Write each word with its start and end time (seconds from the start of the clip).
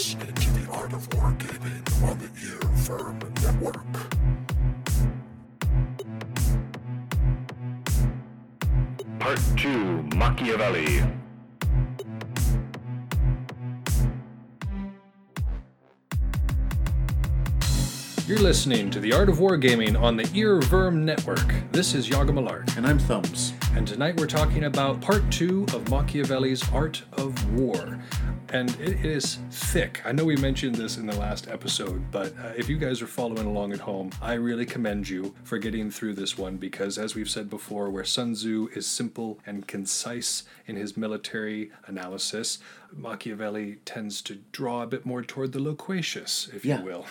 listening 0.00 0.34
to 0.34 0.50
the 0.52 0.72
Art 0.72 0.94
of 0.94 1.06
Wargaming 1.10 2.02
on 2.08 2.18
the 2.18 2.30
Ear 2.42 2.58
Firm 2.78 3.18
Network. 3.42 3.84
Part 9.18 9.38
2 9.58 10.02
Machiavelli. 10.16 11.02
You're 18.26 18.38
listening 18.38 18.90
to 18.92 19.00
the 19.00 19.12
Art 19.12 19.28
of 19.28 19.36
Wargaming 19.38 20.00
on 20.00 20.16
the 20.16 20.22
Earworm 20.22 21.02
Network. 21.02 21.52
This 21.72 21.94
is 21.94 22.08
Yaga 22.08 22.32
Malart, 22.32 22.74
And 22.78 22.86
I'm 22.86 22.98
Thumbs. 22.98 23.52
and 23.74 23.86
tonight 23.86 24.16
we're 24.18 24.26
talking 24.26 24.64
about 24.64 25.00
part 25.00 25.30
two 25.30 25.64
of 25.74 25.88
Machiavelli's 25.90 26.62
Art 26.72 27.02
of 27.18 27.52
War. 27.58 27.98
And 28.52 28.70
it 28.80 29.04
is 29.04 29.38
thick. 29.52 30.02
I 30.04 30.10
know 30.10 30.24
we 30.24 30.34
mentioned 30.36 30.74
this 30.74 30.96
in 30.96 31.06
the 31.06 31.14
last 31.16 31.46
episode, 31.46 32.10
but 32.10 32.32
uh, 32.36 32.52
if 32.56 32.68
you 32.68 32.78
guys 32.78 33.00
are 33.00 33.06
following 33.06 33.46
along 33.46 33.72
at 33.72 33.78
home, 33.78 34.10
I 34.20 34.32
really 34.34 34.66
commend 34.66 35.08
you 35.08 35.36
for 35.44 35.56
getting 35.58 35.88
through 35.88 36.14
this 36.14 36.36
one 36.36 36.56
because, 36.56 36.98
as 36.98 37.14
we've 37.14 37.30
said 37.30 37.48
before, 37.48 37.90
where 37.90 38.04
Sun 38.04 38.34
Tzu 38.34 38.68
is 38.74 38.86
simple 38.88 39.38
and 39.46 39.68
concise 39.68 40.42
in 40.66 40.74
his 40.74 40.96
military 40.96 41.70
analysis, 41.86 42.58
Machiavelli 42.92 43.78
tends 43.84 44.20
to 44.22 44.38
draw 44.50 44.82
a 44.82 44.86
bit 44.88 45.06
more 45.06 45.22
toward 45.22 45.52
the 45.52 45.60
loquacious, 45.62 46.48
if 46.52 46.64
Yeah. 46.64 46.80
you 46.80 46.84
will. 46.86 47.06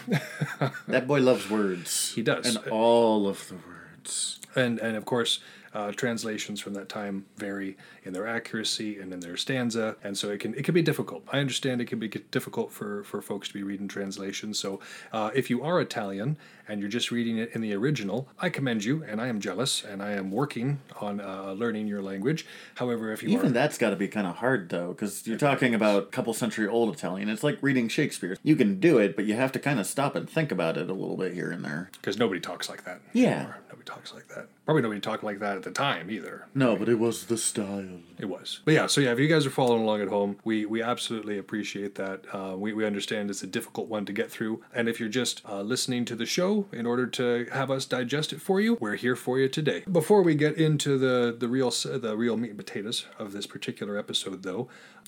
That 0.89 1.07
boy 1.07 1.21
loves 1.21 1.49
words. 1.49 2.11
He 2.15 2.21
does. 2.21 2.53
And 2.53 2.57
all 2.69 3.27
of 3.29 3.47
the 3.47 3.55
words. 3.55 4.39
and 4.55 4.77
and 4.79 4.97
of 4.97 5.05
course 5.05 5.39
uh, 5.73 5.91
translations 5.91 6.59
from 6.59 6.73
that 6.73 6.89
time 6.89 7.25
vary 7.37 7.77
in 8.03 8.13
their 8.13 8.27
accuracy 8.27 8.99
and 8.99 9.13
in 9.13 9.19
their 9.19 9.37
stanza 9.37 9.95
and 10.03 10.17
so 10.17 10.29
it 10.29 10.39
can 10.39 10.53
it 10.55 10.63
can 10.63 10.73
be 10.73 10.81
difficult. 10.81 11.23
I 11.31 11.39
understand 11.39 11.81
it 11.81 11.85
can 11.85 11.99
be 11.99 12.07
difficult 12.07 12.71
for 12.71 13.03
for 13.03 13.21
folks 13.21 13.47
to 13.49 13.53
be 13.53 13.63
reading 13.63 13.87
translations 13.87 14.59
so 14.59 14.79
uh, 15.11 15.31
if 15.33 15.49
you 15.49 15.63
are 15.63 15.79
italian 15.81 16.37
and 16.69 16.79
you're 16.79 16.89
just 16.89 17.11
reading 17.11 17.37
it 17.37 17.49
in 17.53 17.61
the 17.61 17.73
original 17.73 18.27
i 18.39 18.49
commend 18.49 18.83
you 18.83 19.03
and 19.03 19.19
i 19.19 19.27
am 19.27 19.39
jealous 19.39 19.83
and 19.83 20.01
i 20.01 20.11
am 20.11 20.31
working 20.31 20.79
on 21.01 21.19
uh, 21.19 21.51
learning 21.53 21.87
your 21.87 22.01
language 22.01 22.45
however 22.75 23.11
if 23.11 23.21
you 23.23 23.29
Even 23.29 23.47
are 23.47 23.49
that's 23.49 23.77
got 23.77 23.89
to 23.89 23.95
be 23.95 24.07
kind 24.07 24.27
of 24.27 24.35
hard, 24.37 24.69
though, 24.69 24.89
because 24.89 25.25
you're 25.27 25.37
talking 25.37 25.73
about 25.73 26.03
a 26.03 26.05
couple 26.07 26.33
century 26.33 26.67
old 26.67 26.93
Italian. 26.95 27.27
It's 27.29 27.43
like 27.43 27.57
reading 27.61 27.87
Shakespeare. 27.89 28.37
You 28.43 28.55
can 28.55 28.79
do 28.79 28.97
it, 28.99 29.15
but 29.15 29.25
you 29.25 29.33
have 29.35 29.51
to 29.53 29.59
kind 29.59 29.79
of 29.79 29.85
stop 29.87 30.15
and 30.15 30.29
think 30.29 30.51
about 30.51 30.77
it 30.77 30.89
a 30.89 30.93
little 30.93 31.17
bit 31.17 31.33
here 31.33 31.51
and 31.51 31.63
there. 31.65 31.89
because 31.93 32.17
nobody 32.17 32.39
talks 32.39 32.69
like 32.69 32.83
that 32.85 33.01
Yeah. 33.13 33.27
anymore. 33.35 33.57
nobody 33.69 33.85
talks 33.85 34.13
like 34.13 34.27
that 34.29 34.47
probably 34.65 34.83
nobody 34.83 35.01
talked 35.01 35.23
like 35.23 35.39
that 35.39 35.57
at 35.57 35.63
the 35.63 35.71
time 35.71 36.11
either 36.11 36.45
No, 36.53 36.75
but 36.75 36.87
it 36.89 36.99
was 36.99 37.25
the 37.25 37.37
style. 37.37 38.01
It 38.19 38.25
was. 38.25 38.59
But 38.65 38.73
yeah, 38.75 38.85
so 38.87 39.01
yeah, 39.01 39.11
if 39.13 39.19
you 39.19 39.27
guys 39.27 39.45
are 39.45 39.49
following 39.49 39.81
along 39.81 40.01
at 40.01 40.09
home, 40.09 40.37
we, 40.43 40.65
we 40.65 40.81
absolutely 40.83 41.37
appreciate 41.39 41.95
that. 41.95 42.23
Uh, 42.31 42.55
we, 42.55 42.73
we 42.73 42.85
understand 42.85 43.29
it's 43.31 43.41
a 43.41 43.47
difficult 43.47 43.87
one 43.87 44.05
to 44.05 44.13
get 44.13 44.29
through. 44.29 44.61
And 44.73 44.87
if 44.87 44.99
you're 44.99 45.09
just 45.09 45.41
uh, 45.49 45.61
listening 45.61 46.05
to 46.05 46.15
the 46.15 46.25
show 46.27 46.58
in 46.71 46.85
order 46.85 47.07
to 47.07 47.47
have 47.51 47.71
us 47.71 47.85
digest 47.85 48.33
it 48.33 48.41
for 48.41 48.59
you, 48.59 48.77
we're 48.79 48.95
here 48.95 49.15
for 49.15 49.39
you 49.39 49.47
today. 49.47 49.83
Before 49.91 50.21
we 50.21 50.35
get 50.35 50.57
into 50.57 50.97
the, 50.97 51.35
the 51.37 51.47
real 51.47 51.69
the 51.69 52.15
real 52.17 52.37
meat 52.37 52.49
and 52.49 52.57
potatoes 52.57 53.05
of 53.17 53.31
this 53.31 53.45
particular 53.45 53.97
episode, 53.97 54.43
though, 54.43 54.67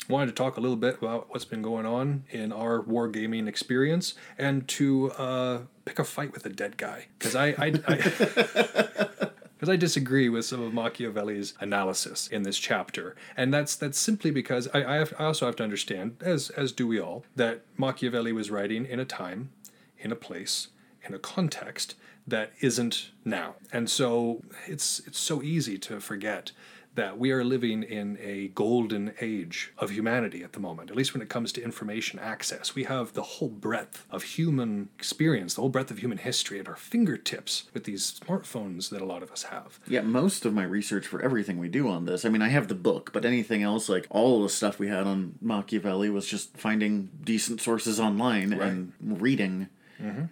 I 0.10 0.14
wanted 0.14 0.28
to 0.28 0.34
talk 0.34 0.58
a 0.58 0.62
little 0.62 0.78
bit 0.78 0.98
about 1.02 1.30
what's 1.30 1.46
been 1.46 1.62
going 1.62 1.86
on 1.86 2.24
in 2.30 2.52
our 2.52 2.82
wargaming 2.82 3.48
experience 3.48 4.14
and 4.38 4.68
to 4.70 5.12
uh, 5.12 5.60
pick 5.86 6.00
a 6.00 6.04
fight 6.04 6.34
with 6.34 6.46
a 6.46 6.50
dead 6.50 6.78
guy. 6.78 7.08
Because 7.18 7.36
I, 7.36 7.48
I, 7.58 7.74
I 7.88 9.10
because 9.62 9.70
I 9.70 9.76
disagree 9.76 10.28
with 10.28 10.44
some 10.46 10.60
of 10.60 10.74
Machiavelli's 10.74 11.54
analysis 11.60 12.28
in 12.28 12.42
this 12.42 12.58
chapter, 12.58 13.16
and 13.38 13.54
that's 13.54 13.76
that's 13.76 14.00
simply 14.00 14.32
because 14.32 14.68
I 14.74 14.84
I, 14.84 14.96
have, 14.96 15.14
I 15.20 15.26
also 15.26 15.46
have 15.46 15.56
to 15.58 15.64
understand, 15.64 16.18
as 16.20 16.50
as 16.52 16.72
do 16.72 16.88
we 16.88 17.00
all, 17.00 17.24
that 17.36 17.62
Machiavelli 17.78 18.32
was 18.32 18.50
writing 18.50 18.86
in 18.88 19.00
a 19.00 19.06
time, 19.06 19.52
in 20.00 20.12
a 20.12 20.16
place, 20.16 20.70
in 21.08 21.14
a 21.14 21.20
context 21.20 21.96
that 22.28 22.52
isn't 22.62 23.12
now, 23.26 23.56
and 23.74 23.90
so 23.90 24.44
it's 24.68 25.00
it's 25.08 25.20
so 25.20 25.42
easy 25.42 25.78
to 25.80 26.00
forget 26.00 26.52
that 26.96 27.18
we 27.18 27.32
are 27.32 27.44
living 27.44 27.84
in 27.84 28.18
a 28.22 28.50
golden 28.50 29.14
age 29.22 29.72
of 29.78 29.92
humanity 29.92 30.44
at 30.44 30.54
the 30.54 30.60
moment, 30.60 30.90
at 30.90 30.96
least 30.98 31.14
when 31.14 31.22
it 31.22 31.30
comes 31.30 31.54
to 31.54 31.64
information 31.64 32.20
access. 32.20 32.76
We 32.76 32.84
have 32.84 33.14
the 33.14 33.22
whole 33.24 33.50
breadth 33.50 34.06
of 34.12 34.24
human 34.24 34.90
experience, 34.96 35.54
the 35.54 35.62
whole 35.62 35.70
breadth 35.70 35.90
of 35.90 36.00
human 36.00 36.18
history 36.18 36.60
at 36.60 36.68
our 36.68 36.76
fingertips 36.76 37.64
with 37.74 37.86
these 37.86 38.20
smartphones 38.20 38.90
that 38.90 39.02
a 39.02 39.06
lot 39.06 39.24
of 39.24 39.32
us 39.32 39.44
have. 39.44 39.80
Yeah, 39.88 40.02
most 40.02 40.46
of 40.46 40.54
my 40.54 40.64
research 40.64 41.08
for 41.08 41.22
everything 41.22 41.60
we 41.60 41.70
do 41.70 41.88
on 41.88 42.06
this, 42.06 42.26
I 42.26 42.30
mean, 42.30 42.42
I 42.42 42.50
have 42.50 42.68
the 42.68 42.76
book, 42.76 43.12
but 43.14 43.24
anything 43.26 43.64
else, 43.64 43.88
like 43.88 44.06
all 44.10 44.44
the 44.44 44.50
stuff 44.50 44.78
we 44.78 44.90
had 44.90 45.08
on 45.08 45.36
Machiavelli, 45.42 46.10
was 46.10 46.28
just 46.28 46.58
finding 46.58 47.10
decent 47.24 47.62
sources 47.62 48.00
online 48.00 48.52
and 48.52 48.92
reading. 49.00 49.70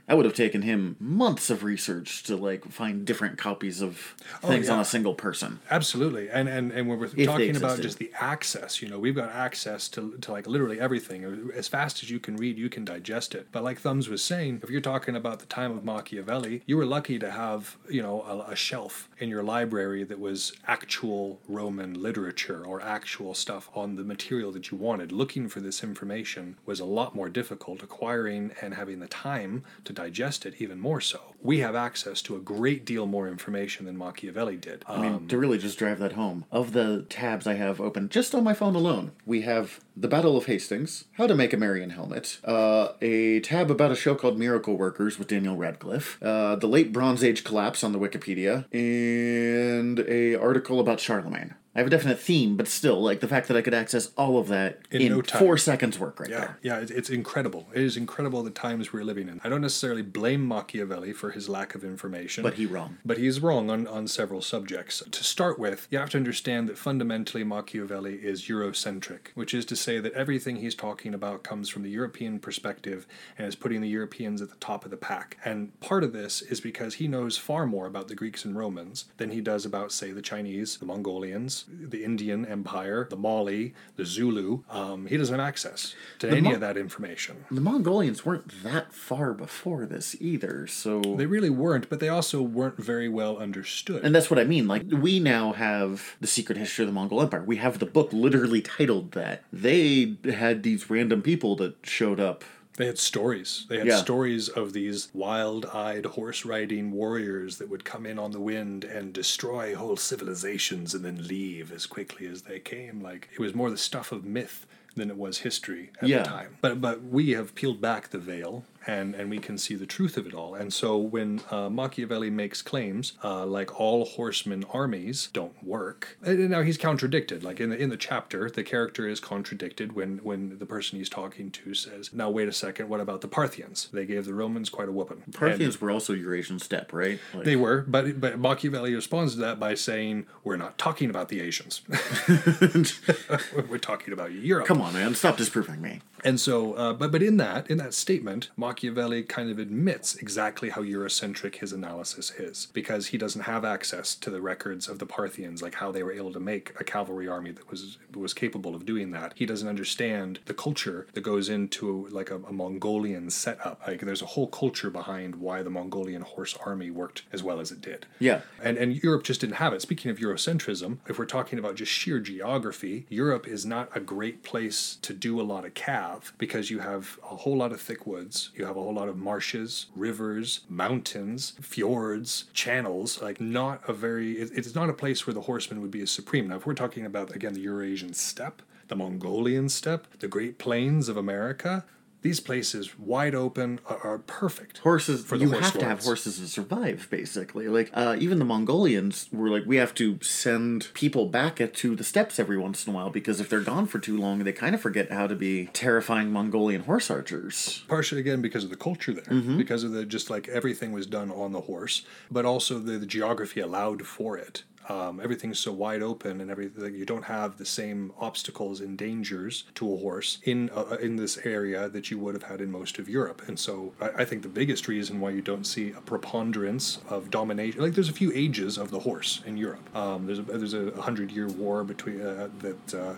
I 0.08 0.16
would 0.16 0.26
have 0.26 0.34
taken 0.34 0.62
him 0.62 0.96
months 1.00 1.50
of 1.50 1.64
research 1.64 2.24
to 2.24 2.36
like 2.36 2.66
find 2.72 3.06
different 3.06 3.38
copies 3.38 3.82
of 3.82 4.16
oh, 4.44 4.48
things 4.48 4.70
on 4.70 4.78
yeah. 4.78 4.82
a 4.82 4.86
single 4.86 5.14
person. 5.14 5.60
Absolutely, 5.70 6.30
and 6.30 6.50
and 6.50 6.72
and 6.72 6.88
when 6.88 7.00
we're 7.00 7.08
they 7.08 7.26
talking 7.26 7.56
about 7.56 7.80
just 7.82 7.98
the 8.00 8.12
access, 8.20 8.82
you 8.82 8.90
know, 8.90 9.00
we've 9.00 9.16
got 9.16 9.30
access 9.32 9.88
to 9.90 10.18
to 10.22 10.32
like 10.32 10.48
literally 10.48 10.80
everything. 10.80 11.52
As 11.56 11.68
fast 11.68 12.04
as 12.04 12.10
you 12.10 12.20
can 12.20 12.36
read, 12.36 12.58
you 12.58 12.70
can 12.70 12.86
digest 12.86 13.36
it. 13.36 13.48
But 13.52 13.64
like 13.64 13.80
Thumbs 13.80 14.10
was 14.10 14.24
saying, 14.24 14.62
if 14.64 14.70
you're 14.70 14.82
talking 14.82 15.16
about 15.16 15.40
the 15.40 15.46
time 15.46 15.72
of 15.72 15.84
Machiavelli, 15.84 16.64
you 16.66 16.78
were 16.78 16.86
lucky 16.86 17.20
to 17.20 17.32
have 17.32 17.78
you 17.90 18.02
know 18.02 18.22
a, 18.24 18.52
a 18.52 18.56
shelf 18.56 19.10
in 19.18 19.30
your 19.30 19.44
library 19.44 20.04
that 20.04 20.20
was 20.20 20.54
actual 20.68 21.40
Roman 21.48 22.02
literature 22.02 22.66
or 22.66 22.82
actual 22.82 23.34
stuff 23.34 23.70
on 23.76 23.96
the 23.96 24.04
material 24.04 24.52
that 24.52 24.72
you 24.72 24.78
wanted. 24.78 25.12
Looking 25.12 25.48
for 25.48 25.60
this 25.60 25.84
information 25.84 26.58
was 26.66 26.80
a 26.80 26.86
lot 26.86 27.16
more 27.16 27.30
difficult. 27.30 27.84
Acquiring 27.84 28.52
and 28.62 28.74
having 28.74 29.00
the 29.00 29.08
time 29.08 29.59
to 29.86 29.94
digest 29.94 30.46
it 30.46 30.56
even 30.60 30.80
more 30.80 31.02
so. 31.02 31.36
We 31.42 31.60
have 31.60 31.76
access 31.76 32.22
to 32.24 32.36
a 32.36 32.40
great 32.40 32.86
deal 32.86 33.06
more 33.06 33.28
information 33.28 33.86
than 33.86 33.98
Machiavelli 33.98 34.58
did. 34.58 34.84
I 34.88 35.02
mean, 35.02 35.28
to 35.28 35.38
really 35.38 35.58
just 35.58 35.80
drive 35.80 36.00
that 36.00 36.14
home, 36.14 36.46
of 36.52 36.74
the 36.74 37.06
tabs 37.10 37.48
I 37.48 37.54
have 37.54 37.80
open 37.80 38.10
just 38.10 38.36
on 38.36 38.44
my 38.44 38.54
phone 38.54 38.76
alone, 38.76 39.12
we 39.26 39.42
have 39.42 39.80
the 39.96 40.08
Battle 40.08 40.38
of 40.38 40.46
Hastings, 40.46 41.06
How 41.14 41.28
to 41.28 41.36
Make 41.36 41.54
a 41.54 41.58
Morion 41.58 41.92
Helmet, 41.92 42.40
uh, 42.44 42.90
a 43.02 43.40
tab 43.42 43.70
about 43.72 43.92
a 43.92 43.96
show 43.96 44.16
called 44.16 44.38
Miracle 44.38 44.78
Workers 44.78 45.18
with 45.18 45.28
Daniel 45.28 45.56
Radcliffe, 45.58 46.22
uh, 46.22 46.56
the 46.56 46.68
late 46.68 46.92
Bronze 46.92 47.24
Age 47.24 47.44
collapse 47.44 47.84
on 47.84 47.92
the 47.92 48.00
Wikipedia, 48.00 48.66
and 48.74 50.00
a 50.02 50.36
article 50.36 50.80
about 50.80 51.00
Charlemagne. 51.00 51.56
I 51.80 51.82
have 51.82 51.88
a 51.88 51.92
definite 51.92 52.20
theme, 52.20 52.58
but 52.58 52.68
still, 52.68 53.02
like 53.02 53.22
the 53.22 53.28
fact 53.30 53.48
that 53.48 53.56
I 53.56 53.62
could 53.62 53.74
access 53.74 54.12
all 54.18 54.38
of 54.38 54.50
that 54.50 54.82
In 54.92 55.02
in, 55.02 55.14
no 55.14 55.22
time. 55.22 55.40
four 55.40 55.58
seconds 55.58 55.98
work 55.98 56.20
right 56.20 56.30
Yeah, 56.30 56.40
there. 56.40 56.60
yeah, 56.62 56.80
it's, 56.80 56.92
it's 56.92 57.10
incredible. 57.10 57.68
It 57.74 57.82
is 57.84 57.96
incredible 57.96 58.44
the 58.44 58.50
times 58.52 58.92
we're 58.92 59.06
living 59.06 59.30
in. 59.30 59.40
I 59.46 59.48
don't 59.48 59.62
necessarily 59.62 60.02
blame 60.02 60.46
Machiavelli 60.46 61.14
for 61.14 61.32
his 61.32 61.48
lack 61.48 61.76
of 61.76 61.86
information, 61.86 62.44
But 62.44 62.56
he 62.56 62.66
wrong. 62.66 62.98
But 63.06 63.18
he's 63.18 63.40
wrong 63.40 63.70
on, 63.70 63.88
on 63.88 64.10
several 64.10 64.42
subjects. 64.42 65.02
To 65.10 65.24
start 65.24 65.58
with, 65.58 65.88
you 65.90 66.00
have 66.00 66.10
to 66.10 66.18
understand 66.18 66.68
that 66.68 66.78
fundamentally 66.78 67.46
Machiavelli 67.46 68.16
is 68.16 68.50
Eurocentric, 68.50 69.28
which 69.36 69.54
is 69.54 69.64
to 69.68 69.78
say 69.78 70.02
that 70.02 70.12
everything 70.12 70.58
he's 70.58 70.76
talking 70.76 71.14
about 71.14 71.44
comes 71.44 71.70
from 71.70 71.84
the 71.84 71.90
European 71.90 72.40
perspective 72.40 73.08
and 73.38 73.48
is 73.48 73.56
putting 73.56 73.80
the 73.80 73.88
Europeans 73.88 74.42
at 74.42 74.50
the 74.50 74.56
top 74.58 74.84
of 74.84 74.92
the 74.92 74.98
pack. 74.98 75.38
And 75.46 75.80
part 75.80 76.04
of 76.04 76.12
this 76.12 76.42
is 76.42 76.60
because 76.60 76.96
he 76.96 77.08
knows 77.08 77.38
far 77.38 77.66
more 77.66 77.86
about 77.86 78.10
the 78.10 78.16
Greeks 78.16 78.44
and 78.44 78.58
Romans 78.58 79.06
than 79.16 79.30
he 79.32 79.40
does 79.40 79.66
about, 79.66 79.94
say, 79.94 80.12
the 80.12 80.22
Chinese, 80.22 80.76
the 80.78 80.86
Mongolians, 80.86 81.66
the 81.70 82.04
Indian 82.04 82.46
Empire, 82.46 83.08
the 83.10 83.16
Mali, 83.16 83.74
the 83.96 84.06
Zulu. 84.06 84.64
Um, 84.70 85.06
he 85.08 85.18
doesn't 85.18 85.38
have 85.38 85.48
access 85.48 85.96
to 86.20 86.30
any 86.30 86.42
Mo- 86.42 86.54
of 86.54 86.60
that 86.62 86.78
information. 86.78 87.46
The 87.52 87.62
Mongolians 87.62 88.26
weren't 88.26 88.64
that 88.64 88.94
far 88.94 89.34
before 89.34 89.86
this 89.86 90.16
either, 90.20 90.68
so. 90.68 91.02
They 91.02 91.26
really 91.26 91.50
weren't, 91.50 91.90
but 91.90 92.00
they 92.00 92.10
also 92.10 92.42
weren't 92.42 92.78
very 92.78 93.10
well 93.10 93.38
understood. 93.38 94.04
And 94.04 94.14
that's 94.14 94.30
what 94.30 94.40
I 94.40 94.44
mean. 94.44 94.68
Like, 94.68 94.84
we 94.92 95.20
now 95.20 95.54
have 95.54 96.16
the 96.20 96.28
secret 96.28 96.58
history 96.58 96.84
of 96.84 96.90
the 96.90 96.94
Mongol 96.94 97.22
Empire. 97.22 97.44
We 97.44 97.58
have 97.58 97.80
the 97.80 97.86
book 97.86 98.12
literally 98.14 98.62
titled 98.62 99.12
that. 99.12 99.44
They 99.52 100.18
had 100.26 100.64
these 100.64 100.90
random 100.90 101.22
people 101.22 101.56
that 101.58 101.76
showed 101.84 102.20
up. 102.20 102.44
They 102.80 102.86
had 102.86 102.98
stories. 102.98 103.66
They 103.68 103.78
had 103.78 103.88
Yeah. 103.88 103.98
stories 103.98 104.48
of 104.48 104.72
these 104.72 105.10
wild 105.14 105.66
eyed 105.66 106.06
horse 106.06 106.46
riding 106.46 106.92
warriors 106.92 107.58
that 107.58 107.68
would 107.68 107.84
come 107.84 108.06
in 108.06 108.18
on 108.18 108.32
the 108.32 108.40
wind 108.40 108.86
and 108.86 109.12
destroy 109.12 109.76
whole 109.76 109.98
civilizations 109.98 110.94
and 110.96 111.04
then 111.04 111.28
leave 111.28 111.74
as 111.74 111.86
quickly 111.86 112.26
as 112.26 112.44
they 112.44 112.60
came. 112.62 113.02
Like 113.02 113.28
it 113.34 113.40
was 113.42 113.54
more 113.54 113.70
the 113.70 113.78
stuff 113.78 114.14
of 114.14 114.24
myth 114.24 114.66
than 114.96 115.10
it 115.10 115.18
was 115.18 115.40
history 115.40 115.90
at 116.02 116.08
Yeah. 116.08 116.20
the 116.20 116.30
time. 116.30 116.56
But 116.62 116.80
but 116.80 117.04
we 117.04 117.32
have 117.32 117.54
peeled 117.54 117.82
back 117.82 118.12
the 118.12 118.18
veil 118.18 118.64
and, 118.90 119.14
and 119.14 119.30
we 119.30 119.38
can 119.38 119.58
see 119.58 119.76
the 119.76 119.86
truth 119.86 120.18
of 120.18 120.26
it 120.26 120.34
all. 120.34 120.56
And 120.56 120.74
so 120.74 120.98
when 120.98 121.42
uh, 121.52 121.70
Machiavelli 121.70 122.32
makes 122.32 122.62
claims 122.62 123.14
uh, 123.24 123.46
like 123.46 123.80
all 123.80 124.06
horsemen 124.06 124.66
armies 124.74 125.30
don't 125.32 125.64
work, 125.64 126.18
and 126.24 126.50
now 126.50 126.64
he's 126.64 126.78
contradicted. 126.78 127.44
Like 127.44 127.60
in 127.60 127.70
the 127.70 127.78
in 127.78 127.90
the 127.90 127.98
chapter, 127.98 128.50
the 128.50 128.64
character 128.64 129.08
is 129.08 129.20
contradicted 129.20 129.94
when 129.94 130.18
when 130.20 130.58
the 130.58 130.66
person 130.66 130.98
he's 130.98 131.10
talking 131.10 131.52
to 131.52 131.74
says, 131.74 132.12
"Now 132.14 132.30
wait 132.30 132.48
a 132.48 132.54
second, 132.54 132.90
what 132.90 133.00
about 133.00 133.22
the 133.22 133.28
Parthians? 133.28 133.90
They 133.94 134.06
gave 134.06 134.26
the 134.26 134.34
Romans 134.34 134.70
quite 134.70 134.90
a 134.90 134.92
whooping." 134.92 135.22
And- 135.26 135.36
Parthians 135.36 135.80
were 135.80 135.92
also 135.92 136.14
Eurasian 136.14 136.60
steppe, 136.60 136.92
right? 136.92 137.20
Like, 137.34 137.46
they 137.46 137.56
were, 137.56 137.86
but 137.88 138.20
but 138.20 138.40
Machiavelli 138.40 138.96
responds 138.96 139.36
to 139.36 139.40
that 139.42 139.60
by 139.60 139.76
saying, 139.76 140.26
"We're 140.44 140.58
not 140.58 140.78
talking 140.78 141.10
about 141.10 141.30
the 141.30 141.42
Asians. 141.42 141.82
we're 143.70 143.78
talking 143.78 144.14
about 144.14 144.32
Europe." 144.32 144.66
Come 144.66 144.82
on, 144.82 144.94
man. 144.94 145.14
Stop 145.14 145.38
disproving 145.38 145.82
me. 145.82 146.02
And 146.24 146.40
so, 146.40 146.74
uh, 146.74 146.94
but 146.94 147.12
but 147.12 147.24
in 147.24 147.38
that 147.38 147.70
in 147.70 147.78
that 147.78 147.94
statement, 147.94 148.50
Machiavelli 148.58 149.24
kind 149.24 149.50
of 149.50 149.60
admits 149.60 150.16
exactly 150.16 150.70
how 150.70 150.82
Eurocentric 150.82 151.56
his 151.56 151.74
analysis 151.74 152.32
is, 152.32 152.68
because 152.74 153.08
he 153.08 153.18
doesn't 153.18 153.42
have 153.42 153.66
access 153.66 154.16
to 154.16 154.30
the 154.30 154.42
records 154.42 154.88
of 154.88 155.00
the 155.00 155.06
Parthians, 155.06 155.62
like 155.62 155.76
how 155.76 155.92
they 155.92 156.04
were 156.04 156.12
able 156.12 156.34
to 156.34 156.40
make 156.40 156.74
a 156.80 156.84
cavalry 156.84 157.28
army 157.28 157.52
that 157.52 157.70
was 157.70 157.98
was 158.14 158.34
capable 158.34 158.76
of 158.76 158.86
doing 158.86 159.12
that. 159.12 159.34
He 159.36 159.46
doesn't 159.46 159.68
understand 159.68 160.40
the 160.46 160.54
culture 160.54 161.08
that 161.14 161.22
goes 161.22 161.50
into 161.50 162.08
like 162.10 162.32
a, 162.32 162.36
a 162.36 162.54
Mongolian 162.54 163.30
setup. 163.30 163.82
Like 163.88 164.02
there's 164.02 164.22
a 164.22 164.28
whole 164.28 164.48
culture 164.48 164.90
behind 164.90 165.36
why 165.36 165.64
the 165.64 165.70
Mongolian 165.70 166.22
horse 166.22 166.56
army 166.66 166.92
worked 166.92 167.24
as 167.32 167.44
well 167.44 167.60
as 167.60 167.72
it 167.72 167.82
did. 167.82 168.06
Yeah. 168.20 168.42
And 168.62 168.78
and 168.78 169.02
Europe 169.04 169.24
just 169.24 169.42
didn't 169.42 169.56
have 169.56 169.74
it. 169.74 169.82
Speaking 169.82 170.12
of 170.12 170.18
Eurocentrism, 170.18 170.98
if 171.08 171.18
we're 171.18 171.26
talking 171.26 171.60
about 171.60 171.76
just 171.76 171.92
sheer 171.92 172.20
geography, 172.20 173.06
Europe 173.10 173.48
is 173.48 173.66
not 173.66 173.90
a 173.96 174.00
great 174.00 174.44
place 174.44 174.98
to 175.02 175.14
do 175.14 175.40
a 175.40 175.44
lot 175.44 175.66
of 175.66 175.74
cav 176.10 176.32
because 176.38 176.70
you 176.70 176.80
have 176.80 177.20
a 177.24 177.36
whole 177.36 177.58
lot 177.58 177.72
of 177.72 177.82
thick 177.82 178.06
woods, 178.08 178.50
you 178.56 178.66
have 178.66 178.76
a 178.78 178.82
whole 178.82 178.94
lot 178.94 179.10
of 179.10 179.18
marshes, 179.18 179.88
rivers, 179.96 180.62
mountains, 180.70 181.54
fjords, 181.62 182.46
channels. 182.54 183.22
Like 183.22 183.40
not 183.42 183.82
a 183.88 183.94
very 183.94 184.34
it- 184.34 184.52
it's 184.58 184.76
not 184.76 184.90
a 184.90 184.94
place 184.94 185.26
where 185.26 185.34
the 185.34 185.42
horseman 185.42 185.82
would 185.82 185.92
be 185.92 186.02
as 186.02 186.12
supreme. 186.12 186.48
Now 186.48 186.58
if 186.58 186.66
we're 186.66 186.74
talking 186.74 187.06
about 187.06 187.36
again 187.36 187.54
the 187.54 187.62
Eurasian 187.62 188.14
steppe, 188.14 188.62
the 188.88 188.96
Mongolian 188.96 189.70
steppe, 189.70 190.08
the 190.20 190.28
Great 190.28 190.58
Plains 190.58 191.10
of 191.10 191.18
America, 191.18 191.86
these 192.22 192.40
places 192.40 192.98
wide 193.00 193.34
open 193.34 193.80
are, 193.88 193.98
are 194.00 194.18
perfect 194.20 194.80
horses 194.80 195.24
for 195.24 195.38
the 195.38 195.46
you 195.46 195.52
horse 195.52 195.66
have 195.66 195.80
to 195.80 195.86
have 195.86 196.04
horses 196.04 196.38
to 196.40 196.48
survive 196.48 197.08
basically. 197.10 197.68
Like 197.68 197.92
uh, 197.94 198.16
even 198.20 198.40
the 198.40 198.46
mongolians 198.46 199.28
were 199.32 199.50
like 199.50 199.64
we 199.66 199.78
have 199.78 199.94
to 199.96 200.20
send 200.22 200.90
people 200.94 201.28
back 201.28 201.62
to 201.74 201.96
the 201.96 202.04
steppes 202.04 202.40
every 202.40 202.58
once 202.58 202.86
in 202.86 202.94
a 202.94 202.96
while 202.96 203.10
because 203.10 203.40
if 203.40 203.50
they're 203.50 203.62
gone 203.62 203.86
for 203.86 204.00
too 204.00 204.18
long 204.18 204.40
they 204.40 204.52
kind 204.54 204.76
of 204.76 204.82
forget 204.82 205.12
how 205.12 205.28
to 205.28 205.36
be 205.36 205.68
terrifying 205.74 206.32
mongolian 206.32 206.84
horse 206.84 207.10
archers. 207.10 207.84
Partially 207.88 208.20
again 208.22 208.42
because 208.42 208.64
of 208.64 208.70
the 208.70 208.78
culture 208.78 209.14
there 209.14 209.24
Mm-hmm. 209.30 209.58
because 209.58 209.84
of 209.84 209.92
the 209.92 210.06
just 210.06 210.30
like 210.30 210.48
everything 210.48 210.92
was 210.92 211.06
done 211.06 211.32
on 211.32 211.52
the 211.52 211.62
horse 211.62 212.04
but 212.32 212.46
also 212.46 212.80
the, 212.80 212.98
the 212.98 213.06
geography 213.06 213.60
allowed 213.62 214.06
for 214.06 214.38
it 214.38 214.64
um, 214.90 215.20
everything's 215.22 215.60
so 215.60 215.72
wide 215.72 216.02
open 216.02 216.42
and 216.42 216.50
everything 216.50 216.96
you 216.96 217.06
don't 217.06 217.26
have 217.26 217.58
the 217.58 217.66
same 217.66 218.12
obstacles 218.20 218.82
and 218.82 218.98
dangers 218.98 219.64
to 219.76 219.94
a 219.94 219.98
horse 219.98 220.40
in 220.44 220.70
uh, 220.72 220.98
in 221.00 221.16
this 221.16 221.38
area 221.46 221.88
that 221.90 222.10
you 222.10 222.18
would 222.18 222.34
have 222.34 222.44
had 222.44 222.60
in 222.60 222.72
most 222.72 222.98
of 222.98 223.08
Europe. 223.08 223.44
And 223.48 223.58
so 223.58 223.94
I, 224.02 224.10
I 224.22 224.26
think 224.26 224.42
the 224.42 224.50
biggest 224.50 224.88
reason 224.88 225.20
why 225.20 225.30
you 225.30 225.42
don't 225.42 225.66
see 225.66 225.92
a 225.92 226.02
preponderance 226.02 227.00
of 227.08 227.30
domination 227.30 227.82
like 227.82 227.94
there's 227.94 228.10
a 228.10 228.14
few 228.14 228.32
ages 228.34 228.78
of 228.78 228.90
the 228.90 229.00
horse 229.00 229.42
in 229.46 229.58
Europe. 229.58 229.96
Um, 229.96 230.26
there's 230.26 230.40
a 230.40 230.44
there's 230.44 230.74
a 230.74 230.92
hundred 231.02 231.32
year 231.32 231.48
war 231.48 231.84
between 231.84 232.22
uh, 232.22 232.50
that 232.60 232.94
uh, 232.94 233.14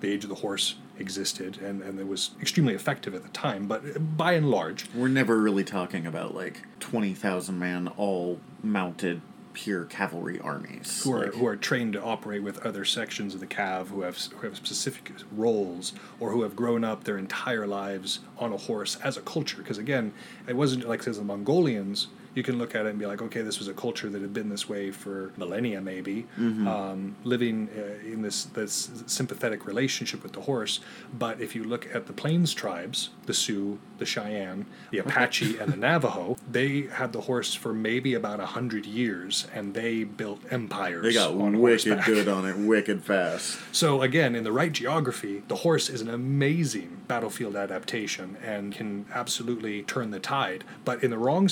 the 0.00 0.12
age 0.12 0.22
of 0.22 0.30
the 0.30 0.36
horse 0.36 0.76
existed 0.98 1.58
and, 1.60 1.80
and 1.82 2.00
it 2.00 2.06
was 2.06 2.30
extremely 2.40 2.74
effective 2.74 3.14
at 3.14 3.22
the 3.22 3.28
time 3.28 3.68
but 3.68 4.16
by 4.16 4.32
and 4.32 4.50
large 4.50 4.86
we're 4.94 5.06
never 5.06 5.40
really 5.40 5.62
talking 5.62 6.06
about 6.06 6.34
like 6.34 6.62
20000 6.80 7.56
man 7.56 7.86
all 7.96 8.40
mounted 8.62 9.20
pure 9.52 9.84
cavalry 9.84 10.38
armies. 10.40 11.02
Who 11.02 11.12
are 11.12 11.26
Like, 11.26 11.34
who 11.34 11.46
are 11.46 11.56
trained 11.56 11.94
to 11.94 12.02
operate 12.02 12.42
with 12.42 12.58
other 12.64 12.84
sections 12.84 13.34
of 13.34 13.40
the 13.40 13.46
cav 13.46 13.88
who 13.88 14.02
have 14.02 14.16
who 14.18 14.46
have 14.46 14.56
specific 14.56 15.12
roles 15.32 15.92
or 16.20 16.30
who 16.30 16.42
have 16.42 16.56
grown 16.56 16.84
up 16.84 17.04
their 17.04 17.18
entire 17.18 17.66
lives 17.66 18.20
on 18.38 18.52
a 18.52 18.56
horse 18.56 18.96
as 19.02 19.16
a 19.16 19.20
culture. 19.20 19.58
Because 19.58 19.78
again 19.78 20.12
it 20.46 20.56
wasn't 20.56 20.88
like 20.88 21.02
says 21.02 21.18
the 21.18 21.24
Mongolians 21.24 22.08
you 22.34 22.42
can 22.42 22.58
look 22.58 22.74
at 22.74 22.86
it 22.86 22.90
and 22.90 22.98
be 22.98 23.06
like 23.06 23.22
okay 23.22 23.42
this 23.42 23.58
was 23.58 23.68
a 23.68 23.74
culture 23.74 24.08
that 24.08 24.20
had 24.20 24.32
been 24.32 24.48
this 24.48 24.68
way 24.68 24.90
for 24.90 25.32
millennia 25.36 25.80
maybe. 25.80 26.26
Um, 26.38 27.16
living 27.24 27.68
uh, 27.76 28.06
in 28.06 28.22
this 28.22 28.44
this 28.44 28.90
sympathetic 29.06 29.66
relationship 29.66 30.22
with 30.22 30.32
the 30.32 30.42
horse. 30.42 30.80
But 31.18 31.40
if 31.40 31.54
you 31.54 31.64
look 31.64 31.88
at 31.94 32.06
the 32.06 32.12
plains 32.12 32.54
tribes 32.54 33.10
the 33.26 33.34
Sioux 33.34 33.78
the 33.98 34.06
Cheyenne 34.06 34.66
the 34.90 34.98
Apache 34.98 35.58
and 35.60 35.72
the 35.72 35.76
Navajo 35.76 36.36
they 36.50 36.82
had 36.82 37.12
the 37.12 37.22
horse 37.22 37.54
for 37.54 37.72
maybe 37.72 38.14
about 38.14 38.40
a 38.40 38.46
hundred 38.46 38.86
years 38.86 39.46
and 39.54 39.74
they 39.74 40.04
built 40.04 40.40
empires 40.50 41.04
they 41.04 41.12
got 41.12 41.30
on 41.32 41.58
wicked 41.58 41.92
horseback. 41.92 42.06
good 42.06 42.28
on 42.28 42.46
it 42.46 42.56
wicked 42.68 43.02
fast. 43.04 43.58
So 43.72 44.02
again, 44.02 44.34
in 44.34 44.44
the 44.44 44.52
right 44.52 44.72
geography, 44.72 45.42
the 45.48 45.56
horse 45.56 45.88
is 45.88 46.00
an 46.00 46.08
amazing 46.08 47.02
battlefield 47.08 47.56
adaptation 47.56 48.36
and 48.44 48.72
can 48.74 49.06
absolutely 49.12 49.82
turn 49.82 50.10
the 50.10 50.20
tide. 50.20 50.64
But 50.84 51.02
in 51.02 51.10
the 51.10 51.18
wrong 51.18 51.48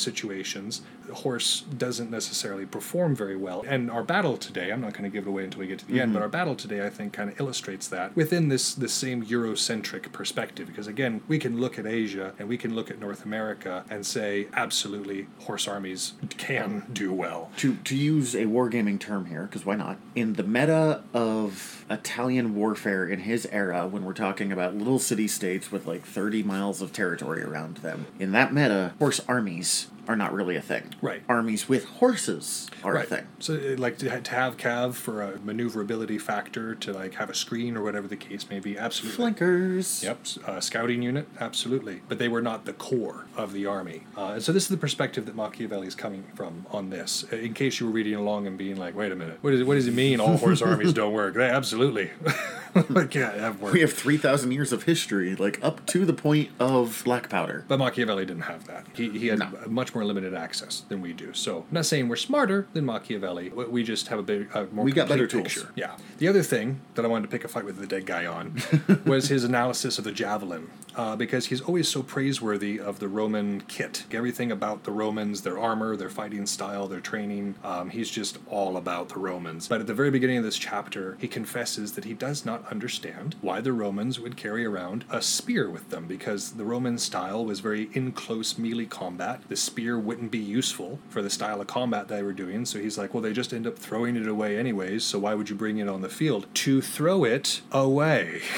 the 1.06 1.14
horse 1.14 1.62
doesn't 1.62 2.10
necessarily 2.10 2.66
perform 2.66 3.14
very 3.14 3.36
well. 3.36 3.64
And 3.66 3.90
our 3.90 4.02
battle 4.02 4.36
today, 4.36 4.72
I'm 4.72 4.80
not 4.80 4.92
going 4.92 5.04
to 5.04 5.10
give 5.10 5.26
it 5.26 5.30
away 5.30 5.44
until 5.44 5.60
we 5.60 5.66
get 5.66 5.78
to 5.80 5.86
the 5.86 6.00
end, 6.00 6.12
but 6.12 6.18
mm-hmm. 6.18 6.24
our 6.24 6.28
battle 6.28 6.54
today, 6.54 6.84
I 6.84 6.90
think, 6.90 7.12
kind 7.12 7.30
of 7.30 7.40
illustrates 7.40 7.88
that 7.88 8.14
within 8.16 8.48
this 8.48 8.74
this 8.74 8.92
same 8.92 9.24
Eurocentric 9.24 10.12
perspective. 10.12 10.66
Because 10.66 10.86
again, 10.86 11.22
we 11.28 11.38
can 11.38 11.60
look 11.60 11.78
at 11.78 11.86
Asia 11.86 12.34
and 12.38 12.48
we 12.48 12.58
can 12.58 12.74
look 12.74 12.90
at 12.90 12.98
North 12.98 13.24
America 13.24 13.84
and 13.88 14.04
say, 14.04 14.48
absolutely, 14.52 15.28
horse 15.40 15.68
armies 15.68 16.14
can 16.36 16.86
do 16.92 17.12
well. 17.12 17.50
to 17.58 17.76
to 17.76 17.96
use 17.96 18.34
a 18.34 18.44
wargaming 18.44 18.98
term 18.98 19.26
here, 19.26 19.42
because 19.42 19.64
why 19.64 19.76
not? 19.76 19.98
In 20.14 20.34
the 20.34 20.42
meta 20.42 21.02
of 21.14 21.84
Italian 21.88 22.54
warfare 22.54 23.06
in 23.06 23.20
his 23.20 23.46
era, 23.52 23.86
when 23.86 24.04
we're 24.04 24.12
talking 24.12 24.50
about 24.50 24.74
little 24.74 24.98
city 24.98 25.28
states 25.28 25.70
with 25.70 25.86
like 25.86 26.04
30 26.04 26.42
miles 26.42 26.82
of 26.82 26.92
territory 26.92 27.42
around 27.42 27.78
them, 27.78 28.06
in 28.18 28.32
that 28.32 28.52
meta, 28.52 28.94
horse 28.98 29.20
armies 29.28 29.86
are 30.08 30.16
not 30.16 30.32
really 30.32 30.56
a 30.56 30.60
thing. 30.62 30.94
Right. 31.02 31.22
Armies 31.28 31.68
with 31.68 31.84
horses 31.84 32.68
are 32.84 32.96
a 32.96 33.02
thing. 33.04 33.26
So, 33.38 33.54
uh, 33.54 33.76
like 33.78 33.98
to, 33.98 34.20
to 34.20 34.30
have 34.34 34.56
Cav 34.56 34.94
for 34.94 35.22
a 35.22 35.38
maneuverability 35.40 36.18
factor, 36.18 36.74
to 36.76 36.92
like 36.92 37.14
have 37.14 37.30
a 37.30 37.34
screen 37.34 37.76
or 37.76 37.82
whatever 37.82 38.06
the 38.08 38.16
case 38.16 38.48
may 38.48 38.60
be, 38.60 38.78
absolutely. 38.78 39.16
Flankers. 39.16 40.02
Yep, 40.02 40.18
uh, 40.46 40.60
scouting 40.60 41.02
unit, 41.02 41.26
absolutely. 41.40 42.02
But 42.08 42.18
they 42.18 42.28
were 42.28 42.42
not 42.42 42.64
the 42.64 42.72
core 42.72 43.26
of 43.36 43.52
the 43.52 43.66
army. 43.66 44.02
Uh, 44.16 44.32
and 44.34 44.42
so 44.42 44.52
this 44.52 44.64
is 44.64 44.68
the 44.68 44.76
perspective 44.76 45.26
that 45.26 45.34
Machiavelli 45.34 45.86
is 45.86 45.94
coming 45.94 46.24
from 46.34 46.66
on 46.70 46.90
this. 46.90 47.24
Uh, 47.32 47.36
In 47.36 47.54
case 47.54 47.80
you 47.80 47.86
were 47.86 47.92
reading 47.92 48.14
along 48.14 48.46
and 48.46 48.56
being 48.56 48.76
like, 48.76 48.94
wait 48.96 49.12
a 49.12 49.16
minute, 49.16 49.38
what, 49.42 49.52
is, 49.52 49.64
what 49.64 49.74
does 49.74 49.86
it 49.86 49.94
mean 49.94 50.20
all 50.20 50.36
horse 50.36 50.62
armies 50.70 50.92
don't 50.92 51.12
work? 51.12 51.34
They 51.34 51.48
absolutely 51.48 52.10
like, 52.88 53.14
yeah, 53.14 53.32
have 53.36 53.60
worked. 53.60 53.74
We 53.74 53.80
have 53.80 53.92
3,000 53.92 54.52
years 54.52 54.72
of 54.72 54.84
history, 54.84 55.34
like 55.34 55.62
up 55.62 55.84
to 55.86 56.04
the 56.04 56.12
point 56.12 56.50
of 56.60 57.02
black 57.04 57.28
powder. 57.28 57.64
But 57.68 57.78
Machiavelli 57.78 58.24
didn't 58.26 58.42
have 58.42 58.66
that. 58.66 58.86
He, 58.94 59.10
he 59.18 59.26
had 59.28 59.38
No. 59.38 59.50
much 59.66 59.94
more 59.96 60.04
limited 60.04 60.34
access 60.34 60.82
than 60.90 61.00
we 61.00 61.12
do. 61.14 61.32
So, 61.32 61.58
I'm 61.60 61.64
not 61.72 61.86
saying 61.86 62.08
we're 62.08 62.16
smarter 62.16 62.66
than 62.74 62.84
Machiavelli. 62.84 63.48
We- 63.50 63.64
We 63.76 63.82
just 63.82 64.08
have 64.08 64.18
a 64.18 64.22
bit 64.22 64.48
a 64.54 64.66
more 64.66 64.84
We 64.84 64.92
got 64.92 65.08
better 65.08 65.26
tools. 65.26 65.44
picture. 65.54 65.68
Yeah. 65.74 65.96
The 66.18 66.28
other 66.28 66.42
thing 66.42 66.80
that 66.94 67.04
I 67.04 67.08
wanted 67.08 67.22
to 67.28 67.32
pick 67.34 67.44
a 67.44 67.48
fight 67.48 67.64
with 67.64 67.78
the 67.78 67.86
dead 67.86 68.04
guy 68.06 68.24
on 68.26 68.44
was 69.06 69.28
his 69.28 69.42
analysis 69.44 69.98
of 69.98 70.04
the 70.04 70.12
javelin, 70.12 70.68
uh, 70.94 71.16
because 71.16 71.46
he's 71.46 71.60
always 71.62 71.88
so 71.88 72.02
praiseworthy 72.02 72.78
of 72.78 72.98
the 73.00 73.08
Roman 73.08 73.62
kit. 73.62 74.04
Everything 74.12 74.50
about 74.52 74.84
the 74.84 74.92
Romans, 74.92 75.36
their 75.42 75.58
armor, 75.58 75.96
their 75.96 76.08
fighting 76.20 76.46
style, 76.46 76.86
their 76.88 77.00
training. 77.00 77.54
Um, 77.64 77.90
he's 77.90 78.10
just 78.10 78.38
all 78.48 78.76
about 78.76 79.08
the 79.10 79.18
Romans. 79.18 79.68
But 79.68 79.80
at 79.80 79.86
the 79.86 79.94
very 79.94 80.10
beginning 80.10 80.38
of 80.38 80.44
this 80.44 80.58
chapter, 80.58 81.16
he 81.20 81.28
confesses 81.28 81.92
that 81.92 82.04
he 82.04 82.14
does 82.14 82.44
not 82.46 82.60
understand 82.70 83.34
why 83.40 83.60
the 83.60 83.72
Romans 83.84 84.18
would 84.20 84.36
carry 84.36 84.64
around 84.64 85.04
a 85.10 85.20
spear 85.22 85.68
with 85.70 85.90
them, 85.90 86.06
because 86.06 86.52
the 86.60 86.64
Roman 86.64 86.98
style 86.98 87.44
was 87.44 87.60
very 87.60 87.88
in 87.92 88.12
close 88.12 88.56
melee 88.58 88.86
combat. 88.86 89.40
The 89.48 89.56
spear 89.56 89.85
wouldn't 89.94 90.30
be 90.30 90.38
useful 90.38 90.98
for 91.08 91.22
the 91.22 91.30
style 91.30 91.60
of 91.60 91.66
combat 91.66 92.08
they 92.08 92.22
were 92.22 92.32
doing. 92.32 92.64
So 92.64 92.78
he's 92.78 92.98
like, 92.98 93.14
well, 93.14 93.22
they 93.22 93.32
just 93.32 93.52
end 93.52 93.66
up 93.66 93.78
throwing 93.78 94.16
it 94.16 94.26
away 94.26 94.58
anyways. 94.58 95.04
So 95.04 95.18
why 95.18 95.34
would 95.34 95.50
you 95.50 95.56
bring 95.56 95.78
it 95.78 95.88
on 95.88 96.02
the 96.02 96.08
field 96.08 96.46
to 96.54 96.80
throw 96.80 97.24
it 97.24 97.60
away? 97.72 98.42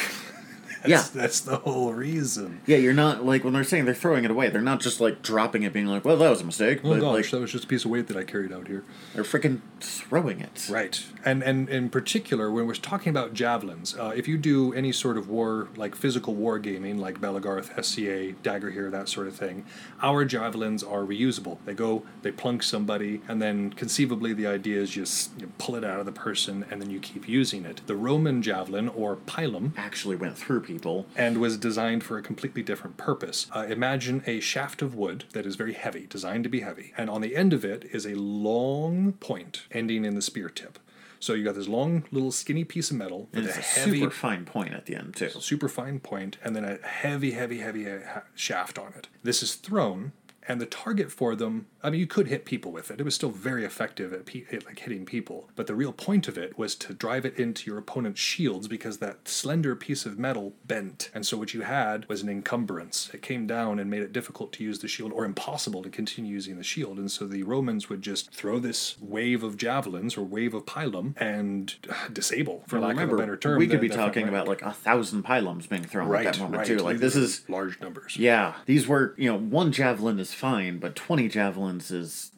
yeah. 0.86 0.98
That's, 0.98 1.10
that's 1.10 1.40
the 1.40 1.56
whole 1.56 1.92
reason. 1.92 2.60
Yeah, 2.66 2.76
you're 2.76 2.92
not 2.92 3.24
like 3.24 3.44
when 3.44 3.52
they're 3.52 3.64
saying 3.64 3.84
they're 3.84 3.94
throwing 3.94 4.24
it 4.24 4.30
away, 4.30 4.48
they're 4.48 4.60
not 4.60 4.80
just 4.80 5.00
like 5.00 5.22
dropping 5.22 5.62
it, 5.62 5.72
being 5.72 5.86
like, 5.86 6.04
well, 6.04 6.16
that 6.16 6.30
was 6.30 6.40
a 6.40 6.44
mistake. 6.44 6.80
Oh 6.84 6.90
but 6.90 7.00
gosh, 7.00 7.14
like, 7.14 7.30
that 7.30 7.40
was 7.40 7.52
just 7.52 7.64
a 7.64 7.66
piece 7.66 7.84
of 7.84 7.90
weight 7.90 8.06
that 8.08 8.16
I 8.16 8.24
carried 8.24 8.52
out 8.52 8.68
here. 8.68 8.84
they're 9.14 9.24
freaking 9.24 9.60
throwing 9.80 10.40
it. 10.40 10.68
Right, 10.70 11.04
and 11.24 11.42
and 11.42 11.68
in 11.68 11.90
particular, 11.90 12.50
when 12.50 12.66
we're 12.66 12.74
talking 12.74 13.10
about 13.10 13.34
javelins, 13.34 13.96
uh, 13.98 14.12
if 14.14 14.28
you 14.28 14.38
do 14.38 14.72
any 14.72 14.92
sort 14.92 15.16
of 15.16 15.28
war, 15.28 15.68
like 15.76 15.94
physical 15.94 16.34
war 16.34 16.58
gaming, 16.58 16.98
like 16.98 17.20
Belegarth, 17.20 17.82
SCA, 17.82 18.34
Dagorhir, 18.42 18.90
that 18.90 19.08
sort 19.08 19.26
of 19.26 19.36
thing, 19.36 19.64
our 20.02 20.24
javelins 20.24 20.82
are 20.82 21.00
reusable. 21.02 21.58
They 21.64 21.74
go, 21.74 22.02
they 22.22 22.30
plunk 22.30 22.62
somebody, 22.62 23.20
and 23.28 23.40
then 23.42 23.72
conceivably 23.72 24.32
the 24.32 24.46
idea 24.46 24.80
is 24.80 24.90
just 24.90 25.30
you 25.40 25.50
pull 25.58 25.74
it 25.76 25.84
out 25.84 26.00
of 26.00 26.06
the 26.06 26.12
person, 26.12 26.64
and 26.70 26.80
then 26.80 26.90
you 26.90 27.00
keep 27.00 27.28
using 27.28 27.64
it. 27.64 27.80
The 27.86 27.96
Roman 27.96 28.42
javelin 28.42 28.88
or 28.88 29.16
pilum 29.16 29.72
Actually 29.76 30.16
went 30.16 30.36
through 30.36 30.60
people. 30.60 31.06
and 31.16 31.38
was 31.38 31.56
designed 31.56 32.04
for 32.04 32.18
a 32.18 32.22
completely 32.22 32.62
different 32.62 32.96
purpose. 32.96 33.46
Uh, 33.54 33.66
imagine 33.68 34.22
a 34.26 34.40
shaft 34.40 34.82
of 34.82 34.94
wood 34.94 35.24
that 35.32 35.46
is 35.46 35.56
very 35.56 35.72
heavy, 35.74 36.06
designed 36.08 36.44
to 36.44 36.50
be 36.50 36.60
heavy, 36.60 36.92
and 36.96 37.10
on 37.10 37.20
the 37.20 37.34
end 37.36 37.52
of 37.52 37.64
it 37.64 37.84
is 37.92 38.06
a 38.06 38.14
long 38.14 39.12
point 39.12 39.62
ending 39.72 40.04
in 40.04 40.14
the 40.14 40.22
spear 40.22 40.48
tip. 40.48 40.78
So 41.20 41.34
you 41.34 41.44
got 41.44 41.54
this 41.54 41.68
long, 41.68 42.04
little 42.10 42.30
skinny 42.30 42.64
piece 42.64 42.90
of 42.90 42.96
metal 42.96 43.28
And 43.32 43.44
with 43.44 43.56
it's 43.56 43.58
a 43.76 43.80
heavy, 43.80 44.00
super 44.00 44.10
fine 44.12 44.44
point 44.44 44.72
at 44.74 44.86
the 44.86 44.94
end 44.94 45.16
too. 45.16 45.30
super 45.30 45.68
fine 45.68 45.98
point, 46.00 46.38
and 46.44 46.54
then 46.54 46.64
a 46.64 46.78
heavy, 46.86 47.32
heavy, 47.32 47.58
heavy 47.58 47.84
ha- 47.84 48.22
shaft 48.34 48.78
on 48.78 48.92
it. 48.96 49.08
This 49.22 49.42
is 49.42 49.54
thrown. 49.54 50.12
And 50.48 50.60
the 50.60 50.66
target 50.66 51.12
for 51.12 51.36
them, 51.36 51.66
I 51.82 51.90
mean, 51.90 52.00
you 52.00 52.06
could 52.06 52.26
hit 52.26 52.46
people 52.46 52.72
with 52.72 52.90
it. 52.90 52.98
It 52.98 53.04
was 53.04 53.14
still 53.14 53.30
very 53.30 53.64
effective 53.64 54.12
at, 54.14 54.24
pe- 54.24 54.46
at 54.50 54.64
like 54.64 54.78
hitting 54.78 55.04
people. 55.04 55.50
But 55.54 55.66
the 55.66 55.74
real 55.74 55.92
point 55.92 56.26
of 56.26 56.38
it 56.38 56.58
was 56.58 56.74
to 56.76 56.94
drive 56.94 57.26
it 57.26 57.38
into 57.38 57.70
your 57.70 57.78
opponent's 57.78 58.20
shields 58.20 58.66
because 58.66 58.98
that 58.98 59.28
slender 59.28 59.76
piece 59.76 60.06
of 60.06 60.18
metal 60.18 60.54
bent. 60.66 61.10
And 61.14 61.26
so 61.26 61.36
what 61.36 61.52
you 61.52 61.60
had 61.62 62.08
was 62.08 62.22
an 62.22 62.30
encumbrance. 62.30 63.10
It 63.12 63.20
came 63.20 63.46
down 63.46 63.78
and 63.78 63.90
made 63.90 64.02
it 64.02 64.12
difficult 64.12 64.52
to 64.54 64.64
use 64.64 64.78
the 64.78 64.88
shield 64.88 65.12
or 65.12 65.24
impossible 65.26 65.82
to 65.82 65.90
continue 65.90 66.32
using 66.32 66.56
the 66.56 66.64
shield. 66.64 66.98
And 66.98 67.10
so 67.10 67.26
the 67.26 67.42
Romans 67.42 67.90
would 67.90 68.00
just 68.00 68.32
throw 68.32 68.58
this 68.58 68.96
wave 69.00 69.42
of 69.42 69.58
javelins 69.58 70.16
or 70.16 70.22
wave 70.22 70.54
of 70.54 70.64
pilum 70.64 71.14
and 71.20 71.74
uh, 71.90 72.08
disable, 72.10 72.64
for 72.66 72.80
lack 72.80 72.90
Remember, 72.90 73.16
of 73.16 73.20
a 73.20 73.22
better 73.22 73.36
term. 73.36 73.58
we 73.58 73.66
could 73.66 73.80
be 73.80 73.90
talking 73.90 74.28
about 74.28 74.48
like 74.48 74.62
a 74.62 74.72
thousand 74.72 75.24
pilums 75.24 75.68
being 75.68 75.84
thrown 75.84 76.08
right, 76.08 76.26
at 76.26 76.34
that 76.34 76.40
moment 76.40 76.58
right. 76.58 76.66
too. 76.66 76.78
Like 76.78 76.98
this 76.98 77.16
is 77.16 77.46
large 77.48 77.78
numbers. 77.80 78.16
yeah. 78.16 78.54
These 78.64 78.88
were 78.88 79.14
you 79.18 79.30
know 79.30 79.38
one 79.38 79.72
javelin 79.72 80.18
is 80.18 80.32
fine, 80.38 80.78
but 80.78 80.94
twenty 80.94 81.28
javelins 81.28 81.90
is. 81.90 82.32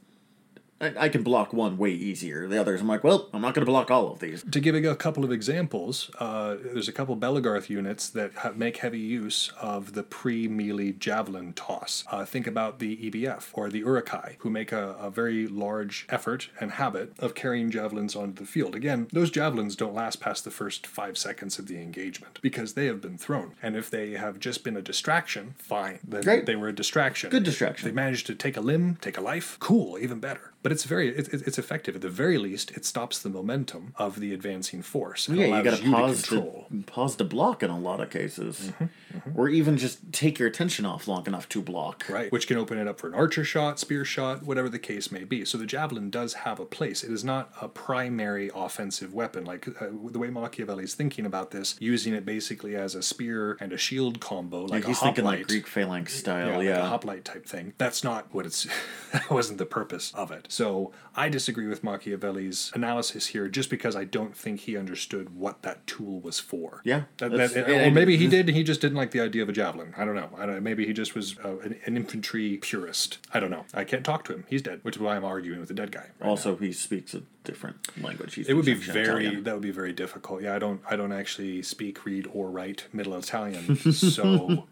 I, 0.80 0.94
I 0.96 1.08
can 1.08 1.22
block 1.22 1.52
one 1.52 1.76
way 1.76 1.90
easier. 1.90 2.46
The 2.48 2.60
others, 2.60 2.80
I'm 2.80 2.88
like, 2.88 3.04
well, 3.04 3.28
I'm 3.32 3.42
not 3.42 3.54
going 3.54 3.64
to 3.64 3.70
block 3.70 3.90
all 3.90 4.10
of 4.12 4.20
these. 4.20 4.42
To 4.50 4.60
give 4.60 4.74
a 4.74 4.96
couple 4.96 5.24
of 5.24 5.32
examples, 5.32 6.10
uh, 6.18 6.56
there's 6.62 6.88
a 6.88 6.92
couple 6.92 7.16
Belegarth 7.16 7.68
units 7.68 8.08
that 8.10 8.32
ha- 8.34 8.52
make 8.54 8.78
heavy 8.78 8.98
use 8.98 9.52
of 9.60 9.92
the 9.92 10.02
pre-melee 10.02 10.92
javelin 10.92 11.52
toss. 11.52 12.04
Uh, 12.10 12.24
think 12.24 12.46
about 12.46 12.78
the 12.78 12.96
EBF 13.10 13.50
or 13.52 13.68
the 13.68 13.82
Urukai, 13.82 14.36
who 14.38 14.50
make 14.50 14.72
a, 14.72 14.96
a 15.00 15.10
very 15.10 15.46
large 15.46 16.06
effort 16.08 16.48
and 16.60 16.72
habit 16.72 17.12
of 17.18 17.34
carrying 17.34 17.70
javelins 17.70 18.16
onto 18.16 18.40
the 18.40 18.46
field. 18.46 18.74
Again, 18.74 19.08
those 19.12 19.30
javelins 19.30 19.76
don't 19.76 19.94
last 19.94 20.20
past 20.20 20.44
the 20.44 20.50
first 20.50 20.86
five 20.86 21.18
seconds 21.18 21.58
of 21.58 21.66
the 21.66 21.78
engagement 21.78 22.38
because 22.42 22.74
they 22.74 22.86
have 22.86 23.00
been 23.00 23.18
thrown. 23.18 23.54
And 23.62 23.76
if 23.76 23.90
they 23.90 24.12
have 24.12 24.38
just 24.38 24.64
been 24.64 24.76
a 24.76 24.82
distraction, 24.82 25.54
fine. 25.58 25.98
Then 26.06 26.22
Great. 26.22 26.46
They 26.46 26.56
were 26.56 26.68
a 26.68 26.74
distraction. 26.74 27.30
Good 27.30 27.44
distraction. 27.44 27.88
They 27.88 27.94
managed 27.94 28.26
to 28.28 28.34
take 28.34 28.56
a 28.56 28.60
limb, 28.60 28.96
take 29.00 29.18
a 29.18 29.20
life. 29.20 29.58
Cool, 29.60 29.98
even 29.98 30.20
better. 30.20 30.49
But 30.62 30.72
it's 30.72 30.84
very, 30.84 31.08
it, 31.08 31.32
it- 31.32 31.42
it's 31.46 31.58
effective. 31.58 31.94
At 31.96 32.02
the 32.02 32.08
very 32.10 32.36
least, 32.36 32.70
it 32.72 32.84
stops 32.84 33.18
the 33.18 33.30
momentum 33.30 33.94
of 33.96 34.20
the 34.20 34.34
advancing 34.34 34.82
force. 34.82 35.28
Yeah, 35.28 35.56
you 35.56 35.62
got 35.64 35.78
to 35.78 35.90
pause 35.90 36.26
control. 36.26 36.66
to 36.70 36.82
pause 36.84 37.16
to 37.16 37.24
block 37.24 37.62
in 37.62 37.70
a 37.70 37.78
lot 37.78 38.00
of 38.00 38.10
cases, 38.10 38.72
Mm-hmm, 38.80 39.38
or 39.40 39.48
even 39.48 39.76
just 39.78 40.12
take 40.12 40.38
your 40.38 40.46
attention 40.48 40.84
off 40.86 41.08
long 41.08 41.26
enough 41.26 41.48
to 41.50 41.62
block. 41.62 42.04
Right, 42.08 42.30
which 42.30 42.46
can 42.46 42.56
open 42.58 42.78
it 42.78 42.86
up 42.86 43.00
for 43.00 43.08
an 43.08 43.14
archer 43.14 43.42
shot, 43.44 43.78
spear 43.80 44.04
shot, 44.04 44.42
whatever 44.44 44.68
the 44.68 44.78
case 44.78 45.10
may 45.10 45.24
be. 45.24 45.44
So 45.44 45.56
the 45.58 45.66
javelin 45.66 46.10
does 46.10 46.34
have 46.34 46.60
a 46.60 46.66
place. 46.66 47.02
It 47.02 47.10
is 47.10 47.24
not 47.24 47.50
a 47.60 47.66
primary 47.68 48.50
offensive 48.54 49.14
weapon. 49.14 49.44
Like 49.44 49.66
uh, 49.68 49.86
the 50.10 50.18
way 50.18 50.28
Machiavelli 50.30 50.84
is 50.84 50.94
thinking 50.94 51.26
about 51.26 51.50
this, 51.50 51.74
using 51.80 52.12
it 52.14 52.24
basically 52.26 52.76
as 52.76 52.94
a 52.94 53.02
spear 53.02 53.56
and 53.60 53.72
a 53.72 53.78
shield 53.78 54.20
combo, 54.20 54.62
like 54.62 54.70
Like 54.70 54.84
he's 54.84 54.98
a 54.98 55.04
thinking 55.04 55.24
like 55.24 55.46
Greek 55.48 55.66
phalanx 55.66 56.14
yeah, 56.14 56.20
style. 56.20 56.56
like 56.58 56.64
Yeah, 56.66 56.84
a 56.84 56.88
hoplite 56.88 57.24
type 57.24 57.46
thing. 57.46 57.72
That's 57.78 58.04
not 58.04 58.32
what 58.32 58.46
it's. 58.46 58.66
that 59.12 59.28
wasn't 59.30 59.58
the 59.58 59.66
purpose 59.66 60.12
of 60.14 60.30
it. 60.30 60.49
So 60.50 60.90
I 61.14 61.28
disagree 61.28 61.68
with 61.68 61.84
Machiavelli's 61.84 62.72
analysis 62.74 63.28
here, 63.28 63.46
just 63.48 63.70
because 63.70 63.94
I 63.94 64.02
don't 64.02 64.36
think 64.36 64.60
he 64.60 64.76
understood 64.76 65.36
what 65.36 65.62
that 65.62 65.86
tool 65.86 66.18
was 66.20 66.40
for. 66.40 66.82
Yeah, 66.84 67.04
That- 67.18 67.30
that- 67.30 67.70
or 67.70 67.90
maybe 67.92 68.16
he 68.16 68.26
did. 68.26 68.48
and 68.48 68.56
He 68.56 68.64
just 68.64 68.80
didn't 68.80 68.96
like 68.96 69.12
the 69.12 69.20
idea 69.20 69.44
of 69.44 69.48
a 69.48 69.52
javelin. 69.52 69.94
I 69.96 70.04
don't 70.04 70.16
know. 70.16 70.30
I 70.36 70.46
don't, 70.46 70.60
maybe 70.62 70.84
he 70.86 70.92
just 70.92 71.14
was 71.14 71.38
uh, 71.44 71.58
an, 71.58 71.76
an 71.86 71.96
infantry 71.96 72.56
purist. 72.60 73.18
I 73.32 73.38
don't 73.38 73.50
know. 73.52 73.64
I 73.72 73.84
can't 73.84 74.04
talk 74.04 74.24
to 74.24 74.32
him. 74.32 74.44
He's 74.48 74.60
dead, 74.62 74.80
which 74.82 74.96
is 74.96 75.02
why 75.02 75.14
I'm 75.14 75.24
arguing 75.24 75.60
with 75.60 75.68
the 75.68 75.74
dead 75.74 75.92
guy. 75.92 76.06
right 76.18 76.28
also 76.28 76.56
he 76.56 76.72
speaks 76.72 77.14
a 77.14 77.22
different 77.44 77.76
language. 78.02 78.34
He 78.34 78.42
it 78.48 78.54
would 78.54 78.64
be 78.66 78.74
very 78.74 79.26
Italian. 79.26 79.44
that 79.44 79.54
would 79.54 79.62
be 79.62 79.70
very 79.70 79.92
difficult. 79.92 80.42
Yeah, 80.42 80.56
I 80.56 80.58
don't 80.58 80.80
I 80.90 80.96
don't 80.96 81.12
actually 81.12 81.62
speak, 81.62 82.04
read, 82.04 82.28
or 82.32 82.50
write 82.50 82.86
Middle 82.92 83.14
Italian, 83.16 83.76
so 83.92 84.66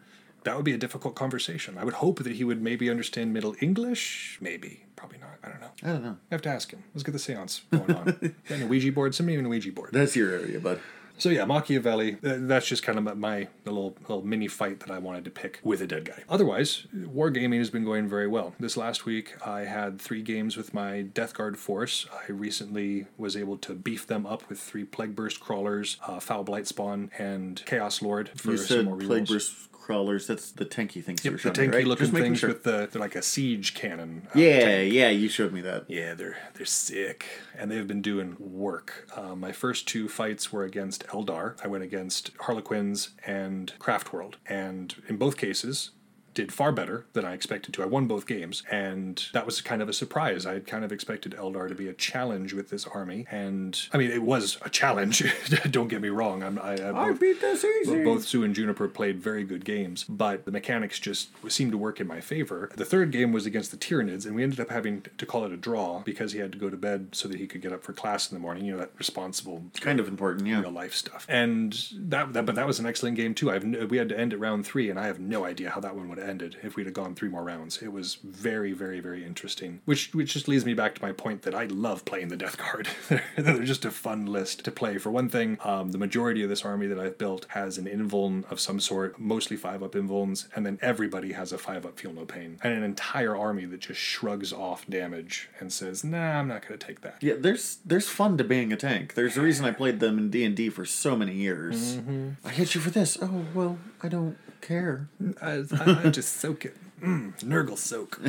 that 0.45 0.57
would 0.57 0.65
be 0.65 0.73
a 0.73 0.79
difficult 0.79 1.15
conversation. 1.15 1.77
I 1.79 1.85
would 1.85 1.95
hope 1.95 2.23
that 2.23 2.35
he 2.37 2.45
would 2.45 2.63
maybe 2.63 2.89
understand 2.91 3.33
Middle 3.33 3.55
English. 3.61 4.39
Maybe, 4.41 4.85
probably 4.97 5.19
not. 5.19 5.39
I 5.43 5.49
don't 5.49 5.61
know. 5.61 5.71
I 5.83 5.87
don't 5.93 6.03
know. 6.05 6.17
I 6.31 6.35
have 6.35 6.43
to 6.43 6.49
ask 6.49 6.71
him. 6.71 6.85
Let's 6.95 7.03
get 7.03 7.13
the 7.13 7.19
seance 7.19 7.63
going 7.71 7.95
on. 7.95 8.05
Got 8.49 8.59
any 8.59 8.65
Ouija 8.65 8.93
board? 8.93 9.15
Send 9.15 9.27
me 9.27 9.35
an 9.37 9.49
Ouija 9.49 9.73
board. 9.73 9.91
That's 9.93 10.17
your 10.17 10.31
area, 10.31 10.61
bud. 10.61 10.81
So 11.21 11.31
yeah, 11.31 11.45
Machiavelli. 11.47 12.13
uh, 12.25 12.37
That's 12.47 12.69
just 12.69 12.85
kind 12.85 12.97
of 12.97 13.19
my, 13.19 13.49
little 13.65 13.97
little 14.03 14.23
mini 14.25 14.47
fight 14.47 14.79
that 14.81 14.91
I 14.93 14.99
wanted 14.99 15.25
to 15.25 15.31
pick 15.31 15.59
with 15.65 15.83
a 15.83 15.87
dead 15.87 16.05
guy. 16.05 16.23
Otherwise, 16.29 16.87
wargaming 16.97 17.59
has 17.59 17.71
been 17.71 17.85
going 17.85 18.09
very 18.09 18.29
well. 18.29 18.55
This 18.61 18.77
last 18.77 19.05
week, 19.05 19.35
I 19.45 19.63
had 19.63 20.01
three 20.01 20.23
games 20.23 20.57
with 20.57 20.73
my 20.73 21.03
Death 21.03 21.35
Guard 21.35 21.59
force. 21.59 22.07
I 22.13 22.31
recently 22.31 23.07
was 23.17 23.37
able 23.37 23.57
to 23.59 23.75
beef 23.75 24.07
them 24.07 24.27
up 24.27 24.49
with 24.49 24.61
three 24.61 24.85
Plagueburst 24.85 25.41
crawlers, 25.41 25.97
uh, 26.07 26.21
Foul 26.21 26.45
Blightspawn, 26.45 27.11
and 27.19 27.63
Chaos 27.67 28.01
Lord 28.01 28.31
for 28.37 28.53
You 28.53 28.57
some 28.57 28.67
said 28.67 28.85
more 28.85 28.97
plague 28.97 29.27
burst 29.27 29.68
crawlers. 29.89 30.27
That's 30.27 30.51
the 30.53 30.67
tanky 30.67 31.03
things. 31.03 31.25
you 31.25 31.31
were 31.31 31.39
Yep, 31.39 31.43
the 31.45 31.55
showing 31.55 31.71
me, 31.71 31.75
tanky 31.75 31.79
right? 31.79 31.87
looking 31.87 32.07
Just 32.11 32.19
things 32.19 32.39
sure. 32.41 32.51
with 32.51 32.63
the 32.63 32.89
they're 32.93 33.01
like 33.01 33.17
a 33.17 33.23
siege 33.23 33.73
cannon. 33.75 34.29
uh, 34.29 34.39
Yeah, 34.39 34.61
tank. 34.61 34.93
yeah, 34.93 35.09
you 35.09 35.31
showed 35.31 35.51
me 35.53 35.63
that. 35.63 35.87
Yeah, 35.89 36.13
they're 36.13 36.37
they're 36.55 36.67
sick, 36.67 37.25
and 37.57 37.71
they've 37.71 37.87
been 37.89 38.03
doing 38.03 38.37
work. 38.39 39.09
Uh, 39.17 39.35
my 39.35 39.51
first 39.51 39.89
two 39.89 40.07
fights 40.07 40.53
were 40.53 40.65
against 40.65 41.07
Eldar. 41.07 41.57
I 41.65 41.69
went 41.69 41.85
against 41.85 42.33
Harlequins 42.41 43.11
and 43.27 43.73
Craftworld, 43.79 44.35
and 44.47 44.95
in 45.09 45.17
both 45.17 45.39
cases 45.39 45.93
did 46.39 46.53
far 46.53 46.71
better 46.71 47.05
than 47.15 47.25
I 47.25 47.33
expected 47.33 47.75
to. 47.75 47.83
I 47.83 47.87
won 47.87 48.07
both 48.07 48.25
games, 48.25 48.63
and 48.71 49.27
that 49.33 49.45
was 49.45 49.61
kind 49.61 49.83
of 49.83 49.89
a 49.89 49.93
surprise. 49.93 50.47
I 50.47 50.53
had 50.53 50.69
kind 50.69 50.85
of 50.85 50.93
expected 50.93 51.33
Eldar 51.33 51.69
to 51.69 51.75
be 51.75 51.89
a 51.89 51.93
challenge 51.93 52.53
with 52.53 52.71
this 52.71 52.87
army, 52.87 53.27
and 53.29 53.77
I 53.93 53.99
mean 53.99 54.13
it 54.13 54.23
was 54.23 54.57
a 54.63 54.71
challenge. 54.71 55.25
Don't 55.73 55.89
get 55.89 56.01
me 56.01 56.11
wrong. 56.11 56.45
I'm, 56.45 56.57
I, 56.61 56.75
I, 56.75 56.93
both- 56.93 57.19
beat 57.19 57.41
this 57.41 57.65
easy. 57.65 58.05
both 58.05 58.25
Sue 58.25 58.45
and 58.45 58.55
Juniper 58.55 58.87
played 58.87 59.19
very 59.19 59.43
good 59.43 59.65
games, 59.65 60.05
but 60.05 60.45
the 60.45 60.53
mechanics 60.53 61.01
just 61.01 61.31
seemed 61.51 61.73
to 61.73 61.79
work 61.79 61.99
in 62.01 62.07
my 62.07 62.21
favor. 62.21 62.71
The 62.77 62.85
third 62.85 63.11
game 63.11 63.33
was 63.33 63.45
against 63.45 63.73
the 63.73 63.77
Tyranids, 63.77 64.25
and 64.25 64.37
we 64.37 64.45
ended 64.45 64.61
up 64.61 64.71
having 64.71 65.07
to 65.17 65.27
call 65.27 65.45
it 65.45 65.51
a 65.51 65.57
draw 65.57 66.03
because 66.05 66.31
he 66.31 66.39
had 66.39 66.53
to 66.53 66.59
go 66.59 66.71
to 66.71 66.77
bed 66.77 67.09
so 67.11 67.27
that 67.27 67.39
he 67.39 67.49
could 67.49 67.63
get 67.63 67.73
up 67.73 67.83
for 67.83 67.93
class 67.93 68.31
in 68.31 68.37
the 68.37 68.41
morning. 68.41 68.65
You 68.65 68.75
know 68.75 68.79
that 68.79 68.93
responsible 68.97 69.65
Kind 69.81 69.99
of 69.99 70.07
important, 70.07 70.47
yeah. 70.47 70.61
real 70.61 70.71
life 70.71 70.95
stuff. 70.95 71.27
And 71.29 71.73
that, 71.95 72.33
that 72.33 72.47
but 72.47 72.55
that 72.55 72.67
was 72.69 72.79
an 72.79 72.87
excellent 72.87 73.17
game 73.17 73.35
too. 73.35 73.51
I've 73.51 73.65
we 73.91 73.99
had 73.99 74.09
to 74.11 74.19
end 74.19 74.33
at 74.33 74.39
round 74.39 74.65
three, 74.65 74.89
and 74.89 75.01
I 75.01 75.07
have 75.07 75.19
no 75.19 75.45
idea 75.45 75.71
how 75.71 75.81
that 75.81 75.97
one 75.97 76.09
would 76.09 76.19
have 76.19 76.28
ended 76.29 76.57
if 76.63 76.77
we'd 76.77 76.87
have 76.87 76.95
gone 76.95 77.15
three 77.15 77.29
more 77.29 77.43
rounds. 77.43 77.83
It 77.83 77.93
was 77.93 78.19
very, 78.23 78.73
very, 78.73 79.01
very 79.01 79.25
interesting. 79.25 79.81
Which 79.85 80.15
which 80.15 80.33
just 80.33 80.49
leads 80.49 80.65
me 80.65 80.75
back 80.75 80.95
to 80.95 81.03
my 81.03 81.13
point 81.13 81.43
that 81.43 81.55
I 81.55 81.65
love 81.65 82.05
playing 82.05 82.29
the 82.29 82.37
Death 82.37 82.59
Guard. 82.59 82.89
They're 83.37 83.63
just 83.65 83.85
a 83.85 83.91
fun 83.91 84.27
list 84.27 84.65
to 84.65 84.71
play. 84.71 84.99
For 84.99 85.11
one 85.11 85.29
thing, 85.29 85.59
um, 85.65 85.93
the 85.93 85.99
majority 85.99 86.43
of 86.43 86.49
this 86.49 86.65
army 86.65 86.87
that 86.87 86.99
I've 86.99 87.19
built 87.19 87.47
has 87.51 87.79
an 87.79 87.87
invuln 87.87 88.51
of 88.51 88.61
some 88.61 88.81
sort, 88.81 89.19
mostly 89.19 89.57
five 89.57 89.83
up 89.83 89.93
invulns, 89.93 90.49
and 90.55 90.65
then 90.65 90.79
everybody 90.83 91.33
has 91.33 91.53
a 91.53 91.59
five 91.59 91.85
up 91.87 91.99
feel 91.99 92.13
no 92.13 92.25
pain, 92.25 92.59
and 92.63 92.73
an 92.73 92.83
entire 92.83 93.37
army 93.37 93.65
that 93.67 93.81
just 93.81 94.01
shrugs 94.01 94.53
off 94.53 94.87
damage 94.87 95.49
and 95.59 95.73
says, 95.73 96.05
"Nah, 96.05 96.39
I'm 96.39 96.49
not 96.49 96.67
going 96.67 96.79
to 96.79 96.87
take 96.87 97.01
that." 97.03 97.23
Yeah, 97.23 97.35
there's 97.39 97.79
there's 97.85 98.09
fun 98.09 98.37
to 98.39 98.45
being 98.45 98.73
a 98.73 98.77
tank. 98.77 99.15
There's 99.15 99.37
a 99.37 99.43
reason 99.43 99.65
I 99.65 99.71
played 99.71 100.01
them 100.01 100.19
in 100.19 100.31
D 100.31 100.45
and 100.45 100.55
D 100.55 100.69
for 100.69 100.85
so 100.85 101.17
many 101.17 101.35
years. 101.35 101.97
Mm-hmm. 101.97 102.47
I 102.47 102.51
hit 102.51 102.75
you 102.75 102.81
for 102.81 102.91
this. 102.91 103.19
Oh 103.21 103.45
well, 103.55 103.79
I 104.03 104.09
don't 104.09 104.37
care. 104.61 105.09
I, 105.41 105.65
I, 105.73 106.01
I 106.05 106.11
just 106.11 106.37
soak 106.37 106.65
it. 106.65 106.77
Mm, 107.01 107.39
Nurgle 107.45 107.79
soak. 107.79 108.21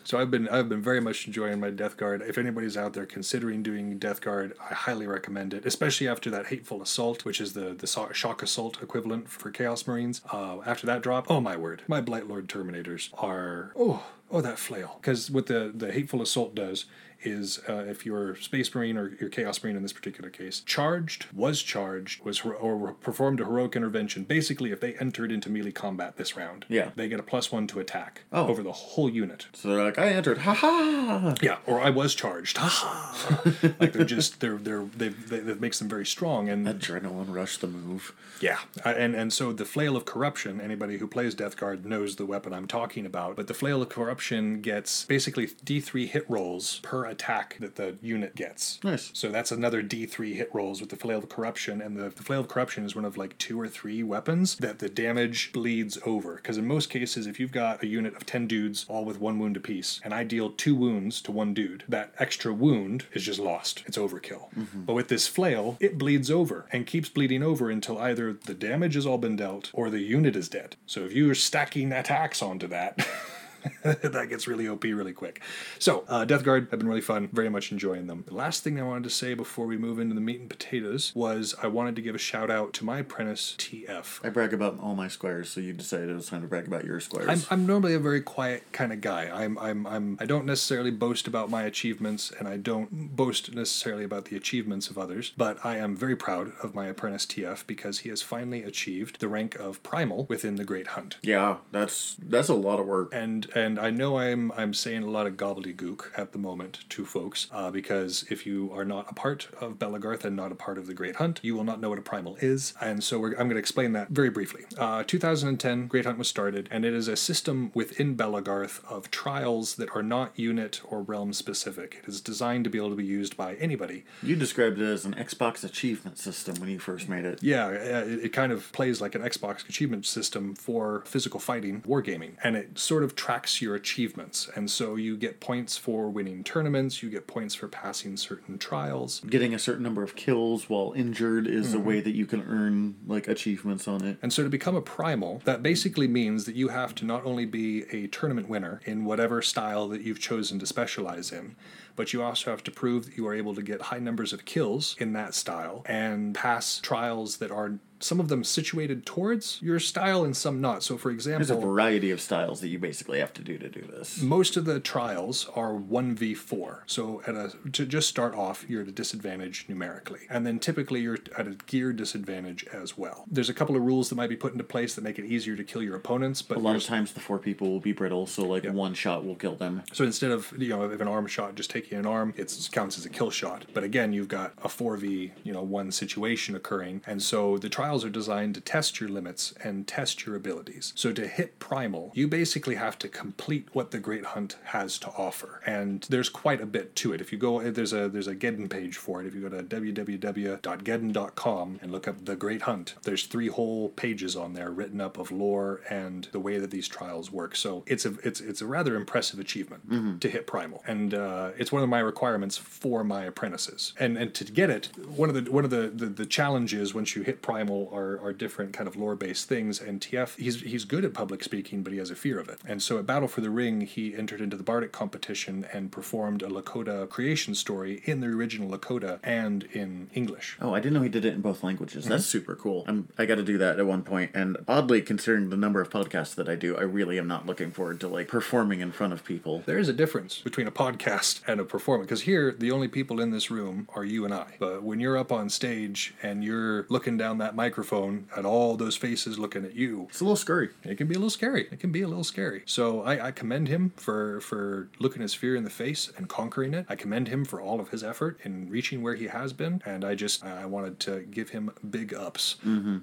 so 0.04 0.18
I've 0.18 0.30
been 0.30 0.48
I've 0.48 0.68
been 0.68 0.80
very 0.80 1.00
much 1.00 1.26
enjoying 1.26 1.60
my 1.60 1.70
Death 1.70 1.96
Guard. 1.96 2.22
If 2.22 2.38
anybody's 2.38 2.76
out 2.76 2.94
there 2.94 3.04
considering 3.04 3.62
doing 3.62 3.98
Death 3.98 4.20
Guard, 4.22 4.54
I 4.70 4.72
highly 4.72 5.06
recommend 5.06 5.52
it, 5.52 5.66
especially 5.66 6.08
after 6.08 6.30
that 6.30 6.46
Hateful 6.46 6.80
Assault, 6.80 7.24
which 7.24 7.40
is 7.40 7.52
the 7.52 7.74
the 7.74 7.86
Shock 7.86 8.42
Assault 8.42 8.82
equivalent 8.82 9.28
for 9.28 9.50
Chaos 9.50 9.86
Marines. 9.86 10.22
Uh, 10.32 10.58
after 10.64 10.86
that 10.86 11.02
drop, 11.02 11.26
oh 11.28 11.40
my 11.40 11.56
word, 11.56 11.82
my 11.86 12.00
Blightlord 12.00 12.46
Terminators 12.46 13.10
are 13.18 13.72
oh 13.76 14.02
oh 14.30 14.40
that 14.40 14.58
flail. 14.58 14.96
Because 15.00 15.30
what 15.30 15.46
the 15.46 15.70
the 15.74 15.92
Hateful 15.92 16.22
Assault 16.22 16.54
does 16.54 16.86
is 17.22 17.60
uh, 17.68 17.84
if 17.88 18.04
you're 18.06 18.36
Space 18.36 18.74
Marine 18.74 18.96
or 18.96 19.14
your 19.20 19.28
Chaos 19.30 19.62
Marine 19.62 19.76
in 19.76 19.82
this 19.82 19.92
particular 19.92 20.30
case, 20.30 20.60
charged, 20.60 21.26
was 21.32 21.62
charged, 21.62 22.24
was 22.24 22.42
or 22.44 22.92
performed 23.00 23.40
a 23.40 23.44
heroic 23.44 23.74
intervention. 23.76 24.24
Basically, 24.24 24.70
if 24.72 24.80
they 24.80 24.94
entered 24.94 25.32
into 25.32 25.48
melee 25.50 25.72
combat 25.72 26.16
this 26.16 26.36
round, 26.36 26.64
Yeah. 26.68 26.90
they 26.96 27.08
get 27.08 27.18
a 27.20 27.22
plus 27.22 27.50
one 27.50 27.66
to 27.68 27.80
attack 27.80 28.22
Oh. 28.32 28.46
over 28.48 28.62
the 28.62 28.72
whole 28.72 29.08
unit. 29.10 29.46
So 29.52 29.68
they're 29.74 29.84
like, 29.84 29.98
I 29.98 30.08
entered. 30.10 30.38
Ha 30.38 30.54
ha. 30.54 31.34
Yeah, 31.42 31.58
or 31.66 31.80
I 31.80 31.90
was 31.90 32.14
charged. 32.14 32.58
Ha 32.58 32.68
ha. 32.68 33.42
like 33.80 33.92
they're 33.92 34.04
just 34.04 34.40
they're 34.40 34.56
they're 34.58 34.84
they 34.96 35.08
they 35.08 35.38
that 35.40 35.60
makes 35.60 35.78
them 35.78 35.88
very 35.88 36.06
strong 36.06 36.48
and 36.48 36.66
Adrenaline 36.66 37.34
rush 37.34 37.56
the 37.58 37.66
move. 37.66 38.14
yeah, 38.40 38.58
and 38.84 39.14
and 39.14 39.32
so 39.32 39.52
the 39.52 39.64
flail 39.64 39.96
of 39.96 40.04
corruption. 40.04 40.60
Anybody 40.60 40.98
who 40.98 41.06
plays 41.06 41.34
Death 41.34 41.56
Guard 41.56 41.86
knows 41.86 42.16
the 42.16 42.26
weapon 42.26 42.52
I'm 42.52 42.66
talking 42.66 43.06
about. 43.06 43.36
But 43.36 43.46
the 43.46 43.54
flail 43.54 43.80
of 43.82 43.88
corruption 43.88 44.60
gets 44.60 45.04
basically 45.04 45.46
D3 45.46 46.06
hit 46.08 46.28
rolls 46.28 46.80
per 46.82 47.05
attack 47.10 47.56
that 47.60 47.76
the 47.76 47.96
unit 48.02 48.34
gets. 48.34 48.82
Nice. 48.82 49.10
So 49.12 49.30
that's 49.30 49.52
another 49.52 49.82
D3 49.82 50.34
hit 50.34 50.50
rolls 50.54 50.80
with 50.80 50.90
the 50.90 50.96
flail 50.96 51.18
of 51.18 51.28
corruption, 51.28 51.80
and 51.80 51.96
the, 51.96 52.10
the 52.10 52.22
flail 52.22 52.40
of 52.40 52.48
corruption 52.48 52.84
is 52.84 52.94
one 52.94 53.04
of 53.04 53.16
like 53.16 53.36
two 53.38 53.60
or 53.60 53.68
three 53.68 54.02
weapons 54.02 54.56
that 54.56 54.78
the 54.78 54.88
damage 54.88 55.52
bleeds 55.52 55.98
over. 56.04 56.36
Because 56.36 56.58
in 56.58 56.66
most 56.66 56.90
cases, 56.90 57.26
if 57.26 57.40
you've 57.40 57.52
got 57.52 57.82
a 57.82 57.86
unit 57.86 58.14
of 58.16 58.26
ten 58.26 58.46
dudes 58.46 58.86
all 58.88 59.04
with 59.04 59.20
one 59.20 59.38
wound 59.38 59.56
apiece, 59.56 60.00
and 60.04 60.14
I 60.14 60.24
deal 60.24 60.50
two 60.50 60.74
wounds 60.74 61.20
to 61.22 61.32
one 61.32 61.54
dude, 61.54 61.84
that 61.88 62.14
extra 62.18 62.52
wound 62.52 63.06
is 63.12 63.24
just 63.24 63.38
lost. 63.38 63.82
It's 63.86 63.98
overkill. 63.98 64.52
Mm-hmm. 64.54 64.82
But 64.84 64.94
with 64.94 65.08
this 65.08 65.26
flail, 65.26 65.76
it 65.80 65.98
bleeds 65.98 66.30
over 66.30 66.66
and 66.72 66.86
keeps 66.86 67.08
bleeding 67.08 67.42
over 67.42 67.70
until 67.70 67.98
either 67.98 68.32
the 68.32 68.54
damage 68.54 68.94
has 68.94 69.06
all 69.06 69.18
been 69.18 69.36
dealt 69.36 69.70
or 69.72 69.90
the 69.90 70.00
unit 70.00 70.36
is 70.36 70.48
dead. 70.48 70.76
So 70.86 71.04
if 71.04 71.12
you're 71.12 71.34
stacking 71.34 71.92
attacks 71.92 72.42
onto 72.42 72.66
that. 72.68 73.06
that 73.82 74.26
gets 74.28 74.46
really 74.46 74.68
OP 74.68 74.84
really 74.84 75.12
quick. 75.12 75.42
So, 75.78 76.04
uh, 76.08 76.24
Death 76.24 76.44
Guard 76.44 76.68
have 76.70 76.78
been 76.78 76.88
really 76.88 77.00
fun. 77.00 77.28
Very 77.32 77.48
much 77.48 77.72
enjoying 77.72 78.06
them. 78.06 78.24
The 78.26 78.34
last 78.34 78.62
thing 78.64 78.80
I 78.80 78.82
wanted 78.82 79.04
to 79.04 79.10
say 79.10 79.34
before 79.34 79.66
we 79.66 79.76
move 79.76 79.98
into 79.98 80.14
the 80.14 80.20
meat 80.20 80.40
and 80.40 80.50
potatoes 80.50 81.12
was 81.14 81.54
I 81.62 81.68
wanted 81.68 81.96
to 81.96 82.02
give 82.02 82.14
a 82.14 82.18
shout 82.18 82.50
out 82.50 82.72
to 82.74 82.84
my 82.84 82.98
apprentice 83.00 83.54
TF. 83.58 84.24
I 84.24 84.28
brag 84.30 84.52
about 84.52 84.78
all 84.80 84.94
my 84.94 85.08
squares, 85.08 85.48
so 85.50 85.60
you 85.60 85.72
decided 85.72 86.10
it 86.10 86.14
was 86.14 86.28
time 86.28 86.42
to 86.42 86.48
brag 86.48 86.66
about 86.66 86.84
your 86.84 87.00
squares. 87.00 87.28
I'm, 87.28 87.42
I'm 87.50 87.66
normally 87.66 87.94
a 87.94 87.98
very 87.98 88.20
quiet 88.20 88.64
kind 88.72 88.92
of 88.92 89.00
guy. 89.00 89.30
I'm, 89.32 89.58
I'm, 89.58 89.86
I'm, 89.86 90.16
I 90.20 90.26
don't 90.26 90.46
necessarily 90.46 90.90
boast 90.90 91.26
about 91.26 91.50
my 91.50 91.62
achievements, 91.62 92.32
and 92.38 92.48
I 92.48 92.56
don't 92.56 93.16
boast 93.16 93.54
necessarily 93.54 94.04
about 94.04 94.26
the 94.26 94.36
achievements 94.36 94.88
of 94.90 94.98
others, 94.98 95.32
but 95.36 95.64
I 95.64 95.76
am 95.76 95.96
very 95.96 96.16
proud 96.16 96.52
of 96.62 96.74
my 96.74 96.86
apprentice 96.86 97.26
TF 97.26 97.66
because 97.66 98.00
he 98.00 98.08
has 98.10 98.22
finally 98.22 98.62
achieved 98.62 99.20
the 99.20 99.28
rank 99.28 99.54
of 99.56 99.82
Primal 99.82 100.24
within 100.28 100.56
the 100.56 100.64
Great 100.64 100.88
Hunt. 100.88 101.16
yeah, 101.22 101.56
that's 101.72 102.16
that's 102.18 102.48
a 102.48 102.54
lot 102.54 102.80
of 102.80 102.86
work. 102.86 103.10
and 103.12 103.46
and 103.56 103.78
I 103.78 103.88
know 103.88 104.18
I'm 104.18 104.52
I'm 104.52 104.74
saying 104.74 105.02
a 105.02 105.10
lot 105.10 105.26
of 105.26 105.34
gobbledygook 105.38 106.10
at 106.16 106.32
the 106.32 106.38
moment 106.38 106.84
to 106.90 107.06
folks 107.06 107.48
uh, 107.50 107.70
because 107.70 108.26
if 108.28 108.44
you 108.44 108.70
are 108.74 108.84
not 108.84 109.10
a 109.10 109.14
part 109.14 109.48
of 109.60 109.78
Belegarth 109.78 110.24
and 110.24 110.36
not 110.36 110.52
a 110.52 110.54
part 110.54 110.76
of 110.76 110.86
the 110.86 110.92
Great 110.92 111.16
Hunt, 111.16 111.40
you 111.42 111.54
will 111.56 111.64
not 111.64 111.80
know 111.80 111.88
what 111.88 111.98
a 111.98 112.02
primal 112.02 112.36
is, 112.36 112.74
and 112.82 113.02
so 113.02 113.18
we're, 113.18 113.30
I'm 113.30 113.48
going 113.48 113.50
to 113.50 113.56
explain 113.56 113.92
that 113.92 114.10
very 114.10 114.28
briefly. 114.28 114.64
Uh, 114.78 115.04
2010, 115.04 115.86
Great 115.86 116.04
Hunt 116.04 116.18
was 116.18 116.28
started, 116.28 116.68
and 116.70 116.84
it 116.84 116.92
is 116.92 117.08
a 117.08 117.16
system 117.16 117.70
within 117.72 118.14
Belegarth 118.14 118.84
of 118.90 119.10
trials 119.10 119.76
that 119.76 119.88
are 119.96 120.02
not 120.02 120.38
unit 120.38 120.82
or 120.84 121.00
realm 121.00 121.32
specific. 121.32 122.02
It 122.02 122.08
is 122.08 122.20
designed 122.20 122.64
to 122.64 122.70
be 122.70 122.76
able 122.76 122.90
to 122.90 122.96
be 122.96 123.06
used 123.06 123.38
by 123.38 123.54
anybody. 123.54 124.04
You 124.22 124.36
described 124.36 124.78
it 124.78 124.84
as 124.84 125.06
an 125.06 125.14
Xbox 125.14 125.64
achievement 125.64 126.18
system 126.18 126.56
when 126.56 126.68
you 126.68 126.78
first 126.78 127.08
made 127.08 127.24
it. 127.24 127.42
Yeah, 127.42 127.70
it, 127.70 128.26
it 128.26 128.32
kind 128.34 128.52
of 128.52 128.70
plays 128.72 129.00
like 129.00 129.14
an 129.14 129.22
Xbox 129.22 129.66
achievement 129.66 130.04
system 130.04 130.54
for 130.54 131.02
physical 131.06 131.40
fighting, 131.40 131.80
wargaming, 131.82 132.32
and 132.44 132.54
it 132.54 132.78
sort 132.78 133.02
of 133.02 133.16
tracks 133.16 133.35
your 133.60 133.74
achievements. 133.74 134.48
And 134.54 134.70
so 134.70 134.96
you 134.96 135.16
get 135.16 135.40
points 135.40 135.76
for 135.76 136.08
winning 136.08 136.44
tournaments, 136.44 137.02
you 137.02 137.10
get 137.10 137.26
points 137.26 137.54
for 137.54 137.68
passing 137.68 138.16
certain 138.16 138.58
trials. 138.58 139.20
Getting 139.20 139.54
a 139.54 139.58
certain 139.58 139.82
number 139.82 140.02
of 140.02 140.16
kills 140.16 140.68
while 140.68 140.92
injured 140.96 141.46
is 141.46 141.72
a 141.72 141.76
mm-hmm. 141.76 141.86
way 141.86 142.00
that 142.00 142.14
you 142.14 142.26
can 142.26 142.42
earn 142.42 142.96
like 143.06 143.28
achievements 143.28 143.86
on 143.86 144.04
it. 144.04 144.18
And 144.22 144.32
so 144.32 144.42
to 144.42 144.48
become 144.48 144.76
a 144.76 144.82
primal, 144.82 145.42
that 145.44 145.62
basically 145.62 146.08
means 146.08 146.44
that 146.44 146.54
you 146.54 146.68
have 146.68 146.94
to 146.96 147.04
not 147.04 147.24
only 147.24 147.46
be 147.46 147.84
a 147.92 148.06
tournament 148.08 148.48
winner 148.48 148.80
in 148.84 149.04
whatever 149.04 149.42
style 149.42 149.88
that 149.88 150.02
you've 150.02 150.20
chosen 150.20 150.58
to 150.58 150.66
specialize 150.66 151.32
in, 151.32 151.56
but 151.96 152.12
you 152.12 152.22
also 152.22 152.50
have 152.50 152.62
to 152.64 152.70
prove 152.70 153.06
that 153.06 153.16
you 153.16 153.26
are 153.26 153.34
able 153.34 153.54
to 153.54 153.62
get 153.62 153.82
high 153.82 153.98
numbers 153.98 154.32
of 154.32 154.44
kills 154.44 154.96
in 154.98 155.12
that 155.14 155.34
style 155.34 155.82
and 155.86 156.34
pass 156.34 156.78
trials 156.78 157.38
that 157.38 157.50
are 157.50 157.78
some 158.00 158.20
of 158.20 158.28
them 158.28 158.44
situated 158.44 159.06
towards 159.06 159.60
your 159.62 159.80
style 159.80 160.24
and 160.24 160.36
some 160.36 160.60
not. 160.60 160.82
So 160.82 160.96
for 160.96 161.10
example, 161.10 161.46
There's 161.46 161.58
a 161.58 161.66
variety 161.66 162.10
of 162.10 162.20
styles 162.20 162.60
that 162.60 162.68
you 162.68 162.78
basically 162.78 163.18
have 163.20 163.32
to 163.34 163.42
do 163.42 163.58
to 163.58 163.68
do 163.68 163.82
this. 163.82 164.20
most 164.20 164.56
of 164.56 164.64
the 164.64 164.80
trials 164.80 165.48
are 165.54 165.72
1v4 165.72 166.80
so 166.86 167.22
at 167.26 167.34
a 167.34 167.52
to 167.72 167.86
just 167.86 168.08
start 168.08 168.34
off 168.34 168.64
you're 168.68 168.82
at 168.82 168.88
a 168.88 168.92
disadvantage 168.92 169.66
numerically. 169.68 170.20
And 170.30 170.46
then 170.46 170.58
typically 170.58 171.00
you're 171.00 171.18
at 171.36 171.46
a 171.46 171.56
gear 171.66 171.92
disadvantage 171.92 172.64
as 172.72 172.96
well. 172.98 173.24
There's 173.30 173.48
a 173.48 173.54
couple 173.54 173.76
of 173.76 173.82
rules 173.82 174.08
that 174.08 174.14
might 174.16 174.28
be 174.30 174.36
put 174.36 174.52
into 174.52 174.64
place 174.64 174.94
that 174.94 175.04
make 175.04 175.18
it 175.18 175.24
easier 175.24 175.56
to 175.56 175.64
kill 175.64 175.82
your 175.82 175.96
opponents 175.96 176.42
but 176.42 176.56
A 176.56 176.60
lot 176.60 176.76
of 176.76 176.84
times 176.84 177.12
the 177.12 177.20
four 177.20 177.38
people 177.38 177.70
will 177.70 177.80
be 177.80 177.92
brittle, 177.92 178.26
so 178.26 178.44
like 178.44 178.64
one 178.66 178.94
shot 178.94 179.24
will 179.24 179.34
kill 179.36 179.54
them. 179.56 179.82
so 179.92 180.04
instead 180.04 180.30
of 180.30 180.52
you 180.58 180.68
know 180.68 180.82
if 180.90 181.00
an 181.00 181.08
arm 181.08 181.26
shot 181.26 181.54
just 181.54 181.70
taking 181.70 181.98
an 181.98 182.06
arm. 182.06 182.34
It 182.36 182.68
counts 182.72 182.98
as 182.98 183.04
a 183.06 183.08
kill 183.10 183.30
shot. 183.30 183.64
But 183.74 183.84
again 183.84 184.12
you've 184.12 184.28
got 184.28 184.52
a 184.62 184.68
4v 184.68 185.30
you 185.44 185.52
know 185.52 185.62
one 185.62 185.90
situation 185.92 186.54
occurring. 186.54 187.02
And 187.06 187.22
so 187.22 187.58
the 187.58 187.68
trials 187.86 188.04
are 188.04 188.10
designed 188.10 188.52
to 188.52 188.60
test 188.60 188.98
your 188.98 189.08
limits 189.08 189.54
and 189.62 189.86
test 189.86 190.26
your 190.26 190.34
abilities. 190.34 190.92
So 190.96 191.12
to 191.12 191.28
hit 191.28 191.60
primal 191.60 192.10
you 192.14 192.26
basically 192.26 192.74
have 192.74 192.98
to 192.98 193.08
complete 193.08 193.68
what 193.74 193.92
the 193.92 194.00
great 194.00 194.24
hunt 194.24 194.56
has 194.64 194.98
to 194.98 195.06
offer. 195.10 195.62
And 195.64 196.04
there's 196.10 196.28
quite 196.28 196.60
a 196.60 196.66
bit 196.66 196.96
to 196.96 197.12
it. 197.12 197.20
If 197.20 197.30
you 197.30 197.38
go 197.38 197.62
there's 197.70 197.92
a 197.92 198.08
there's 198.08 198.26
a 198.26 198.34
Geddon 198.34 198.68
page 198.68 198.96
for 198.96 199.20
it. 199.20 199.26
If 199.28 199.36
you 199.36 199.40
go 199.40 199.50
to 199.50 199.62
www.geddon.com 199.62 201.78
and 201.80 201.92
look 201.92 202.08
up 202.08 202.24
the 202.24 202.34
great 202.34 202.62
hunt 202.62 202.96
there's 203.04 203.26
three 203.26 203.46
whole 203.46 203.90
pages 203.90 204.34
on 204.34 204.54
there 204.54 204.72
written 204.72 205.00
up 205.00 205.16
of 205.16 205.30
lore 205.30 205.82
and 205.88 206.24
the 206.32 206.40
way 206.40 206.58
that 206.58 206.72
these 206.72 206.88
trials 206.88 207.30
work. 207.30 207.54
So 207.54 207.84
it's 207.86 208.04
a 208.04 208.14
it's 208.24 208.40
it's 208.40 208.62
a 208.62 208.66
rather 208.66 208.96
impressive 208.96 209.38
achievement 209.38 210.20
to 210.22 210.28
hit 210.28 210.48
primal. 210.48 210.82
And 210.88 211.14
uh, 211.14 211.52
it's 211.56 211.70
one 211.70 211.84
of 211.84 211.88
my 211.88 212.00
requirements 212.00 212.56
for 212.56 213.04
my 213.04 213.22
apprentices. 213.22 213.92
And 214.00 214.18
and 214.18 214.34
to 214.34 214.44
get 214.44 214.70
it 214.70 214.88
one 215.22 215.28
of 215.28 215.36
the 215.36 215.42
one 215.52 215.62
of 215.62 215.70
the 215.70 215.92
the, 215.94 216.06
the 216.06 216.26
challenges 216.26 216.92
once 216.92 217.14
you 217.14 217.22
hit 217.22 217.42
primal 217.42 217.75
are, 217.92 218.18
are 218.20 218.32
different 218.32 218.72
kind 218.72 218.88
of 218.88 218.96
lore 218.96 219.16
based 219.16 219.48
things 219.48 219.80
and 219.80 220.00
tf 220.00 220.36
he's 220.36 220.60
he's 220.62 220.84
good 220.84 221.04
at 221.04 221.12
public 221.14 221.42
speaking 221.42 221.82
but 221.82 221.92
he 221.92 221.98
has 221.98 222.10
a 222.10 222.16
fear 222.16 222.38
of 222.38 222.48
it 222.48 222.58
and 222.66 222.82
so 222.82 222.98
at 222.98 223.06
battle 223.06 223.28
for 223.28 223.40
the 223.40 223.50
ring 223.50 223.82
he 223.82 224.14
entered 224.14 224.40
into 224.40 224.56
the 224.56 224.62
bardic 224.62 224.92
competition 224.92 225.66
and 225.72 225.92
performed 225.92 226.42
a 226.42 226.48
lakota 226.48 227.08
creation 227.08 227.54
story 227.54 228.02
in 228.04 228.20
the 228.20 228.26
original 228.26 228.68
lakota 228.76 229.18
and 229.22 229.64
in 229.72 230.08
english 230.14 230.56
Oh, 230.60 230.74
I 230.74 230.80
didn't 230.80 230.94
know 230.94 231.02
he 231.02 231.08
did 231.08 231.24
it 231.24 231.34
in 231.34 231.40
both 231.40 231.62
languages. 231.62 232.04
Mm-hmm. 232.04 232.12
That's 232.12 232.26
super 232.26 232.54
cool. 232.54 232.84
I'm, 232.86 233.08
I 233.18 233.26
got 233.26 233.36
to 233.36 233.42
do 233.42 233.58
that 233.58 233.78
at 233.78 233.86
one 233.86 234.02
point, 234.02 234.30
and 234.34 234.56
oddly, 234.66 235.02
considering 235.02 235.50
the 235.50 235.56
number 235.56 235.80
of 235.80 235.90
podcasts 235.90 236.34
that 236.36 236.48
I 236.48 236.54
do, 236.54 236.76
I 236.76 236.82
really 236.82 237.18
am 237.18 237.28
not 237.28 237.46
looking 237.46 237.70
forward 237.70 238.00
to 238.00 238.08
like 238.08 238.28
performing 238.28 238.80
in 238.80 238.92
front 238.92 239.12
of 239.12 239.24
people. 239.24 239.62
There 239.66 239.78
is 239.78 239.88
a 239.88 239.92
difference 239.92 240.38
between 240.38 240.66
a 240.66 240.72
podcast 240.72 241.40
and 241.46 241.60
a 241.60 241.64
performance 241.64 242.08
because 242.08 242.22
here 242.22 242.52
the 242.52 242.70
only 242.70 242.88
people 242.88 243.20
in 243.20 243.30
this 243.30 243.50
room 243.50 243.88
are 243.94 244.04
you 244.04 244.24
and 244.24 244.34
I. 244.34 244.54
But 244.58 244.82
when 244.82 245.00
you're 245.00 245.16
up 245.16 245.32
on 245.32 245.48
stage 245.48 246.14
and 246.22 246.42
you're 246.42 246.86
looking 246.88 247.16
down 247.16 247.38
that 247.38 247.54
microphone 247.66 248.28
at 248.36 248.44
all 248.44 248.76
those 248.76 248.96
faces 248.96 249.38
looking 249.38 249.64
at 249.64 249.74
you, 249.74 250.06
It's 250.08 250.20
a 250.20 250.24
little 250.24 250.36
scary. 250.36 250.68
it 250.84 250.96
can 250.96 251.08
be 251.08 251.14
a 251.14 251.18
little 251.18 251.30
scary. 251.30 251.66
It 251.72 251.80
can 251.80 251.90
be 251.90 252.02
a 252.02 252.08
little 252.08 252.22
scary. 252.24 252.62
So 252.64 253.02
I, 253.02 253.26
I 253.28 253.30
commend 253.32 253.66
him 253.68 253.92
for 253.96 254.40
for 254.40 254.88
looking 255.00 255.20
his 255.22 255.34
fear 255.34 255.56
in 255.56 255.64
the 255.64 255.70
face 255.84 256.02
and 256.16 256.28
conquering 256.28 256.74
it. 256.74 256.86
I 256.88 256.94
commend 256.94 257.26
him 257.28 257.44
for 257.44 257.60
all 257.60 257.80
of 257.80 257.88
his 257.88 258.02
effort 258.04 258.38
in 258.44 258.68
reaching 258.70 259.02
where 259.02 259.14
he 259.16 259.26
has 259.26 259.52
been, 259.52 259.82
and 259.84 260.04
I 260.04 260.14
just 260.14 260.44
I 260.44 260.64
wanted 260.66 261.00
to 261.00 261.12
give 261.38 261.48
him 261.50 261.70
big 261.98 262.14
ups 262.14 262.56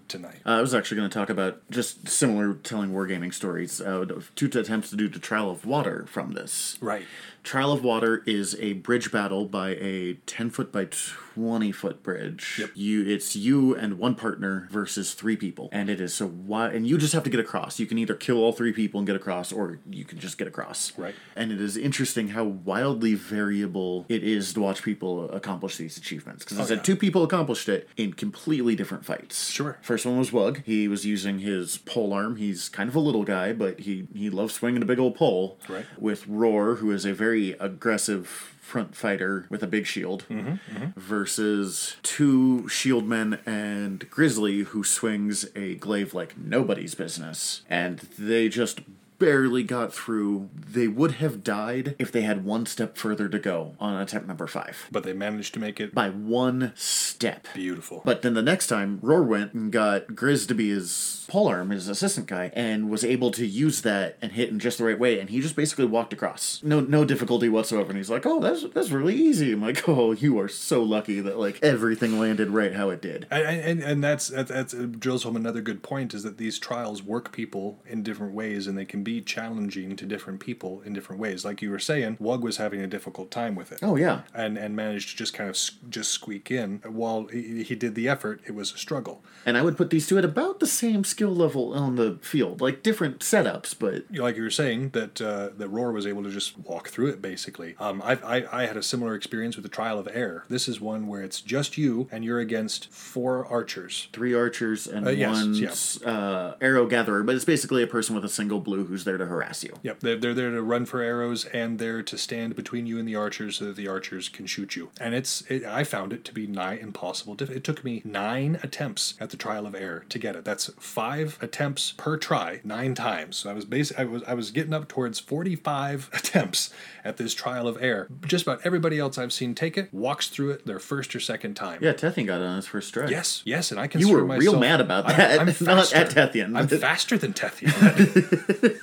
tonight. 0.08 0.40
Uh, 0.46 0.52
I 0.60 0.62
was 0.62 0.74
actually 0.74 0.98
going 0.98 1.10
to 1.10 1.18
talk 1.20 1.30
about 1.30 1.54
just 1.70 2.08
similar 2.08 2.54
telling 2.54 2.92
wargaming 2.94 3.34
stories. 3.34 3.82
Uh, 3.82 4.06
two 4.36 4.48
attempts 4.48 4.90
to 4.92 4.96
do 4.96 5.08
the 5.10 5.20
Trial 5.20 5.50
of 5.52 5.66
Water 5.66 6.06
from 6.08 6.34
this. 6.34 6.78
Right. 6.82 7.06
Trial 7.44 7.74
of 7.74 7.84
Water 7.84 8.24
is 8.26 8.56
a 8.60 8.74
bridge 8.74 9.12
battle 9.12 9.46
by 9.46 9.72
a 9.72 10.14
10 10.26 10.50
foot 10.50 10.72
by 10.72 10.88
20 10.90 11.72
foot 11.72 12.02
bridge. 12.02 12.58
Yep. 12.60 12.72
You 12.74 13.06
it's 13.06 13.36
you 13.36 13.76
and 13.76 14.00
one 14.00 14.16
partner 14.16 14.68
versus 14.72 15.14
three 15.14 15.36
people. 15.36 15.70
And 15.72 15.90
it 15.90 16.00
is 16.00 16.14
so 16.14 16.28
wide 16.28 16.74
and 16.74 16.88
you 16.88 16.98
just 16.98 17.14
have 17.14 17.24
to 17.24 17.30
get 17.30 17.40
across. 17.40 17.80
You 17.80 17.86
can 17.86 17.98
either 17.98 18.16
kill 18.16 18.38
all 18.38 18.54
three 18.54 18.72
people 18.72 19.00
and 19.00 19.08
get 19.08 19.16
across 19.16 19.52
or 19.52 19.80
you 19.90 20.06
can 20.06 20.20
just 20.20 20.38
get 20.38 20.48
across. 20.48 20.98
Right. 20.98 21.16
And 21.36 21.52
it 21.52 21.60
is 21.60 21.76
interesting 21.76 22.30
how 22.30 22.46
wildly 22.46 23.14
variable 23.16 24.06
it 24.08 24.24
is 24.24 24.54
to 24.54 24.62
watch 24.62 24.84
people 24.84 25.30
accomplish 25.32 25.78
these 25.78 25.98
achievements 25.98 26.46
because 26.46 26.60
oh, 26.60 26.64
I 26.64 26.66
said 26.66 26.78
yeah. 26.78 26.84
two 26.84 26.96
people 26.96 27.24
accomplished 27.24 27.68
it 27.68 27.90
in 27.98 28.14
completely 28.14 28.76
different 28.76 29.06
fights. 29.06 29.50
Sure. 29.50 29.80
First 29.82 30.06
one 30.06 30.18
was 30.18 30.32
Wug. 30.32 30.64
He 30.66 30.88
was 30.88 31.06
using 31.06 31.40
his 31.40 31.78
pole 31.78 32.14
arm. 32.14 32.38
He's 32.38 32.70
kind 32.70 32.90
of 32.90 32.96
a 32.96 33.00
little 33.00 33.24
guy, 33.24 33.52
but 33.52 33.82
he 33.82 34.08
he 34.14 34.30
loves 34.30 34.54
swinging 34.54 34.82
a 34.82 34.86
big 34.86 35.00
old 35.00 35.16
pole. 35.16 35.60
Right. 35.68 35.86
With 35.98 36.28
Roar, 36.28 36.76
who 36.76 36.92
is 36.92 37.06
a 37.06 37.14
very 37.14 37.33
aggressive 37.60 38.28
front 38.28 38.96
fighter 38.96 39.46
with 39.50 39.62
a 39.62 39.68
big 39.68 39.86
shield, 39.86 40.26
mm-hmm, 40.30 40.54
mm-hmm. 40.74 41.00
versus 41.00 41.98
two 42.02 42.68
shield 42.70 43.06
men 43.08 43.40
and 43.46 44.10
Grizzly, 44.10 44.62
who 44.62 44.84
swings 44.84 45.46
a 45.56 45.76
glaive 45.76 46.14
like 46.14 46.38
nobody's 46.38 46.96
business, 46.96 47.62
and 47.70 48.00
they 48.18 48.50
just 48.50 48.80
barely 49.24 49.64
got 49.64 49.94
through. 49.94 50.50
They 50.54 50.88
would 50.88 51.14
have 51.14 51.44
died 51.44 51.96
if 51.98 52.12
they 52.12 52.22
had 52.22 52.44
one 52.46 52.66
step 52.66 52.98
further 52.98 53.30
to 53.30 53.40
go 53.40 53.76
on 53.80 54.00
attempt 54.02 54.28
number 54.28 54.48
five. 54.48 54.88
But 54.92 55.04
they 55.04 55.14
managed 55.14 55.54
to 55.54 55.60
make 55.60 55.80
it 55.80 55.96
By 55.96 56.10
one 56.10 56.74
step. 56.76 57.48
beautiful. 57.54 58.02
But 58.04 58.22
then 58.22 58.34
the 58.34 58.42
next 58.42 58.68
time, 58.68 59.00
Roar 59.02 59.24
went 59.24 59.54
and 59.54 59.72
got 59.72 60.08
Grizz 60.08 60.48
to 60.50 60.56
be 60.56 60.70
his 60.70 61.26
polearm, 61.30 61.70
his 61.70 61.88
assistant 61.88 62.28
guy, 62.28 62.52
and 62.54 62.90
was 62.90 63.04
able 63.06 63.32
to 63.32 63.46
use 63.46 63.82
that 63.82 64.18
and 64.22 64.34
hit 64.34 64.50
in 64.50 64.60
just 64.60 64.78
the 64.78 64.84
right 64.84 65.00
way. 65.00 65.20
And 65.20 65.30
he 65.30 65.40
just 65.40 65.56
basically 65.56 65.86
walked 65.86 66.14
across, 66.14 66.62
no 66.64 66.80
no 66.82 67.06
difficulty 67.06 67.48
whatsoever. 67.50 67.90
And 67.90 67.98
he's 67.98 68.10
like, 68.10 68.26
"Oh, 68.26 68.40
that's 68.40 68.66
that's 68.74 68.90
really 68.92 69.16
easy." 69.16 69.54
I'm 69.54 69.62
like, 69.62 69.88
"Oh, 69.88 70.12
you 70.12 70.40
are 70.40 70.50
so 70.50 70.84
lucky 70.84 71.22
that 71.22 71.40
like 71.40 71.60
everything 71.64 72.20
landed 72.20 72.50
right 72.50 72.74
how 72.74 72.90
it 72.90 73.02
did." 73.02 73.26
And, 73.32 73.44
and, 73.62 73.84
and 73.84 74.04
that's, 74.04 74.28
that's 74.28 74.52
that's 74.52 74.74
drills 74.74 75.24
home 75.24 75.36
another 75.36 75.62
good 75.62 75.82
point 75.84 76.14
is 76.14 76.24
that 76.24 76.38
these 76.38 76.60
trials 76.60 77.02
work 77.02 77.32
people 77.32 77.80
in 77.88 78.04
different 78.04 78.34
ways 78.34 78.68
and 78.68 78.78
they 78.78 78.86
can 78.86 79.04
be 79.04 79.13
challenging 79.22 79.96
to 79.96 80.06
different 80.06 80.40
people 80.40 80.82
in 80.86 80.94
different 80.94 81.22
ways. 81.22 81.44
Like 81.46 81.62
you 81.62 81.70
were 81.72 81.80
saying, 81.80 82.18
Wug 82.22 82.42
was 82.42 82.58
having 82.58 82.82
a 82.82 82.88
difficult 82.88 83.32
time 83.32 83.56
with 83.56 83.72
it. 83.72 83.80
Oh 83.82 83.96
yeah, 83.96 84.22
And, 84.34 84.58
and 84.58 84.76
managed 84.76 85.10
to 85.12 85.16
just 85.18 85.34
kind 85.34 85.50
of 85.50 85.58
just 85.90 86.12
squeak 86.12 86.52
in. 86.52 86.80
While 86.86 87.26
he, 87.28 87.64
he 87.64 87.76
did 87.76 87.96
the 87.96 88.08
effort, 88.10 88.42
it 88.46 88.54
was 88.56 88.74
a 88.74 88.78
struggle. 88.78 89.24
and 89.46 89.58
I 89.58 89.62
would 89.62 89.78
put 89.78 89.90
these 89.90 90.08
two 90.08 90.18
at 90.18 90.26
about 90.26 90.60
the 90.60 90.68
same 90.68 91.04
skill 91.04 91.34
level 91.36 91.74
on 91.74 91.96
the 91.96 92.18
field, 92.22 92.62
like 92.62 92.84
different 92.84 93.20
setups, 93.20 93.76
but 93.78 94.06
like 94.12 94.36
you 94.38 94.44
were 94.44 94.50
saying 94.50 94.90
that 94.92 95.22
uh, 95.22 95.50
that 95.58 95.68
Roar 95.70 95.92
was 95.92 96.06
able 96.08 96.24
to 96.24 96.30
just 96.30 96.58
walk 96.60 96.90
through 96.90 97.08
it 97.08 97.22
basically. 97.22 97.76
Um, 97.80 98.02
I, 98.02 98.14
I 98.24 98.62
I 98.64 98.66
had 98.66 98.78
a 98.78 98.84
similar 98.84 99.16
experience 99.16 99.56
with 99.56 99.64
the 99.64 99.70
Trial 99.70 100.00
of 100.00 100.08
Air. 100.12 100.46
This 100.50 100.68
is 100.68 100.80
one 100.82 101.08
where 101.08 101.22
it's 101.22 101.42
just 101.42 101.78
you 101.78 102.08
and 102.12 102.24
you're 102.24 102.40
against 102.40 102.92
four 102.92 103.46
archers. 103.46 104.08
three 104.14 104.34
archers 104.34 104.88
and 104.88 105.08
Uh, 105.08 105.12
yes, 105.12 105.32
one 105.32 105.54
yeah. 105.56 106.10
uh, 106.10 106.56
arrow 106.62 106.86
gatherer. 106.88 107.24
But 107.24 107.36
it's 107.36 107.46
basically 107.46 107.84
a 107.84 107.88
person 107.88 108.16
with 108.16 108.26
a 108.26 108.30
single 108.30 108.60
blue 108.60 108.84
who's 108.94 109.06
there 109.06 109.18
to 109.18 109.26
harass 109.26 109.64
you. 109.64 109.74
Yep, 109.82 110.02
they're, 110.02 110.16
they're 110.16 110.34
there 110.36 110.52
to 110.52 110.62
run 110.62 110.86
for 110.86 111.02
arrows 111.02 111.46
and 111.46 111.80
they're 111.80 112.04
to 112.04 112.16
stand 112.16 112.56
between 112.56 112.86
you 112.86 113.00
and 113.00 113.08
the 113.08 113.16
archers 113.16 113.58
so 113.58 113.66
that 113.66 113.76
the 113.76 113.88
archers 113.88 114.30
can 114.30 114.46
shoot 114.46 114.76
you. 114.76 114.92
And 115.02 115.16
it's 115.16 115.42
it, 115.50 115.64
I 115.66 115.84
found 115.84 116.14
it 116.14 116.24
to 116.26 116.34
be 116.34 116.46
nigh 116.46 116.76
impossible. 116.76 117.36
It 117.40 117.64
took 117.64 117.84
me 117.84 118.04
nine 118.06 118.60
attempts 118.62 119.16
at 119.20 119.32
the 119.32 119.38
trial 119.38 119.66
of 119.66 119.74
air 119.74 120.06
to 120.10 120.20
get 120.20 120.36
it. 120.36 120.46
That's 120.46 120.70
five 120.80 121.40
attempts 121.42 121.92
per 121.94 122.18
try, 122.18 122.62
nine 122.64 122.94
times. 122.94 123.38
So 123.38 123.50
I 123.50 123.54
was 123.54 123.66
basically, 123.66 124.04
I 124.04 124.08
was 124.08 124.24
I 124.28 124.34
was 124.36 124.52
getting 124.52 124.74
up 124.74 124.88
towards 124.88 125.20
forty 125.20 125.56
five 125.56 126.12
attempts 126.14 126.72
at 127.04 127.18
this 127.18 127.34
trial 127.34 127.68
of 127.68 127.82
air. 127.82 128.08
Just 128.28 128.46
about 128.46 128.62
everybody 128.64 129.00
else 129.00 129.18
I've 129.18 129.34
seen 129.34 129.56
take 129.56 129.76
it 129.76 129.92
walks 129.92 130.28
through 130.28 130.52
it 130.52 130.68
their 130.68 130.80
first 130.80 131.16
or 131.16 131.20
second 131.20 131.56
time. 131.56 131.80
Yeah, 131.82 131.94
Tethian 131.94 132.28
got 132.28 132.42
it 132.42 132.46
on 132.46 132.58
his 132.58 132.68
first 132.68 132.94
try. 132.94 133.08
Yes, 133.08 133.42
yes, 133.44 133.72
and 133.72 133.80
I 133.80 133.88
can. 133.88 134.02
You 134.02 134.12
were 134.12 134.24
myself, 134.24 134.42
real 134.54 134.60
mad 134.60 134.82
about 134.82 135.08
that. 135.08 135.40
I'm 135.40 135.48
Not 135.62 135.88
faster. 135.88 135.96
at 135.96 136.10
Tethian. 136.12 136.56
I'm 136.56 136.68
faster 136.68 137.18
than 137.18 137.34
Tethian. 137.34 137.72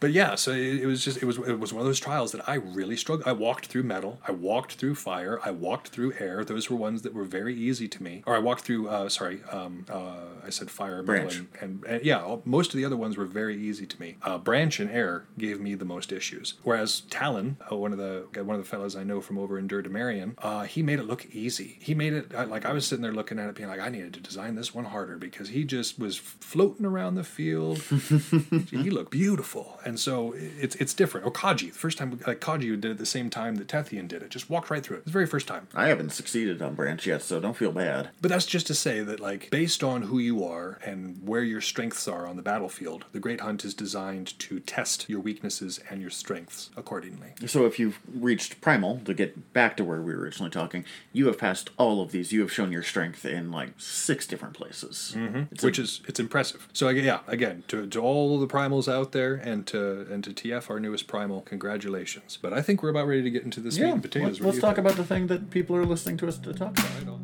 But 0.00 0.12
yeah, 0.12 0.34
so 0.36 0.52
it, 0.52 0.80
it 0.82 0.86
was 0.86 1.04
just 1.04 1.22
it 1.22 1.26
was 1.26 1.38
it 1.38 1.58
was 1.58 1.72
one 1.72 1.80
of 1.80 1.86
those 1.86 1.98
trials 2.00 2.32
that 2.32 2.48
I 2.48 2.54
really 2.54 2.96
struggled. 2.96 3.26
I 3.26 3.32
walked 3.32 3.66
through 3.66 3.82
metal, 3.82 4.20
I 4.26 4.32
walked 4.32 4.74
through 4.74 4.94
fire, 4.94 5.40
I 5.44 5.50
walked 5.50 5.88
through 5.88 6.14
air. 6.18 6.44
Those 6.44 6.70
were 6.70 6.76
ones 6.76 7.02
that 7.02 7.14
were 7.14 7.24
very 7.24 7.54
easy 7.54 7.88
to 7.88 8.02
me. 8.02 8.22
Or 8.26 8.34
I 8.36 8.38
walked 8.38 8.62
through. 8.62 8.88
Uh, 8.88 9.08
sorry, 9.08 9.40
um, 9.50 9.86
uh, 9.90 10.14
I 10.46 10.50
said 10.50 10.70
fire, 10.70 11.02
metal, 11.02 11.04
Branch. 11.04 11.36
and, 11.38 11.48
and, 11.60 11.84
and 11.84 12.04
yeah, 12.04 12.22
all- 12.22 12.42
most 12.44 12.72
of 12.72 12.78
the 12.78 12.84
other 12.84 12.96
ones 12.96 13.16
were 13.16 13.24
very 13.26 13.56
easy 13.60 13.86
to 13.86 14.00
me. 14.00 14.16
Uh, 14.22 14.38
branch 14.38 14.78
and 14.80 14.90
air 14.90 15.24
gave 15.36 15.60
me 15.60 15.74
the 15.74 15.84
most 15.84 16.12
issues. 16.12 16.54
Whereas 16.62 17.00
Talon, 17.00 17.56
uh, 17.70 17.76
one 17.76 17.92
of 17.92 17.98
the 17.98 18.26
one 18.44 18.54
of 18.56 18.62
the 18.62 18.68
fellows 18.68 18.94
I 18.94 19.02
know 19.04 19.20
from 19.20 19.36
over 19.38 19.58
in 19.58 19.66
Durdamarian, 19.68 20.34
uh, 20.38 20.62
he 20.62 20.82
made 20.82 20.98
it 21.00 21.06
look 21.06 21.26
easy. 21.34 21.76
He 21.80 21.94
made 21.94 22.12
it 22.12 22.32
like 22.48 22.64
I 22.64 22.72
was 22.72 22.86
sitting 22.86 23.02
there 23.02 23.12
looking 23.12 23.38
at 23.38 23.48
it, 23.48 23.56
being 23.56 23.68
like, 23.68 23.80
I 23.80 23.88
needed 23.88 24.14
to 24.14 24.20
design 24.20 24.54
this 24.54 24.74
one 24.74 24.84
harder 24.84 25.16
because 25.16 25.48
he 25.48 25.64
just 25.64 25.98
was 25.98 26.16
floating 26.16 26.86
around 26.86 27.16
the 27.16 27.24
field. 27.24 27.78
he 28.70 28.90
looked 28.90 29.10
beautiful, 29.10 29.78
and 29.88 29.98
so 29.98 30.34
it's 30.36 30.76
it's 30.76 30.94
different. 30.94 31.26
Or 31.26 31.32
Kaji, 31.32 31.72
the 31.72 31.78
first 31.78 31.98
time 31.98 32.20
like 32.26 32.40
Kaji 32.40 32.80
did 32.80 32.84
it 32.84 32.90
at 32.92 32.98
the 32.98 33.06
same 33.06 33.30
time 33.30 33.56
that 33.56 33.68
Tethian 33.68 34.06
did 34.06 34.22
it, 34.22 34.30
just 34.30 34.50
walked 34.50 34.70
right 34.70 34.84
through 34.84 34.98
it. 34.98 35.00
It's 35.00 35.06
the 35.06 35.12
very 35.12 35.26
first 35.26 35.48
time. 35.48 35.66
I 35.74 35.88
haven't 35.88 36.10
succeeded 36.10 36.60
on 36.60 36.74
Branch 36.74 37.04
yet, 37.06 37.22
so 37.22 37.40
don't 37.40 37.56
feel 37.56 37.72
bad. 37.72 38.10
But 38.20 38.28
that's 38.28 38.46
just 38.46 38.66
to 38.68 38.74
say 38.74 39.00
that, 39.00 39.18
like, 39.18 39.50
based 39.50 39.82
on 39.82 40.02
who 40.02 40.18
you 40.18 40.44
are 40.44 40.78
and 40.84 41.26
where 41.26 41.42
your 41.42 41.62
strengths 41.62 42.06
are 42.06 42.26
on 42.26 42.36
the 42.36 42.42
battlefield, 42.42 43.06
the 43.12 43.20
Great 43.20 43.40
Hunt 43.40 43.64
is 43.64 43.74
designed 43.74 44.38
to 44.40 44.60
test 44.60 45.08
your 45.08 45.20
weaknesses 45.20 45.80
and 45.88 46.00
your 46.00 46.10
strengths 46.10 46.70
accordingly. 46.76 47.30
So 47.46 47.64
if 47.64 47.78
you've 47.78 47.98
reached 48.14 48.60
Primal, 48.60 49.00
to 49.06 49.14
get 49.14 49.52
back 49.54 49.76
to 49.78 49.84
where 49.84 50.00
we 50.02 50.12
were 50.14 50.20
originally 50.20 50.50
talking, 50.50 50.84
you 51.12 51.26
have 51.28 51.38
passed 51.38 51.70
all 51.78 52.02
of 52.02 52.12
these. 52.12 52.32
You 52.32 52.40
have 52.42 52.52
shown 52.52 52.70
your 52.72 52.82
strength 52.82 53.24
in 53.24 53.50
like 53.50 53.72
six 53.78 54.26
different 54.26 54.54
places. 54.54 55.14
Mm-hmm. 55.16 55.36
A- 55.38 55.66
which 55.66 55.78
is 55.78 56.02
it's 56.06 56.20
impressive. 56.20 56.68
So 56.72 56.88
yeah, 56.90 57.20
again, 57.26 57.64
to, 57.68 57.86
to 57.86 58.00
all 58.00 58.38
the 58.38 58.46
primals 58.46 58.92
out 58.92 59.12
there 59.12 59.34
and 59.34 59.66
to 59.68 59.77
and 59.78 60.22
to 60.24 60.30
TF, 60.30 60.70
our 60.70 60.80
newest 60.80 61.06
primal, 61.06 61.42
congratulations. 61.42 62.38
But 62.40 62.52
I 62.52 62.62
think 62.62 62.82
we're 62.82 62.90
about 62.90 63.06
ready 63.06 63.22
to 63.22 63.30
get 63.30 63.42
into 63.42 63.60
this 63.60 63.78
meat 63.78 63.86
yeah, 63.86 63.92
and 63.92 64.02
potatoes. 64.02 64.40
let's, 64.40 64.44
let's 64.44 64.58
talk 64.58 64.76
think? 64.76 64.86
about 64.86 64.96
the 64.96 65.04
thing 65.04 65.26
that 65.28 65.50
people 65.50 65.76
are 65.76 65.84
listening 65.84 66.16
to 66.18 66.28
us 66.28 66.38
to 66.38 66.52
talk 66.52 66.78
about. 66.78 67.17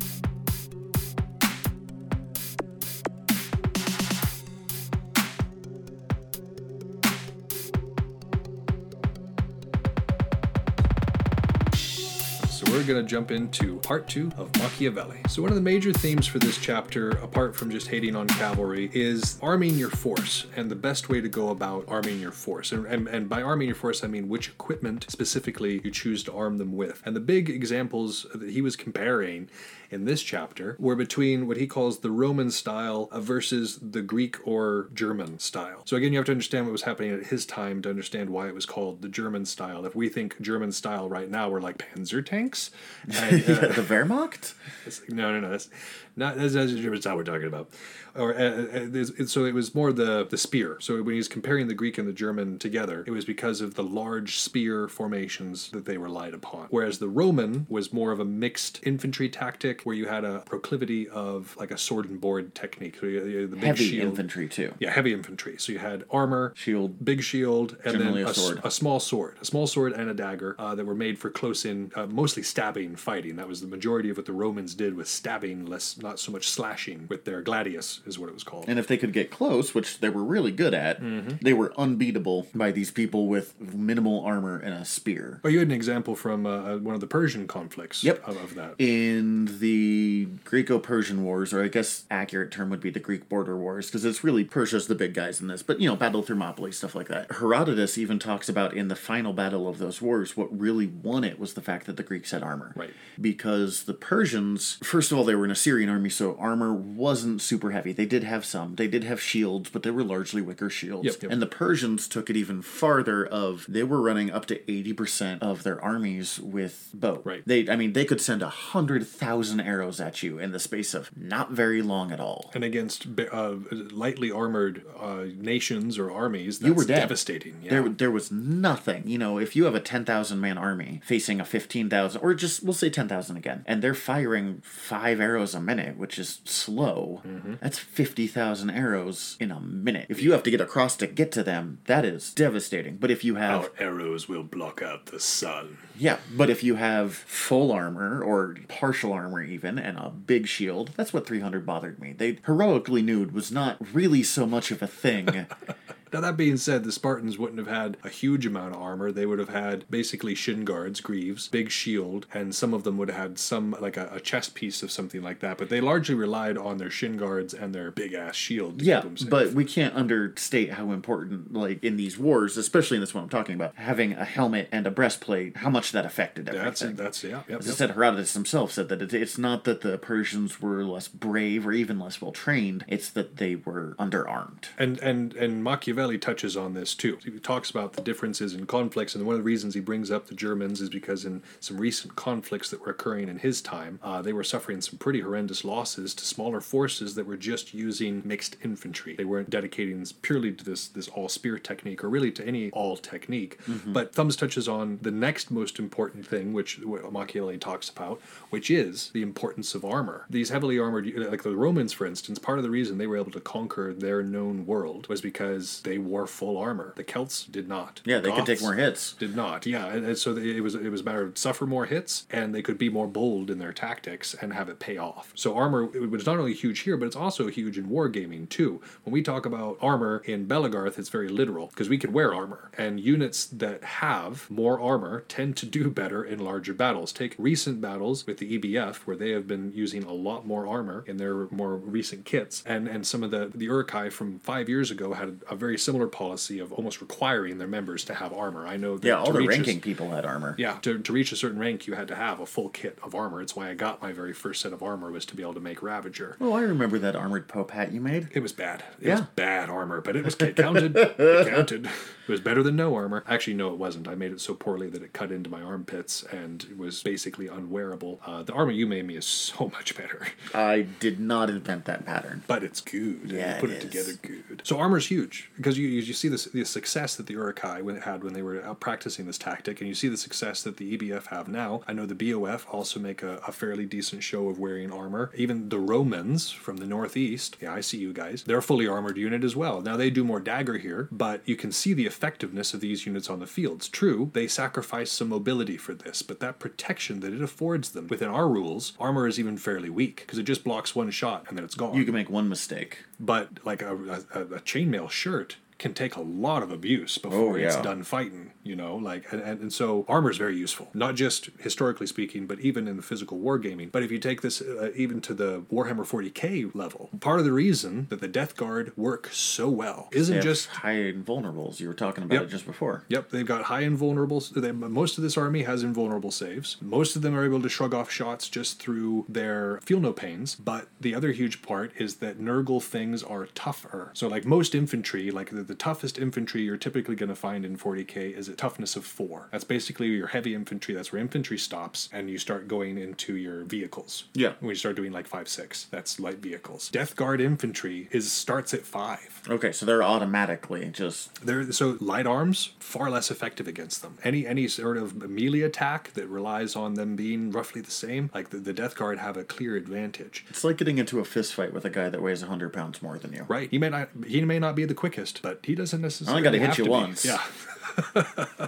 Going 12.85 13.03
to 13.03 13.09
jump 13.09 13.31
into 13.31 13.77
part 13.79 14.07
two 14.07 14.31
of 14.37 14.55
Machiavelli. 14.57 15.19
So 15.27 15.41
one 15.41 15.51
of 15.51 15.55
the 15.55 15.61
major 15.61 15.91
themes 15.91 16.27
for 16.27 16.39
this 16.39 16.57
chapter, 16.57 17.09
apart 17.09 17.55
from 17.55 17.71
just 17.71 17.87
hating 17.87 18.15
on 18.15 18.27
cavalry, 18.27 18.89
is 18.93 19.39
arming 19.41 19.75
your 19.75 19.89
force 19.89 20.45
and 20.55 20.69
the 20.69 20.75
best 20.75 21.09
way 21.09 21.21
to 21.21 21.29
go 21.29 21.49
about 21.49 21.85
arming 21.87 22.19
your 22.19 22.31
force. 22.31 22.71
And, 22.71 22.85
and, 22.85 23.07
and 23.07 23.27
by 23.27 23.41
arming 23.41 23.67
your 23.67 23.75
force, 23.75 24.03
I 24.03 24.07
mean 24.07 24.29
which 24.29 24.49
equipment 24.49 25.05
specifically 25.09 25.81
you 25.83 25.91
choose 25.91 26.23
to 26.25 26.33
arm 26.33 26.57
them 26.57 26.75
with. 26.75 27.01
And 27.05 27.15
the 27.15 27.19
big 27.19 27.49
examples 27.49 28.25
that 28.33 28.49
he 28.49 28.61
was 28.61 28.75
comparing 28.75 29.49
in 29.95 30.03
this 30.03 30.21
chapter 30.21 30.75
were 30.77 30.95
between 30.95 31.47
what 31.47 31.57
he 31.57 31.65
calls 31.65 31.99
the 31.99 32.11
Roman 32.11 32.51
style 32.51 33.09
versus 33.13 33.79
the 33.81 34.01
Greek 34.01 34.37
or 34.45 34.89
German 34.93 35.39
style. 35.39 35.83
So 35.85 35.95
again, 35.95 36.11
you 36.11 36.19
have 36.19 36.25
to 36.25 36.33
understand 36.33 36.65
what 36.65 36.73
was 36.73 36.81
happening 36.83 37.13
at 37.13 37.27
his 37.27 37.45
time 37.45 37.81
to 37.83 37.89
understand 37.89 38.29
why 38.29 38.47
it 38.49 38.53
was 38.53 38.65
called 38.65 39.01
the 39.01 39.07
German 39.07 39.45
style. 39.45 39.85
If 39.85 39.95
we 39.95 40.09
think 40.09 40.39
German 40.41 40.73
style 40.73 41.07
right 41.07 41.29
now, 41.29 41.49
we're 41.49 41.61
like 41.61 41.77
Panzer 41.77 42.23
tanks. 42.23 42.71
And, 43.07 43.41
uh, 43.49 43.67
the 43.69 43.85
Wehrmacht? 43.87 44.53
no, 45.09 45.31
no, 45.31 45.39
no. 45.39 45.49
That's 45.49 45.69
not 46.15 46.35
that's, 46.37 46.53
that's 46.53 46.73
that's 46.73 47.05
not 47.05 47.15
what 47.15 47.25
we're 47.27 47.33
talking 47.33 47.47
about. 47.47 47.69
Or 48.15 48.33
uh, 48.33 48.39
uh, 48.41 49.25
so 49.25 49.43
it 49.45 49.53
was 49.53 49.75
more 49.75 49.91
the 49.91 50.25
the 50.25 50.37
spear. 50.37 50.77
So 50.79 51.01
when 51.03 51.15
he's 51.15 51.27
comparing 51.27 51.67
the 51.67 51.73
Greek 51.73 51.97
and 51.97 52.07
the 52.07 52.13
German 52.13 52.57
together, 52.59 53.03
it 53.05 53.11
was 53.11 53.25
because 53.25 53.59
of 53.61 53.75
the 53.75 53.83
large 53.83 54.37
spear 54.39 54.87
formations 54.87 55.69
that 55.71 55.85
they 55.85 55.97
relied 55.97 56.33
upon. 56.33 56.67
Whereas 56.69 56.99
the 56.99 57.09
Roman 57.09 57.65
was 57.69 57.91
more 57.91 58.11
of 58.11 58.19
a 58.19 58.25
mixed 58.25 58.79
infantry 58.83 59.27
tactic, 59.29 59.81
where 59.81 59.95
you 59.95 60.07
had 60.07 60.23
a 60.23 60.39
proclivity 60.39 61.07
of 61.09 61.55
like 61.57 61.71
a 61.71 61.77
sword 61.77 62.09
and 62.09 62.21
board 62.21 62.55
technique. 62.55 62.97
So 62.99 63.05
you 63.07 63.17
had 63.41 63.51
the 63.51 63.55
big 63.55 63.63
Heavy 63.65 63.89
shield. 63.89 64.09
infantry, 64.09 64.47
too. 64.47 64.73
Yeah, 64.79 64.91
heavy 64.91 65.13
infantry. 65.13 65.57
So 65.57 65.71
you 65.71 65.79
had 65.79 66.05
armor, 66.09 66.53
Shield. 66.55 67.03
big 67.03 67.21
shield, 67.23 67.77
and 67.83 67.97
Generally 67.97 68.23
then 68.23 68.31
a 68.31 68.33
sword. 68.33 68.61
a 68.63 68.71
small 68.71 68.99
sword, 68.99 69.37
a 69.41 69.45
small 69.45 69.67
sword 69.67 69.93
and 69.93 70.09
a 70.09 70.13
dagger 70.13 70.55
uh, 70.57 70.73
that 70.75 70.85
were 70.85 70.95
made 70.95 71.19
for 71.19 71.29
close 71.29 71.65
in, 71.65 71.91
uh, 71.95 72.05
mostly 72.07 72.43
stabbing 72.43 72.95
fighting. 72.95 73.35
That 73.35 73.47
was 73.47 73.61
the 73.61 73.67
majority 73.67 74.09
of 74.09 74.17
what 74.17 74.25
the 74.25 74.33
Romans 74.33 74.73
did 74.75 74.95
with 74.95 75.07
stabbing, 75.07 75.65
less 75.65 75.97
not 76.05 76.19
so 76.19 76.31
much 76.31 76.47
slashing 76.47 77.07
with 77.09 77.25
their 77.25 77.41
gladius 77.41 77.99
is 78.05 78.17
what 78.19 78.29
it 78.29 78.33
was 78.33 78.43
called. 78.43 78.65
And 78.67 78.77
if 78.79 78.87
they 78.87 78.97
could 78.97 79.11
get 79.13 79.31
close, 79.31 79.73
which 79.73 79.99
they 79.99 80.09
were 80.09 80.23
really 80.23 80.51
good 80.51 80.73
at, 80.73 81.01
Mm-hmm. 81.01 81.37
they 81.41 81.53
were 81.53 81.73
unbeatable 81.77 82.47
by 82.53 82.71
these 82.71 82.91
people 82.91 83.27
with 83.27 83.59
minimal 83.59 84.23
armor 84.23 84.57
and 84.57 84.73
a 84.73 84.85
spear. 84.85 85.41
oh, 85.43 85.49
you 85.49 85.59
had 85.59 85.67
an 85.67 85.73
example 85.73 86.15
from 86.15 86.45
uh, 86.45 86.77
one 86.77 86.95
of 86.95 87.01
the 87.01 87.07
Persian 87.07 87.47
conflicts 87.47 88.03
Yep. 88.03 88.27
of, 88.27 88.37
of 88.37 88.55
that. 88.55 88.75
In 88.77 89.57
the 89.59 90.27
Greco 90.45 90.79
Persian 90.79 91.23
Wars, 91.23 91.53
or 91.53 91.63
I 91.63 91.67
guess 91.67 92.05
accurate 92.11 92.51
term 92.51 92.69
would 92.69 92.81
be 92.81 92.89
the 92.91 92.99
Greek 92.99 93.27
border 93.29 93.57
wars, 93.57 93.87
because 93.87 94.05
it's 94.05 94.23
really 94.23 94.43
Persia's 94.43 94.87
the 94.87 94.95
big 94.95 95.13
guys 95.13 95.41
in 95.41 95.47
this, 95.47 95.63
but 95.63 95.79
you 95.81 95.87
know, 95.89 95.95
Battle 95.95 96.19
of 96.21 96.27
Thermopylae, 96.27 96.71
stuff 96.71 96.95
like 96.95 97.07
that. 97.07 97.31
Herodotus 97.31 97.97
even 97.97 98.19
talks 98.19 98.47
about 98.47 98.73
in 98.73 98.87
the 98.87 98.95
final 98.95 99.33
battle 99.33 99.67
of 99.67 99.77
those 99.79 100.01
wars, 100.01 100.37
what 100.37 100.49
really 100.57 100.87
won 100.87 101.23
it 101.23 101.39
was 101.39 101.53
the 101.55 101.61
fact 101.61 101.85
that 101.87 101.97
the 101.97 102.03
Greeks 102.03 102.31
had 102.31 102.43
armor. 102.43 102.73
Right. 102.75 102.91
Because 103.19 103.83
the 103.85 103.93
Persians, 103.93 104.77
first 104.83 105.11
of 105.11 105.17
all, 105.17 105.23
they 105.23 105.35
were 105.35 105.45
an 105.45 105.51
Assyrian 105.51 105.89
army, 105.95 106.09
so 106.09 106.35
armor 106.39 106.73
wasn't 106.73 107.41
super 107.41 107.71
heavy. 107.71 107.91
They 107.93 108.05
did 108.05 108.23
have 108.23 108.45
some. 108.45 108.75
They 108.75 108.87
did 108.87 109.03
have 109.03 109.21
shields, 109.21 109.69
but 109.69 109.83
they 109.83 109.91
were 109.91 110.03
largely 110.03 110.41
wicker 110.41 110.69
shields. 110.69 111.05
Yep, 111.05 111.23
yep. 111.23 111.31
And 111.31 111.41
the 111.41 111.47
Persians 111.47 112.07
took 112.07 112.29
it 112.29 112.35
even 112.37 112.61
farther 112.61 113.25
of 113.25 113.65
they 113.69 113.83
were 113.83 114.01
running 114.01 114.29
up 114.31 114.45
to 114.47 114.59
80% 114.59 115.41
of 115.41 115.63
their 115.63 115.81
armies 115.83 116.39
with 116.39 116.89
bow. 116.93 117.21
Right. 117.23 117.43
They 117.45 117.67
I 117.69 117.75
mean 117.75 117.93
they 117.93 118.05
could 118.05 118.21
send 118.21 118.41
a 118.41 118.49
hundred 118.49 119.07
thousand 119.07 119.61
arrows 119.61 119.99
at 120.01 120.21
you 120.23 120.37
in 120.39 120.51
the 120.51 120.59
space 120.59 120.93
of 120.93 121.09
not 121.17 121.51
very 121.51 121.81
long 121.81 122.11
at 122.11 122.19
all. 122.19 122.51
And 122.53 122.63
against 122.63 123.07
uh, 123.31 123.55
lightly 123.71 124.31
armored 124.31 124.83
uh, 124.99 125.25
nations 125.37 125.97
or 125.97 126.11
armies, 126.11 126.59
that's 126.59 126.67
You 126.67 126.73
were 126.73 126.85
dead. 126.85 126.99
devastating. 127.01 127.55
Yeah. 127.63 127.69
There, 127.69 127.89
there 127.89 128.11
was 128.11 128.31
nothing. 128.31 129.07
You 129.07 129.17
know, 129.17 129.37
if 129.37 129.55
you 129.55 129.65
have 129.65 129.75
a 129.75 129.79
ten 129.79 130.03
thousand 130.05 130.39
man 130.41 130.57
army 130.57 131.01
facing 131.05 131.39
a 131.39 131.45
fifteen 131.45 131.89
thousand, 131.89 132.21
or 132.21 132.33
just 132.33 132.63
we'll 132.63 132.73
say 132.73 132.89
ten 132.89 133.07
thousand 133.07 133.37
again, 133.37 133.63
and 133.65 133.81
they're 133.81 133.93
firing 133.93 134.61
five 134.63 135.19
arrows 135.19 135.53
a 135.55 135.59
minute, 135.61 135.84
which 135.93 136.17
is 136.19 136.41
slow. 136.45 137.21
Mm-hmm. 137.25 137.55
That's 137.61 137.79
fifty 137.79 138.27
thousand 138.27 138.69
arrows 138.69 139.37
in 139.39 139.51
a 139.51 139.59
minute. 139.59 140.07
If 140.09 140.21
you 140.21 140.31
have 140.31 140.43
to 140.43 140.51
get 140.51 140.61
across 140.61 140.95
to 140.97 141.07
get 141.07 141.31
to 141.33 141.43
them, 141.43 141.79
that 141.85 142.05
is 142.05 142.33
devastating. 142.33 142.97
But 142.97 143.11
if 143.11 143.23
you 143.23 143.35
have 143.35 143.65
Our 143.65 143.71
arrows 143.79 144.27
will 144.27 144.43
block 144.43 144.81
out 144.81 145.07
the 145.07 145.19
sun. 145.19 145.77
Yeah, 145.97 146.17
but 146.35 146.49
if 146.49 146.63
you 146.63 146.75
have 146.75 147.13
full 147.13 147.71
armor 147.71 148.21
or 148.21 148.57
partial 148.67 149.13
armor 149.13 149.41
even 149.43 149.79
and 149.79 149.97
a 149.97 150.09
big 150.09 150.47
shield, 150.47 150.91
that's 150.95 151.13
what 151.13 151.25
300 151.25 151.65
bothered 151.65 151.99
me. 151.99 152.13
They 152.13 152.39
heroically 152.45 153.01
nude 153.01 153.33
was 153.33 153.51
not 153.51 153.77
really 153.93 154.23
so 154.23 154.45
much 154.45 154.71
of 154.71 154.81
a 154.81 154.87
thing. 154.87 155.47
Now 156.15 156.21
that 156.21 156.37
being 156.37 156.55
said, 156.55 156.85
the 156.85 156.93
Spartans 156.93 157.37
wouldn't 157.37 157.59
have 157.59 157.67
had 157.67 157.97
a 158.01 158.07
huge 158.07 158.45
amount 158.45 158.73
of 158.73 158.81
armor. 158.81 159.11
They 159.11 159.25
would 159.25 159.37
have 159.37 159.49
had 159.49 159.83
basically 159.91 160.33
shin 160.33 160.63
guards, 160.63 161.01
greaves, 161.01 161.49
big 161.49 161.69
shield, 161.69 162.25
and 162.33 162.55
some 162.55 162.73
of 162.73 162.85
them 162.85 162.97
would 162.97 163.09
have 163.09 163.17
had 163.19 163.37
some 163.37 163.75
like 163.81 163.97
a, 163.97 164.07
a 164.13 164.21
chest 164.21 164.55
piece 164.55 164.81
of 164.81 164.91
something 164.91 165.21
like 165.21 165.41
that. 165.41 165.57
But 165.57 165.67
they 165.67 165.81
largely 165.81 166.15
relied 166.15 166.57
on 166.57 166.77
their 166.77 166.89
shin 166.89 167.17
guards 167.17 167.53
and 167.53 167.75
their 167.75 167.91
big 167.91 168.13
ass 168.13 168.37
shield. 168.37 168.79
To 168.79 168.85
yeah, 168.85 169.01
keep 169.01 169.03
them 169.03 169.17
safe. 169.17 169.29
but 169.29 169.51
we 169.51 169.65
can't 169.65 169.93
understate 169.93 170.71
how 170.71 170.91
important 170.91 171.51
like 171.53 171.83
in 171.83 171.97
these 171.97 172.17
wars, 172.17 172.55
especially 172.55 172.95
in 172.95 173.01
this 173.01 173.13
one 173.13 173.25
I'm 173.25 173.29
talking 173.29 173.55
about, 173.55 173.75
having 173.75 174.13
a 174.13 174.23
helmet 174.23 174.69
and 174.71 174.87
a 174.87 174.91
breastplate, 174.91 175.57
how 175.57 175.69
much 175.69 175.91
that 175.91 176.05
affected 176.05 176.45
that's 176.45 176.81
everything. 176.81 177.03
that's 177.03 177.25
yeah. 177.25 177.41
Yep, 177.49 177.59
As 177.59 177.67
I 177.67 177.69
yep. 177.71 177.77
said, 177.77 177.91
Herodotus 177.91 178.33
himself 178.33 178.71
said 178.71 178.87
that 178.87 179.01
it- 179.01 179.13
it's 179.13 179.37
not 179.37 179.65
that 179.65 179.81
the 179.81 179.97
Persians 179.97 180.61
were 180.61 180.81
less 180.85 181.09
brave 181.09 181.67
or 181.67 181.73
even 181.73 181.99
less 181.99 182.21
well 182.21 182.31
trained, 182.31 182.85
it's 182.87 183.09
that 183.09 183.35
they 183.35 183.55
were 183.57 183.97
underarmed. 183.99 184.67
And 184.77 184.97
and 184.99 185.33
and 185.35 185.61
Machiavelli 185.61 186.04
Machiavelli 186.05 186.19
touches 186.19 186.55
on 186.55 186.73
this 186.73 186.93
too. 186.93 187.17
He 187.23 187.31
talks 187.39 187.71
about 187.71 187.93
the 187.93 188.01
differences 188.01 188.53
in 188.53 188.65
conflicts, 188.67 189.15
and 189.15 189.25
one 189.25 189.33
of 189.33 189.39
the 189.39 189.43
reasons 189.43 189.73
he 189.73 189.79
brings 189.79 190.11
up 190.11 190.27
the 190.27 190.35
Germans 190.35 190.79
is 190.81 190.89
because 190.89 191.25
in 191.25 191.41
some 191.59 191.77
recent 191.77 192.15
conflicts 192.15 192.69
that 192.69 192.81
were 192.81 192.91
occurring 192.91 193.27
in 193.27 193.39
his 193.39 193.61
time, 193.61 193.99
uh, 194.03 194.21
they 194.21 194.33
were 194.33 194.43
suffering 194.43 194.81
some 194.81 194.99
pretty 194.99 195.21
horrendous 195.21 195.63
losses 195.65 196.13
to 196.15 196.25
smaller 196.25 196.61
forces 196.61 197.15
that 197.15 197.25
were 197.25 197.37
just 197.37 197.73
using 197.73 198.21
mixed 198.23 198.55
infantry. 198.63 199.15
They 199.15 199.25
weren't 199.25 199.49
dedicating 199.49 200.05
purely 200.21 200.51
to 200.51 200.63
this 200.63 200.87
this 200.87 201.07
all 201.07 201.29
spear 201.29 201.57
technique 201.57 202.03
or 202.03 202.09
really 202.09 202.31
to 202.33 202.45
any 202.45 202.69
all 202.71 202.97
technique. 202.97 203.57
But 203.93 204.13
Thumbs 204.13 204.35
touches 204.35 204.67
on 204.67 204.99
the 205.01 205.11
next 205.11 205.49
most 205.49 205.79
important 205.79 206.27
thing, 206.27 206.53
which 206.53 206.79
Machiavelli 206.79 207.57
talks 207.57 207.89
about, 207.89 208.21
which 208.49 208.69
is 208.69 209.09
the 209.13 209.21
importance 209.23 209.73
of 209.73 209.83
armor. 209.83 210.25
These 210.29 210.49
heavily 210.49 210.77
armored, 210.77 211.11
like 211.15 211.43
the 211.43 211.55
Romans, 211.55 211.93
for 211.93 212.05
instance, 212.05 212.37
part 212.37 212.59
of 212.59 212.63
the 212.63 212.69
reason 212.69 212.97
they 212.97 213.07
were 213.07 213.17
able 213.17 213.31
to 213.31 213.39
conquer 213.39 213.93
their 213.93 214.21
known 214.21 214.65
world 214.65 215.07
was 215.07 215.21
because 215.21 215.81
they 215.85 215.97
wore 215.97 216.27
full 216.27 216.57
armor. 216.57 216.93
The 216.95 217.03
Celts 217.03 217.45
did 217.45 217.69
not. 217.69 218.01
Yeah, 218.03 218.19
they 218.19 218.31
could 218.31 218.45
take 218.45 218.61
more 218.61 218.73
hits. 218.73 219.13
Did 219.13 219.35
not. 219.35 219.65
Yeah, 219.65 219.85
and, 219.85 220.05
and 220.05 220.17
so 220.17 220.35
it 220.35 220.61
was 220.61 220.75
it 220.75 220.89
was 220.89 221.01
a 221.01 221.03
matter 221.03 221.21
of 221.21 221.37
suffer 221.37 221.65
more 221.65 221.85
hits, 221.85 222.25
and 222.29 222.53
they 222.53 222.61
could 222.61 222.77
be 222.77 222.89
more 222.89 223.07
bold 223.07 223.49
in 223.49 223.59
their 223.59 223.71
tactics 223.71 224.33
and 224.33 224.53
have 224.53 224.67
it 224.67 224.79
pay 224.79 224.97
off. 224.97 225.31
So 225.35 225.55
armor 225.55 225.83
it 225.95 226.09
was 226.09 226.25
not 226.25 226.37
only 226.37 226.53
huge 226.53 226.79
here, 226.79 226.97
but 226.97 227.05
it's 227.05 227.15
also 227.15 227.47
huge 227.47 227.77
in 227.77 227.87
wargaming 227.87 228.49
too. 228.49 228.81
When 229.03 229.13
we 229.13 229.21
talk 229.21 229.45
about 229.45 229.77
armor 229.81 230.21
in 230.25 230.47
Belegarth, 230.47 230.99
it's 230.99 231.09
very 231.09 231.29
literal 231.29 231.67
because 231.67 231.87
we 231.87 231.97
can 231.97 232.11
wear 232.11 232.33
armor, 232.33 232.71
and 232.77 232.99
units 232.99 233.45
that 233.45 233.83
have 233.83 234.49
more 234.49 234.81
armor 234.81 235.23
tend 235.27 235.55
to 235.57 235.65
do 235.65 235.89
better 235.89 236.23
in 236.23 236.39
larger 236.39 236.73
battles. 236.73 237.13
Take 237.13 237.35
recent 237.37 237.79
battles 237.79 238.25
with 238.25 238.39
the 238.39 238.57
EBF, 238.57 238.95
where 239.05 239.15
they 239.15 239.29
have 239.31 239.47
been 239.47 239.71
using 239.73 240.03
a 240.03 240.13
lot 240.13 240.45
more 240.45 240.67
armor 240.67 241.03
in 241.07 241.17
their 241.17 241.47
more 241.51 241.75
recent 241.75 242.25
kits, 242.25 242.63
and 242.65 242.87
and 242.87 243.05
some 243.05 243.23
of 243.23 243.29
the 243.31 243.51
the 243.53 243.67
Urukai 243.67 244.11
from 244.11 244.39
five 244.39 244.67
years 244.67 244.89
ago 244.89 245.13
had 245.13 245.41
a 245.49 245.55
very 245.55 245.74
similar 245.77 246.07
policy 246.07 246.59
of 246.59 246.71
almost 246.73 247.01
requiring 247.01 247.57
their 247.57 247.67
members 247.67 248.03
to 248.05 248.13
have 248.15 248.31
armor. 248.33 248.65
I 248.67 248.77
know 248.77 248.97
that 248.97 249.07
Yeah, 249.07 249.15
all 249.17 249.27
to 249.27 249.33
the 249.33 249.39
reach 249.39 249.47
a- 249.47 249.51
ranking 249.51 249.81
people 249.81 250.09
had 250.11 250.25
armor. 250.25 250.55
yeah, 250.57 250.77
to, 250.81 250.99
to 250.99 251.13
reach 251.13 251.31
a 251.31 251.35
certain 251.35 251.59
rank, 251.59 251.87
you 251.87 251.93
had 251.93 252.07
to 252.09 252.15
have 252.15 252.39
a 252.39 252.45
full 252.45 252.69
kit 252.69 252.97
of 253.03 253.13
armor. 253.15 253.41
It's 253.41 253.55
why 253.55 253.69
I 253.69 253.73
got 253.73 254.01
my 254.01 254.11
very 254.11 254.33
first 254.33 254.61
set 254.61 254.73
of 254.73 254.81
armor 254.83 255.11
was 255.11 255.25
to 255.27 255.35
be 255.35 255.43
able 255.43 255.53
to 255.55 255.59
make 255.59 255.81
Ravager. 255.83 256.37
Oh, 256.41 256.53
I 256.53 256.61
remember 256.61 256.99
that 256.99 257.15
armored 257.15 257.47
Pope 257.47 257.71
hat 257.71 257.91
you 257.91 258.01
made. 258.01 258.29
It 258.33 258.41
was 258.41 258.53
bad. 258.53 258.83
It 258.99 259.07
Yeah. 259.07 259.15
was 259.19 259.21
bad 259.35 259.69
armor, 259.69 260.01
but 260.01 260.15
it 260.15 260.23
was 260.25 260.35
it 260.39 260.55
counted. 260.55 260.95
it 260.95 261.47
counted. 261.49 261.85
It 261.85 262.31
was 262.31 262.41
better 262.41 262.63
than 262.63 262.75
no 262.75 262.95
armor. 262.95 263.23
Actually, 263.27 263.53
no, 263.53 263.69
it 263.69 263.77
wasn't. 263.77 264.07
I 264.07 264.15
made 264.15 264.31
it 264.31 264.41
so 264.41 264.53
poorly 264.55 264.89
that 264.89 265.03
it 265.03 265.13
cut 265.13 265.31
into 265.31 265.49
my 265.49 265.61
armpits 265.61 266.23
and 266.23 266.63
it 266.63 266.77
was 266.77 267.03
basically 267.03 267.47
unwearable. 267.47 268.19
Uh, 268.25 268.41
the 268.43 268.53
armor 268.53 268.71
you 268.71 268.87
made 268.87 269.05
me 269.05 269.15
is 269.15 269.25
so 269.25 269.69
much 269.73 269.95
better, 269.95 270.27
I 270.53 270.87
did 270.99 271.19
not 271.19 271.49
invent 271.49 271.85
that 271.85 272.05
pattern. 272.05 272.43
but 272.47 272.63
it's 272.63 272.81
good. 272.81 273.21
Yeah, 273.31 273.55
you 273.55 273.61
put 273.61 273.69
it 273.69 273.75
it, 273.77 273.81
together 273.81 274.13
good. 274.21 274.61
So 274.63 274.79
armor's 274.79 275.07
huge 275.07 275.49
because 275.65 275.79
you 275.79 275.87
you 275.87 276.13
see 276.13 276.27
this 276.27 276.45
the 276.45 276.63
success 276.63 277.15
that 277.15 277.25
the 277.25 277.33
Urukai 277.33 278.03
had 278.03 278.23
when 278.23 278.33
they 278.33 278.43
were 278.43 278.63
out 278.63 278.79
practicing 278.79 279.25
this 279.25 279.39
tactic, 279.39 279.81
and 279.81 279.87
you 279.87 279.95
see 279.95 280.07
the 280.07 280.15
success 280.15 280.61
that 280.61 280.77
the 280.77 280.95
EBF 280.95 281.27
have 281.27 281.47
now. 281.47 281.81
I 281.87 281.93
know 281.93 282.05
the 282.05 282.13
BOF 282.13 282.67
also 282.71 282.99
make 282.99 283.23
a, 283.23 283.37
a 283.47 283.51
fairly 283.51 283.87
decent 283.87 284.21
show 284.21 284.47
of 284.47 284.59
wearing 284.59 284.93
armor. 284.93 285.31
Even 285.33 285.69
the 285.69 285.79
Romans 285.79 286.51
from 286.51 286.77
the 286.77 286.85
northeast, 286.85 287.57
yeah, 287.59 287.73
I 287.73 287.81
see 287.81 287.97
you 287.97 288.13
guys. 288.13 288.43
They're 288.43 288.59
a 288.59 288.61
fully 288.61 288.87
armored 288.87 289.17
unit 289.17 289.43
as 289.43 289.55
well. 289.55 289.81
Now 289.81 289.97
they 289.97 290.11
do 290.11 290.23
more 290.23 290.39
Dagorhir, 290.39 291.07
but 291.11 291.41
you 291.45 291.55
can 291.55 291.71
see 291.71 291.93
the 291.93 292.05
effectiveness 292.05 292.75
of 292.75 292.79
these 292.79 293.07
units 293.07 293.27
on 293.27 293.39
the 293.39 293.47
fields. 293.47 293.89
True, 293.89 294.29
they 294.33 294.47
sacrifice 294.47 295.11
some 295.11 295.29
mobility 295.29 295.77
for 295.77 295.95
this, 295.95 296.21
but 296.21 296.39
that 296.41 296.59
protection 296.59 297.21
that 297.21 297.33
it 297.33 297.41
affords 297.41 297.89
them 297.93 298.07
within 298.07 298.29
our 298.29 298.47
rules, 298.47 298.93
armor 298.99 299.25
is 299.25 299.39
even 299.39 299.57
fairly 299.57 299.89
weak 299.89 300.17
because 300.17 300.37
it 300.37 300.43
just 300.43 300.63
blocks 300.63 300.95
one 300.95 301.09
shot 301.09 301.45
and 301.47 301.57
then 301.57 301.65
it's 301.65 301.73
gone 301.73 301.95
You 301.95 302.05
can 302.05 302.13
make 302.13 302.29
one 302.29 302.47
mistake. 302.47 302.99
But 303.19 303.49
like 303.65 303.81
a, 303.81 303.95
a, 303.95 304.41
a 304.41 304.59
chainmail 304.61 305.09
shirt 305.09 305.57
can 305.77 305.93
take 305.93 306.15
a 306.15 306.21
lot 306.21 306.63
of 306.63 306.71
abuse 306.71 307.17
before 307.17 307.53
Oh, 307.53 307.55
it's 307.55 307.75
done 307.77 308.03
fighting 308.03 308.51
you 308.63 308.75
know 308.75 308.95
like 308.95 309.31
and, 309.31 309.41
and, 309.41 309.59
and 309.61 309.73
so 309.73 310.05
armor 310.07 310.29
is 310.31 310.37
very 310.37 310.55
useful 310.57 310.89
not 310.93 311.15
just 311.15 311.49
historically 311.59 312.07
speaking 312.07 312.47
but 312.47 312.59
even 312.61 312.87
in 312.87 312.95
the 312.95 313.03
physical 313.03 313.37
wargaming 313.39 313.91
but 313.91 314.01
if 314.01 314.09
you 314.11 314.17
take 314.19 314.41
this 314.41 314.61
uh, 314.61 314.91
even 314.95 315.19
to 315.21 315.33
the 315.33 315.61
warhammer 315.71 316.05
40k 316.05 316.73
level 316.73 317.09
part 317.19 317.39
of 317.39 317.45
the 317.45 317.51
reason 317.51 318.07
that 318.09 318.21
the 318.21 318.27
death 318.27 318.55
guard 318.55 318.93
work 318.95 319.29
so 319.31 319.69
well 319.69 320.07
isn't 320.11 320.41
just 320.41 320.67
high 320.67 320.95
invulnerables. 320.95 321.79
You 321.79 321.87
were 321.87 321.93
talking 321.93 322.23
about 322.23 322.35
Yep. 322.35 322.43
it 322.43 322.49
just 322.49 322.65
before. 322.65 323.03
Yep, 323.09 323.29
they've 323.29 323.45
got 323.45 323.63
high 323.63 323.83
invulnerables. 323.83 324.53
They, 324.53 324.71
most 324.71 325.17
of 325.17 325.23
this 325.23 325.37
army 325.37 325.63
has 325.63 325.83
invulnerable 325.83 326.31
saves. 326.31 326.77
Most 326.81 327.15
of 327.15 327.21
them 327.21 327.35
are 327.35 327.43
able 327.45 327.61
to 327.61 327.69
shrug 327.69 327.93
off 327.93 328.11
shots 328.11 328.49
just 328.49 328.79
through 328.79 329.25
their 329.29 329.79
feel 329.83 329.99
no 329.99 330.13
pains. 330.13 330.55
But 330.55 330.87
the 330.99 331.15
other 331.15 331.31
huge 331.31 331.61
part 331.61 331.91
is 331.97 332.15
that 332.17 332.39
Nurgle 332.39 332.81
things 332.81 333.23
are 333.23 333.47
tougher. 333.47 334.11
So, 334.13 334.27
like 334.27 334.45
most 334.45 334.75
infantry, 334.75 335.31
like 335.31 335.49
the, 335.51 335.63
the 335.67 335.75
toughest 335.75 336.17
infantry 336.17 336.61
you're 336.63 336.77
typically 336.77 337.15
going 337.15 337.29
to 337.29 337.35
find 337.35 337.65
in 337.65 337.77
40k 337.77 338.35
is 338.35 338.47
a 338.47 338.55
toughness 338.55 338.95
of 338.95 339.05
four. 339.05 339.49
That's 339.51 339.63
basically 339.63 340.07
your 340.07 340.27
heavy 340.27 340.53
infantry. 340.55 340.93
That's 340.93 341.11
where 341.11 341.21
infantry 341.21 341.57
stops, 341.57 342.09
and 342.11 342.29
you 342.29 342.37
start 342.37 342.67
going 342.67 342.97
into 342.97 343.35
your 343.35 343.63
vehicles. 343.63 344.25
Yeah. 344.33 344.53
When 344.59 344.69
you 344.69 344.75
start 344.75 344.95
doing 344.95 345.11
like 345.11 345.27
five, 345.27 345.47
six, 345.47 345.85
that's 345.85 346.19
light 346.19 346.39
vehicles. 346.39 346.89
Death 346.89 347.15
Guard 347.15 347.41
infantry 347.41 348.07
is 348.11 348.31
starts 348.31 348.73
at 348.73 348.85
five. 348.85 349.41
Okay, 349.49 349.71
so 349.71 349.85
they're 349.85 350.03
automatically 350.03 350.89
just 350.93 351.45
They're 351.45 351.71
so 351.71 351.97
light 351.99 352.27
arms 352.27 352.71
far 352.79 353.09
less 353.09 353.31
effective 353.31 353.67
against 353.67 354.01
them. 354.01 354.17
Any 354.23 354.45
any 354.47 354.67
sort 354.67 354.97
of 354.97 355.15
melee 355.29 355.61
attack 355.61 356.13
that 356.13 356.27
relies 356.27 356.75
on 356.75 356.93
them 356.95 357.15
being 357.15 357.51
roughly 357.51 357.81
the 357.81 357.91
same, 357.91 358.29
like 358.33 358.49
the, 358.49 358.57
the 358.57 358.73
Death 358.73 358.95
Guard 358.95 359.19
have 359.19 359.37
a 359.37 359.43
clear 359.43 359.75
advantage. 359.75 360.45
it's 360.49 360.63
like 360.63 360.77
getting 360.77 360.97
into 360.97 361.19
a 361.19 361.25
fist 361.25 361.53
fight 361.53 361.73
with 361.73 361.85
a 361.85 361.89
guy 361.89 362.09
that 362.09 362.21
weighs 362.21 362.41
hundred 362.41 362.73
pounds 362.73 363.01
more 363.01 363.17
than 363.17 363.33
you. 363.33 363.45
Right? 363.47 363.69
He 363.71 363.77
may 363.77 363.89
not 363.89 364.09
he 364.27 364.41
may 364.41 364.59
not 364.59 364.75
be 364.75 364.85
the 364.85 364.93
quickest, 364.93 365.41
but 365.41 365.54
he 365.63 365.75
doesn't 365.75 366.01
necessarily. 366.01 366.39
only 366.39 366.59
gotta 366.59 366.59
hit 366.59 366.77
you 366.77 366.83
to 366.85 366.89
be. 366.89 366.89
once. 366.89 367.25
Yeah. 367.25 368.67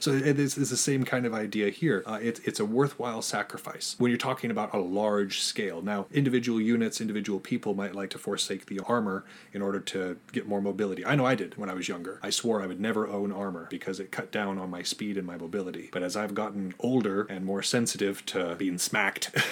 So 0.00 0.12
it 0.12 0.38
is, 0.38 0.56
it's 0.56 0.70
the 0.70 0.76
same 0.76 1.04
kind 1.04 1.26
of 1.26 1.34
idea 1.34 1.70
here. 1.70 2.02
Uh, 2.06 2.18
it's 2.20 2.40
it's 2.40 2.58
a 2.58 2.64
worthwhile 2.64 3.22
sacrifice 3.22 3.96
when 3.98 4.10
you're 4.10 4.18
talking 4.18 4.50
about 4.50 4.74
a 4.74 4.78
large 4.78 5.40
scale. 5.40 5.82
Now, 5.82 6.06
individual 6.10 6.60
units, 6.60 7.00
individual 7.00 7.38
people 7.38 7.74
might 7.74 7.94
like 7.94 8.10
to 8.10 8.18
forsake 8.18 8.66
the 8.66 8.80
armor 8.80 9.24
in 9.52 9.62
order 9.62 9.80
to 9.80 10.16
get 10.32 10.48
more 10.48 10.60
mobility. 10.60 11.04
I 11.04 11.14
know 11.14 11.26
I 11.26 11.34
did 11.34 11.56
when 11.56 11.68
I 11.68 11.74
was 11.74 11.88
younger. 11.88 12.18
I 12.22 12.30
swore 12.30 12.62
I 12.62 12.66
would 12.66 12.80
never 12.80 13.06
own 13.06 13.30
armor 13.30 13.66
because 13.70 14.00
it 14.00 14.10
cut 14.10 14.32
down 14.32 14.58
on 14.58 14.70
my 14.70 14.82
speed 14.82 15.16
and 15.16 15.26
my 15.26 15.36
mobility. 15.36 15.90
But 15.92 16.02
as 16.02 16.16
I've 16.16 16.34
gotten 16.34 16.74
older 16.78 17.24
and 17.24 17.44
more 17.44 17.62
sensitive 17.62 18.24
to 18.26 18.54
being 18.56 18.78
smacked. 18.78 19.30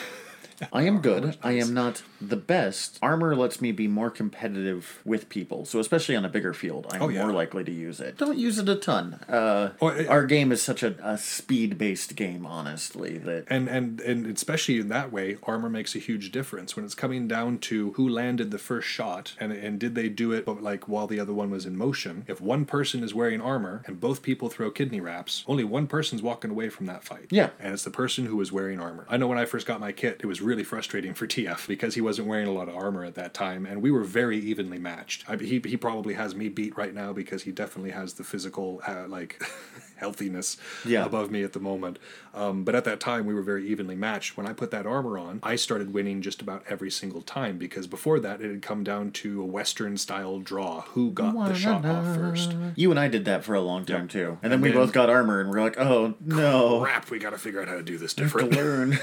I 0.72 0.82
am 0.82 1.00
good. 1.00 1.36
I 1.42 1.52
am 1.52 1.72
not 1.74 2.02
the 2.20 2.36
best. 2.36 2.98
Armor 3.02 3.34
lets 3.36 3.60
me 3.60 3.72
be 3.72 3.86
more 3.88 4.10
competitive 4.10 5.00
with 5.04 5.28
people, 5.28 5.64
so 5.64 5.78
especially 5.78 6.16
on 6.16 6.24
a 6.24 6.28
bigger 6.28 6.52
field, 6.52 6.86
I'm 6.90 7.02
Oh, 7.02 7.08
yeah. 7.08 7.22
more 7.22 7.32
likely 7.32 7.64
to 7.64 7.72
use 7.72 8.00
it. 8.00 8.16
Don't 8.18 8.38
use 8.38 8.58
it 8.58 8.68
a 8.68 8.74
ton. 8.76 9.14
Uh, 9.28 9.70
Oh, 9.80 9.88
it- 9.88 10.08
our 10.08 10.24
game 10.26 10.50
is 10.52 10.62
such 10.62 10.82
a, 10.82 10.94
a 11.02 11.16
speed-based 11.18 12.16
game, 12.16 12.44
honestly, 12.44 13.18
that 13.18 13.44
and 13.48 13.68
and 13.68 14.00
and 14.00 14.26
especially 14.26 14.78
in 14.78 14.88
that 14.88 15.12
way 15.12 15.36
armor 15.44 15.68
makes 15.68 15.94
a 15.94 15.98
huge 15.98 16.30
difference 16.32 16.76
when 16.76 16.84
it's 16.84 16.94
coming 16.94 17.26
down 17.28 17.58
to 17.58 17.92
who 17.92 18.08
landed 18.08 18.50
the 18.50 18.58
first 18.58 18.88
shot 18.88 19.34
and 19.40 19.52
and 19.52 19.78
did 19.78 19.94
they 19.94 20.08
do 20.08 20.32
it 20.32 20.44
but 20.44 20.62
like 20.62 20.88
while 20.88 21.06
the 21.06 21.18
other 21.20 21.32
one 21.32 21.50
was 21.50 21.64
in 21.66 21.76
motion 21.76 22.24
if 22.26 22.40
one 22.40 22.64
person 22.64 23.02
is 23.02 23.14
wearing 23.14 23.40
armor 23.40 23.82
and 23.86 24.00
both 24.00 24.22
people 24.22 24.48
throw 24.48 24.70
kidney 24.70 25.00
wraps 25.00 25.44
only 25.46 25.64
one 25.64 25.86
person's 25.86 26.22
walking 26.22 26.50
away 26.50 26.68
from 26.68 26.86
that 26.86 27.02
fight 27.04 27.26
Yeah. 27.30 27.50
and 27.60 27.72
it's 27.72 27.84
the 27.84 27.90
person 27.90 28.26
who 28.26 28.36
was 28.36 28.52
wearing 28.52 28.80
armor 28.80 29.06
i 29.08 29.16
know 29.16 29.26
when 29.26 29.38
i 29.38 29.44
first 29.44 29.66
got 29.66 29.80
my 29.80 29.92
kit 29.92 30.20
it 30.22 30.26
was 30.26 30.40
really 30.48 30.64
frustrating 30.64 31.12
for 31.14 31.26
tf 31.26 31.68
because 31.68 31.94
he 31.94 32.00
wasn't 32.00 32.26
wearing 32.26 32.48
a 32.48 32.52
lot 32.52 32.68
of 32.68 32.74
armor 32.74 33.04
at 33.04 33.14
that 33.14 33.34
time 33.34 33.66
and 33.66 33.82
we 33.82 33.90
were 33.90 34.02
very 34.04 34.38
evenly 34.38 34.78
matched 34.78 35.24
I, 35.28 35.37
he, 35.37 35.61
he 35.64 35.76
probably 35.76 36.14
has 36.14 36.34
me 36.34 36.48
beat 36.48 36.76
right 36.76 36.94
now 36.94 37.12
because 37.12 37.42
he 37.42 37.52
definitely 37.52 37.90
has 37.92 38.14
the 38.14 38.24
physical 38.24 38.80
uh, 38.87 39.06
like 39.08 39.40
healthiness 39.96 40.56
Yeah. 40.87 41.04
above 41.04 41.30
me 41.30 41.42
at 41.42 41.52
the 41.52 41.58
moment. 41.61 41.98
Um, 42.32 42.62
but 42.62 42.76
at 42.76 42.84
that 42.84 43.00
time, 43.00 43.26
we 43.26 43.34
were 43.34 43.42
very 43.42 43.66
evenly 43.66 43.96
matched. 43.96 44.37
When 44.37 44.46
I 44.46 44.52
put 44.52 44.70
that 44.70 44.87
armor 44.87 45.18
on, 45.18 45.40
I 45.42 45.56
started 45.56 45.92
winning 45.92 46.22
just 46.22 46.40
about 46.40 46.62
every 46.68 46.88
single 46.90 47.20
time 47.20 47.58
because 47.58 47.88
before 47.88 48.20
that, 48.20 48.40
it 48.40 48.48
had 48.48 48.62
come 48.62 48.84
down 48.84 49.11
to 49.22 49.42
a 49.42 49.44
Western 49.44 49.96
style 49.96 50.38
draw 50.38 50.82
who 50.82 51.11
got 51.11 51.34
the 51.48 51.54
shot 51.56 51.84
off 51.84 52.14
first. 52.14 52.54
you 52.76 52.92
and 52.92 53.00
I 53.00 53.08
did 53.08 53.24
that 53.24 53.42
for 53.42 53.54
a 53.56 53.61
long 53.61 53.84
time 53.84 54.06
too, 54.06 54.38
and 54.40 54.52
then 54.52 54.58
And 54.58 54.62
we 54.62 54.68
then- 54.68 54.78
both 54.78 54.92
got 54.92 55.11
armor, 55.11 55.40
and 55.40 55.50
we're 55.50 55.61
like, 55.61 55.80
oh 55.80 56.14
no, 56.20 56.82
Crap, 56.84 57.11
we 57.11 57.18
got 57.18 57.30
to 57.30 57.38
figure 57.38 57.61
out 57.61 57.66
how 57.66 57.74
to 57.74 57.82
do 57.82 57.98
this 57.98 58.14
different. 58.14 58.54
learn. 58.54 58.98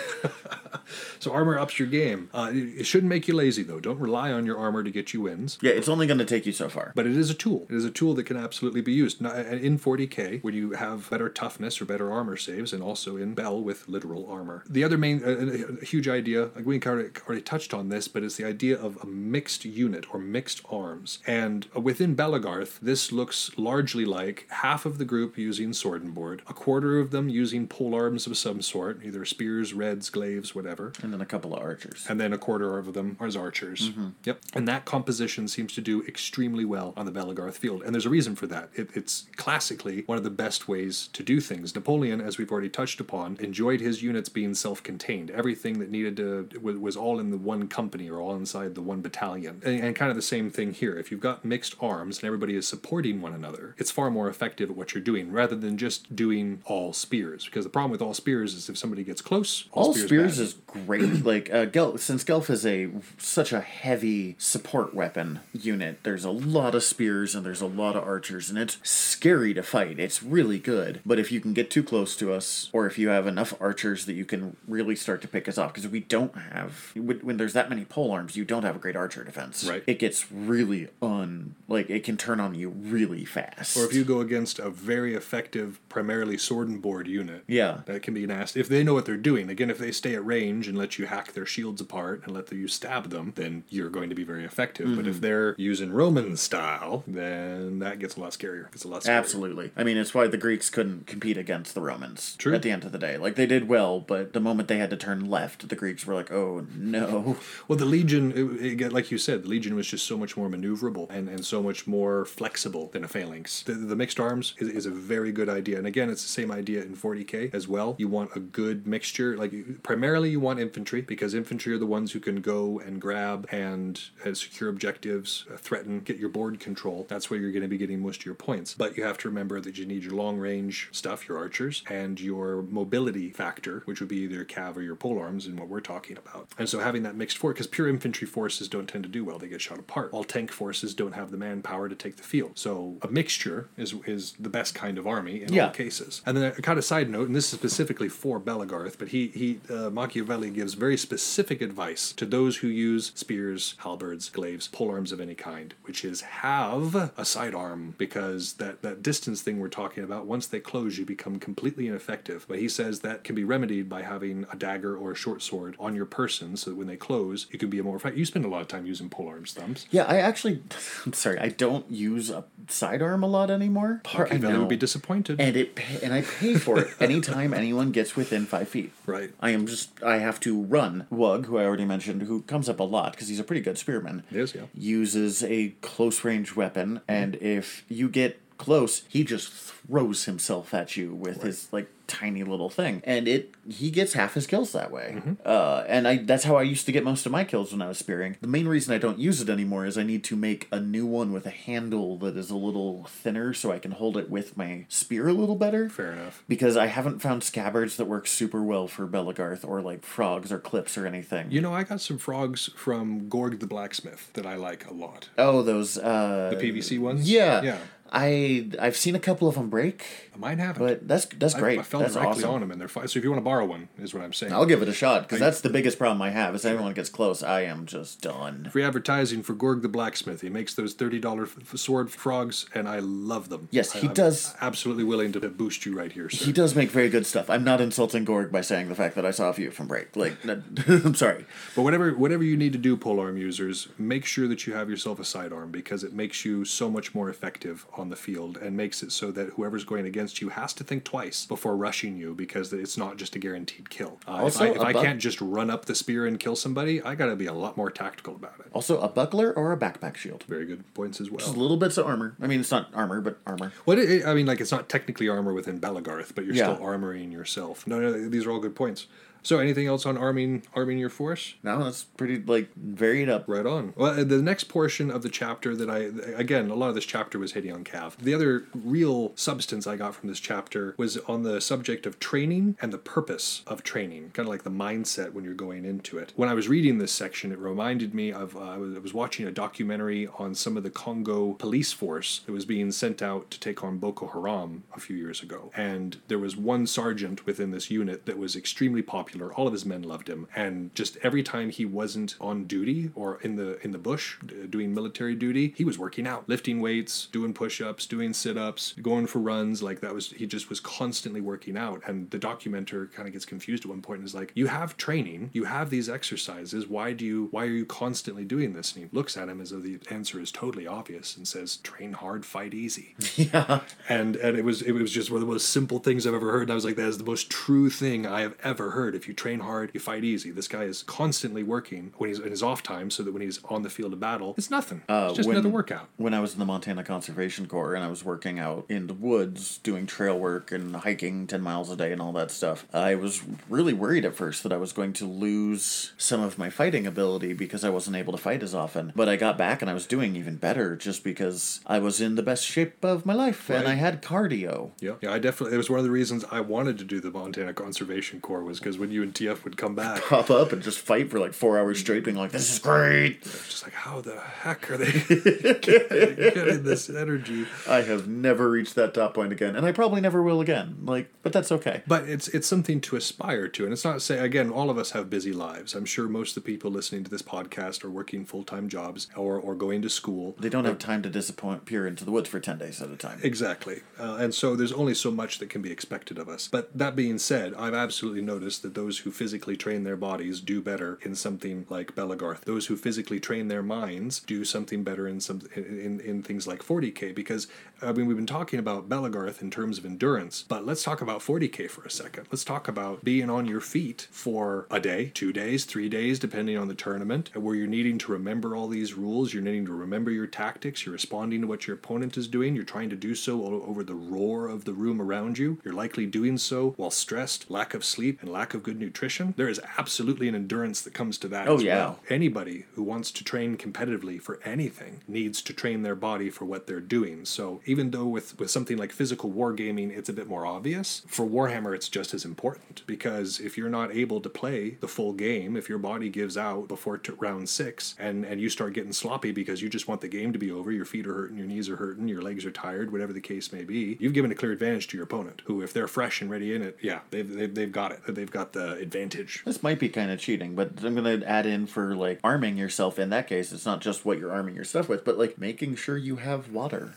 so 1.19 1.31
armor 1.35 1.59
ups 1.59 1.79
your 1.79 1.87
game. 1.87 2.29
Uh, 2.33 2.49
it, 2.51 2.79
it 2.81 2.83
shouldn't 2.85 3.09
make 3.09 3.27
you 3.27 3.33
lazy 3.35 3.63
though. 3.63 3.79
Don't 3.79 3.99
rely 3.99 4.31
on 4.31 4.45
your 4.45 4.57
armor 4.57 4.83
to 4.83 4.91
get 4.91 5.13
you 5.13 5.21
wins. 5.21 5.57
yeah, 5.61 5.71
it's 5.71 5.89
only 5.89 6.07
going 6.07 6.17
to 6.17 6.25
take 6.25 6.45
you 6.45 6.51
so 6.51 6.69
far. 6.69 6.91
But 6.95 7.05
it 7.05 7.15
is 7.15 7.29
a 7.29 7.33
tool. 7.33 7.67
It 7.69 7.75
is 7.75 7.85
a 7.85 7.91
tool 7.91 8.13
that 8.15 8.25
can 8.25 8.37
absolutely 8.37 8.81
be 8.81 8.93
used. 8.93 9.21
In 9.21 9.77
40k, 9.79 10.43
where 10.43 10.53
you 10.53 10.71
have 10.71 11.09
better 11.09 11.29
toughness 11.29 11.81
or 11.81 11.85
better 11.85 12.11
armor 12.11 12.37
saves, 12.37 12.73
and 12.73 12.81
also 12.81 13.17
in 13.17 13.33
Bell 13.33 13.61
with 13.61 13.87
literal 13.87 14.25
armor. 14.29 14.63
The 14.69 14.83
other 14.83 14.97
main, 14.97 15.23
uh, 15.23 15.75
uh, 15.81 15.85
huge 15.85 16.07
idea, 16.07 16.49
like 16.55 16.65
we 16.65 16.79
already, 16.81 17.09
already 17.27 17.41
touched 17.41 17.73
on 17.73 17.89
this, 17.89 18.07
but 18.07 18.23
it's 18.23 18.37
the 18.37 18.45
idea 18.45 18.79
of 18.79 18.97
a 19.03 19.05
mixed 19.05 19.65
unit 19.65 20.13
or 20.13 20.19
mixed 20.19 20.61
arms. 20.69 21.19
And 21.27 21.67
uh, 21.75 21.81
within 21.81 22.15
Belegarth, 22.15 22.79
this 22.81 23.11
looks 23.11 23.51
largely 23.57 24.05
like 24.05 24.47
half 24.49 24.85
of 24.85 24.97
the 24.97 25.05
group 25.05 25.37
using 25.37 25.73
sword 25.73 26.03
and 26.03 26.13
board, 26.13 26.41
a 26.47 26.53
quarter 26.53 26.99
of 26.99 27.11
them 27.11 27.29
using 27.29 27.67
pole 27.67 27.95
arms 27.95 28.27
of 28.27 28.37
some 28.37 28.61
sort, 28.61 29.01
either 29.03 29.25
spears, 29.25 29.73
reds, 29.73 30.09
glaives, 30.09 30.55
whatever. 30.55 30.93
And 31.01 31.11
then 31.13 31.21
a 31.25 31.27
couple 31.27 31.53
of 31.53 31.61
archers. 31.61 32.05
and 32.09 32.19
then 32.19 32.31
a 32.33 32.37
quarter 32.37 32.77
of 32.77 32.93
them 32.93 33.17
are 33.19 33.27
as 33.27 33.35
archers. 33.35 33.89
Mm-hmm. 33.89 34.07
Yep. 34.23 34.37
And 34.53 34.67
that 34.67 34.85
composition 34.85 35.47
seems 35.47 35.73
to 35.73 35.81
do 35.81 36.03
extremely 36.03 36.65
well 36.65 36.93
on 36.95 37.05
the 37.05 37.11
Belegarth 37.11 37.55
field. 37.55 37.81
And 37.83 37.93
there's 37.93 38.05
a 38.05 38.09
reason 38.09 38.35
for 38.35 38.47
that. 38.47 38.69
It, 38.75 38.89
it's 38.93 39.25
classically 39.35 40.03
one 40.05 40.17
of 40.17 40.23
the 40.23 40.29
best 40.29 40.67
ways 40.67 41.09
to 41.13 41.23
do 41.23 41.39
things. 41.39 41.73
Napoleon, 41.75 42.21
as 42.21 42.37
we've 42.37 42.51
already 42.51 42.69
touched 42.69 42.99
upon, 42.99 43.37
enjoyed 43.39 43.81
his 43.81 44.01
units 44.03 44.29
being 44.29 44.53
self 44.53 44.81
contained. 44.83 45.31
Everything 45.31 45.79
that 45.79 45.89
needed 45.89 46.17
to 46.17 46.49
was, 46.61 46.77
was 46.77 46.95
all 46.97 47.19
in 47.19 47.31
the 47.31 47.37
one 47.37 47.67
company 47.67 48.09
or 48.09 48.19
all 48.21 48.35
inside 48.35 48.75
the 48.75 48.81
one 48.81 49.01
battalion. 49.01 49.61
And, 49.65 49.83
and 49.83 49.95
kind 49.95 50.09
of 50.09 50.15
the 50.15 50.21
same 50.21 50.49
thing 50.49 50.73
here. 50.73 50.97
If 50.97 51.11
you've 51.11 51.19
got 51.29 51.43
mixed 51.43 51.75
arms 51.81 52.17
and 52.19 52.25
everybody 52.25 52.55
is 52.55 52.67
supporting 52.67 53.21
one 53.21 53.33
another, 53.33 53.75
it's 53.77 53.91
far 53.91 54.09
more 54.11 54.27
effective 54.29 54.69
at 54.69 54.75
what 54.77 54.93
you're 54.93 55.03
doing 55.03 55.31
rather 55.31 55.55
than 55.55 55.77
just 55.77 56.15
doing 56.15 56.61
all 56.65 56.93
spears. 56.93 57.45
Because 57.45 57.65
the 57.65 57.69
problem 57.69 57.91
with 57.91 58.01
all 58.01 58.13
spears 58.13 58.53
is 58.53 58.69
if 58.69 58.77
somebody 58.77 59.03
gets 59.03 59.21
close, 59.21 59.67
all, 59.71 59.87
All 59.87 59.93
spears, 59.93 60.37
bad. 60.37 60.43
is 60.43 60.53
great. 60.67 61.14
like 61.23 61.51
uh, 61.53 61.65
Gel- 61.65 61.97
since 61.97 62.23
Gelf 62.23 62.49
is 62.49 62.65
a 62.65 62.89
such 63.17 63.51
a 63.53 63.61
heavy 63.61 64.35
support 64.37 64.93
weapon 64.93 65.39
unit, 65.53 65.99
there's 66.03 66.25
a 66.25 66.31
lot 66.31 66.75
of 66.75 66.83
spears 66.83 67.35
and 67.35 67.45
there's 67.45 67.61
a 67.61 67.65
lot 67.67 67.95
of 67.95 68.03
archers, 68.03 68.49
and 68.49 68.57
it's 68.59 68.77
scary 68.83 69.53
to 69.53 69.63
fight. 69.63 69.99
It's 69.99 70.21
really 70.23 70.59
good, 70.59 71.01
but 71.05 71.19
if 71.19 71.31
you 71.31 71.39
can 71.39 71.53
get 71.53 71.69
too 71.69 71.83
close 71.83 72.15
to 72.17 72.33
us, 72.33 72.69
or 72.73 72.85
if 72.87 72.97
you 72.97 73.09
have 73.09 73.27
enough 73.27 73.53
archers 73.59 74.05
that 74.05 74.13
you 74.13 74.25
can 74.25 74.55
really 74.67 74.95
start 74.95 75.21
to 75.21 75.27
pick 75.27 75.47
us 75.47 75.57
off, 75.57 75.73
because 75.73 75.87
we 75.89 75.99
don't 76.01 76.35
have 76.35 76.91
when, 76.95 77.19
when 77.19 77.37
there's 77.37 77.53
that 77.53 77.69
many 77.69 77.85
pole 77.85 78.11
arms, 78.11 78.35
you 78.35 78.45
don't 78.45 78.63
have 78.63 78.75
a 78.75 78.79
great 78.79 78.95
archer 78.95 79.23
defense. 79.23 79.63
Right. 79.67 79.83
It 79.87 79.99
gets 79.99 80.31
really 80.31 80.89
un 81.01 81.55
like 81.67 81.89
it 81.89 82.03
can 82.03 82.17
turn 82.17 82.39
on 82.39 82.55
you 82.55 82.69
really 82.69 83.25
fast. 83.25 83.77
Or 83.77 83.85
if 83.85 83.93
you 83.93 84.03
go 84.03 84.19
against 84.19 84.59
a 84.59 84.69
very 84.69 85.15
effective, 85.15 85.79
primarily 85.89 86.37
sword 86.37 86.67
and 86.67 86.81
board 86.81 87.07
unit, 87.07 87.43
Yeah. 87.47 87.81
that 87.85 88.01
can 88.01 88.13
be 88.13 88.25
nasty. 88.25 88.59
If 88.59 88.69
they 88.69 88.83
know 88.83 88.93
what 88.93 89.05
they're 89.05 89.17
doing, 89.17 89.49
again, 89.49 89.69
if 89.69 89.77
they 89.77 89.91
stay 89.91 90.15
at 90.15 90.25
range 90.25 90.67
and 90.67 90.77
let 90.77 90.97
you 90.99 91.04
hack 91.05 91.33
their 91.33 91.45
shields 91.45 91.81
apart 91.81 92.21
and 92.25 92.33
let 92.33 92.47
the, 92.47 92.55
you 92.55 92.67
stab 92.67 93.09
them, 93.09 93.33
then 93.35 93.63
you're 93.69 93.89
going 93.89 94.09
to 94.09 94.15
be 94.15 94.23
very 94.23 94.43
effective. 94.45 94.87
But 94.87 95.05
Mm-hmm. 95.05 95.09
if 95.09 95.21
they're 95.21 95.55
using 95.57 95.91
Roman 95.91 96.35
style, 96.37 97.03
then 97.05 97.79
that 97.79 97.99
gets 97.99 98.15
a 98.17 98.21
lot 98.21 98.31
scarier. 98.31 98.67
It's 98.73 98.83
a 98.83 98.87
lot 98.87 99.03
scarier. 99.03 99.17
Absolutely. 99.17 99.71
I 99.75 99.83
mean, 99.83 99.97
it's 99.97 100.13
why 100.13 100.27
the 100.27 100.37
Greeks 100.37 100.69
couldn't 100.69 101.05
compete 101.07 101.37
against 101.37 101.75
the 101.75 101.81
Romans. 101.81 102.35
True. 102.37 102.53
At 102.55 102.61
the 102.63 102.71
end 102.71 102.83
of 102.85 102.91
the 102.91 102.97
day, 102.97 103.17
like 103.17 103.35
they 103.35 103.45
did 103.45 103.67
well, 103.67 103.99
but 103.99 104.33
the 104.33 104.39
moment 104.39 104.67
they 104.67 104.77
had 104.77 104.89
to 104.89 104.97
turn 104.97 105.29
left, 105.29 105.67
the 105.69 105.75
Greeks 105.75 106.05
were 106.07 106.13
like, 106.13 106.31
"Oh 106.31 106.65
no." 106.75 107.37
Well, 107.67 107.77
the 107.77 107.85
Legion, 107.85 108.31
it, 108.31 108.81
it, 108.81 108.93
like 108.93 109.11
you 109.11 109.17
said, 109.17 109.43
the 109.43 109.47
Legion 109.49 109.75
was 109.75 109.87
just 109.87 110.05
so 110.05 110.17
much 110.17 110.37
more 110.37 110.49
maneuverable 110.49 111.09
and, 111.09 111.27
and 111.29 111.43
so 111.45 111.61
much 111.63 111.87
more 111.87 112.25
flexible 112.25 112.89
than 112.93 113.03
a 113.03 113.07
phalanx. 113.07 113.63
The, 113.63 113.73
the 113.73 113.95
mixed 113.95 114.19
arms 114.19 114.53
is, 114.59 114.69
is 114.69 114.85
a 114.85 114.91
very 114.91 115.31
good 115.31 115.49
idea. 115.49 115.77
And 115.77 115.87
again, 115.87 116.09
it's 116.09 116.21
the 116.21 116.29
same 116.29 116.51
idea 116.51 116.81
in 116.83 116.95
40k 116.95 117.53
as 117.53 117.67
well. 117.67 117.95
You 117.97 118.07
want 118.07 118.31
a 118.35 118.39
good 118.39 118.85
mixture. 118.87 119.35
Like, 119.37 119.53
primarily, 119.83 120.29
you 120.29 120.39
want 120.39 120.59
infantry 120.59 120.84
because 120.93 121.33
infantry 121.33 121.73
are 121.73 121.77
the 121.77 121.85
ones 121.85 122.11
who 122.11 122.19
can 122.19 122.41
go 122.41 122.79
and 122.79 123.01
grab 123.01 123.47
and 123.51 123.99
uh, 124.25 124.33
secure 124.33 124.69
objectives, 124.69 125.45
uh, 125.53 125.57
threaten, 125.57 125.99
get 125.99 126.17
your 126.17 126.29
board 126.29 126.59
control. 126.59 127.05
That's 127.09 127.29
where 127.29 127.39
you're 127.39 127.51
going 127.51 127.61
to 127.63 127.67
be 127.67 127.77
getting 127.77 128.01
most 128.01 128.21
of 128.21 128.25
your 128.25 128.35
points. 128.35 128.73
But 128.73 128.95
you 128.97 129.03
have 129.03 129.17
to 129.19 129.29
remember 129.29 129.59
that 129.61 129.77
you 129.77 129.85
need 129.85 130.03
your 130.03 130.13
long 130.13 130.37
range 130.37 130.89
stuff, 130.91 131.27
your 131.27 131.37
archers, 131.37 131.83
and 131.89 132.19
your 132.19 132.61
mobility 132.63 133.29
factor, 133.29 133.81
which 133.85 133.99
would 133.99 134.09
be 134.09 134.17
either 134.17 134.45
cav 134.45 134.75
or 134.77 134.81
your 134.81 134.95
pole 134.95 135.19
arms, 135.19 135.47
in 135.47 135.55
what 135.57 135.67
we're 135.67 135.79
talking 135.79 136.17
about. 136.17 136.47
And 136.57 136.69
so 136.69 136.79
having 136.79 137.03
that 137.03 137.15
mixed 137.15 137.37
force, 137.37 137.53
because 137.53 137.67
pure 137.67 137.87
infantry 137.87 138.27
forces 138.27 138.67
don't 138.67 138.87
tend 138.87 139.03
to 139.03 139.09
do 139.09 139.25
well, 139.25 139.39
they 139.39 139.47
get 139.47 139.61
shot 139.61 139.79
apart. 139.79 140.09
All 140.13 140.23
tank 140.23 140.51
forces 140.51 140.93
don't 140.93 141.13
have 141.13 141.31
the 141.31 141.37
manpower 141.37 141.89
to 141.89 141.95
take 141.95 142.17
the 142.17 142.23
field. 142.23 142.51
So 142.55 142.97
a 143.01 143.07
mixture 143.07 143.69
is 143.77 143.93
is 144.05 144.33
the 144.39 144.49
best 144.49 144.75
kind 144.75 144.97
of 144.97 145.07
army 145.07 145.41
in 145.43 145.53
Yeah. 145.53 145.67
all 145.67 145.71
cases. 145.73 146.21
And 146.25 146.37
then 146.37 146.43
a 146.57 146.61
kind 146.61 146.77
of 146.77 146.85
side 146.85 147.09
note, 147.09 147.27
and 147.27 147.35
this 147.35 147.51
is 147.53 147.59
specifically 147.59 148.09
for 148.09 148.39
Belegarth, 148.39 148.97
but 148.97 149.09
he 149.09 149.27
he 149.27 149.59
uh, 149.69 149.89
Machiavelli 149.89 150.49
gives 150.49 150.74
very 150.75 150.97
specific 150.97 151.61
advice 151.61 152.11
to 152.13 152.25
those 152.25 152.57
who 152.57 152.67
use 152.67 153.11
spears, 153.15 153.75
halberds, 153.79 154.29
glaives, 154.29 154.67
polearms 154.67 155.11
of 155.11 155.19
any 155.19 155.35
kind, 155.35 155.73
which 155.83 156.05
is 156.05 156.21
have 156.21 156.95
a 157.17 157.25
sidearm 157.25 157.95
because 157.97 158.53
that 158.53 158.81
that 158.81 159.01
distance 159.03 159.41
thing 159.41 159.59
we're 159.59 159.67
talking 159.67 160.03
about, 160.03 160.25
once 160.25 160.47
they 160.47 160.59
close, 160.59 160.97
you 160.97 161.05
become 161.05 161.39
completely 161.39 161.87
ineffective. 161.87 162.45
But 162.47 162.59
he 162.59 162.69
says 162.69 162.99
that 163.01 163.23
can 163.23 163.35
be 163.35 163.43
remedied 163.43 163.89
by 163.89 164.03
having 164.03 164.45
a 164.51 164.55
dagger 164.55 164.95
or 164.95 165.11
a 165.11 165.15
short 165.15 165.41
sword 165.41 165.75
on 165.79 165.95
your 165.95 166.05
person, 166.05 166.57
so 166.57 166.69
that 166.71 166.75
when 166.75 166.87
they 166.87 166.97
close, 166.97 167.47
you 167.51 167.59
can 167.59 167.69
be 167.69 167.79
a 167.79 167.83
more 167.83 167.95
effective. 167.95 168.19
You 168.19 168.25
spend 168.25 168.45
a 168.45 168.49
lot 168.49 168.61
of 168.61 168.67
time 168.67 168.85
using 168.85 169.09
polearms, 169.09 169.53
thumbs. 169.53 169.87
Yeah, 169.91 170.03
I 170.03 170.17
actually, 170.17 170.61
I'm 171.05 171.13
sorry, 171.13 171.39
I 171.39 171.49
don't 171.49 171.89
use 171.89 172.29
a 172.29 172.45
sidearm 172.67 173.23
a 173.23 173.27
lot 173.27 173.49
anymore. 173.49 174.01
Part, 174.03 174.31
I 174.31 174.35
Machiavelli 174.35 174.59
would 174.59 174.69
be 174.69 174.77
disappointed. 174.77 175.39
and 175.39 175.55
it 175.55 175.79
and 176.03 176.13
I 176.13 176.21
pay 176.21 176.55
for 176.55 176.79
it 176.79 176.89
anytime 176.99 177.53
anyone 177.53 177.91
gets 177.91 178.15
within 178.15 178.45
five 178.45 178.67
feet. 178.69 178.91
Right. 179.05 179.31
I 179.39 179.51
am 179.51 179.67
just 179.67 180.01
I 180.03 180.17
have 180.17 180.39
to 180.41 180.55
run. 180.69 181.07
Wug, 181.11 181.45
who 181.45 181.57
I 181.57 181.65
already 181.65 181.85
mentioned, 181.85 182.23
who 182.23 182.41
comes 182.43 182.69
up 182.69 182.79
a 182.79 182.83
lot 182.83 183.13
because 183.13 183.27
he's 183.27 183.39
a 183.39 183.43
pretty 183.43 183.61
good 183.61 183.77
spearman. 183.77 184.23
Yes, 184.31 184.55
yeah. 184.55 184.63
Uses 184.73 185.43
a 185.43 185.69
close 185.81 186.23
range 186.23 186.55
weapon, 186.55 187.01
and 187.07 187.35
if 187.35 187.85
you 187.87 188.09
get 188.09 188.41
close, 188.57 189.03
he 189.09 189.23
just 189.23 189.51
throws 189.51 190.25
himself 190.25 190.73
at 190.73 190.97
you 190.97 191.13
with 191.13 191.43
his 191.43 191.67
like 191.71 191.89
tiny 192.07 192.43
little 192.43 192.69
thing, 192.69 193.01
and 193.03 193.27
it 193.27 193.53
he 193.67 193.89
gets 193.89 194.13
half 194.13 194.35
his 194.35 194.45
kills 194.45 194.71
that 194.73 194.91
way. 194.91 195.21
Uh, 195.43 195.83
and 195.87 196.07
I 196.07 196.17
that's 196.17 196.43
how 196.43 196.55
I 196.55 196.61
used 196.61 196.85
to 196.85 196.91
get 196.91 197.03
most 197.03 197.25
of 197.25 197.31
my 197.31 197.43
kills 197.43 197.71
when 197.71 197.81
I 197.81 197.87
was 197.87 197.97
spearing. 197.97 198.37
The 198.41 198.47
main 198.47 198.67
reason 198.67 198.93
I 198.93 198.97
don't 198.99 199.17
use 199.17 199.41
it 199.41 199.49
anymore 199.49 199.85
is 199.87 199.97
I 199.97 200.03
need 200.03 200.23
to 200.25 200.35
make 200.35 200.67
a 200.71 200.79
new 200.79 201.05
one 201.07 201.33
with 201.33 201.45
a 201.47 201.51
handle 201.51 202.17
that 202.19 202.37
is 202.37 202.49
a 202.51 202.55
little 202.55 203.05
thinner, 203.05 203.53
so 203.53 203.71
I 203.71 203.79
can 203.79 203.91
hold 203.91 204.17
it 204.17 204.29
with 204.29 204.55
my 204.55 204.85
spear 204.87 205.27
a 205.27 205.33
little 205.33 205.55
better 205.55 205.89
Fair 205.89 206.11
enough. 206.13 206.43
because 206.47 206.77
I 206.77 206.85
haven't 206.87 207.21
found 207.23 207.43
scabbards 207.43 207.97
that 207.97 208.05
work 208.05 208.27
super 208.27 208.61
well 208.61 208.87
for 208.87 209.07
Belegarth 209.07 209.67
or 209.67 209.81
like 209.81 210.03
frogs 210.03 210.51
or 210.51 210.59
clips 210.59 210.97
or 210.97 211.07
anything. 211.07 211.51
You 211.51 211.61
know, 211.61 211.73
I 211.73 211.83
got 211.83 212.01
some 212.01 212.17
frogs 212.19 212.69
from 212.75 213.29
Gorg 213.29 213.59
the 213.59 213.67
blacksmith 213.67 214.31
that 214.33 214.45
I 214.45 214.55
like 214.55 214.85
a 214.87 214.93
lot. 214.93 215.29
oh, 215.39 215.63
those 215.63 215.97
uh 215.97 216.53
The 216.55 216.71
PVC 216.71 216.99
ones. 216.99 217.29
yeah. 217.29 217.61
yeah. 217.63 217.77
I 218.11 218.69
I've 218.79 218.95
seen 218.95 219.15
a 219.15 219.19
couple 219.19 219.47
of 219.47 219.55
them 219.55 219.69
break, 219.69 220.24
Mine 220.37 220.57
haven't. 220.59 220.85
but 220.85 221.07
that's 221.07 221.25
that's 221.25 221.53
great. 221.53 221.79
I, 221.79 221.83
fell 221.83 222.01
that's 222.01 222.13
directly 222.13 222.43
awesome. 222.43 222.55
on 222.55 222.59
them, 222.61 222.71
and 222.71 222.79
they're 222.81 222.87
fine. 222.87 223.07
So 223.07 223.17
if 223.19 223.23
you 223.23 223.29
want 223.31 223.39
to 223.41 223.45
borrow 223.45 223.65
one, 223.65 223.89
is 223.97 224.13
what 224.13 224.23
I'm 224.23 224.33
saying. 224.33 224.53
I'll 224.53 224.65
give 224.65 224.81
it 224.81 224.87
a 224.89 224.93
shot 224.93 225.23
because 225.23 225.39
that's 225.39 225.61
the 225.61 225.69
biggest 225.69 225.97
problem 225.97 226.21
I 226.21 226.29
have. 226.31 226.55
Is 226.55 226.65
everyone 226.65 226.93
gets 226.93 227.09
close, 227.09 227.43
I 227.43 227.61
am 227.61 227.85
just 227.85 228.21
done. 228.21 228.69
Free 228.71 228.83
advertising 228.83 229.43
for 229.43 229.53
Gorg 229.53 229.81
the 229.81 229.89
blacksmith. 229.89 230.41
He 230.41 230.49
makes 230.49 230.73
those 230.73 230.93
thirty 230.93 231.19
dollar 231.19 231.47
sword 231.75 232.11
frogs, 232.11 232.65
and 232.73 232.87
I 232.87 232.99
love 232.99 233.49
them. 233.49 233.67
Yes, 233.71 233.95
I- 233.95 233.99
he 233.99 234.07
I'm 234.07 234.13
does. 234.13 234.55
Absolutely 234.61 235.03
willing 235.03 235.31
to 235.33 235.39
boost 235.49 235.85
you 235.85 235.97
right 235.97 236.11
here, 236.11 236.29
sir. 236.29 236.45
He 236.45 236.51
does 236.51 236.75
make 236.75 236.89
very 236.91 237.09
good 237.09 237.25
stuff. 237.25 237.49
I'm 237.49 237.63
not 237.63 237.81
insulting 237.81 238.25
Gorg 238.25 238.51
by 238.51 238.61
saying 238.61 238.89
the 238.89 238.95
fact 238.95 239.15
that 239.15 239.25
I 239.25 239.31
saw 239.31 239.49
a 239.49 239.53
few 239.53 239.71
from 239.71 239.87
break. 239.87 240.15
Like, 240.15 240.37
I'm 240.87 241.15
sorry. 241.15 241.45
But 241.75 241.83
whatever 241.83 242.13
whatever 242.13 242.43
you 242.43 242.57
need 242.57 242.73
to 242.73 242.79
do, 242.79 242.97
polearm 242.97 243.37
users, 243.37 243.87
make 243.97 244.25
sure 244.25 244.47
that 244.47 244.65
you 244.67 244.73
have 244.73 244.89
yourself 244.89 245.19
a 245.19 245.25
sidearm 245.25 245.71
because 245.71 246.03
it 246.03 246.13
makes 246.13 246.45
you 246.45 246.65
so 246.65 246.89
much 246.89 247.13
more 247.13 247.29
effective 247.29 247.85
on 247.95 248.09
the 248.09 248.15
field 248.15 248.57
and 248.57 248.75
makes 248.75 249.03
it 249.03 249.11
so 249.11 249.31
that 249.31 249.49
whoever's 249.51 249.83
going 249.83 250.05
against 250.05 250.24
you 250.41 250.49
has 250.49 250.73
to 250.73 250.83
think 250.83 251.03
twice 251.03 251.45
before 251.45 251.75
rushing 251.75 252.17
you 252.17 252.33
because 252.33 252.71
it's 252.73 252.97
not 252.97 253.17
just 253.17 253.35
a 253.35 253.39
guaranteed 253.39 253.89
kill. 253.89 254.19
Uh, 254.27 254.31
Also, 254.43 254.63
if 254.65 254.79
I, 254.79 254.89
if 254.89 254.95
I 254.95 255.01
can't 255.01 255.19
just 255.19 255.39
run 255.41 255.69
up 255.69 255.85
the 255.85 255.95
spear 255.95 256.25
and 256.25 256.39
kill 256.39 256.55
somebody, 256.55 257.01
I 257.01 257.15
got 257.15 257.27
to 257.27 257.35
be 257.35 257.45
a 257.45 257.53
lot 257.53 257.77
more 257.77 257.89
tactical 257.91 258.35
about 258.35 258.55
it. 258.59 258.67
Also, 258.73 258.99
a 258.99 259.07
buckler 259.07 259.53
or 259.53 259.71
a 259.71 259.77
backpack 259.77 260.15
shield. 260.17 260.43
Very 260.47 260.65
good 260.65 260.91
points 260.93 261.19
as 261.21 261.29
well. 261.29 261.39
Just 261.39 261.55
little 261.57 261.77
bits 261.77 261.97
of 261.97 262.05
armor. 262.05 262.35
I 262.41 262.47
mean, 262.47 262.59
it's 262.59 262.71
not 262.71 262.89
armor, 262.93 263.21
but 263.21 263.37
armor. 263.45 263.71
What 263.85 263.97
it, 263.99 264.25
I 264.25 264.33
mean, 264.33 264.45
like 264.45 264.59
it's 264.61 264.71
not 264.71 264.89
technically 264.89 265.29
armor 265.29 265.53
within 265.53 265.79
Belegarth, 265.79 266.33
but 266.35 266.45
you're 266.45 266.55
Yeah. 266.55 266.73
still 266.75 266.85
armoring 266.85 267.31
yourself. 267.31 267.85
No, 267.87 267.99
no, 267.99 268.29
these 268.29 268.45
are 268.45 268.51
all 268.51 268.59
good 268.59 268.75
points. 268.75 269.07
So, 269.45 269.59
anything 269.59 269.85
else 269.85 270.07
on 270.07 270.17
arming 270.17 270.63
arming 270.73 270.97
your 270.97 271.11
force? 271.11 271.53
No, 271.61 271.83
that's 271.83 272.03
pretty 272.03 272.41
like 272.41 272.73
varied 272.75 273.29
up. 273.29 273.45
Right 273.47 273.65
on. 273.65 273.93
Well, 273.95 274.19
uh, 274.19 274.23
the 274.23 274.41
next 274.41 274.63
portion 274.63 275.11
of 275.11 275.21
the 275.21 275.29
chapter 275.29 275.75
that 275.75 275.87
I, 275.87 276.09
again, 276.35 276.71
a 276.71 276.75
lot 276.75 276.89
of 276.89 276.95
this 276.95 277.05
chapter 277.05 277.37
was 277.37 277.51
hitting 277.51 277.71
on 277.71 277.83
Cav. 277.83 278.17
The 278.17 278.33
other 278.33 278.65
real 278.73 279.33
substance 279.35 279.85
I 279.85 279.97
got 279.97 280.15
from 280.15 280.29
this 280.29 280.39
chapter 280.39 280.95
was 280.97 281.17
on 281.19 281.43
the 281.43 281.61
subject 281.61 282.07
of 282.07 282.19
training 282.19 282.75
and 282.81 282.91
the 282.91 282.97
purpose 282.97 283.61
of 283.67 283.83
training, 283.83 284.31
kind 284.33 284.47
of 284.47 284.51
like 284.51 284.63
the 284.63 284.71
mindset 284.71 285.33
when 285.33 285.43
you're 285.43 285.53
going 285.53 285.85
into 285.85 286.17
it. 286.17 286.33
When 286.35 286.49
I 286.49 286.55
was 286.55 286.67
reading 286.67 286.97
this 286.97 287.11
section, 287.11 287.51
it 287.51 287.59
reminded 287.59 288.15
me 288.15 288.31
of 288.31 288.57
uh, 288.57 288.61
I 288.61 288.77
was 288.77 289.13
watching 289.13 289.45
a 289.45 289.51
documentary 289.51 290.27
on 290.39 290.55
some 290.55 290.75
of 290.75 290.81
the 290.81 290.89
Congo 290.89 291.53
police 291.53 291.93
force 291.93 292.39
that 292.47 292.51
was 292.51 292.65
being 292.65 292.91
sent 292.91 293.21
out 293.21 293.51
to 293.51 293.59
take 293.59 293.83
on 293.83 293.99
Boko 293.99 294.25
Haram 294.25 294.85
a 294.95 294.99
few 294.99 295.15
years 295.15 295.43
ago. 295.43 295.69
And 295.75 296.17
there 296.29 296.39
was 296.39 296.57
one 296.57 296.87
sergeant 296.87 297.45
within 297.45 297.69
this 297.69 297.91
unit 297.91 298.25
that 298.25 298.39
was 298.39 298.55
extremely 298.55 299.03
popular. 299.03 299.34
All 299.41 299.67
of 299.67 299.73
his 299.73 299.85
men 299.85 300.01
loved 300.03 300.29
him, 300.29 300.47
and 300.55 300.93
just 300.95 301.17
every 301.23 301.43
time 301.43 301.69
he 301.69 301.85
wasn't 301.85 302.35
on 302.39 302.65
duty 302.65 303.11
or 303.15 303.39
in 303.41 303.55
the 303.55 303.79
in 303.83 303.91
the 303.91 303.97
bush 303.97 304.37
d- 304.45 304.67
doing 304.67 304.93
military 304.93 305.35
duty, 305.35 305.73
he 305.77 305.83
was 305.85 305.97
working 305.97 306.27
out, 306.27 306.47
lifting 306.47 306.79
weights, 306.81 307.27
doing 307.31 307.53
push-ups, 307.53 308.05
doing 308.05 308.33
sit-ups, 308.33 308.93
going 309.01 309.27
for 309.27 309.39
runs. 309.39 309.81
Like 309.83 309.99
that 310.01 310.13
was 310.13 310.31
he 310.31 310.45
just 310.47 310.69
was 310.69 310.79
constantly 310.79 311.41
working 311.41 311.77
out. 311.77 312.01
And 312.07 312.29
the 312.31 312.39
documenter 312.39 313.11
kind 313.11 313.27
of 313.27 313.33
gets 313.33 313.45
confused 313.45 313.83
at 313.85 313.89
one 313.89 314.01
point 314.01 314.19
and 314.19 314.27
is 314.27 314.35
like, 314.35 314.51
"You 314.55 314.67
have 314.67 314.97
training, 314.97 315.49
you 315.53 315.65
have 315.65 315.89
these 315.89 316.09
exercises. 316.09 316.87
Why 316.87 317.13
do 317.13 317.25
you? 317.25 317.47
Why 317.51 317.63
are 317.65 317.69
you 317.69 317.85
constantly 317.85 318.45
doing 318.45 318.73
this?" 318.73 318.95
And 318.95 319.05
he 319.05 319.09
looks 319.15 319.37
at 319.37 319.49
him 319.49 319.61
as 319.61 319.69
though 319.71 319.79
the 319.79 319.99
answer 320.09 320.39
is 320.39 320.51
totally 320.51 320.87
obvious 320.87 321.35
and 321.37 321.47
says, 321.47 321.77
"Train 321.77 322.13
hard, 322.13 322.45
fight 322.45 322.73
easy." 322.73 323.15
Yeah. 323.37 323.81
and 324.09 324.35
and 324.37 324.57
it 324.57 324.63
was 324.63 324.81
it 324.81 324.93
was 324.93 325.11
just 325.11 325.29
one 325.29 325.41
of 325.41 325.47
the 325.47 325.51
most 325.51 325.69
simple 325.69 325.99
things 325.99 326.25
I've 326.25 326.33
ever 326.33 326.51
heard. 326.51 326.63
And 326.63 326.71
I 326.71 326.75
was 326.75 326.85
like, 326.85 326.95
that 326.95 327.07
is 327.07 327.17
the 327.17 327.23
most 327.25 327.49
true 327.49 327.89
thing 327.89 328.25
I 328.25 328.41
have 328.41 328.55
ever 328.63 328.91
heard. 328.91 329.13
If 329.13 329.24
if 329.25 329.29
you 329.29 329.33
train 329.33 329.61
hard, 329.61 329.89
you 329.91 329.99
fight 329.99 330.23
easy. 330.23 330.51
This 330.51 330.67
guy 330.67 330.83
is 330.83 331.01
constantly 331.01 331.63
working 331.63 332.13
when 332.17 332.29
he's 332.29 332.37
in 332.37 332.51
his 332.51 332.61
off 332.61 332.83
time, 332.83 333.09
so 333.09 333.23
that 333.23 333.31
when 333.33 333.41
he's 333.41 333.59
on 333.65 333.81
the 333.81 333.89
field 333.89 334.13
of 334.13 334.19
battle, 334.19 334.53
it's 334.55 334.69
nothing. 334.69 335.01
Uh, 335.09 335.25
it's 335.29 335.37
just 335.37 335.47
when- 335.47 335.57
another 335.57 335.69
workout. 335.73 336.09
When 336.17 336.35
I 336.35 336.39
was 336.41 336.53
in 336.53 336.59
the 336.59 336.65
Montana 336.65 337.03
Conservation 337.03 337.65
Corps 337.65 337.95
and 337.95 338.03
I 338.03 338.07
was 338.07 338.23
working 338.23 338.59
out 338.59 338.85
in 338.87 339.07
the 339.07 339.15
woods 339.15 339.79
doing 339.79 340.05
trail 340.05 340.37
work 340.37 340.71
and 340.71 340.95
hiking 340.97 341.47
10 341.47 341.59
miles 341.61 341.89
a 341.89 341.95
day 341.95 342.11
and 342.11 342.21
all 342.21 342.33
that 342.33 342.51
stuff, 342.51 342.85
I 342.93 343.15
was 343.15 343.41
really 343.67 343.93
worried 343.93 344.25
at 344.25 344.35
first 344.35 344.61
that 344.61 344.71
I 344.71 344.77
was 344.77 344.93
going 344.93 345.13
to 345.13 345.25
lose 345.25 346.13
some 346.17 346.41
of 346.41 346.59
my 346.59 346.69
fighting 346.69 347.07
ability 347.07 347.53
because 347.53 347.83
I 347.83 347.89
wasn't 347.89 348.15
able 348.17 348.31
to 348.33 348.37
fight 348.37 348.61
as 348.61 348.75
often. 348.75 349.11
But 349.15 349.27
I 349.27 349.37
got 349.37 349.57
back 349.57 349.81
and 349.81 349.89
I 349.89 349.95
was 349.95 350.05
doing 350.05 350.35
even 350.35 350.57
better 350.57 350.95
just 350.95 351.23
because 351.23 351.79
I 351.87 351.97
was 351.97 352.21
in 352.21 352.35
the 352.35 352.43
best 352.43 352.63
shape 352.63 353.03
of 353.03 353.25
my 353.25 353.33
life 353.33 353.71
and 353.71 353.87
I 353.87 353.95
had 353.95 354.21
cardio. 354.21 354.91
Yeah, 354.99 355.13
yeah, 355.21 355.33
I 355.33 355.39
definitely. 355.39 355.73
It 355.73 355.77
was 355.77 355.89
one 355.89 355.97
of 355.97 356.05
the 356.05 356.11
reasons 356.11 356.45
I 356.51 356.59
wanted 356.59 356.99
to 356.99 357.03
do 357.03 357.19
the 357.19 357.31
Montana 357.31 357.73
Conservation 357.73 358.39
Corps 358.39 358.63
was 358.63 358.79
because 358.79 358.97
when 358.97 359.04
you 359.11 359.23
and 359.23 359.33
TF 359.33 359.63
would 359.63 359.77
come 359.77 359.95
back, 359.95 360.23
Pop 360.29 360.49
up 360.49 360.71
and 360.71 360.81
just 360.81 360.99
fight 360.99 361.29
for 361.29 361.39
like 361.39 361.53
four 361.53 361.77
hours 361.79 361.99
straight, 361.99 362.23
being 362.23 362.37
like, 362.37 362.51
this 362.51 362.71
is 362.71 362.79
great. 362.79 363.43
just 363.43 363.83
like, 363.83 363.93
how 363.93 364.21
the 364.21 364.39
heck 364.39 364.89
are 364.91 364.97
they 364.97 365.11
getting 365.81 366.83
this 366.83 367.09
energy? 367.09 367.65
I 367.87 368.01
have 368.01 368.27
never 368.27 368.69
reached 368.69 368.95
that 368.95 369.13
top 369.13 369.33
point 369.33 369.51
again, 369.51 369.75
and 369.75 369.85
I 369.85 369.91
probably 369.91 370.21
never 370.21 370.41
will 370.41 370.61
again. 370.61 370.97
Like, 371.03 371.31
but 371.43 371.53
that's 371.53 371.71
okay. 371.71 372.03
But 372.07 372.27
it's 372.27 372.47
it's 372.49 372.67
something 372.67 373.01
to 373.01 373.15
aspire 373.15 373.67
to, 373.69 373.83
and 373.83 373.93
it's 373.93 374.05
not 374.05 374.21
say 374.21 374.39
again. 374.39 374.69
All 374.71 374.89
of 374.89 374.97
us 374.97 375.11
have 375.11 375.29
busy 375.29 375.53
lives. 375.53 375.93
I'm 375.93 376.05
sure 376.05 376.27
most 376.27 376.55
of 376.57 376.63
the 376.63 376.67
people 376.71 376.91
listening 376.91 377.23
to 377.23 377.31
this 377.31 377.41
podcast 377.41 378.03
are 378.03 378.09
working 378.09 378.45
full 378.45 378.63
time 378.63 378.89
jobs 378.89 379.27
or 379.35 379.57
or 379.59 379.75
going 379.75 380.01
to 380.01 380.09
school. 380.09 380.55
They 380.59 380.69
don't 380.69 380.85
have 380.85 380.99
time 380.99 381.21
to 381.23 381.29
disappear 381.29 382.07
into 382.07 382.25
the 382.25 382.31
woods 382.31 382.49
for 382.49 382.59
10 382.59 382.77
days 382.77 383.01
at 383.01 383.09
a 383.09 383.15
time. 383.15 383.39
Exactly. 383.43 384.01
Uh, 384.19 384.37
and 384.39 384.53
so 384.53 384.75
there's 384.75 384.91
only 384.91 385.13
so 385.13 385.29
much 385.31 385.59
that 385.59 385.69
can 385.69 385.81
be 385.81 385.91
expected 385.91 386.37
of 386.37 386.49
us. 386.49 386.67
But 386.67 386.95
that 386.97 387.15
being 387.15 387.37
said, 387.37 387.73
I've 387.75 387.93
absolutely 387.93 388.41
noticed 388.41 388.81
that 388.83 388.94
those 388.95 389.19
who 389.19 389.31
physically 389.31 389.77
train 389.77 390.03
their 390.03 390.15
bodies 390.15 390.59
do 390.59 390.81
better 390.81 391.19
in 391.21 391.35
something 391.35 391.85
like 391.89 392.15
Belegarth. 392.15 392.61
Those 392.61 392.87
who 392.87 392.95
physically 392.95 393.39
train 393.39 393.67
their 393.67 393.83
minds 393.83 394.39
do 394.39 394.65
something 394.65 395.03
better 395.03 395.27
in 395.27 395.39
some 395.39 395.61
in, 395.75 395.83
in, 395.99 396.19
in 396.19 396.43
things 396.43 396.67
like 396.67 396.81
40k 396.81 397.35
because 397.35 397.67
I 398.01 398.11
mean 398.11 398.25
we've 398.25 398.35
been 398.35 398.45
talking 398.45 398.79
about 398.79 399.09
Belegarth 399.09 399.61
in 399.61 399.69
terms 399.69 399.97
of 399.97 400.05
endurance, 400.05 400.63
but 400.67 400.85
let's 400.85 401.03
talk 401.03 401.21
about 401.21 401.41
40k 401.41 401.89
for 401.89 402.03
a 402.03 402.09
second. 402.09 402.47
Let's 402.51 402.63
talk 402.63 402.87
about 402.87 403.23
being 403.23 403.49
on 403.49 403.65
your 403.65 403.81
feet 403.81 404.27
for 404.31 404.87
a 404.89 404.99
day, 404.99 405.31
2 405.33 405.53
days, 405.53 405.85
3 405.85 406.09
days 406.09 406.39
depending 406.39 406.77
on 406.77 406.87
the 406.87 406.95
tournament, 406.95 407.55
where 407.55 407.75
you're 407.75 407.87
needing 407.87 408.17
to 408.19 408.31
remember 408.31 408.75
all 408.75 408.87
these 408.87 409.13
rules, 409.13 409.53
you're 409.53 409.63
needing 409.63 409.85
to 409.85 409.93
remember 409.93 410.31
your 410.31 410.47
tactics, 410.47 411.05
you're 411.05 411.13
responding 411.13 411.61
to 411.61 411.67
what 411.67 411.87
your 411.87 411.95
opponent 411.95 412.37
is 412.37 412.47
doing, 412.47 412.75
you're 412.75 412.85
trying 412.85 413.09
to 413.09 413.15
do 413.15 413.35
so 413.35 413.63
over 413.65 414.03
the 414.03 414.15
roar 414.15 414.67
of 414.67 414.85
the 414.85 414.93
room 414.93 415.21
around 415.21 415.57
you. 415.57 415.79
You're 415.83 415.93
likely 415.93 416.25
doing 416.25 416.57
so 416.57 416.93
while 416.97 417.11
stressed, 417.11 417.69
lack 417.69 417.93
of 417.93 418.05
sleep, 418.05 418.41
and 418.41 418.51
lack 418.51 418.73
of 418.73 418.83
good 418.85 418.99
nutrition. 418.99 419.53
There 419.57 419.67
is 419.67 419.81
absolutely 419.97 420.47
an 420.47 420.55
endurance 420.55 421.01
that 421.01 421.13
comes 421.13 421.37
to 421.39 421.47
that 421.49 421.67
Oh, 421.67 421.75
as 421.75 421.83
yeah. 421.83 421.95
well. 421.97 422.19
Anybody 422.29 422.85
who 422.93 423.01
wants 423.03 423.31
to 423.31 423.43
train 423.43 423.77
competitively 423.77 424.39
for 424.41 424.59
anything 424.63 425.21
needs 425.27 425.61
to 425.63 425.73
train 425.73 426.03
their 426.03 426.15
body 426.15 426.49
for 426.51 426.65
what 426.65 426.85
they're 426.85 426.99
doing. 427.01 427.45
So 427.45 427.81
even 427.85 428.11
though 428.11 428.25
with, 428.27 428.59
with 428.59 428.69
something 428.69 428.97
like 428.97 429.11
physical 429.11 429.51
wargaming, 429.51 430.15
it's 430.15 430.29
a 430.29 430.33
bit 430.33 430.47
more 430.47 430.65
obvious, 430.65 431.23
for 431.27 431.45
Warhammer 431.47 431.95
it's 431.95 432.09
just 432.09 432.33
as 432.35 432.45
important 432.45 433.01
because 433.07 433.59
if 433.59 433.75
you're 433.77 433.89
not 433.89 434.15
able 434.15 434.39
to 434.41 434.49
play 434.49 434.91
the 435.01 435.07
full 435.07 435.33
game, 435.33 435.75
if 435.75 435.89
your 435.89 435.97
body 435.97 436.29
gives 436.29 436.55
out 436.57 436.87
before 436.87 437.17
t- 437.17 437.33
round 437.39 437.67
six 437.67 438.13
and, 438.19 438.45
and 438.45 438.61
you 438.61 438.69
start 438.69 438.93
getting 438.93 439.13
sloppy 439.13 439.51
because 439.51 439.81
you 439.81 439.89
just 439.89 440.07
want 440.07 440.21
the 440.21 440.27
game 440.27 440.53
to 440.53 440.59
be 440.59 440.69
over, 440.71 440.91
your 440.91 441.05
feet 441.05 441.25
are 441.25 441.33
hurting, 441.33 441.57
your 441.57 441.67
knees 441.67 441.89
are 441.89 441.95
hurting, 441.95 442.27
your 442.27 442.41
legs 442.43 442.65
are 442.65 442.71
tired, 442.71 443.11
whatever 443.11 443.33
the 443.33 443.41
case 443.41 443.73
may 443.73 443.83
be, 443.83 444.15
you've 444.19 444.33
given 444.33 444.51
a 444.51 444.55
clear 444.55 444.71
advantage 444.71 445.07
to 445.07 445.17
your 445.17 445.23
opponent 445.23 445.63
who, 445.65 445.81
if 445.81 445.91
they're 445.91 446.07
fresh 446.07 446.39
and 446.41 446.51
ready 446.51 446.75
in 446.75 446.81
it, 446.83 446.97
yeah, 447.01 447.21
they've, 447.31 447.49
they've, 447.51 447.73
they've 447.73 447.91
got 447.91 448.11
it. 448.11 448.19
They've 448.27 448.51
got 448.51 448.73
the 448.75 448.93
advantage. 448.97 449.63
This 449.65 449.81
might 449.81 449.99
be 449.99 450.09
kind 450.09 450.29
of 450.29 450.39
cheating, 450.39 450.75
but 450.75 451.03
I'm 451.03 451.15
going 451.15 451.39
to 451.39 451.49
add 451.49 451.65
in 451.65 451.87
for 451.87 452.15
like 452.15 452.39
arming 452.43 452.77
yourself 452.77 453.17
in 453.17 453.31
that 453.31 453.47
case. 453.47 453.71
It's 453.71 453.85
not 453.85 454.01
just 454.01 454.25
what 454.25 454.37
you're 454.37 454.51
arming 454.51 454.75
your 454.75 454.83
stuff 454.83 455.09
with, 455.09 455.25
but 455.25 455.39
like 455.39 455.57
making 455.57 455.95
sure 455.95 456.17
you 456.17 456.35
have 456.35 456.71
water. 456.71 457.15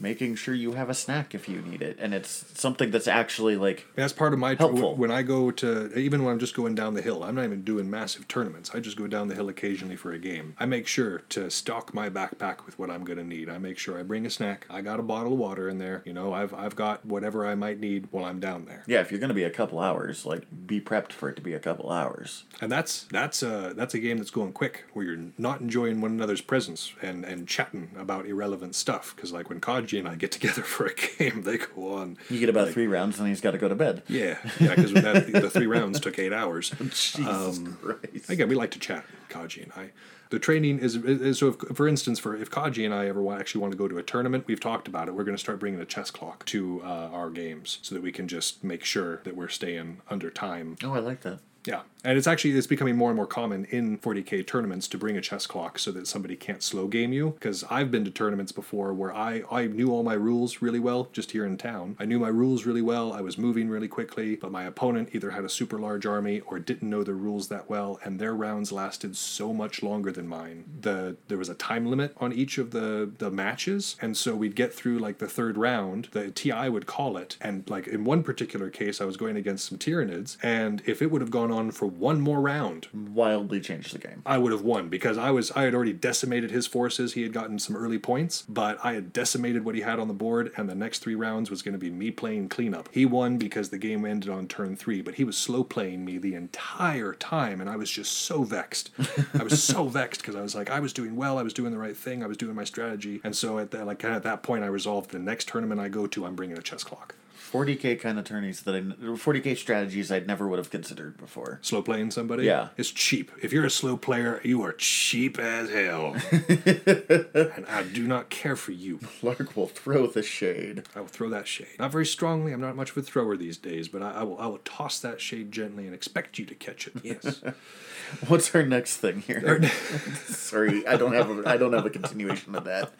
Making 0.00 0.34
sure 0.34 0.54
you 0.54 0.72
have 0.72 0.88
a 0.88 0.94
snack 0.94 1.34
if 1.34 1.48
you 1.48 1.60
need 1.60 1.82
it. 1.82 1.96
And 2.00 2.14
it's 2.14 2.44
something 2.54 2.90
that's 2.90 3.06
actually 3.08 3.56
like 3.56 3.86
That's 3.94 4.12
part 4.12 4.32
of 4.32 4.38
my 4.38 4.54
Helpful. 4.54 4.94
when 4.96 5.10
I 5.10 5.22
go 5.22 5.50
to 5.52 5.96
even 5.98 6.24
when 6.24 6.32
I'm 6.32 6.38
just 6.40 6.54
going 6.54 6.74
down 6.74 6.94
the 6.94 7.02
hill. 7.02 7.22
I'm 7.22 7.34
not 7.34 7.44
even 7.44 7.62
doing 7.62 7.90
massive 7.90 8.26
tournaments. 8.28 8.70
I 8.74 8.80
just 8.80 8.96
go 8.96 9.06
down 9.06 9.28
the 9.28 9.34
hill 9.34 9.48
occasionally 9.48 9.96
for 9.96 10.12
a 10.12 10.18
game. 10.18 10.54
I 10.58 10.66
make 10.66 10.86
sure 10.86 11.18
to 11.30 11.50
stock 11.50 11.94
my 11.94 12.08
backpack 12.08 12.66
with 12.66 12.78
what 12.78 12.90
I'm 12.90 13.04
going 13.04 13.18
to 13.18 13.24
need. 13.24 13.48
I 13.48 13.58
make 13.58 13.78
sure 13.78 13.98
I 13.98 14.02
bring 14.02 14.26
a 14.26 14.30
snack. 14.30 14.66
I 14.70 14.80
got 14.80 14.98
a 15.00 15.02
bottle 15.02 15.32
of 15.34 15.38
water 15.38 15.68
in 15.68 15.78
there. 15.78 16.02
You 16.04 16.12
know, 16.12 16.32
I've 16.32 16.52
I've 16.54 16.76
got 16.76 17.04
whatever 17.04 17.46
I 17.46 17.54
might 17.54 17.78
need 17.78 18.08
while 18.10 18.24
I'm 18.24 18.40
down 18.40 18.64
there. 18.64 18.82
yeah, 18.86 19.00
if 19.00 19.10
you're 19.10 19.20
going 19.20 19.28
to 19.28 19.34
be 19.34 19.44
a 19.44 19.50
couple 19.50 19.78
hours, 19.78 20.24
like 20.26 20.46
be 20.66 20.80
prepped 20.80 21.12
for 21.12 21.28
it 21.28 21.36
to 21.36 21.42
be 21.42 21.52
a 21.54 21.58
couple 21.60 21.90
hours. 21.90 22.44
And 22.60 22.70
that's 22.72 23.04
that's 23.10 23.42
a 23.42 23.72
that's 23.76 23.94
a 23.94 23.98
game 23.98 24.18
that's 24.18 24.30
going 24.30 24.52
quick 24.52 24.84
where 24.92 25.04
you're 25.04 25.24
not 25.38 25.60
enjoying 25.60 26.00
one 26.00 26.12
another's 26.12 26.40
presence 26.40 26.92
and 27.02 27.24
and 27.24 27.46
chatting 27.46 27.90
about 27.98 28.26
irrelevant 28.26 28.74
stuff 28.74 29.14
because 29.14 29.32
like 29.32 29.48
when 29.48 29.60
Kaji 29.90 29.98
and 29.98 30.08
I 30.08 30.14
get 30.14 30.32
together 30.32 30.62
for 30.62 30.86
a 30.86 30.94
game, 31.18 31.42
they 31.42 31.58
go 31.58 31.94
on. 31.94 32.18
You 32.28 32.40
get 32.40 32.48
about 32.48 32.70
three 32.70 32.86
rounds 32.86 33.18
and 33.18 33.28
he's 33.28 33.40
got 33.40 33.52
to 33.52 33.58
go 33.58 33.68
to 33.68 33.74
bed. 33.74 34.02
Yeah, 34.08 34.38
yeah, 34.58 34.74
because 34.74 34.92
the 34.92 35.50
three 35.52 35.66
rounds 35.66 36.00
took 36.00 36.18
eight 36.18 36.32
hours. 36.32 36.70
Jesus 36.78 37.60
Christ. 37.82 38.30
Again, 38.30 38.48
we 38.48 38.54
like 38.54 38.70
to 38.72 38.78
chat, 38.78 39.04
Kaji 39.28 39.64
and 39.64 39.72
I. 39.72 39.90
The 40.30 40.38
training 40.38 40.78
is, 40.78 40.94
is 40.94 41.38
so. 41.38 41.48
If, 41.48 41.76
for 41.76 41.88
instance, 41.88 42.20
for 42.20 42.36
if 42.36 42.50
Kaji 42.50 42.84
and 42.84 42.94
I 42.94 43.08
ever 43.08 43.20
want, 43.20 43.40
actually 43.40 43.62
want 43.62 43.72
to 43.72 43.76
go 43.78 43.88
to 43.88 43.98
a 43.98 44.02
tournament, 44.02 44.44
we've 44.46 44.60
talked 44.60 44.86
about 44.86 45.08
it. 45.08 45.14
We're 45.14 45.24
going 45.24 45.36
to 45.36 45.40
start 45.42 45.58
bringing 45.58 45.80
a 45.80 45.84
chess 45.84 46.12
clock 46.12 46.44
to 46.46 46.80
uh, 46.84 47.10
our 47.12 47.30
games 47.30 47.80
so 47.82 47.96
that 47.96 48.02
we 48.02 48.12
can 48.12 48.28
just 48.28 48.62
make 48.62 48.84
sure 48.84 49.20
that 49.24 49.36
we're 49.36 49.48
staying 49.48 50.00
under 50.08 50.30
time. 50.30 50.76
Oh, 50.84 50.92
I 50.92 51.00
like 51.00 51.22
that. 51.22 51.40
Yeah, 51.66 51.82
and 52.04 52.16
it's 52.16 52.26
actually 52.26 52.52
it's 52.52 52.66
becoming 52.66 52.96
more 52.96 53.10
and 53.10 53.16
more 53.16 53.26
common 53.26 53.66
in 53.66 53.98
40k 53.98 54.46
tournaments 54.46 54.88
to 54.88 54.98
bring 54.98 55.16
a 55.16 55.20
chess 55.20 55.46
clock 55.46 55.78
so 55.78 55.92
that 55.92 56.06
somebody 56.06 56.36
can't 56.36 56.62
slow 56.62 56.86
game 56.86 57.12
you. 57.12 57.30
Because 57.30 57.64
I've 57.70 57.90
been 57.90 58.04
to 58.04 58.10
tournaments 58.10 58.52
before 58.52 58.92
where 58.92 59.14
I 59.14 59.42
I 59.50 59.66
knew 59.66 59.92
all 59.92 60.02
my 60.02 60.14
rules 60.14 60.62
really 60.62 60.78
well 60.78 61.08
just 61.12 61.32
here 61.32 61.44
in 61.44 61.58
town. 61.58 61.96
I 61.98 62.04
knew 62.04 62.18
my 62.18 62.28
rules 62.28 62.64
really 62.64 62.82
well. 62.82 63.12
I 63.12 63.20
was 63.20 63.36
moving 63.36 63.68
really 63.68 63.88
quickly, 63.88 64.36
but 64.36 64.50
my 64.50 64.64
opponent 64.64 65.10
either 65.12 65.30
had 65.30 65.44
a 65.44 65.48
super 65.48 65.78
large 65.78 66.06
army 66.06 66.40
or 66.40 66.58
didn't 66.58 66.88
know 66.88 67.04
their 67.04 67.14
rules 67.14 67.48
that 67.48 67.68
well, 67.68 67.98
and 68.04 68.18
their 68.18 68.34
rounds 68.34 68.72
lasted 68.72 69.16
so 69.16 69.52
much 69.52 69.82
longer 69.82 70.10
than 70.10 70.26
mine. 70.26 70.64
The 70.80 71.16
there 71.28 71.38
was 71.38 71.48
a 71.48 71.54
time 71.54 71.86
limit 71.86 72.14
on 72.18 72.32
each 72.32 72.58
of 72.58 72.70
the 72.70 73.10
the 73.18 73.30
matches, 73.30 73.96
and 74.00 74.16
so 74.16 74.34
we'd 74.34 74.56
get 74.56 74.72
through 74.72 74.98
like 74.98 75.18
the 75.18 75.28
third 75.28 75.58
round. 75.58 76.08
The 76.12 76.30
TI 76.30 76.68
would 76.68 76.86
call 76.86 77.16
it, 77.16 77.36
and 77.40 77.68
like 77.68 77.86
in 77.86 78.04
one 78.04 78.22
particular 78.22 78.70
case, 78.70 79.00
I 79.00 79.04
was 79.04 79.16
going 79.16 79.36
against 79.36 79.68
some 79.68 79.78
Tyranids, 79.78 80.36
and 80.42 80.82
if 80.86 81.02
it 81.02 81.10
would 81.10 81.20
have 81.20 81.30
gone 81.30 81.50
on 81.50 81.70
for 81.70 81.89
one 81.98 82.20
more 82.20 82.40
round, 82.40 82.88
Wildly 82.92 83.60
changed 83.60 83.94
the 83.94 83.98
game. 83.98 84.22
I 84.24 84.38
would 84.38 84.52
have 84.52 84.62
won 84.62 84.88
because 84.88 85.18
I 85.18 85.30
was 85.30 85.50
I 85.52 85.62
had 85.62 85.74
already 85.74 85.92
decimated 85.92 86.50
his 86.50 86.66
forces. 86.66 87.14
He 87.14 87.22
had 87.22 87.32
gotten 87.32 87.58
some 87.58 87.76
early 87.76 87.98
points, 87.98 88.44
but 88.48 88.78
I 88.84 88.94
had 88.94 89.12
decimated 89.12 89.64
what 89.64 89.74
he 89.74 89.80
had 89.80 89.98
on 89.98 90.08
the 90.08 90.14
board, 90.14 90.52
and 90.56 90.68
the 90.68 90.74
next 90.74 91.00
three 91.00 91.14
rounds 91.14 91.50
was 91.50 91.62
going 91.62 91.72
to 91.72 91.78
be 91.78 91.90
me 91.90 92.10
playing 92.10 92.48
cleanup. 92.48 92.88
He 92.92 93.04
won 93.04 93.38
because 93.38 93.70
the 93.70 93.78
game 93.78 94.04
ended 94.04 94.30
on 94.30 94.48
turn 94.48 94.76
three, 94.76 95.00
but 95.00 95.14
he 95.14 95.24
was 95.24 95.36
slow 95.36 95.64
playing 95.64 96.04
me 96.04 96.18
the 96.18 96.34
entire 96.34 97.14
time, 97.14 97.60
and 97.60 97.68
I 97.68 97.76
was 97.76 97.90
just 97.90 98.12
so 98.12 98.42
vexed. 98.42 98.90
I 99.38 99.42
was 99.42 99.62
so 99.62 99.84
vexed 99.88 100.20
because 100.20 100.36
I 100.36 100.42
was 100.42 100.54
like, 100.54 100.70
I 100.70 100.80
was 100.80 100.92
doing 100.92 101.16
well, 101.16 101.38
I 101.38 101.42
was 101.42 101.52
doing 101.52 101.72
the 101.72 101.78
right 101.78 101.96
thing, 101.96 102.22
I 102.22 102.26
was 102.26 102.36
doing 102.36 102.54
my 102.54 102.64
strategy, 102.64 103.20
and 103.24 103.34
so 103.34 103.58
at 103.58 103.70
that 103.70 103.86
like 103.86 104.04
at 104.04 104.22
that 104.22 104.42
point, 104.42 104.64
I 104.64 104.68
resolved 104.68 105.10
the 105.10 105.18
next 105.18 105.48
tournament 105.48 105.80
I 105.80 105.88
go 105.88 106.06
to, 106.06 106.26
I'm 106.26 106.34
bringing 106.34 106.58
a 106.58 106.62
chess 106.62 106.84
clock. 106.84 107.14
40k 107.50 108.00
kind 108.00 108.18
of 108.18 108.24
tourneys 108.24 108.62
that 108.62 108.74
I 108.74 108.80
40k 108.80 109.56
strategies 109.56 110.12
I'd 110.12 110.26
never 110.26 110.46
would 110.46 110.58
have 110.58 110.70
considered 110.70 111.16
before. 111.16 111.58
Slow 111.62 111.82
playing 111.82 112.10
somebody, 112.12 112.44
Yeah. 112.44 112.68
it's 112.76 112.90
cheap. 112.90 113.32
If 113.42 113.52
you're 113.52 113.64
a 113.64 113.70
slow 113.70 113.96
player, 113.96 114.40
you 114.44 114.62
are 114.62 114.72
cheap 114.72 115.38
as 115.38 115.70
hell, 115.70 116.14
and 116.32 117.66
I 117.68 117.82
do 117.92 118.06
not 118.06 118.30
care 118.30 118.56
for 118.56 118.72
you. 118.72 118.98
Clark 119.20 119.56
will 119.56 119.66
throw 119.66 120.06
the 120.06 120.22
shade. 120.22 120.84
I 120.94 121.00
will 121.00 121.08
throw 121.08 121.28
that 121.30 121.48
shade. 121.48 121.78
Not 121.78 121.92
very 121.92 122.06
strongly. 122.06 122.52
I'm 122.52 122.60
not 122.60 122.76
much 122.76 122.90
of 122.90 122.96
a 122.98 123.02
thrower 123.02 123.36
these 123.36 123.56
days, 123.56 123.88
but 123.88 124.02
I, 124.02 124.10
I 124.12 124.22
will. 124.22 124.38
I 124.38 124.46
will 124.46 124.58
toss 124.58 125.00
that 125.00 125.20
shade 125.20 125.50
gently 125.52 125.86
and 125.86 125.94
expect 125.94 126.38
you 126.38 126.44
to 126.46 126.54
catch 126.54 126.86
it. 126.86 126.94
Yes. 127.02 127.42
What's 128.28 128.54
our 128.54 128.64
next 128.64 128.96
thing 128.98 129.20
here? 129.22 129.68
Sorry, 130.26 130.86
I 130.86 130.96
don't 130.96 131.12
have 131.14 131.30
a, 131.30 131.48
I 131.48 131.56
don't 131.56 131.72
have 131.72 131.86
a 131.86 131.90
continuation 131.90 132.54
of 132.54 132.64
that. 132.64 132.92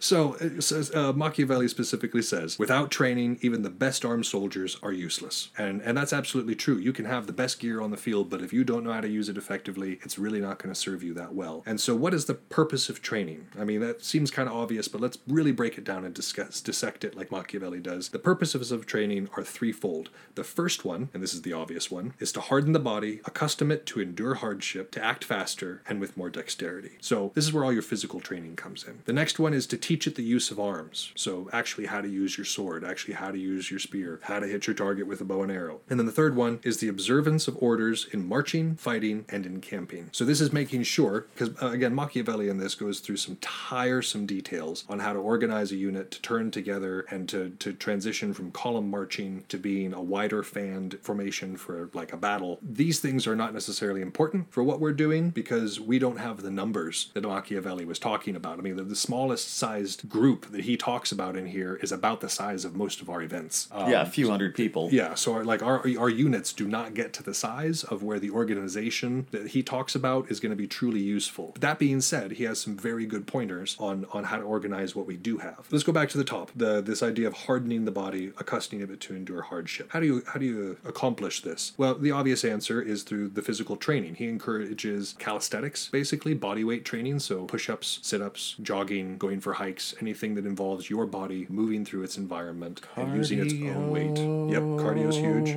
So, 0.00 0.34
it 0.40 0.62
says, 0.62 0.90
uh, 0.94 1.12
Machiavelli 1.12 1.68
specifically 1.68 2.22
says, 2.22 2.58
without 2.58 2.90
training, 2.90 3.38
even 3.42 3.62
the 3.62 3.70
best 3.70 4.04
armed 4.04 4.24
soldiers 4.24 4.78
are 4.82 4.92
useless. 4.92 5.50
And, 5.58 5.82
and 5.82 5.96
that's 5.96 6.14
absolutely 6.14 6.54
true. 6.54 6.78
You 6.78 6.94
can 6.94 7.04
have 7.04 7.26
the 7.26 7.34
best 7.34 7.60
gear 7.60 7.82
on 7.82 7.90
the 7.90 7.98
field, 7.98 8.30
but 8.30 8.40
if 8.40 8.50
you 8.50 8.64
don't 8.64 8.82
know 8.82 8.94
how 8.94 9.02
to 9.02 9.08
use 9.08 9.28
it 9.28 9.36
effectively, 9.36 9.98
it's 10.02 10.18
really 10.18 10.40
not 10.40 10.58
going 10.58 10.72
to 10.72 10.80
serve 10.80 11.02
you 11.02 11.12
that 11.14 11.34
well. 11.34 11.62
And 11.66 11.78
so, 11.78 11.94
what 11.94 12.14
is 12.14 12.24
the 12.24 12.34
purpose 12.34 12.88
of 12.88 13.02
training? 13.02 13.48
I 13.58 13.64
mean, 13.64 13.80
that 13.80 14.02
seems 14.02 14.30
kind 14.30 14.48
of 14.48 14.56
obvious, 14.56 14.88
but 14.88 15.02
let's 15.02 15.18
really 15.28 15.52
break 15.52 15.76
it 15.76 15.84
down 15.84 16.06
and 16.06 16.14
discuss, 16.14 16.62
dissect 16.62 17.04
it 17.04 17.14
like 17.14 17.30
Machiavelli 17.30 17.80
does. 17.80 18.08
The 18.08 18.18
purposes 18.18 18.72
of 18.72 18.86
training 18.86 19.28
are 19.36 19.44
threefold. 19.44 20.08
The 20.34 20.44
first 20.44 20.82
one, 20.82 21.10
and 21.12 21.22
this 21.22 21.34
is 21.34 21.42
the 21.42 21.52
obvious 21.52 21.90
one, 21.90 22.14
is 22.18 22.32
to 22.32 22.40
harden 22.40 22.72
the 22.72 22.78
body, 22.78 23.20
accustom 23.26 23.70
it 23.70 23.84
to 23.86 24.00
endure 24.00 24.36
hardship, 24.36 24.90
to 24.92 25.04
act 25.04 25.24
faster, 25.24 25.82
and 25.86 26.00
with 26.00 26.16
more 26.16 26.30
dexterity. 26.30 26.92
So, 27.02 27.32
this 27.34 27.44
is 27.44 27.52
where 27.52 27.64
all 27.64 27.72
your 27.72 27.82
physical 27.82 28.20
training 28.20 28.56
comes 28.56 28.84
in. 28.84 29.02
The 29.04 29.12
next 29.12 29.38
one 29.38 29.52
is 29.52 29.66
to 29.66 29.76
teach 29.76 29.89
it 29.90 30.14
the 30.14 30.22
use 30.22 30.50
of 30.50 30.60
arms. 30.60 31.12
So 31.14 31.48
actually 31.52 31.86
how 31.86 32.00
to 32.00 32.08
use 32.08 32.38
your 32.38 32.44
sword, 32.44 32.84
actually 32.84 33.14
how 33.14 33.30
to 33.30 33.38
use 33.38 33.70
your 33.70 33.80
spear, 33.80 34.20
how 34.22 34.38
to 34.38 34.46
hit 34.46 34.66
your 34.66 34.74
target 34.74 35.06
with 35.06 35.20
a 35.20 35.24
bow 35.24 35.42
and 35.42 35.52
arrow. 35.52 35.80
And 35.88 35.98
then 35.98 36.06
the 36.06 36.12
third 36.12 36.36
one 36.36 36.60
is 36.62 36.78
the 36.78 36.88
observance 36.88 37.48
of 37.48 37.56
orders 37.60 38.06
in 38.12 38.28
marching, 38.28 38.76
fighting, 38.76 39.24
and 39.28 39.46
in 39.46 39.60
camping. 39.60 40.08
So 40.12 40.24
this 40.24 40.40
is 40.40 40.52
making 40.52 40.84
sure, 40.84 41.26
because 41.34 41.50
uh, 41.62 41.70
again, 41.70 41.94
Machiavelli 41.94 42.48
in 42.48 42.58
this 42.58 42.74
goes 42.74 43.00
through 43.00 43.16
some 43.16 43.36
tiresome 43.40 44.26
details 44.26 44.84
on 44.88 45.00
how 45.00 45.12
to 45.12 45.18
organize 45.18 45.72
a 45.72 45.76
unit 45.76 46.10
to 46.12 46.22
turn 46.22 46.50
together 46.50 47.06
and 47.10 47.28
to, 47.28 47.50
to 47.58 47.72
transition 47.72 48.32
from 48.32 48.50
column 48.52 48.90
marching 48.90 49.44
to 49.48 49.58
being 49.58 49.92
a 49.92 50.02
wider 50.02 50.42
fanned 50.42 50.98
formation 51.02 51.56
for 51.56 51.90
like 51.94 52.12
a 52.12 52.16
battle. 52.16 52.58
These 52.62 53.00
things 53.00 53.26
are 53.26 53.36
not 53.36 53.54
necessarily 53.54 54.02
important 54.02 54.52
for 54.52 54.62
what 54.62 54.80
we're 54.80 54.92
doing 54.92 55.30
because 55.30 55.80
we 55.80 55.98
don't 55.98 56.18
have 56.18 56.42
the 56.42 56.50
numbers 56.50 57.10
that 57.14 57.22
Machiavelli 57.22 57.84
was 57.84 57.98
talking 57.98 58.36
about. 58.36 58.58
I 58.58 58.62
mean, 58.62 58.76
the, 58.76 58.84
the 58.84 58.96
smallest 58.96 59.52
sized 59.80 60.08
group 60.08 60.50
that 60.52 60.62
he 60.62 60.76
talks 60.76 61.12
about 61.12 61.36
in 61.36 61.46
here 61.46 61.76
is 61.82 61.92
about 61.92 62.20
the 62.20 62.28
size 62.28 62.64
of 62.64 62.74
most 62.76 63.00
of 63.00 63.08
our 63.08 63.22
events. 63.22 63.68
Uh, 63.72 63.88
yeah, 63.90 64.02
a 64.02 64.06
few 64.06 64.30
hundred 64.30 64.54
people. 64.54 64.88
yeah, 64.92 65.14
so 65.14 65.34
our, 65.34 65.44
like 65.44 65.62
our 65.62 65.80
our 65.98 66.08
units 66.08 66.52
do 66.52 66.66
not 66.66 66.94
get 66.94 67.12
to 67.14 67.22
the 67.22 67.34
size 67.34 67.84
of 67.84 68.02
where 68.02 68.18
the 68.18 68.30
organization 68.30 69.26
that 69.30 69.48
he 69.48 69.62
talks 69.62 69.94
about 69.94 70.30
is 70.30 70.40
going 70.40 70.50
to 70.50 70.56
be 70.56 70.66
truly 70.66 71.00
useful. 71.00 71.54
That 71.60 71.78
being 71.78 72.00
said, 72.00 72.32
he 72.32 72.44
has 72.44 72.60
some 72.60 72.76
very 72.76 73.06
good 73.06 73.26
pointers 73.26 73.76
on 73.78 74.06
on 74.12 74.24
how 74.24 74.38
to 74.38 74.44
organize 74.44 74.94
what 74.94 75.06
we 75.06 75.16
do 75.16 75.38
have. 75.38 75.66
Let's 75.70 75.84
go 75.84 75.92
back 75.92 76.08
to 76.10 76.18
the 76.18 76.24
top. 76.24 76.50
The 76.54 76.80
this 76.80 77.02
idea 77.02 77.26
of 77.26 77.34
hardening 77.34 77.84
the 77.84 77.92
body, 77.92 78.32
accustoming 78.38 78.88
it 78.88 79.00
to 79.00 79.14
endure 79.14 79.42
hardship. 79.42 79.90
How 79.92 80.00
do 80.00 80.06
you 80.06 80.22
how 80.26 80.38
do 80.38 80.46
you 80.46 80.76
accomplish 80.84 81.42
this? 81.42 81.72
Well, 81.76 81.94
the 81.94 82.10
obvious 82.10 82.44
answer 82.44 82.80
is 82.82 83.02
through 83.02 83.28
the 83.28 83.42
physical 83.42 83.76
training. 83.76 84.16
He 84.16 84.28
encourages 84.28 85.14
calisthenics, 85.18 85.88
basically 85.88 86.34
body 86.34 86.64
weight 86.64 86.84
training, 86.84 87.20
so 87.20 87.44
push-ups, 87.44 88.00
sit-ups, 88.02 88.56
jogging, 88.62 89.16
going 89.18 89.40
for 89.40 89.54
hikes, 89.54 89.69
anything 90.00 90.34
that 90.34 90.46
involves 90.46 90.88
your 90.90 91.06
body 91.06 91.46
moving 91.48 91.84
through 91.84 92.02
its 92.02 92.16
environment 92.16 92.80
and 92.96 93.14
using 93.16 93.38
its 93.40 93.54
own 93.54 93.90
weight. 93.90 94.18
Yep, 94.52 94.62
cardio's 94.84 95.16
huge. 95.16 95.56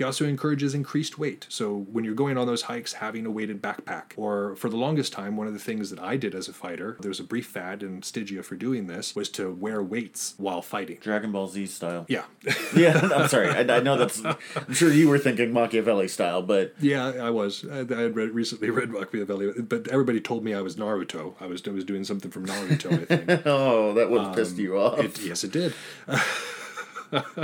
He 0.00 0.04
also 0.04 0.24
encourages 0.24 0.72
increased 0.72 1.18
weight. 1.18 1.44
So 1.50 1.76
when 1.92 2.06
you're 2.06 2.14
going 2.14 2.38
on 2.38 2.46
those 2.46 2.62
hikes, 2.62 2.94
having 2.94 3.26
a 3.26 3.30
weighted 3.30 3.60
backpack. 3.60 4.12
Or 4.16 4.56
for 4.56 4.70
the 4.70 4.78
longest 4.78 5.12
time, 5.12 5.36
one 5.36 5.46
of 5.46 5.52
the 5.52 5.58
things 5.58 5.90
that 5.90 5.98
I 5.98 6.16
did 6.16 6.34
as 6.34 6.48
a 6.48 6.54
fighter, 6.54 6.96
there 7.00 7.10
was 7.10 7.20
a 7.20 7.22
brief 7.22 7.46
fad 7.46 7.82
in 7.82 8.00
Stygia 8.00 8.42
for 8.42 8.56
doing 8.56 8.86
this, 8.86 9.14
was 9.14 9.28
to 9.32 9.52
wear 9.52 9.82
weights 9.82 10.32
while 10.38 10.62
fighting. 10.62 10.96
Dragon 11.02 11.32
Ball 11.32 11.48
Z 11.48 11.66
style. 11.66 12.06
Yeah. 12.08 12.24
Yeah, 12.74 13.10
I'm 13.14 13.28
sorry. 13.28 13.48
I, 13.48 13.60
I 13.60 13.80
know 13.80 13.98
that's. 13.98 14.24
I'm 14.24 14.72
sure 14.72 14.92
you 14.92 15.08
were 15.08 15.18
thinking 15.18 15.52
Machiavelli 15.52 16.06
style, 16.06 16.40
but 16.40 16.72
yeah, 16.80 17.08
I 17.08 17.28
was. 17.28 17.64
I, 17.70 17.80
I 17.80 18.02
had 18.02 18.14
read, 18.14 18.30
recently 18.30 18.70
read 18.70 18.90
Machiavelli, 18.90 19.60
but 19.60 19.88
everybody 19.88 20.20
told 20.20 20.44
me 20.44 20.54
I 20.54 20.60
was 20.60 20.76
Naruto. 20.76 21.34
I 21.40 21.46
was, 21.46 21.66
I 21.66 21.72
was 21.72 21.84
doing 21.84 22.04
something 22.04 22.30
from 22.30 22.46
Naruto, 22.46 22.92
I 22.92 23.16
think. 23.16 23.42
oh, 23.46 23.92
that 23.94 24.08
would 24.08 24.22
have 24.22 24.36
pissed 24.36 24.54
um, 24.54 24.60
you 24.60 24.78
off. 24.78 25.00
It, 25.00 25.20
yes, 25.20 25.42
it 25.42 25.50
did. 25.50 25.74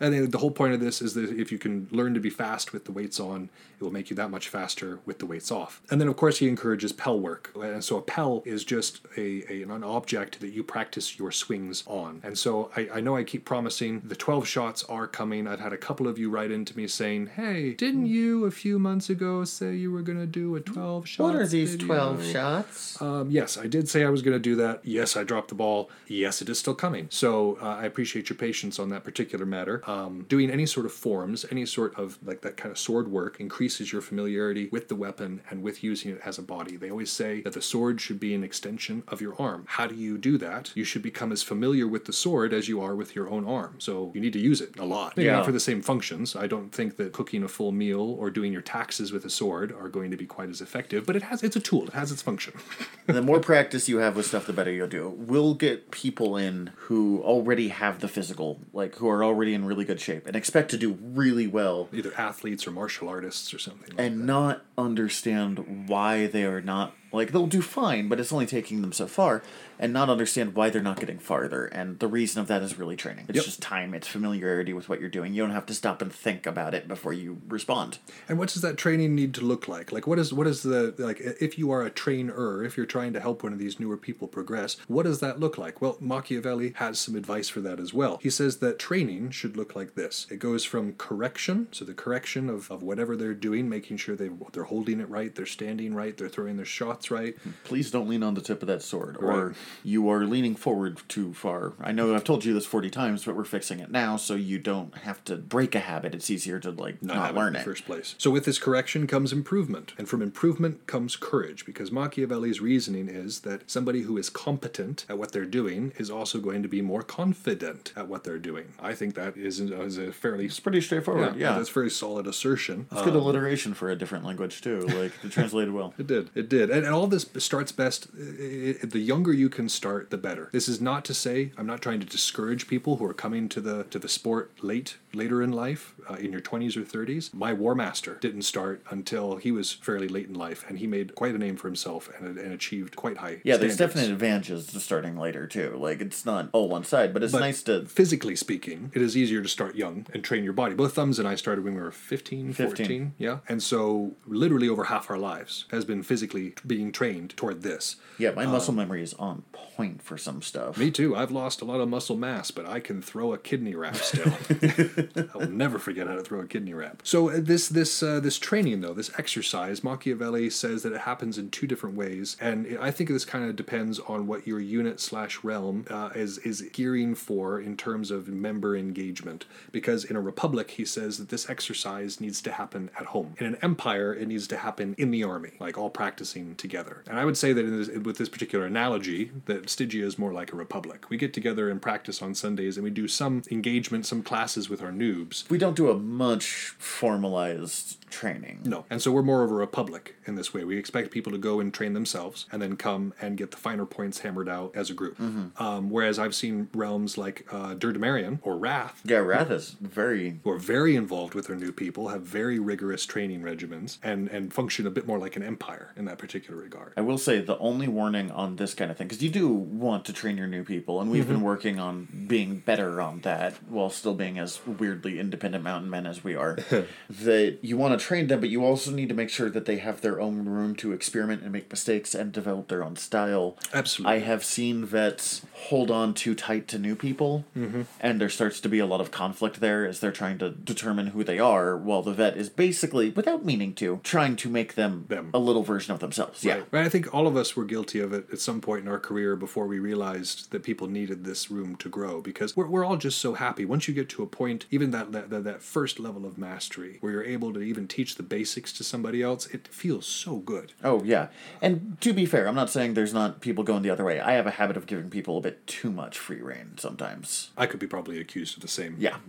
and 0.00 0.14
then 0.14 0.30
the 0.30 0.38
whole 0.38 0.50
point 0.50 0.74
of 0.74 0.80
this 0.80 1.00
is 1.00 1.14
that 1.14 1.30
if 1.30 1.52
you 1.52 1.58
can 1.58 1.88
learn 1.90 2.14
to 2.14 2.20
be 2.20 2.30
fast 2.30 2.72
with 2.72 2.84
the 2.84 2.92
weights 2.92 3.20
on, 3.20 3.48
it 3.78 3.82
will 3.82 3.92
make 3.92 4.10
you 4.10 4.16
that 4.16 4.30
much 4.30 4.48
faster 4.48 5.00
with 5.04 5.18
the 5.18 5.26
weights 5.26 5.50
off. 5.50 5.82
And 5.90 6.00
then, 6.00 6.08
of 6.08 6.16
course, 6.16 6.38
he 6.38 6.48
encourages 6.48 6.92
pel 6.92 7.18
work. 7.20 7.50
And 7.54 7.82
so 7.84 7.98
a 7.98 8.02
pel 8.02 8.42
is 8.44 8.64
just 8.64 9.00
a, 9.16 9.44
a 9.52 9.62
an 9.62 9.84
object 9.84 10.40
that 10.40 10.50
you 10.50 10.62
practice 10.62 11.18
your 11.18 11.32
swings 11.32 11.84
on. 11.86 12.20
And 12.22 12.38
so 12.38 12.70
I, 12.76 12.88
I 12.94 13.00
know 13.00 13.16
I 13.16 13.24
keep 13.24 13.44
promising 13.44 14.02
the 14.04 14.16
12 14.16 14.46
shots 14.46 14.84
are 14.84 15.06
coming. 15.06 15.46
I've 15.46 15.60
had 15.60 15.72
a 15.72 15.78
couple 15.78 16.06
of 16.08 16.18
you 16.18 16.30
write 16.30 16.50
into 16.50 16.76
me 16.76 16.86
saying, 16.88 17.28
hey, 17.28 17.74
didn't 17.74 18.06
you 18.06 18.44
a 18.44 18.50
few 18.50 18.78
months 18.78 19.10
ago 19.10 19.44
say 19.44 19.74
you 19.74 19.90
were 19.90 20.02
going 20.02 20.18
to 20.18 20.26
do 20.26 20.54
a 20.56 20.60
12 20.60 21.08
shot? 21.08 21.24
what 21.24 21.36
are 21.36 21.46
these 21.46 21.76
12 21.76 22.24
shots? 22.24 23.00
Um, 23.00 23.30
yes, 23.30 23.56
I 23.56 23.66
did 23.66 23.88
say 23.88 24.04
I 24.04 24.10
was 24.10 24.22
going 24.22 24.34
to 24.34 24.40
do 24.40 24.56
that. 24.56 24.80
Yes, 24.84 25.16
I 25.16 25.24
dropped 25.24 25.48
the 25.48 25.54
ball. 25.54 25.90
Yes, 26.06 26.42
it 26.42 26.48
is 26.48 26.58
still 26.58 26.74
coming. 26.74 27.08
So 27.10 27.58
uh, 27.60 27.76
I 27.76 27.84
appreciate 27.84 28.28
your 28.28 28.36
patience 28.36 28.78
on 28.78 28.88
that 28.90 29.03
particular 29.04 29.46
matter. 29.46 29.82
Um, 29.88 30.24
doing 30.28 30.50
any 30.50 30.66
sort 30.66 30.86
of 30.86 30.92
forms, 30.92 31.44
any 31.50 31.66
sort 31.66 31.94
of 31.98 32.18
like 32.24 32.40
that 32.42 32.56
kind 32.56 32.70
of 32.72 32.78
sword 32.78 33.08
work 33.08 33.38
increases 33.40 33.92
your 33.92 34.02
familiarity 34.02 34.68
with 34.72 34.88
the 34.88 34.94
weapon 34.96 35.42
and 35.50 35.62
with 35.62 35.84
using 35.84 36.12
it 36.12 36.20
as 36.24 36.38
a 36.38 36.42
body. 36.42 36.76
They 36.76 36.90
always 36.90 37.10
say 37.12 37.42
that 37.42 37.52
the 37.52 37.62
sword 37.62 38.00
should 38.00 38.18
be 38.18 38.34
an 38.34 38.42
extension 38.42 39.02
of 39.08 39.20
your 39.20 39.40
arm. 39.40 39.64
How 39.68 39.86
do 39.86 39.94
you 39.94 40.18
do 40.18 40.38
that? 40.38 40.72
You 40.74 40.84
should 40.84 41.02
become 41.02 41.30
as 41.32 41.42
familiar 41.42 41.86
with 41.86 42.06
the 42.06 42.12
sword 42.12 42.52
as 42.52 42.68
you 42.68 42.80
are 42.80 42.96
with 42.96 43.14
your 43.14 43.28
own 43.28 43.46
arm. 43.46 43.76
So 43.78 44.10
you 44.14 44.20
need 44.20 44.32
to 44.32 44.38
use 44.40 44.60
it 44.60 44.78
a 44.78 44.84
lot. 44.84 45.16
Maybe 45.16 45.26
Yeah. 45.26 45.36
not 45.36 45.46
for 45.46 45.52
the 45.52 45.60
same 45.60 45.82
functions. 45.82 46.34
I 46.34 46.46
don't 46.46 46.70
think 46.70 46.96
that 46.96 47.12
cooking 47.12 47.42
a 47.42 47.48
full 47.48 47.72
meal 47.72 48.00
or 48.00 48.30
doing 48.30 48.52
your 48.52 48.62
taxes 48.62 49.12
with 49.12 49.24
a 49.24 49.30
sword 49.30 49.72
are 49.72 49.88
going 49.88 50.10
to 50.10 50.16
be 50.16 50.26
quite 50.26 50.48
as 50.48 50.60
effective, 50.60 51.04
but 51.06 51.16
it 51.16 51.22
has 51.24 51.42
it's 51.42 51.56
a 51.56 51.60
tool. 51.60 51.86
It 51.86 51.92
has 51.92 52.10
its 52.10 52.22
function. 52.22 52.54
the 53.06 53.22
more 53.22 53.40
practice 53.40 53.88
you 53.88 53.98
have 53.98 54.16
with 54.16 54.26
stuff, 54.26 54.46
the 54.46 54.52
better 54.52 54.72
you'll 54.72 54.88
do. 54.88 55.08
We'll 55.16 55.54
get 55.54 55.90
people 55.90 56.36
in 56.36 56.70
who 56.76 57.20
already 57.22 57.68
have 57.68 58.00
the 58.00 58.08
physical, 58.08 58.60
like 58.72 58.93
who 58.96 59.08
are 59.08 59.24
already 59.24 59.54
in 59.54 59.64
really 59.64 59.84
good 59.84 60.00
shape 60.00 60.26
and 60.26 60.36
expect 60.36 60.70
to 60.70 60.76
do 60.76 60.98
really 61.00 61.46
well 61.46 61.88
Either 61.92 62.12
athletes 62.16 62.66
or 62.66 62.70
martial 62.70 63.08
artists 63.08 63.52
or 63.52 63.58
something. 63.58 63.96
Like 63.96 64.06
and 64.06 64.26
not 64.26 64.64
understand 64.76 65.88
why 65.88 66.26
they 66.26 66.44
are 66.44 66.60
not 66.60 66.94
like 67.12 67.32
they'll 67.32 67.46
do 67.46 67.62
fine, 67.62 68.08
but 68.08 68.18
it's 68.18 68.32
only 68.32 68.46
taking 68.46 68.82
them 68.82 68.92
so 68.92 69.06
far, 69.06 69.42
and 69.78 69.92
not 69.92 70.08
understand 70.10 70.54
why 70.54 70.70
they're 70.70 70.82
not 70.82 71.00
getting 71.00 71.18
farther. 71.18 71.66
And 71.66 71.98
the 71.98 72.06
reason 72.08 72.40
of 72.40 72.48
that 72.48 72.62
is 72.62 72.78
really 72.78 72.96
training. 72.96 73.26
It's 73.28 73.36
Yep. 73.36 73.44
just 73.44 73.62
time. 73.62 73.94
It's 73.94 74.08
familiarity 74.08 74.72
with 74.72 74.88
what 74.88 75.00
you're 75.00 75.08
doing. 75.10 75.34
You 75.34 75.42
don't 75.42 75.50
have 75.52 75.66
to 75.66 75.74
stop 75.74 76.00
and 76.02 76.12
think 76.12 76.46
about 76.46 76.74
it 76.74 76.88
before 76.88 77.12
you 77.12 77.40
respond. 77.48 77.98
And 78.28 78.38
what 78.38 78.50
does 78.50 78.62
that 78.62 78.76
training 78.76 79.14
need 79.14 79.34
to 79.34 79.40
look 79.44 79.68
like? 79.68 79.92
Like 79.92 80.06
what 80.06 80.18
is 80.18 80.32
what 80.32 80.46
is 80.46 80.62
the 80.62 80.94
like 80.98 81.20
if 81.20 81.58
you 81.58 81.70
are 81.70 81.82
a 81.82 81.90
trainer, 81.90 82.62
if 82.64 82.76
you're 82.76 82.86
trying 82.86 83.12
to 83.14 83.20
help 83.20 83.42
one 83.42 83.52
of 83.52 83.58
these 83.58 83.78
newer 83.80 83.96
people 83.96 84.28
progress, 84.28 84.76
what 84.88 85.04
does 85.04 85.20
that 85.20 85.40
look 85.40 85.58
like? 85.58 85.80
Well, 85.80 85.96
Machiavelli 86.00 86.72
has 86.76 86.98
some 86.98 87.14
advice 87.14 87.48
for 87.48 87.60
that 87.60 87.80
as 87.80 87.92
well. 87.92 88.18
He 88.22 88.30
says 88.30 88.58
that 88.58 88.78
training 88.78 89.30
should 89.30 89.56
look 89.56 89.74
like 89.76 89.94
this. 89.94 90.26
It 90.30 90.38
goes 90.38 90.64
from 90.64 90.94
correction, 90.94 91.68
so 91.72 91.84
the 91.84 91.94
correction 91.94 92.48
of, 92.48 92.70
of 92.70 92.82
whatever 92.82 93.16
they're 93.16 93.34
doing, 93.34 93.68
making 93.68 93.96
sure 93.98 94.16
they 94.16 94.30
they're 94.52 94.64
holding 94.64 95.00
it 95.00 95.08
right, 95.08 95.34
they're 95.34 95.46
standing 95.46 95.94
right, 95.94 96.16
they're 96.16 96.28
throwing 96.28 96.56
their 96.56 96.64
shots 96.64 97.10
right. 97.10 97.36
Please 97.64 97.90
don't 97.90 98.08
lean 98.08 98.22
on 98.22 98.34
the 98.34 98.40
tip 98.40 98.62
of 98.62 98.68
that 98.68 98.82
sword, 98.82 99.16
or 99.18 99.48
Right. 99.48 99.56
You 99.82 100.08
are 100.08 100.24
leaning 100.24 100.54
forward 100.56 101.00
too 101.08 101.34
far. 101.34 101.72
I 101.80 101.92
know 101.92 102.14
I've 102.14 102.24
told 102.24 102.44
you 102.44 102.54
this 102.54 102.66
forty 102.66 102.90
times, 102.90 103.24
but 103.24 103.36
we're 103.36 103.44
fixing 103.44 103.80
it 103.80 103.90
now, 103.90 104.16
so 104.16 104.34
you 104.34 104.58
don't 104.58 104.94
have 104.98 105.24
to 105.24 105.36
break 105.36 105.74
a 105.74 105.80
habit. 105.80 106.14
It's 106.14 106.30
easier 106.30 106.58
to 106.60 106.70
like 106.70 107.02
not, 107.02 107.30
it 107.30 107.36
learn 107.36 107.48
in 107.48 107.52
the 107.54 107.60
it. 107.60 107.64
first 107.64 107.84
place. 107.86 108.14
So 108.18 108.30
with 108.30 108.44
this 108.44 108.58
correction 108.58 109.06
comes 109.06 109.32
improvement, 109.32 109.94
and 109.98 110.08
from 110.08 110.22
improvement 110.22 110.86
comes 110.86 111.16
courage, 111.16 111.64
because 111.66 111.90
Machiavelli's 111.90 112.60
reasoning 112.60 113.08
is 113.08 113.40
that 113.40 113.70
somebody 113.70 114.02
who 114.02 114.16
is 114.16 114.30
competent 114.30 115.04
at 115.08 115.18
what 115.18 115.32
they're 115.32 115.44
doing 115.44 115.92
is 115.98 116.10
also 116.10 116.38
going 116.40 116.62
to 116.62 116.68
be 116.68 116.82
more 116.82 117.02
confident 117.02 117.92
at 117.96 118.08
what 118.08 118.24
they're 118.24 118.38
doing. 118.38 118.72
I 118.80 118.94
think 118.94 119.14
that 119.14 119.36
is, 119.36 119.60
is 119.60 119.98
a 119.98 120.12
fairly 120.12 120.46
It's 120.46 120.60
pretty 120.60 120.80
straightforward. 120.80 121.36
Yeah, 121.36 121.56
that's 121.56 121.70
a 121.70 121.72
very 121.72 121.90
solid 121.90 122.26
assertion. 122.26 122.86
it's 122.90 123.02
good 123.02 123.14
um, 123.14 123.20
alliteration 123.20 123.74
for 123.74 123.90
a 123.90 123.96
different 123.96 124.24
language 124.24 124.60
too. 124.60 124.80
Like 124.80 125.12
it 125.22 125.30
translated 125.30 125.72
well. 125.72 125.92
It 126.04 126.08
did. 126.08 126.30
It 126.34 126.48
did. 126.48 126.70
And, 126.70 126.84
and 126.84 126.94
all 126.94 127.06
this 127.06 127.26
starts 127.38 127.72
best. 127.72 128.08
i 128.18 128.74
i 128.82 128.86
the 128.86 128.98
younger 128.98 129.32
you 129.32 129.48
can 129.54 129.68
start, 129.68 130.10
the 130.10 130.18
better. 130.18 130.50
This 130.52 130.68
is 130.68 130.80
not 130.80 131.04
to 131.06 131.14
say 131.14 131.52
I'm 131.56 131.66
not 131.66 131.80
trying 131.80 132.00
to 132.00 132.06
discourage 132.06 132.66
people 132.66 132.96
who 132.96 133.06
are 133.06 133.14
coming 133.14 133.48
to 133.50 133.60
the 133.60 133.84
to 133.84 133.98
the 133.98 134.08
sport 134.08 134.52
late 134.62 134.98
later 135.14 135.42
in 135.42 135.52
life, 135.52 135.94
uh, 136.10 136.14
in 136.14 136.32
your 136.32 136.40
20s 136.40 136.76
or 136.76 136.82
30s. 136.82 137.32
My 137.32 137.52
War 137.52 137.74
Master 137.74 138.18
didn't 138.20 138.42
start 138.42 138.82
until 138.90 139.36
he 139.36 139.52
was 139.52 139.72
fairly 139.72 140.08
late 140.08 140.28
in 140.28 140.34
life, 140.34 140.64
and 140.68 140.78
he 140.78 140.86
made 140.86 141.14
quite 141.14 141.34
a 141.34 141.38
name 141.38 141.56
for 141.56 141.68
himself 141.68 142.10
and, 142.18 142.36
and 142.36 142.52
achieved 142.52 142.96
quite 142.96 143.18
high. 143.18 143.40
Yeah, 143.44 143.56
there's 143.56 143.76
definite 143.76 144.10
advantages 144.10 144.66
to 144.68 144.80
starting 144.80 145.16
later 145.16 145.46
too. 145.46 145.76
Like 145.78 146.00
it's 146.00 146.26
not 146.26 146.50
all 146.52 146.68
one 146.68 146.84
side, 146.84 147.14
but 147.14 147.22
it's 147.22 147.32
But 147.32 147.40
nice 147.40 147.62
to 147.64 147.84
physically 147.84 148.36
speaking, 148.36 148.90
it 148.94 149.00
is 149.00 149.16
easier 149.16 149.40
to 149.40 149.48
start 149.48 149.76
young 149.76 150.06
and 150.12 150.24
train 150.24 150.44
your 150.44 150.52
body. 150.52 150.74
Both 150.74 150.94
Thumbs 150.94 151.18
and 151.18 151.28
I 151.28 151.36
started 151.36 151.64
when 151.64 151.74
we 151.74 151.80
were 151.80 151.92
15, 151.92 152.52
14. 152.52 153.14
Yeah. 153.18 153.38
And 153.48 153.62
so 153.62 154.16
literally 154.26 154.68
over 154.68 154.84
half 154.84 155.10
our 155.10 155.18
lives 155.18 155.66
has 155.70 155.84
been 155.84 156.02
physically 156.02 156.54
being 156.66 156.92
trained 156.92 157.36
toward 157.36 157.62
this. 157.62 157.96
Yeah, 158.18 158.32
my 158.32 158.46
muscle 158.46 158.74
memory 158.74 159.02
is 159.02 159.14
on 159.14 159.43
point 159.52 160.02
for 160.02 160.16
some 160.16 160.42
stuff. 160.42 160.78
Me 160.78 160.90
too. 160.90 161.16
I've 161.16 161.30
lost 161.30 161.60
a 161.60 161.64
lot 161.64 161.80
of 161.80 161.88
muscle 161.88 162.16
mass, 162.16 162.50
but 162.50 162.66
I 162.66 162.80
can 162.80 163.02
throw 163.02 163.32
a 163.32 163.38
kidney 163.38 163.74
wrap 163.74 163.96
still. 163.96 164.32
I 165.34 165.36
will 165.36 165.50
never 165.50 165.78
forget 165.78 166.06
how 166.06 166.14
to 166.14 166.22
throw 166.22 166.40
a 166.40 166.46
kidney 166.46 166.74
wrap. 166.74 167.02
So 167.04 167.30
uh, 167.30 167.40
this 167.40 167.68
this 167.68 168.02
uh, 168.02 168.20
this 168.20 168.38
training 168.38 168.80
though, 168.80 168.94
this 168.94 169.10
exercise, 169.18 169.82
Machiavelli 169.82 170.50
says 170.50 170.82
that 170.82 170.92
it 170.92 171.02
happens 171.02 171.38
in 171.38 171.50
two 171.50 171.66
different 171.66 171.96
ways, 171.96 172.36
and 172.40 172.78
I 172.80 172.90
think 172.90 173.10
this 173.10 173.24
kind 173.24 173.48
of 173.48 173.56
depends 173.56 173.98
on 174.00 174.26
what 174.26 174.46
your 174.46 174.60
unit 174.60 175.00
slash 175.00 175.42
realm 175.42 175.86
uh, 175.90 176.10
is 176.14 176.38
is 176.38 176.62
gearing 176.72 177.14
for 177.14 177.60
in 177.60 177.76
terms 177.76 178.10
of 178.10 178.28
member 178.28 178.76
engagement. 178.76 179.46
Because 179.72 180.04
in 180.04 180.16
a 180.16 180.20
republic, 180.20 180.72
he 180.72 180.84
says 180.84 181.18
that 181.18 181.28
this 181.30 181.50
exercise 181.50 182.20
needs 182.20 182.40
to 182.42 182.52
happen 182.52 182.90
at 182.98 183.06
home. 183.06 183.34
In 183.38 183.46
an 183.46 183.56
empire, 183.62 184.14
it 184.14 184.28
needs 184.28 184.46
to 184.48 184.56
happen 184.56 184.94
in 184.98 185.10
the 185.10 185.24
army, 185.24 185.52
like 185.58 185.76
all 185.76 185.90
practicing 185.90 186.54
together. 186.56 187.02
And 187.08 187.18
I 187.18 187.24
would 187.24 187.36
say 187.36 187.52
that 187.52 187.64
in 187.64 187.78
this, 187.78 187.88
with 187.88 188.18
this 188.18 188.28
particular 188.28 188.66
analogy, 188.66 189.30
that 189.46 189.68
Stygia 189.68 190.04
is 190.04 190.18
more 190.18 190.32
like 190.32 190.52
a 190.52 190.56
republic. 190.56 191.10
We 191.10 191.16
get 191.16 191.32
together 191.32 191.70
and 191.70 191.80
practice 191.80 192.22
on 192.22 192.34
Sundays, 192.34 192.76
and 192.76 192.84
we 192.84 192.90
do 192.90 193.08
some 193.08 193.42
engagement, 193.50 194.06
some 194.06 194.22
classes 194.22 194.68
with 194.68 194.82
our 194.82 194.92
noobs. 194.92 195.48
We 195.50 195.58
don't 195.58 195.76
do 195.76 195.90
a 195.90 195.98
much 195.98 196.74
formalized 196.78 198.03
training. 198.14 198.60
No. 198.64 198.84
And 198.90 199.02
so 199.02 199.10
we're 199.10 199.22
more 199.22 199.42
of 199.42 199.50
a 199.50 199.54
republic 199.54 200.14
in 200.26 200.36
this 200.36 200.54
way. 200.54 200.62
We 200.64 200.78
expect 200.78 201.10
people 201.10 201.32
to 201.32 201.38
go 201.38 201.58
and 201.60 201.74
train 201.74 201.92
themselves 201.94 202.46
and 202.52 202.62
then 202.62 202.76
come 202.76 203.12
and 203.20 203.36
get 203.36 203.50
the 203.50 203.56
finer 203.56 203.84
points 203.84 204.20
hammered 204.20 204.48
out 204.48 204.70
as 204.74 204.88
a 204.90 204.94
group. 204.94 205.18
Um, 205.60 205.90
whereas 205.90 206.18
I've 206.18 206.34
seen 206.34 206.68
realms 206.72 207.18
like 207.18 207.46
uh, 207.50 207.74
Durdamarian 207.74 208.38
or 208.42 208.56
Wrath 208.56 209.00
Yeah, 209.04 209.18
Wrath 209.18 209.50
is 209.50 209.76
very. 209.80 210.38
who 210.44 210.50
are 210.50 210.58
very 210.58 210.94
involved 210.96 211.34
with 211.34 211.46
their 211.48 211.56
new 211.56 211.72
people, 211.72 212.08
have 212.08 212.22
very 212.22 212.58
rigorous 212.58 213.04
training 213.04 213.42
regimens, 213.42 213.98
and, 214.02 214.28
and 214.28 214.52
function 214.52 214.86
a 214.86 214.90
bit 214.90 215.06
more 215.06 215.18
like 215.18 215.34
an 215.36 215.42
empire 215.42 215.92
in 215.96 216.04
that 216.04 216.18
particular 216.18 216.60
regard. 216.60 216.92
I 216.96 217.00
will 217.00 217.18
say 217.18 217.40
the 217.40 217.58
only 217.58 217.88
warning 217.88 218.30
on 218.30 218.56
this 218.56 218.74
kind 218.74 218.90
of 218.90 218.96
thing, 218.96 219.08
because 219.08 219.22
you 219.22 219.30
do 219.30 219.48
want 219.48 220.04
to 220.06 220.12
train 220.12 220.36
your 220.36 220.46
new 220.46 220.62
people, 220.64 221.00
and 221.00 221.10
we've 221.10 221.26
been 221.28 221.42
working 221.42 221.80
on 221.80 222.08
being 222.28 222.58
better 222.58 223.00
on 223.00 223.20
that 223.20 223.54
while 223.68 223.90
still 223.90 224.14
being 224.14 224.38
as 224.38 224.60
weirdly 224.66 225.18
independent 225.18 225.64
mountain 225.64 225.90
men 225.90 226.06
as 226.06 226.22
we 226.22 226.34
are. 226.36 226.56
that 227.10 227.58
you 227.62 227.76
want 227.76 227.98
to 227.98 228.03
train 228.04 228.26
them, 228.26 228.40
but 228.40 228.50
you 228.50 228.64
also 228.64 228.90
need 228.90 229.08
to 229.08 229.14
make 229.14 229.30
sure 229.30 229.48
that 229.48 229.64
they 229.64 229.78
have 229.78 230.02
their 230.02 230.20
own 230.20 230.44
room 230.44 230.76
to 230.76 230.92
experiment 230.92 231.42
and 231.42 231.50
make 231.50 231.70
mistakes 231.70 232.14
and 232.14 232.32
develop 232.32 232.68
their 232.68 232.84
own 232.84 232.96
style. 232.96 233.56
Absolutely. 233.72 234.16
I 234.16 234.18
have 234.20 234.44
seen 234.44 234.84
vets 234.84 235.42
hold 235.52 235.90
on 235.90 236.12
too 236.12 236.34
tight 236.34 236.68
to 236.68 236.78
new 236.78 236.94
people, 236.94 237.44
mm-hmm. 237.56 237.82
and 238.00 238.20
there 238.20 238.28
starts 238.28 238.60
to 238.60 238.68
be 238.68 238.78
a 238.78 238.86
lot 238.86 239.00
of 239.00 239.10
conflict 239.10 239.60
there 239.60 239.86
as 239.86 240.00
they're 240.00 240.12
trying 240.12 240.38
to 240.38 240.50
determine 240.50 241.08
who 241.08 241.24
they 241.24 241.38
are, 241.38 241.76
while 241.76 242.02
the 242.02 242.12
vet 242.12 242.36
is 242.36 242.50
basically, 242.50 243.08
without 243.10 243.44
meaning 243.44 243.74
to, 243.74 244.00
trying 244.04 244.36
to 244.36 244.48
make 244.50 244.74
them, 244.74 245.06
Them. 245.08 245.30
a 245.32 245.38
little 245.38 245.62
version 245.62 245.94
of 245.94 246.00
themselves. 246.00 246.44
Yeah. 246.44 246.54
Right. 246.54 246.66
Right. 246.72 246.86
I 246.86 246.88
think 246.90 247.12
all 247.14 247.26
of 247.26 247.36
us 247.36 247.56
were 247.56 247.64
guilty 247.64 248.00
of 248.00 248.12
it 248.12 248.26
at 248.30 248.38
some 248.38 248.60
point 248.60 248.82
in 248.82 248.88
our 248.88 248.98
career 248.98 249.34
before 249.34 249.66
we 249.66 249.78
realized 249.78 250.50
that 250.50 250.62
people 250.62 250.88
needed 250.88 251.24
this 251.24 251.50
room 251.50 251.76
to 251.76 251.88
grow 251.88 252.20
because 252.20 252.54
we're, 252.54 252.66
we're 252.66 252.84
all 252.84 252.96
just 252.96 253.18
so 253.18 253.34
happy. 253.34 253.64
Once 253.64 253.88
you 253.88 253.94
get 253.94 254.08
to 254.10 254.22
a 254.22 254.26
point, 254.26 254.66
even 254.70 254.90
that, 254.90 255.12
that, 255.12 255.30
that, 255.30 255.44
that 255.44 255.62
first 255.62 255.98
level 255.98 256.26
of 256.26 256.36
mastery 256.36 256.98
where 257.00 257.12
you're 257.12 257.24
able 257.24 257.52
to 257.54 257.60
even 257.60 257.83
teach 257.88 258.16
the 258.16 258.22
basics 258.22 258.72
to 258.74 258.84
somebody 258.84 259.22
else, 259.22 259.46
it 259.46 259.68
feels 259.68 260.06
so 260.06 260.36
good. 260.36 260.72
Oh 260.82 261.02
yeah, 261.04 261.28
and 261.60 261.96
to 262.00 262.12
be 262.12 262.26
fair, 262.26 262.46
I'm 262.48 262.54
not 262.54 262.70
saying 262.70 262.94
there's 262.94 263.14
not 263.14 263.40
people 263.40 263.64
going 263.64 263.82
the 263.82 263.90
other 263.90 264.04
way. 264.04 264.20
I 264.20 264.32
have 264.32 264.46
a 264.46 264.52
habit 264.52 264.76
of 264.76 264.86
giving 264.86 265.10
people 265.10 265.38
a 265.38 265.40
bit 265.40 265.66
too 265.66 265.90
much 265.90 266.18
free 266.18 266.40
reign 266.40 266.72
sometimes. 266.76 267.50
I 267.56 267.66
could 267.66 267.80
be 267.80 267.86
probably 267.86 268.20
accused 268.20 268.56
of 268.56 268.62
the 268.62 268.68
same. 268.68 268.96
Yeah. 268.98 269.16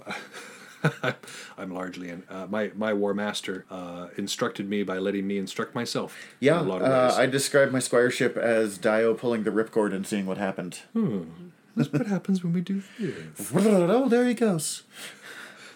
I'm 1.58 1.74
largely 1.74 2.10
in. 2.10 2.24
Uh, 2.30 2.46
my 2.48 2.72
my 2.76 2.94
war 2.94 3.14
master 3.14 3.66
uh, 3.72 4.08
instructed 4.18 4.70
me 4.70 4.84
by 4.84 4.98
letting 4.98 5.26
me 5.28 5.38
instruct 5.38 5.74
myself. 5.74 6.16
Yeah, 6.40 6.60
in 6.60 6.68
a 6.68 6.70
lot 6.70 6.82
of 6.82 6.88
uh, 6.88 7.08
ways. 7.10 7.18
I 7.18 7.26
describe 7.26 7.72
my 7.72 7.80
squireship 7.80 8.38
as 8.38 8.78
Dio 8.78 9.14
pulling 9.14 9.44
the 9.44 9.52
ripcord 9.52 9.94
and 9.94 10.06
seeing 10.06 10.26
what 10.26 10.38
happened. 10.38 10.80
That's 11.76 11.92
what 11.92 12.08
happens 12.08 12.44
when 12.44 12.54
we 12.54 12.62
do 12.62 12.84
this. 13.00 13.52
Oh, 13.54 14.08
there 14.10 14.26
he 14.26 14.34
goes. 14.34 14.84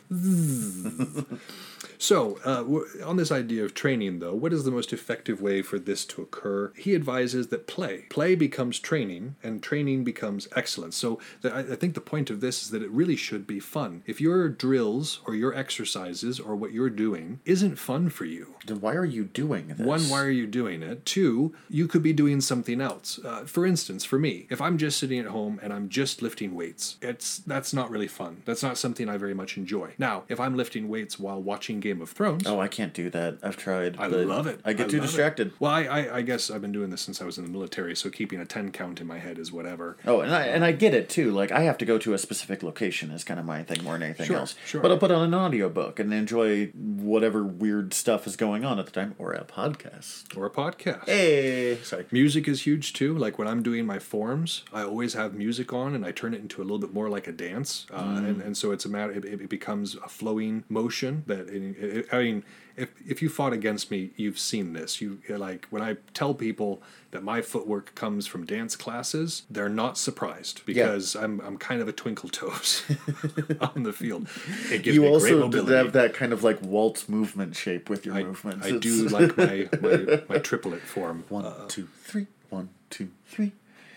So, 2.01 2.39
uh, 2.45 2.63
on 3.05 3.17
this 3.17 3.29
idea 3.29 3.65
of 3.65 3.73
training, 3.73 4.19
though, 4.19 4.33
what 4.33 4.53
is 4.53 4.63
the 4.63 4.71
most 4.71 4.93
effective 4.93 5.41
way 5.41 5.61
for 5.61 5.77
this 5.77 6.05
to 6.05 6.21
occur? 6.21 6.71
He 6.77 6.95
advises 6.95 7.47
that 7.47 7.67
play. 7.67 8.05
Play 8.09 8.35
becomes 8.35 8.79
training, 8.79 9.35
and 9.43 9.61
training 9.61 10.05
becomes 10.05 10.47
excellence. 10.55 10.95
So, 10.95 11.19
the, 11.41 11.53
I, 11.53 11.59
I 11.59 11.75
think 11.75 11.95
the 11.95 12.01
point 12.01 12.29
of 12.29 12.39
this 12.39 12.63
is 12.63 12.69
that 12.71 12.81
it 12.81 12.89
really 12.89 13.17
should 13.17 13.45
be 13.45 13.59
fun. 13.59 14.03
If 14.07 14.21
your 14.21 14.47
drills 14.47 15.19
or 15.27 15.35
your 15.35 15.53
exercises 15.53 16.39
or 16.39 16.55
what 16.55 16.71
you're 16.71 16.89
doing 16.89 17.41
isn't 17.43 17.75
fun 17.75 18.09
for 18.09 18.23
you, 18.23 18.55
Then 18.65 18.79
why 18.79 18.95
are 18.95 19.03
you 19.03 19.25
doing 19.25 19.67
this? 19.67 19.79
one, 19.79 20.03
why 20.03 20.21
are 20.21 20.31
you 20.31 20.47
doing 20.47 20.81
it? 20.81 21.05
Two, 21.05 21.53
you 21.69 21.85
could 21.85 22.01
be 22.01 22.13
doing 22.13 22.39
something 22.39 22.79
else. 22.79 23.19
Uh, 23.25 23.43
for 23.43 23.65
instance, 23.65 24.05
for 24.05 24.17
me, 24.17 24.47
if 24.49 24.61
I'm 24.61 24.77
just 24.77 24.97
sitting 24.97 25.19
at 25.19 25.25
home 25.25 25.59
and 25.61 25.73
I'm 25.73 25.89
just 25.89 26.21
lifting 26.21 26.55
weights, 26.55 26.95
it's 27.01 27.39
that's 27.39 27.73
not 27.73 27.91
really 27.91 28.07
fun. 28.07 28.41
That's 28.45 28.63
not 28.63 28.77
something 28.77 29.09
I 29.09 29.17
very 29.17 29.33
much 29.33 29.57
enjoy. 29.57 29.95
Now, 29.97 30.23
if 30.29 30.39
I'm 30.39 30.55
lifting 30.55 30.87
weights 30.87 31.19
while 31.19 31.41
watching 31.41 31.81
Game 31.89 32.01
of 32.01 32.09
Thrones, 32.11 32.45
Oh, 32.45 32.59
I 32.59 32.67
can't 32.67 32.93
do 32.93 33.09
that. 33.09 33.37
I've 33.41 33.57
tried. 33.57 33.97
I 33.97 34.07
love 34.07 34.45
it. 34.47 34.59
I 34.63 34.73
get 34.73 34.87
I 34.87 34.89
too 34.89 34.97
love 34.97 35.03
it. 35.05 35.07
distracted. 35.07 35.51
Well, 35.59 35.71
I, 35.71 35.83
I, 35.85 36.17
I 36.17 36.21
guess 36.21 36.51
I've 36.51 36.61
been 36.61 36.71
doing 36.71 36.89
this 36.91 37.01
since 37.01 37.21
I 37.21 37.25
was 37.25 37.37
in 37.37 37.43
the 37.45 37.49
military, 37.49 37.95
so 37.95 38.09
keeping 38.09 38.39
a 38.39 38.45
10 38.45 38.71
count 38.71 39.01
in 39.01 39.07
my 39.07 39.17
head 39.19 39.39
is 39.39 39.51
whatever. 39.51 39.97
Oh, 40.05 40.21
and 40.21 40.33
I 40.33 40.43
and 40.43 40.63
I 40.63 40.71
get 40.71 40.93
it 40.93 41.09
too. 41.09 41.31
Like 41.31 41.51
I 41.51 41.61
have 41.63 41.77
to 41.79 41.85
go 41.85 41.97
to 41.97 42.13
a 42.13 42.17
specific 42.17 42.61
location 42.63 43.11
is 43.11 43.23
kind 43.23 43.39
of 43.39 43.45
my 43.45 43.63
thing 43.63 43.83
more 43.83 43.93
than 43.93 44.03
anything 44.03 44.27
Sure, 44.27 44.37
else. 44.37 44.55
sure. 44.65 44.81
But 44.81 44.91
I'll 44.91 44.97
put 44.97 45.11
on 45.11 45.23
an 45.23 45.33
audiobook 45.33 45.99
and 45.99 46.13
enjoy 46.13 46.67
whatever 46.75 47.43
weird 47.43 47.93
stuff 47.93 48.27
is 48.27 48.35
going 48.35 48.63
on 48.65 48.77
at 48.79 48.85
the 48.85 48.91
time, 48.91 49.15
or 49.17 49.33
a 49.33 49.43
podcast. 49.43 50.37
Or 50.37 50.45
a 50.45 50.49
podcast. 50.51 51.05
Hey, 51.07 51.77
sorry. 51.83 52.05
Music 52.11 52.47
is 52.47 52.65
huge 52.65 52.93
too. 52.93 53.17
Like 53.17 53.37
when 53.39 53.47
I'm 53.47 53.63
doing 53.63 53.85
my 53.85 53.99
forms, 53.99 54.63
I 54.73 54.83
always 54.83 55.13
have 55.15 55.33
music 55.33 55.73
on 55.73 55.95
and 55.95 56.05
I 56.05 56.11
turn 56.11 56.33
it 56.33 56.41
into 56.41 56.61
a 56.61 56.65
little 56.65 56.79
bit 56.79 56.93
more 56.93 57.09
like 57.09 57.27
a 57.27 57.31
dance. 57.31 57.85
Uh, 57.91 58.03
Mm. 58.09 58.29
and, 58.29 58.41
and 58.41 58.57
so 58.57 58.71
it's 58.71 58.85
a 58.85 58.89
matter, 58.89 59.11
it, 59.11 59.23
it 59.25 59.49
becomes 59.49 59.95
a 59.95 60.07
flowing 60.09 60.63
motion 60.69 61.23
that, 61.27 61.47
it, 61.79 62.07
I 62.13 62.19
mean, 62.19 62.43
if, 62.77 62.89
if 63.05 63.21
you 63.21 63.27
fought 63.29 63.51
against 63.51 63.91
me, 63.91 64.11
you've 64.15 64.39
seen 64.39 64.73
this. 64.73 65.01
You 65.01 65.19
like 65.27 65.65
when 65.69 65.81
I 65.81 65.97
tell 66.13 66.33
people 66.33 66.81
that 67.11 67.23
my 67.23 67.41
footwork 67.41 67.93
comes 67.95 68.25
from 68.27 68.45
dance 68.45 68.75
classes, 68.77 69.43
they're 69.49 69.67
not 69.67 69.97
surprised 69.97 70.61
because 70.65 71.15
I'm, 71.15 71.41
I'm 71.41 71.57
kind 71.57 71.81
of 71.81 71.87
a 71.87 71.91
twinkle 71.91 72.29
toes 72.29 72.83
on 73.59 73.83
the 73.83 73.91
field. 73.91 74.29
It 74.71 74.83
gives 74.83 74.95
You 74.95 75.01
me 75.01 75.07
great 75.07 75.13
also 75.33 75.39
mobility. 75.41 75.73
have 75.75 75.91
that 75.93 76.13
kind 76.13 76.31
of 76.31 76.43
like 76.43 76.61
waltz 76.61 77.09
movement 77.09 77.55
shape 77.55 77.89
with 77.89 78.05
your 78.05 78.15
I, 78.15 78.23
movements. 78.23 78.65
I 78.65 78.69
It's- 78.69 78.81
do 78.81 79.07
like 79.09 79.37
my, 79.37 79.69
my, 79.81 80.23
my 80.29 80.37
triplet 80.37 80.81
form. 80.81 81.25
One, 81.27 81.45
uh, 81.45 81.65
two, 81.67 81.87
three. 82.03 82.27
One, 82.49 82.69
two, 82.89 83.09
three. 83.27 83.51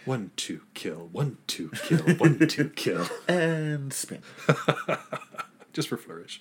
One, 0.04 0.32
two, 0.34 0.62
kill. 0.74 1.08
One, 1.12 1.36
two, 1.46 1.70
kill. 1.84 1.98
One, 2.16 2.48
two, 2.48 2.68
kill. 2.74 3.06
And 3.28 3.92
spin. 3.92 4.20
Just 5.72 5.88
for 5.88 5.96
flourish. 5.96 6.40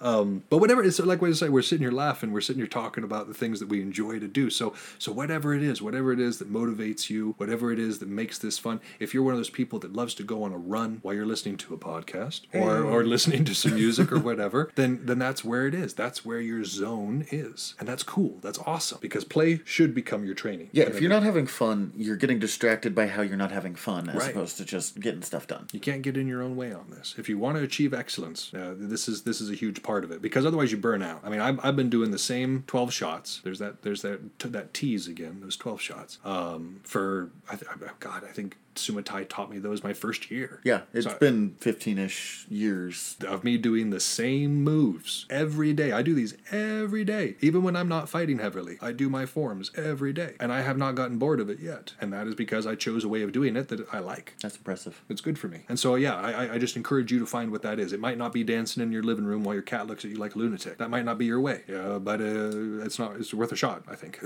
Um, 0.00 0.44
but 0.48 0.58
whatever 0.58 0.82
it's 0.82 0.98
like 0.98 1.20
what 1.20 1.30
I 1.30 1.34
say, 1.34 1.48
we're 1.48 1.62
sitting 1.62 1.82
here 1.84 1.92
laughing, 1.92 2.32
we're 2.32 2.40
sitting 2.40 2.60
here 2.60 2.66
talking 2.66 3.04
about 3.04 3.28
the 3.28 3.34
things 3.34 3.60
that 3.60 3.68
we 3.68 3.80
enjoy 3.82 4.18
to 4.18 4.28
do. 4.28 4.50
So 4.50 4.74
so 4.98 5.12
whatever 5.12 5.54
it 5.54 5.62
is, 5.62 5.82
whatever 5.82 6.12
it 6.12 6.20
is 6.20 6.38
that 6.38 6.52
motivates 6.52 7.10
you, 7.10 7.34
whatever 7.38 7.72
it 7.72 7.78
is 7.78 7.98
that 7.98 8.08
makes 8.08 8.38
this 8.38 8.58
fun, 8.58 8.80
if 8.98 9.12
you're 9.14 9.22
one 9.22 9.34
of 9.34 9.38
those 9.38 9.50
people 9.50 9.78
that 9.80 9.92
loves 9.92 10.14
to 10.14 10.22
go 10.22 10.42
on 10.42 10.52
a 10.52 10.58
run 10.58 10.98
while 11.02 11.14
you're 11.14 11.26
listening 11.26 11.56
to 11.58 11.74
a 11.74 11.78
podcast 11.78 12.42
or, 12.54 12.82
or 12.82 13.04
listening 13.04 13.44
to 13.44 13.54
some 13.54 13.74
music 13.74 14.10
or 14.12 14.18
whatever, 14.30 14.70
then 14.74 15.00
then 15.04 15.18
that's 15.18 15.44
where 15.44 15.66
it 15.66 15.74
is. 15.74 15.94
That's 15.94 16.24
where 16.24 16.40
your 16.40 16.64
zone 16.64 17.26
is. 17.30 17.74
And 17.78 17.88
that's 17.88 18.02
cool. 18.02 18.38
That's 18.40 18.58
awesome. 18.60 18.98
Because 19.00 19.24
play 19.24 19.60
should 19.64 19.94
become 19.94 20.24
your 20.24 20.34
training. 20.34 20.70
Yeah, 20.72 20.84
if 20.84 21.00
you're 21.00 21.10
not 21.10 21.22
having 21.22 21.46
fun, 21.46 21.92
you're 21.96 22.16
getting 22.16 22.38
distracted 22.38 22.94
by 22.94 23.06
how 23.08 23.22
you're 23.22 23.36
not 23.36 23.52
having 23.52 23.74
fun 23.74 24.08
as 24.08 24.16
Right. 24.16 24.30
opposed 24.30 24.56
to 24.58 24.64
just 24.64 25.00
getting 25.00 25.22
stuff 25.22 25.46
done. 25.46 25.66
You 25.72 25.80
can't 25.80 26.02
get 26.02 26.16
in 26.16 26.26
your 26.26 26.42
own 26.42 26.56
way 26.56 26.72
on 26.72 26.86
this. 26.90 27.14
If 27.18 27.28
you 27.28 27.38
want 27.38 27.56
to 27.58 27.62
achieve 27.62 27.92
excellence, 27.94 28.52
uh, 28.54 28.69
this 28.76 29.08
is 29.08 29.22
this 29.22 29.40
is 29.40 29.50
a 29.50 29.54
huge 29.54 29.82
part 29.82 30.04
of 30.04 30.10
it 30.10 30.22
because 30.22 30.46
otherwise 30.46 30.72
you 30.72 30.78
burn 30.78 31.02
out. 31.02 31.20
I 31.24 31.28
mean, 31.28 31.40
I've, 31.40 31.58
I've 31.64 31.76
been 31.76 31.90
doing 31.90 32.10
the 32.10 32.18
same 32.18 32.64
twelve 32.66 32.92
shots. 32.92 33.40
There's 33.44 33.58
that 33.58 33.82
there's 33.82 34.02
that 34.02 34.38
that 34.38 34.74
tease 34.74 35.06
again. 35.06 35.40
Those 35.40 35.56
twelve 35.56 35.80
shots. 35.80 36.18
Um, 36.24 36.80
for 36.84 37.30
I 37.50 37.56
th- 37.56 37.70
God, 38.00 38.24
I 38.24 38.32
think 38.32 38.56
Sumatai 38.74 39.26
taught 39.28 39.50
me 39.50 39.58
those 39.58 39.82
my 39.82 39.92
first 39.92 40.30
year. 40.30 40.60
Yeah, 40.64 40.82
it's 40.92 41.06
So- 41.06 41.18
been 41.18 41.54
15 41.60 41.98
ish 41.98 42.46
years. 42.48 43.16
of 43.26 43.44
me 43.44 43.56
doing 43.58 43.90
the 43.90 44.00
same 44.00 44.62
moves 44.62 45.26
every 45.28 45.72
day. 45.72 45.92
I 45.92 46.02
do 46.02 46.14
these 46.14 46.34
every 46.50 47.04
day, 47.04 47.36
even 47.40 47.62
when 47.62 47.76
I'm 47.76 47.88
not 47.88 48.08
fighting 48.08 48.38
heavily. 48.38 48.78
I 48.80 48.92
do 48.92 49.08
my 49.08 49.26
forms 49.26 49.70
every 49.76 50.12
day, 50.12 50.34
and 50.40 50.52
I 50.52 50.60
have 50.62 50.78
not 50.78 50.94
gotten 50.94 51.18
bored 51.18 51.40
of 51.40 51.50
it 51.50 51.58
yet. 51.60 51.92
And 52.00 52.12
that 52.12 52.26
is 52.26 52.34
because 52.34 52.66
I 52.66 52.74
chose 52.74 53.04
a 53.04 53.08
way 53.08 53.22
of 53.22 53.32
doing 53.32 53.56
it 53.56 53.68
that 53.68 53.86
I 53.92 53.98
like. 53.98 54.34
That's 54.40 54.56
impressive. 54.56 55.00
It's 55.08 55.20
good 55.20 55.38
for 55.38 55.48
me. 55.48 55.64
And 55.68 55.78
so, 55.78 55.94
yeah, 55.96 56.14
I, 56.16 56.54
I- 56.54 56.58
just 56.60 56.76
encourage 56.76 57.10
you 57.10 57.18
to 57.18 57.26
find 57.26 57.50
what 57.50 57.62
that 57.62 57.78
is. 57.78 57.92
It 57.92 58.00
might 58.00 58.18
not 58.18 58.32
be 58.32 58.44
dancing 58.44 58.82
in 58.82 58.92
your 58.92 59.02
living 59.02 59.24
room 59.24 59.44
while 59.44 59.54
your 59.54 59.62
cat 59.62 59.86
looks 59.86 60.04
at 60.04 60.10
you 60.10 60.16
like 60.18 60.34
a 60.34 60.38
lunatic. 60.38 60.76
That 60.78 60.90
might 60.90 61.04
not 61.06 61.16
be 61.18 61.24
your 61.24 61.40
way, 61.40 61.62
uh, 61.74 61.98
but 61.98 62.20
uh, 62.20 62.84
it's 62.84 62.98
not. 62.98 63.16
It's 63.16 63.32
worth 63.34 63.50
a 63.50 63.56
shot, 63.56 63.82
I 63.88 63.94
think. 63.96 64.20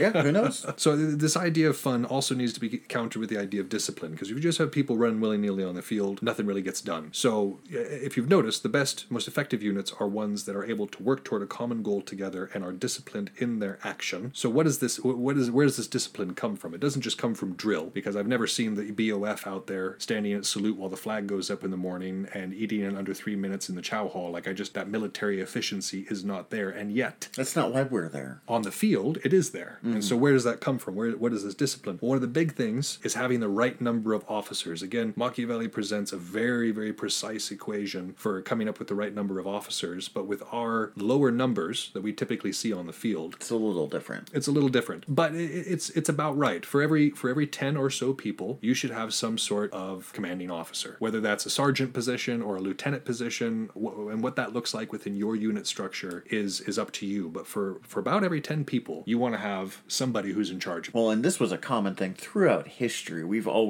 Yeah, 0.00 0.22
who 0.22 0.32
knows? 0.32 0.64
so 0.76 0.96
th- 0.96 1.18
this 1.18 1.36
idea 1.36 1.68
of 1.68 1.76
fun 1.76 2.04
also 2.06 2.34
needs 2.34 2.52
to 2.54 2.60
be 2.60 2.70
countered 2.70 3.20
with 3.20 3.28
the 3.28 3.36
idea 3.38 3.60
of 3.60 3.68
discipline 3.68 3.83
because 3.92 4.30
if 4.30 4.36
you 4.36 4.42
just 4.42 4.58
have 4.58 4.72
people 4.72 4.96
run 4.96 5.20
willy 5.20 5.38
nilly 5.38 5.64
on 5.64 5.74
the 5.74 5.82
field, 5.82 6.22
nothing 6.22 6.46
really 6.46 6.62
gets 6.62 6.80
done. 6.80 7.10
So 7.12 7.60
if 7.68 8.16
you've 8.16 8.28
noticed, 8.28 8.62
the 8.62 8.68
best, 8.68 9.10
most 9.10 9.28
effective 9.28 9.62
units 9.62 9.92
are 9.98 10.08
ones 10.08 10.44
that 10.44 10.56
are 10.56 10.64
able 10.64 10.86
to 10.86 11.02
work 11.02 11.24
toward 11.24 11.42
a 11.42 11.46
common 11.46 11.82
goal 11.82 12.00
together 12.00 12.50
and 12.54 12.64
are 12.64 12.72
disciplined 12.72 13.30
in 13.36 13.58
their 13.58 13.78
action. 13.82 14.30
So 14.34 14.48
what 14.48 14.66
is 14.66 14.78
this? 14.78 14.98
What 14.98 15.36
is 15.36 15.50
where 15.50 15.66
does 15.66 15.76
this 15.76 15.86
discipline 15.86 16.34
come 16.34 16.56
from? 16.56 16.74
It 16.74 16.80
doesn't 16.80 17.02
just 17.02 17.18
come 17.18 17.34
from 17.34 17.54
drill 17.54 17.86
because 17.86 18.16
I've 18.16 18.26
never 18.26 18.46
seen 18.46 18.74
the 18.74 18.90
BOF 18.92 19.46
out 19.46 19.66
there 19.66 19.96
standing 19.98 20.32
at 20.32 20.46
salute 20.46 20.76
while 20.76 20.88
the 20.88 20.96
flag 20.96 21.26
goes 21.26 21.50
up 21.50 21.64
in 21.64 21.70
the 21.70 21.76
morning 21.76 22.28
and 22.34 22.54
eating 22.54 22.80
in 22.80 22.96
under 22.96 23.14
three 23.14 23.36
minutes 23.36 23.68
in 23.68 23.74
the 23.74 23.82
chow 23.82 24.08
hall. 24.08 24.30
Like 24.30 24.48
I 24.48 24.52
just 24.52 24.74
that 24.74 24.88
military 24.88 25.40
efficiency 25.40 26.06
is 26.10 26.24
not 26.24 26.50
there, 26.50 26.70
and 26.70 26.92
yet 26.92 27.28
That's 27.36 27.56
not 27.56 27.72
why 27.72 27.82
we're 27.82 28.08
there. 28.08 28.42
on 28.48 28.62
the 28.62 28.72
field, 28.72 29.18
it 29.24 29.32
is 29.32 29.50
there. 29.50 29.78
And 29.82 29.96
mm. 29.96 30.02
so, 30.02 30.16
where 30.16 30.32
does 30.32 30.44
that 30.44 30.60
come 30.60 30.78
from? 30.78 30.94
Where 30.94 31.12
what 31.12 31.32
is 31.32 31.44
this 31.44 31.54
discipline? 31.54 31.98
Well, 32.00 32.10
one 32.10 32.16
of 32.16 32.22
the 32.22 32.28
big 32.28 32.54
things 32.54 32.98
is 33.02 33.14
having 33.14 33.40
the 33.40 33.48
right 33.48 33.73
right 33.74 33.80
number 33.80 34.12
of 34.14 34.24
officers. 34.28 34.82
Again, 34.82 35.12
Machiavelli 35.16 35.68
presents 35.68 36.12
a 36.12 36.16
very, 36.16 36.70
very 36.70 36.92
precise 36.92 37.50
equation 37.50 38.14
for 38.16 38.40
coming 38.42 38.68
up 38.68 38.78
with 38.78 38.88
the 38.88 38.94
right 38.94 39.14
number 39.14 39.38
of 39.38 39.46
officers, 39.46 40.08
but 40.08 40.26
with 40.26 40.42
our 40.52 40.92
lower 40.96 41.30
numbers 41.30 41.90
that 41.94 42.02
we 42.02 42.12
typically 42.12 42.52
see 42.52 42.72
on 42.72 42.86
the 42.86 42.92
field, 42.92 43.34
It's 43.36 43.50
a 43.50 43.56
little 43.56 43.86
different. 43.88 44.30
it's 44.32 44.46
a 44.46 44.52
little 44.52 44.68
different, 44.68 45.04
but 45.08 45.34
it's 45.34 45.90
it's 45.90 46.08
about 46.08 46.36
right. 46.36 46.64
For 46.64 46.82
every 46.82 47.10
for 47.10 47.28
every 47.30 47.46
ten 47.46 47.76
or 47.76 47.90
so 47.90 48.12
people, 48.12 48.58
you 48.60 48.74
should 48.74 48.90
have 48.90 49.12
some 49.12 49.38
sort 49.38 49.72
of 49.72 50.12
commanding 50.12 50.50
officer, 50.50 50.96
whether 50.98 51.20
that's 51.20 51.46
a 51.46 51.50
sergeant 51.50 51.92
position 51.92 52.42
or 52.42 52.56
a 52.56 52.60
lieutenant 52.60 53.04
position, 53.04 53.70
and 53.74 54.22
what 54.22 54.36
that 54.36 54.52
looks 54.52 54.74
like 54.74 54.92
within 54.92 55.14
your 55.16 55.34
unit 55.36 55.66
structure 55.66 56.24
is 56.30 56.60
is 56.60 56.78
up 56.78 56.92
to 56.92 57.06
you. 57.06 57.28
But 57.28 57.46
for 57.46 57.80
for 57.82 58.00
about 58.00 58.22
every 58.24 58.40
ten 58.40 58.64
people, 58.64 59.02
you 59.06 59.18
want 59.18 59.34
to 59.34 59.40
have 59.40 59.82
somebody 59.88 60.32
who's 60.32 60.50
in 60.50 60.60
charge. 60.60 60.92
Well, 60.92 61.10
and 61.10 61.24
this 61.24 61.40
was 61.40 61.52
a 61.52 61.58
common 61.58 61.94
thing 61.94 62.14
throughout 62.14 62.66
history. 62.68 63.24
We've 63.24 63.48
always, 63.48 63.63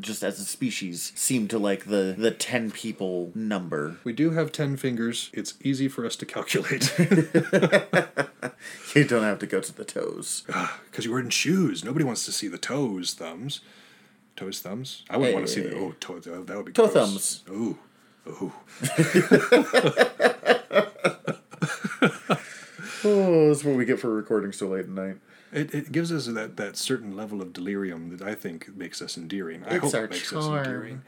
just 0.00 0.22
as 0.22 0.38
a 0.40 0.44
species, 0.44 1.12
seem 1.14 1.48
to 1.48 1.58
like 1.58 1.86
the 1.86 2.14
the 2.16 2.30
ten 2.30 2.70
people 2.70 3.30
number. 3.34 3.96
We 4.04 4.12
do 4.12 4.30
have 4.30 4.52
ten 4.52 4.76
fingers. 4.76 5.30
It's 5.32 5.54
easy 5.62 5.88
for 5.88 6.04
us 6.06 6.16
to 6.16 6.26
calculate 6.26 6.94
You 8.94 9.04
don't 9.04 9.22
have 9.22 9.38
to 9.40 9.46
go 9.46 9.60
to 9.60 9.72
the 9.74 9.84
toes. 9.84 10.44
Ah, 10.52 10.80
because 10.90 11.04
you're 11.04 11.14
wearing 11.14 11.30
shoes. 11.30 11.84
Nobody 11.84 12.04
wants 12.04 12.24
to 12.26 12.32
see 12.32 12.48
the 12.48 12.58
toes, 12.58 13.14
thumbs, 13.14 13.60
toes, 14.36 14.60
thumbs. 14.60 15.04
I 15.10 15.16
wouldn't 15.16 15.34
want 15.34 15.46
to 15.46 15.52
see 15.52 15.60
the 15.62 15.70
Hey. 15.70 15.76
oh 15.80 15.94
toe. 16.00 16.18
That 16.20 16.56
would 16.56 16.66
be 16.66 16.72
Toe 16.72 16.88
gross. 16.88 16.94
thumbs. 16.94 17.44
Ooh, 17.50 17.78
ooh. 18.28 18.52
Oh, 23.04 23.48
that's 23.48 23.64
what 23.64 23.76
we 23.76 23.84
get 23.84 24.00
for 24.00 24.10
recording 24.14 24.52
so 24.52 24.68
late 24.68 24.80
at 24.80 24.88
night. 24.88 25.16
It, 25.52 25.74
it 25.74 25.92
gives 25.92 26.12
us 26.12 26.26
that, 26.26 26.56
that 26.56 26.76
certain 26.76 27.16
level 27.16 27.40
of 27.40 27.52
delirium 27.52 28.16
that 28.16 28.26
I 28.26 28.34
think 28.34 28.76
makes 28.76 29.00
us 29.00 29.16
endearing. 29.16 29.64
I 29.64 29.76
It's 29.76 29.84
hope 29.84 29.94
our 29.94 30.04
it 30.04 30.10
makes 30.10 30.30
charm. 30.30 30.44
us 30.54 30.66
endearing. 30.66 31.02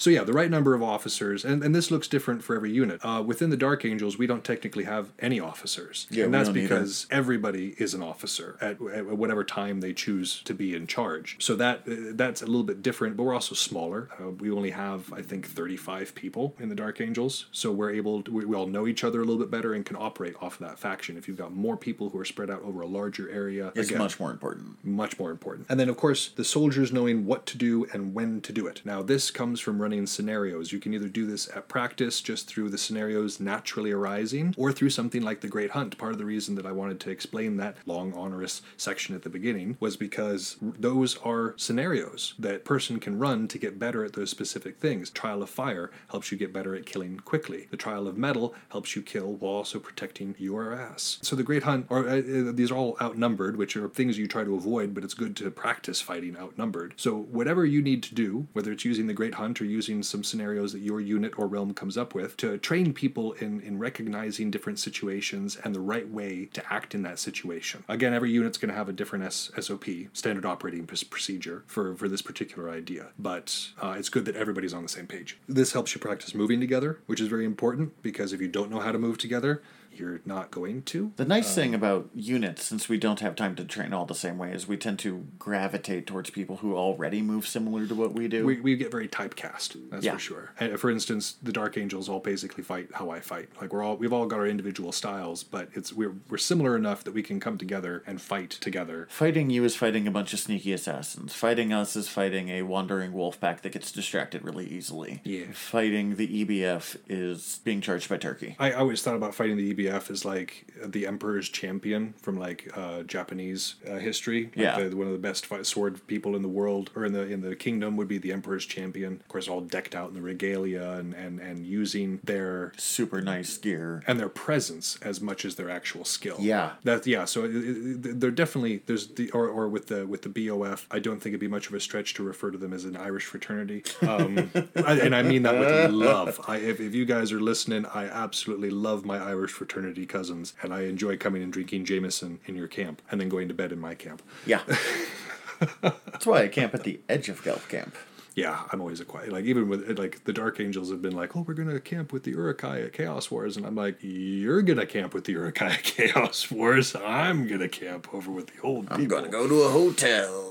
So 0.00 0.08
yeah, 0.08 0.24
the 0.24 0.32
right 0.32 0.50
number 0.50 0.72
of 0.74 0.82
officers, 0.82 1.44
and, 1.44 1.62
and 1.62 1.74
this 1.74 1.90
looks 1.90 2.08
different 2.08 2.42
for 2.42 2.56
every 2.56 2.72
unit. 2.72 3.04
Uh, 3.04 3.22
within 3.24 3.50
the 3.50 3.56
Dark 3.58 3.84
Angels, 3.84 4.16
we 4.16 4.26
don't 4.26 4.42
technically 4.42 4.84
have 4.84 5.12
any 5.18 5.38
officers, 5.38 6.06
Yeah, 6.10 6.24
and 6.24 6.32
that's 6.32 6.48
because 6.48 7.06
everybody 7.10 7.74
is 7.76 7.92
an 7.92 8.02
officer 8.02 8.56
at, 8.62 8.80
at 8.80 9.04
whatever 9.04 9.44
time 9.44 9.80
they 9.80 9.92
choose 9.92 10.40
to 10.44 10.54
be 10.54 10.74
in 10.74 10.86
charge. 10.86 11.36
So 11.38 11.54
that 11.56 11.80
uh, 11.86 12.12
that's 12.14 12.40
a 12.40 12.46
little 12.46 12.62
bit 12.62 12.80
different, 12.80 13.18
but 13.18 13.24
we're 13.24 13.34
also 13.34 13.54
smaller. 13.54 14.08
Uh, 14.18 14.30
we 14.30 14.50
only 14.50 14.70
have, 14.70 15.12
I 15.12 15.20
think, 15.20 15.46
thirty-five 15.46 16.14
people 16.14 16.54
in 16.58 16.70
the 16.70 16.74
Dark 16.74 17.02
Angels, 17.02 17.44
so 17.52 17.70
we're 17.70 17.90
able 17.90 18.22
to, 18.22 18.32
we, 18.32 18.46
we 18.46 18.56
all 18.56 18.66
know 18.66 18.86
each 18.86 19.04
other 19.04 19.20
a 19.20 19.24
little 19.26 19.38
bit 19.38 19.50
better 19.50 19.74
and 19.74 19.84
can 19.84 19.96
operate 19.96 20.34
off 20.40 20.58
of 20.58 20.66
that 20.66 20.78
faction. 20.78 21.18
If 21.18 21.28
you've 21.28 21.36
got 21.36 21.52
more 21.52 21.76
people 21.76 22.08
who 22.08 22.18
are 22.18 22.24
spread 22.24 22.48
out 22.50 22.62
over 22.62 22.80
a 22.80 22.86
larger 22.86 23.28
area, 23.28 23.70
It's 23.74 23.90
again, 23.90 23.98
much 23.98 24.18
more 24.18 24.30
important. 24.30 24.82
much 24.82 25.18
more 25.18 25.30
important. 25.30 25.66
And 25.68 25.78
then, 25.78 25.90
of 25.90 25.98
course, 25.98 26.28
the 26.28 26.44
soldiers 26.44 26.90
knowing 26.90 27.26
what 27.26 27.44
to 27.46 27.58
do 27.58 27.86
and 27.92 28.14
when 28.14 28.40
to 28.40 28.52
do 28.54 28.66
it. 28.66 28.80
Now, 28.86 29.02
this 29.02 29.30
comes 29.30 29.60
from 29.60 29.78
running 29.90 30.06
scenarios. 30.06 30.70
You 30.70 30.78
can 30.78 30.94
either 30.94 31.08
do 31.08 31.26
this 31.26 31.48
at 31.48 31.66
practice 31.66 32.20
just 32.20 32.46
through 32.46 32.68
the 32.68 32.78
scenarios 32.78 33.40
naturally 33.40 33.90
arising 33.90 34.54
or 34.56 34.70
through 34.70 34.90
something 34.90 35.20
like 35.20 35.40
the 35.40 35.48
Great 35.48 35.72
Hunt. 35.72 35.98
Part 35.98 36.12
of 36.12 36.18
the 36.18 36.24
reason 36.24 36.54
that 36.54 36.64
I 36.64 36.70
wanted 36.70 37.00
to 37.00 37.10
explain 37.10 37.56
that 37.56 37.76
long, 37.86 38.14
onerous 38.14 38.62
section 38.76 39.16
at 39.16 39.22
the 39.22 39.28
beginning 39.28 39.76
was 39.80 39.96
because 39.96 40.56
those 40.60 41.16
are 41.24 41.54
scenarios 41.56 42.34
that 42.38 42.64
person 42.64 43.00
can 43.00 43.18
run 43.18 43.48
to 43.48 43.58
get 43.58 43.80
better 43.80 44.04
at 44.04 44.12
those 44.12 44.30
specific 44.30 44.78
things. 44.78 45.10
Trial 45.10 45.42
of 45.42 45.50
Fire 45.50 45.90
helps 46.10 46.30
you 46.30 46.38
get 46.38 46.52
better 46.52 46.76
at 46.76 46.86
killing 46.86 47.18
quickly. 47.18 47.66
The 47.72 47.76
Trial 47.76 48.06
of 48.06 48.16
Metal 48.16 48.54
helps 48.68 48.94
you 48.94 49.02
kill 49.02 49.32
while 49.34 49.54
also 49.54 49.80
protecting 49.80 50.36
your 50.38 50.72
ass. 50.72 51.18
So 51.20 51.34
the 51.34 51.42
Great 51.42 51.64
Hunt, 51.64 51.86
or 51.88 52.08
uh, 52.08 52.18
uh, 52.18 52.52
these 52.52 52.70
are 52.70 52.76
all 52.76 52.96
outnumbered, 53.02 53.56
which 53.56 53.76
are 53.76 53.88
things 53.88 54.18
you 54.18 54.28
try 54.28 54.44
to 54.44 54.54
avoid, 54.54 54.94
but 54.94 55.02
it's 55.02 55.14
good 55.14 55.34
to 55.38 55.50
practice 55.50 56.00
fighting 56.00 56.36
outnumbered. 56.36 56.94
So 56.96 57.16
whatever 57.16 57.66
you 57.66 57.82
need 57.82 58.04
to 58.04 58.14
do, 58.14 58.46
whether 58.52 58.70
it's 58.70 58.84
using 58.84 59.08
the 59.08 59.14
Great 59.14 59.34
Hunt 59.34 59.60
or 59.60 59.64
using 59.64 59.79
some 60.02 60.24
scenarios 60.24 60.72
that 60.72 60.80
your 60.80 61.00
unit 61.00 61.38
or 61.38 61.46
realm 61.46 61.74
comes 61.74 61.96
up 61.96 62.14
with, 62.14 62.36
to 62.38 62.58
train 62.58 62.92
people 62.92 63.32
in 63.34 63.60
in 63.60 63.78
recognizing 63.78 64.50
different 64.50 64.78
situations 64.78 65.56
and 65.64 65.74
the 65.74 65.80
right 65.80 66.08
way 66.08 66.46
to 66.52 66.72
act 66.72 66.94
in 66.94 67.02
that 67.02 67.18
situation. 67.18 67.84
Again, 67.88 68.14
every 68.14 68.30
unit's 68.30 68.58
going 68.58 68.70
to 68.70 68.74
have 68.74 68.88
a 68.88 68.92
different 68.92 69.24
S- 69.24 69.50
SOP, 69.60 69.84
standard 70.12 70.44
operating 70.44 70.86
pr- 70.86 70.96
procedure 71.08 71.64
for 71.66 71.94
for 71.96 72.08
this 72.08 72.22
particular 72.22 72.70
idea, 72.70 73.08
but 73.18 73.68
uh, 73.82 73.94
it's 73.98 74.08
good 74.08 74.24
that 74.24 74.36
everybody's 74.36 74.74
on 74.74 74.82
the 74.82 74.88
same 74.88 75.06
page. 75.06 75.38
This 75.48 75.72
helps 75.72 75.94
you 75.94 76.00
practice 76.00 76.34
moving 76.34 76.60
together, 76.60 77.00
which 77.06 77.20
is 77.20 77.28
very 77.28 77.44
important 77.44 78.02
because 78.02 78.32
if 78.32 78.40
you 78.40 78.48
don't 78.48 78.70
know 78.70 78.80
how 78.80 78.92
to 78.92 78.98
move 78.98 79.18
together, 79.18 79.62
you're 80.00 80.20
not 80.24 80.50
going 80.50 80.82
to. 80.82 81.12
The 81.16 81.24
nice 81.24 81.54
thing 81.54 81.70
um, 81.74 81.80
about 81.80 82.08
units, 82.14 82.64
since 82.64 82.88
we 82.88 82.98
don't 82.98 83.20
have 83.20 83.36
time 83.36 83.54
to 83.56 83.64
train 83.64 83.92
all 83.92 84.06
the 84.06 84.14
same 84.14 84.38
way, 84.38 84.52
is 84.52 84.66
we 84.66 84.76
tend 84.76 84.98
to 85.00 85.26
gravitate 85.38 86.06
towards 86.06 86.30
people 86.30 86.56
who 86.56 86.74
already 86.76 87.20
move 87.22 87.46
similar 87.46 87.86
to 87.86 87.94
what 87.94 88.12
we 88.14 88.26
do. 88.28 88.44
We, 88.46 88.60
we 88.60 88.76
get 88.76 88.90
very 88.90 89.08
typecast, 89.08 89.76
that's 89.90 90.04
Yeah. 90.04 90.14
for 90.14 90.18
sure. 90.18 90.52
And 90.58 90.72
uh, 90.72 90.76
for 90.76 90.90
instance, 90.90 91.36
the 91.42 91.52
Dark 91.52 91.76
Angels 91.76 92.08
all 92.08 92.20
basically 92.20 92.64
fight 92.64 92.88
how 92.94 93.10
I 93.10 93.20
fight. 93.20 93.48
Like 93.60 93.72
we're 93.72 93.82
all 93.82 93.96
we've 93.96 94.12
all 94.12 94.26
got 94.26 94.38
our 94.40 94.46
individual 94.46 94.92
styles, 94.92 95.42
but 95.44 95.68
it's 95.74 95.92
we're 95.92 96.14
we're 96.28 96.38
similar 96.38 96.76
enough 96.76 97.04
that 97.04 97.12
we 97.12 97.22
can 97.22 97.40
come 97.40 97.58
together 97.58 98.02
and 98.06 98.20
fight 98.20 98.50
together. 98.50 99.06
Fighting 99.10 99.50
you 99.50 99.64
is 99.64 99.76
fighting 99.76 100.06
a 100.06 100.10
bunch 100.10 100.32
of 100.32 100.38
sneaky 100.40 100.72
assassins. 100.72 101.34
Fighting 101.34 101.72
us 101.72 101.96
is 101.96 102.08
fighting 102.08 102.48
a 102.48 102.62
wandering 102.62 103.12
wolf 103.12 103.40
pack 103.40 103.62
that 103.62 103.72
gets 103.72 103.92
distracted 103.92 104.42
really 104.44 104.66
easily. 104.66 105.20
Yeah. 105.24 105.46
Fighting 105.52 106.16
the 106.16 106.44
EBF 106.44 106.96
is 107.08 107.60
being 107.64 107.80
charged 107.80 108.08
by 108.08 108.16
Turkey. 108.16 108.56
I 108.58 108.72
always 108.72 109.02
thought 109.02 109.16
about 109.16 109.34
fighting 109.34 109.56
the 109.56 109.74
EBF 109.74 109.89
as 109.90 110.24
like 110.24 110.66
the 110.84 111.06
Emperor's 111.06 111.48
champion 111.48 112.14
from 112.22 112.38
like 112.38 112.70
uh, 112.76 113.02
Japanese 113.02 113.74
uh, 113.90 113.96
history. 113.98 114.44
Like 114.44 114.56
Yeah. 114.56 114.88
the, 114.88 114.96
one 114.96 115.06
of 115.06 115.12
the 115.12 115.18
best 115.18 115.46
fight 115.46 115.66
sword 115.66 116.06
people 116.06 116.36
in 116.36 116.42
the 116.42 116.48
world 116.48 116.90
or 116.94 117.04
in 117.04 117.12
the 117.12 117.22
in 117.26 117.40
the 117.40 117.56
kingdom 117.56 117.96
would 117.96 118.08
be 118.08 118.18
the 118.18 118.32
Emperor's 118.32 118.66
champion. 118.66 119.14
Of 119.20 119.28
course, 119.28 119.48
all 119.48 119.60
decked 119.60 119.94
out 119.94 120.08
in 120.08 120.14
the 120.14 120.22
regalia 120.22 120.92
and 120.92 121.12
and 121.14 121.40
and 121.40 121.66
using 121.66 122.20
their 122.22 122.72
Super 122.76 123.20
nice 123.20 123.56
gear. 123.58 124.02
and 124.06 124.18
their 124.20 124.28
presence 124.28 124.98
as 125.02 125.20
much 125.20 125.44
as 125.44 125.56
their 125.56 125.70
actual 125.70 126.04
skill. 126.04 126.36
Yeah. 126.38 126.72
that 126.84 127.06
yeah. 127.06 127.24
So 127.24 127.44
it, 127.44 127.50
it, 127.54 128.20
they're 128.20 128.30
definitely 128.30 128.82
there's 128.86 129.08
the 129.08 129.30
or, 129.30 129.48
or 129.48 129.68
with 129.68 129.86
the 129.88 130.06
with 130.06 130.22
the 130.22 130.28
BOF. 130.28 130.86
I 130.90 130.98
don't 130.98 131.18
think 131.20 131.32
it'd 131.32 131.40
be 131.40 131.48
much 131.48 131.68
of 131.68 131.74
a 131.74 131.80
stretch 131.80 132.14
to 132.14 132.22
refer 132.22 132.50
to 132.50 132.58
them 132.58 132.72
as 132.72 132.84
an 132.84 132.96
Irish 132.96 133.24
fraternity, 133.24 133.82
um, 134.02 134.50
and 134.74 135.14
I 135.14 135.22
mean 135.22 135.42
that 135.42 135.58
with 135.58 135.90
love. 135.90 136.40
I, 136.46 136.56
if, 136.58 136.80
if 136.80 136.94
you 136.94 137.04
guys 137.04 137.32
are 137.32 137.40
listening, 137.40 137.86
I 137.86 138.04
absolutely 138.06 138.70
love 138.70 139.04
my 139.04 139.18
Irish 139.18 139.50
fraternity 139.52 139.79
cousins, 140.06 140.54
and 140.62 140.72
I 140.72 140.82
enjoy 140.82 141.16
coming 141.16 141.42
and 141.42 141.52
drinking 141.52 141.84
Jameson 141.84 142.40
in 142.46 142.54
your 142.54 142.68
camp, 142.68 143.02
and 143.10 143.20
then 143.20 143.28
going 143.28 143.48
to 143.48 143.54
bed 143.54 143.72
in 143.72 143.78
my 143.78 143.94
camp. 143.94 144.22
Yeah. 144.46 144.62
That's 145.82 146.26
why 146.26 146.42
I 146.42 146.48
camp 146.48 146.74
at 146.74 146.84
the 146.84 147.00
edge 147.08 147.28
of 147.28 147.42
Gelf 147.42 147.68
Camp. 147.68 147.94
Yeah, 148.34 148.62
I'm 148.72 148.80
always 148.80 149.00
a 149.00 149.04
quiet. 149.04 149.32
Like 149.32 149.44
even 149.44 149.68
with 149.68 149.98
like 149.98 150.24
the 150.24 150.32
Dark 150.32 150.60
Angels 150.60 150.90
have 150.90 151.02
been 151.02 151.14
like, 151.16 151.36
oh, 151.36 151.40
we're 151.46 151.54
gonna 151.54 151.80
camp 151.80 152.12
with 152.12 152.22
the 152.22 152.32
Urukai 152.34 152.84
at 152.86 152.92
Chaos 152.92 153.30
Wars, 153.30 153.56
and 153.56 153.66
I'm 153.66 153.74
like, 153.74 153.98
you're 154.00 154.62
gonna 154.62 154.86
camp 154.86 155.14
with 155.14 155.24
the 155.24 155.34
Urukai 155.34 155.70
at 155.70 155.82
Chaos 155.84 156.50
Wars. 156.50 156.94
I'm 156.94 157.46
gonna 157.48 157.68
camp 157.68 158.12
over 158.14 158.30
with 158.30 158.46
the 158.48 158.60
old 158.62 158.86
I'm 158.90 159.00
people. 159.00 159.18
gonna 159.18 159.30
go 159.30 159.48
to 159.48 159.62
a 159.62 159.68
hotel. 159.68 160.46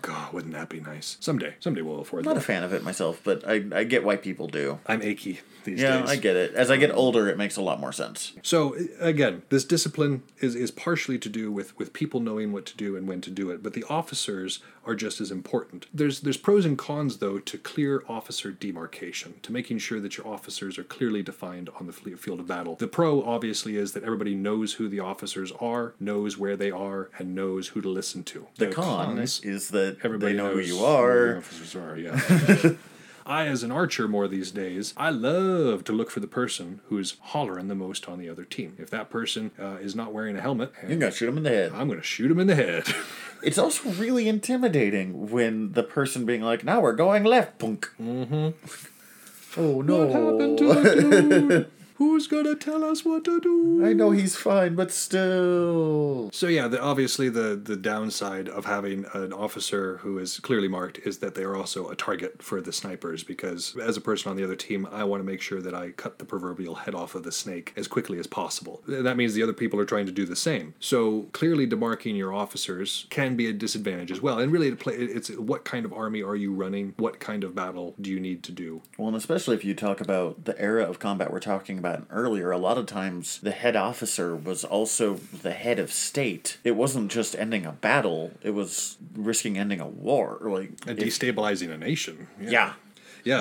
God, 0.00 0.32
wouldn't 0.32 0.54
that 0.54 0.68
be 0.68 0.80
nice? 0.80 1.16
Someday, 1.20 1.54
someday 1.60 1.82
we'll 1.82 2.00
afford 2.00 2.24
that. 2.24 2.30
I'm 2.30 2.36
not 2.36 2.42
a 2.42 2.46
fan 2.46 2.62
of 2.62 2.72
it 2.72 2.84
myself, 2.84 3.20
but 3.24 3.46
I, 3.46 3.64
I 3.72 3.84
get 3.84 4.04
why 4.04 4.16
people 4.16 4.46
do. 4.46 4.78
I'm 4.86 5.02
achy 5.02 5.40
these 5.64 5.80
Yeah, 5.80 6.00
days. 6.00 6.10
I 6.10 6.16
get 6.16 6.36
it. 6.36 6.54
As 6.54 6.70
I 6.70 6.76
get 6.76 6.92
older, 6.92 7.28
it 7.28 7.36
makes 7.36 7.56
a 7.56 7.62
lot 7.62 7.80
more 7.80 7.92
sense. 7.92 8.32
So 8.42 8.76
again, 9.00 9.42
this 9.48 9.64
discipline 9.64 10.22
is, 10.38 10.54
is 10.54 10.70
partially 10.70 11.18
to 11.18 11.28
do 11.28 11.50
with, 11.50 11.76
with 11.76 11.92
people 11.92 12.20
knowing 12.20 12.52
what 12.52 12.64
to 12.66 12.76
do 12.76 12.96
and 12.96 13.08
when 13.08 13.20
to 13.22 13.30
do 13.30 13.50
it, 13.50 13.62
but 13.62 13.72
the 13.72 13.84
officers 13.90 14.60
are 14.86 14.94
just 14.94 15.20
as 15.20 15.30
important. 15.32 15.86
There's 15.92 16.20
there's 16.20 16.36
pros 16.38 16.64
and 16.64 16.78
cons 16.78 17.17
though 17.18 17.38
to 17.38 17.58
clear 17.58 18.02
officer 18.08 18.50
demarcation, 18.50 19.34
to 19.42 19.52
making 19.52 19.78
sure 19.78 20.00
that 20.00 20.16
your 20.16 20.26
officers 20.26 20.78
are 20.78 20.84
clearly 20.84 21.22
defined 21.22 21.68
on 21.78 21.86
the 21.86 21.92
field 21.92 22.40
of 22.40 22.46
battle. 22.46 22.76
The 22.76 22.88
pro 22.88 23.22
obviously 23.22 23.76
is 23.76 23.92
that 23.92 24.02
everybody 24.04 24.34
knows 24.34 24.74
who 24.74 24.88
the 24.88 25.00
officers 25.00 25.52
are, 25.60 25.94
knows 26.00 26.36
where 26.38 26.56
they 26.56 26.70
are, 26.70 27.10
and 27.18 27.34
knows 27.34 27.68
who 27.68 27.80
to 27.80 27.88
listen 27.88 28.24
to. 28.24 28.46
The 28.56 28.68
con 28.68 29.16
cons- 29.16 29.40
is 29.44 29.68
that 29.70 29.98
Everybody 30.02 30.32
they 30.32 30.38
know 30.38 30.50
who 30.50 30.56
knows 30.58 30.68
you 30.68 30.74
who 30.76 30.80
the 30.80 30.86
are. 30.86 31.36
officers 31.38 31.74
are, 31.76 31.98
yeah. 31.98 32.70
I, 33.28 33.46
as 33.46 33.62
an 33.62 33.70
archer, 33.70 34.08
more 34.08 34.26
these 34.26 34.50
days, 34.50 34.94
I 34.96 35.10
love 35.10 35.84
to 35.84 35.92
look 35.92 36.10
for 36.10 36.20
the 36.20 36.26
person 36.26 36.80
who's 36.86 37.16
hollering 37.20 37.68
the 37.68 37.74
most 37.74 38.08
on 38.08 38.18
the 38.18 38.28
other 38.28 38.44
team. 38.44 38.74
If 38.78 38.88
that 38.88 39.10
person 39.10 39.50
uh, 39.60 39.76
is 39.82 39.94
not 39.94 40.14
wearing 40.14 40.34
a 40.36 40.40
helmet, 40.40 40.72
You're 40.88 40.98
gonna 40.98 41.12
shoot 41.12 41.28
him 41.28 41.36
in 41.36 41.42
the 41.42 41.50
head. 41.50 41.72
I'm 41.74 41.88
going 41.88 42.00
to 42.00 42.04
shoot 42.04 42.30
him 42.30 42.40
in 42.40 42.46
the 42.46 42.54
head. 42.54 42.84
It's 43.40 43.56
also 43.56 43.90
really 43.90 44.28
intimidating 44.28 45.30
when 45.30 45.70
the 45.74 45.84
person 45.84 46.26
being 46.26 46.42
like, 46.42 46.64
"Now 46.64 46.80
we're 46.80 46.92
going 46.96 47.22
left, 47.22 47.60
punk." 47.60 47.88
Mm-hmm. 48.02 49.60
Oh 49.60 49.80
no! 49.80 50.06
what 50.06 50.10
happened 50.10 50.58
to 50.58 50.66
the 50.74 51.00
dude? 51.00 51.70
Who's 51.98 52.28
gonna 52.28 52.54
tell 52.54 52.84
us 52.84 53.04
what 53.04 53.24
to 53.24 53.40
do? 53.40 53.84
I 53.84 53.92
know 53.92 54.12
he's 54.12 54.36
fine, 54.36 54.76
but 54.76 54.92
still. 54.92 56.30
So 56.32 56.46
yeah, 56.46 56.68
the, 56.68 56.80
obviously 56.80 57.28
the 57.28 57.60
the 57.60 57.74
downside 57.74 58.48
of 58.48 58.66
having 58.66 59.04
an 59.14 59.32
officer 59.32 59.96
who 59.96 60.20
is 60.20 60.38
clearly 60.38 60.68
marked 60.68 60.98
is 60.98 61.18
that 61.18 61.34
they 61.34 61.42
are 61.42 61.56
also 61.56 61.90
a 61.90 61.96
target 61.96 62.40
for 62.40 62.60
the 62.60 62.72
snipers 62.72 63.24
because 63.24 63.76
as 63.82 63.96
a 63.96 64.00
person 64.00 64.30
on 64.30 64.36
the 64.36 64.44
other 64.44 64.54
team, 64.54 64.86
I 64.92 65.02
want 65.02 65.20
to 65.20 65.24
make 65.24 65.42
sure 65.42 65.60
that 65.60 65.74
I 65.74 65.90
cut 65.90 66.20
the 66.20 66.24
proverbial 66.24 66.76
head 66.76 66.94
off 66.94 67.16
of 67.16 67.24
the 67.24 67.32
snake 67.32 67.72
as 67.76 67.88
quickly 67.88 68.20
as 68.20 68.28
possible. 68.28 68.80
That 68.86 69.16
means 69.16 69.34
the 69.34 69.42
other 69.42 69.52
people 69.52 69.80
are 69.80 69.84
trying 69.84 70.06
to 70.06 70.12
do 70.12 70.24
the 70.24 70.36
same. 70.36 70.74
So 70.78 71.22
clearly 71.32 71.66
demarking 71.66 72.16
your 72.16 72.32
officers 72.32 73.06
can 73.10 73.34
be 73.34 73.48
a 73.48 73.52
disadvantage 73.52 74.12
as 74.12 74.22
well. 74.22 74.38
And 74.38 74.52
really 74.52 74.68
it 74.68 74.78
play 74.78 74.94
it's 74.94 75.30
what 75.30 75.64
kind 75.64 75.84
of 75.84 75.92
army 75.92 76.22
are 76.22 76.36
you 76.36 76.52
running? 76.52 76.94
What 76.96 77.18
kind 77.18 77.42
of 77.42 77.56
battle 77.56 77.96
do 78.00 78.08
you 78.08 78.20
need 78.20 78.44
to 78.44 78.52
do? 78.52 78.82
Well, 78.96 79.08
and 79.08 79.16
especially 79.16 79.56
if 79.56 79.64
you 79.64 79.74
talk 79.74 80.00
about 80.00 80.44
the 80.44 80.56
era 80.60 80.84
of 80.84 81.00
combat 81.00 81.32
we're 81.32 81.40
talking 81.40 81.76
about 81.76 81.87
earlier, 82.10 82.50
a 82.50 82.58
lot 82.58 82.78
of 82.78 82.86
times 82.86 83.38
the 83.40 83.50
head 83.50 83.76
officer 83.76 84.34
was 84.36 84.64
also 84.64 85.14
the 85.42 85.52
head 85.52 85.78
of 85.78 85.90
state. 85.92 86.58
It 86.64 86.72
wasn't 86.72 87.10
just 87.10 87.34
ending 87.36 87.64
a 87.66 87.72
battle; 87.72 88.32
it 88.42 88.50
was 88.50 88.96
risking 89.14 89.58
ending 89.58 89.80
a 89.80 89.88
war. 89.88 90.38
Like 90.42 90.70
And 90.86 90.98
destabilizing 90.98 91.70
a 91.70 91.78
nation. 91.78 92.28
yeah, 92.40 92.50
Yeah, 92.50 92.72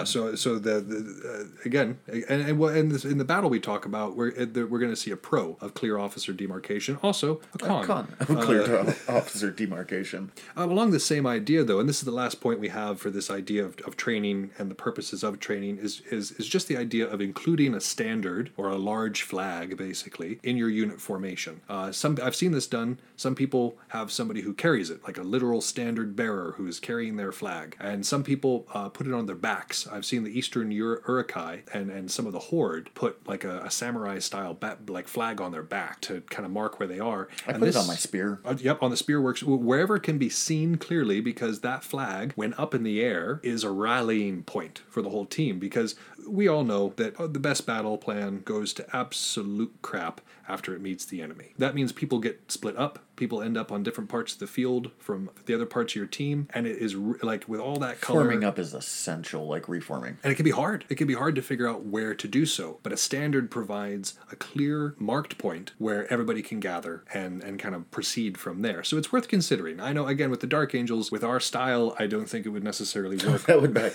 so 0.04 0.36
so 0.36 0.60
the, 0.60 0.80
the 0.82 0.98
uh, 1.30 1.66
again 1.66 1.98
and 2.08 2.24
and, 2.48 2.60
well, 2.60 2.74
and 2.74 2.92
this, 2.92 3.06
in 3.06 3.18
the 3.18 3.26
battle 3.26 3.50
we 3.50 3.60
talk 3.60 3.86
about 3.86 4.16
we're 4.16 4.32
uh, 4.40 4.46
the- 4.52 4.66
we're 4.68 4.80
going 4.80 4.92
to 4.92 4.96
see 5.06 5.12
a 5.12 5.18
pro 5.18 5.58
of 5.62 5.74
clear 5.74 5.98
officer 5.98 6.34
demarcation, 6.34 6.98
also 7.02 7.42
a 7.54 7.58
con. 7.58 7.86
con 7.86 8.08
clear 8.48 8.64
to 8.66 8.96
officer 9.08 9.50
demarcation. 9.52 10.32
Uh, 10.58 10.66
along 10.66 10.92
the 10.92 11.00
same 11.00 11.26
idea 11.26 11.64
though, 11.64 11.80
and 11.80 11.88
this 11.88 12.00
is 12.00 12.06
the 12.06 12.12
last 12.24 12.42
point 12.42 12.60
we 12.60 12.70
have 12.70 13.00
for 13.00 13.10
this 13.10 13.30
idea 13.30 13.64
of, 13.64 13.78
of 13.86 13.96
training 13.96 14.52
and 14.58 14.70
the 14.72 14.76
purposes 14.76 15.24
of 15.24 15.40
training 15.40 15.78
is, 15.78 16.02
is 16.12 16.32
is 16.34 16.48
just 16.48 16.68
the 16.68 16.78
idea 16.78 17.08
of 17.08 17.22
including 17.22 17.74
a 17.74 17.82
standard 17.82 18.52
or 18.58 18.70
a 18.70 18.78
large 18.78 19.22
flag 19.22 19.78
basically 19.78 20.40
in 20.44 20.58
your 20.58 20.70
unit 20.70 21.00
formation. 21.00 21.62
Uh, 21.70 21.92
some 21.92 22.18
I've 22.24 22.36
seen 22.36 22.52
this 22.52 22.68
done. 22.68 23.00
Some 23.16 23.36
people 23.36 23.78
have 23.90 24.12
somebody 24.12 24.42
who 24.42 24.54
carries 24.54 24.90
it, 24.90 25.04
like 25.04 25.18
a 25.18 25.24
literal 25.24 25.62
standard 25.62 26.16
bearer 26.16 26.54
who 26.58 26.68
is 26.68 26.80
carrying 26.80 27.16
their 27.18 27.32
flag, 27.32 27.76
and 27.80 28.06
some 28.06 28.24
people 28.24 28.68
uh, 28.74 28.90
put 28.90 29.08
it 29.08 29.14
on 29.14 29.26
their 29.26 29.36
backs. 29.36 29.77
I've 29.86 30.06
seen 30.06 30.24
the 30.24 30.32
Eastern 30.40 30.72
Ur- 30.72 31.02
Urukai 31.06 31.62
and 31.74 31.92
and 31.92 32.10
some 32.10 32.26
of 32.26 32.32
the 32.34 32.40
Horde 32.40 32.90
put 32.96 33.28
like 33.28 33.44
a, 33.44 33.60
a 33.60 33.70
samurai 33.70 34.20
style 34.20 34.54
ba- 34.54 34.78
like 34.88 35.08
flag 35.08 35.42
on 35.42 35.52
their 35.52 35.62
back 35.64 36.00
to 36.02 36.22
kind 36.30 36.46
of 36.46 36.52
mark 36.52 36.80
where 36.80 36.88
they 36.88 37.00
are. 37.00 37.28
I 37.46 37.52
And 37.52 37.60
put 37.60 37.68
it 37.70 37.76
on 37.76 37.86
my 37.88 37.96
spear. 37.96 38.40
uh, 38.46 38.56
yep, 38.58 38.82
on 38.82 38.90
the 38.92 38.98
spear 38.98 39.22
works 39.22 39.44
wherever 39.44 39.98
it 39.98 40.04
can 40.04 40.18
be 40.18 40.30
seen 40.30 40.78
clearly 40.78 41.20
because 41.20 41.60
that 41.60 41.84
flag, 41.84 42.32
when 42.36 42.54
up 42.56 42.74
in 42.74 42.84
the 42.84 43.02
air, 43.02 43.40
is 43.44 43.64
a 43.66 43.70
rallying 43.72 44.44
point 44.44 44.82
for 44.90 45.02
the 45.02 45.10
whole 45.10 45.26
team. 45.26 45.60
Because 45.60 45.96
we 46.28 46.48
all 46.48 46.64
know 46.64 46.94
that 46.96 47.20
uh, 47.20 47.28
the 47.28 47.40
best 47.40 47.66
battle 47.66 47.98
plan 47.98 48.42
goes 48.46 48.74
to 48.74 48.96
absolute 48.96 49.74
crap 49.82 50.22
after 50.48 50.74
it 50.74 50.82
meets 50.82 51.06
the 51.06 51.22
enemy. 51.22 51.54
That 51.58 51.76
means 51.76 51.92
people 51.92 52.20
get 52.20 52.52
split 52.52 52.78
up. 52.78 53.00
People 53.16 53.42
end 53.42 53.58
up 53.58 53.72
on 53.72 53.82
different 53.82 54.10
parts 54.10 54.34
of 54.34 54.40
the 54.40 54.48
field 54.48 54.92
from 55.00 55.30
the 55.46 55.56
other 55.56 55.66
parts 55.66 55.94
of 55.94 55.96
your 55.96 56.06
team, 56.06 56.48
and 56.54 56.68
it 56.68 56.78
is 56.78 56.96
re- 56.96 57.18
like 57.24 57.48
with 57.48 57.60
all 57.60 57.78
that 57.78 58.00
color. 58.00 58.26
Forming 58.26 58.44
up 58.44 58.60
is 58.60 58.74
essential, 58.74 59.48
like 59.48 59.68
reforming. 59.68 60.18
And 60.24 60.32
it 60.32 60.36
can 60.36 60.46
be 60.46 60.52
hard. 60.52 60.86
It 60.90 60.96
can 60.96 61.08
be 61.08 61.16
hard 61.16 61.36
to 61.36 61.42
figure 61.42 61.68
out 61.68 61.86
where 61.86 62.14
to 62.14 62.28
do 62.28 62.46
so. 62.46 62.80
But 62.84 62.94
a 62.94 62.98
standard 62.98 63.50
provides 63.50 64.14
a 64.32 64.36
clear 64.36 64.96
marked 65.00 65.38
point 65.38 65.72
where 65.80 66.12
everybody 66.14 66.42
can 66.44 66.60
gather 66.60 67.04
and, 67.14 67.44
and 67.44 67.58
kind 67.58 67.74
of 67.74 67.90
proceed 67.90 68.38
from 68.38 68.62
there. 68.62 68.84
So 68.84 68.98
it's 68.98 69.12
worth 69.12 69.28
considering. 69.28 69.80
I 69.80 69.94
know, 69.94 70.06
again, 70.06 70.30
with 70.30 70.42
the 70.42 70.48
Dark 70.48 70.76
Angels, 70.76 71.12
with 71.12 71.24
our 71.24 71.40
style, 71.40 71.96
I 71.98 72.06
don't 72.06 72.30
think 72.30 72.46
it 72.46 72.50
would 72.50 72.64
necessarily 72.64 73.18
work. 73.18 73.42
That 73.48 73.62
would 73.62 73.74
be. 73.74 73.92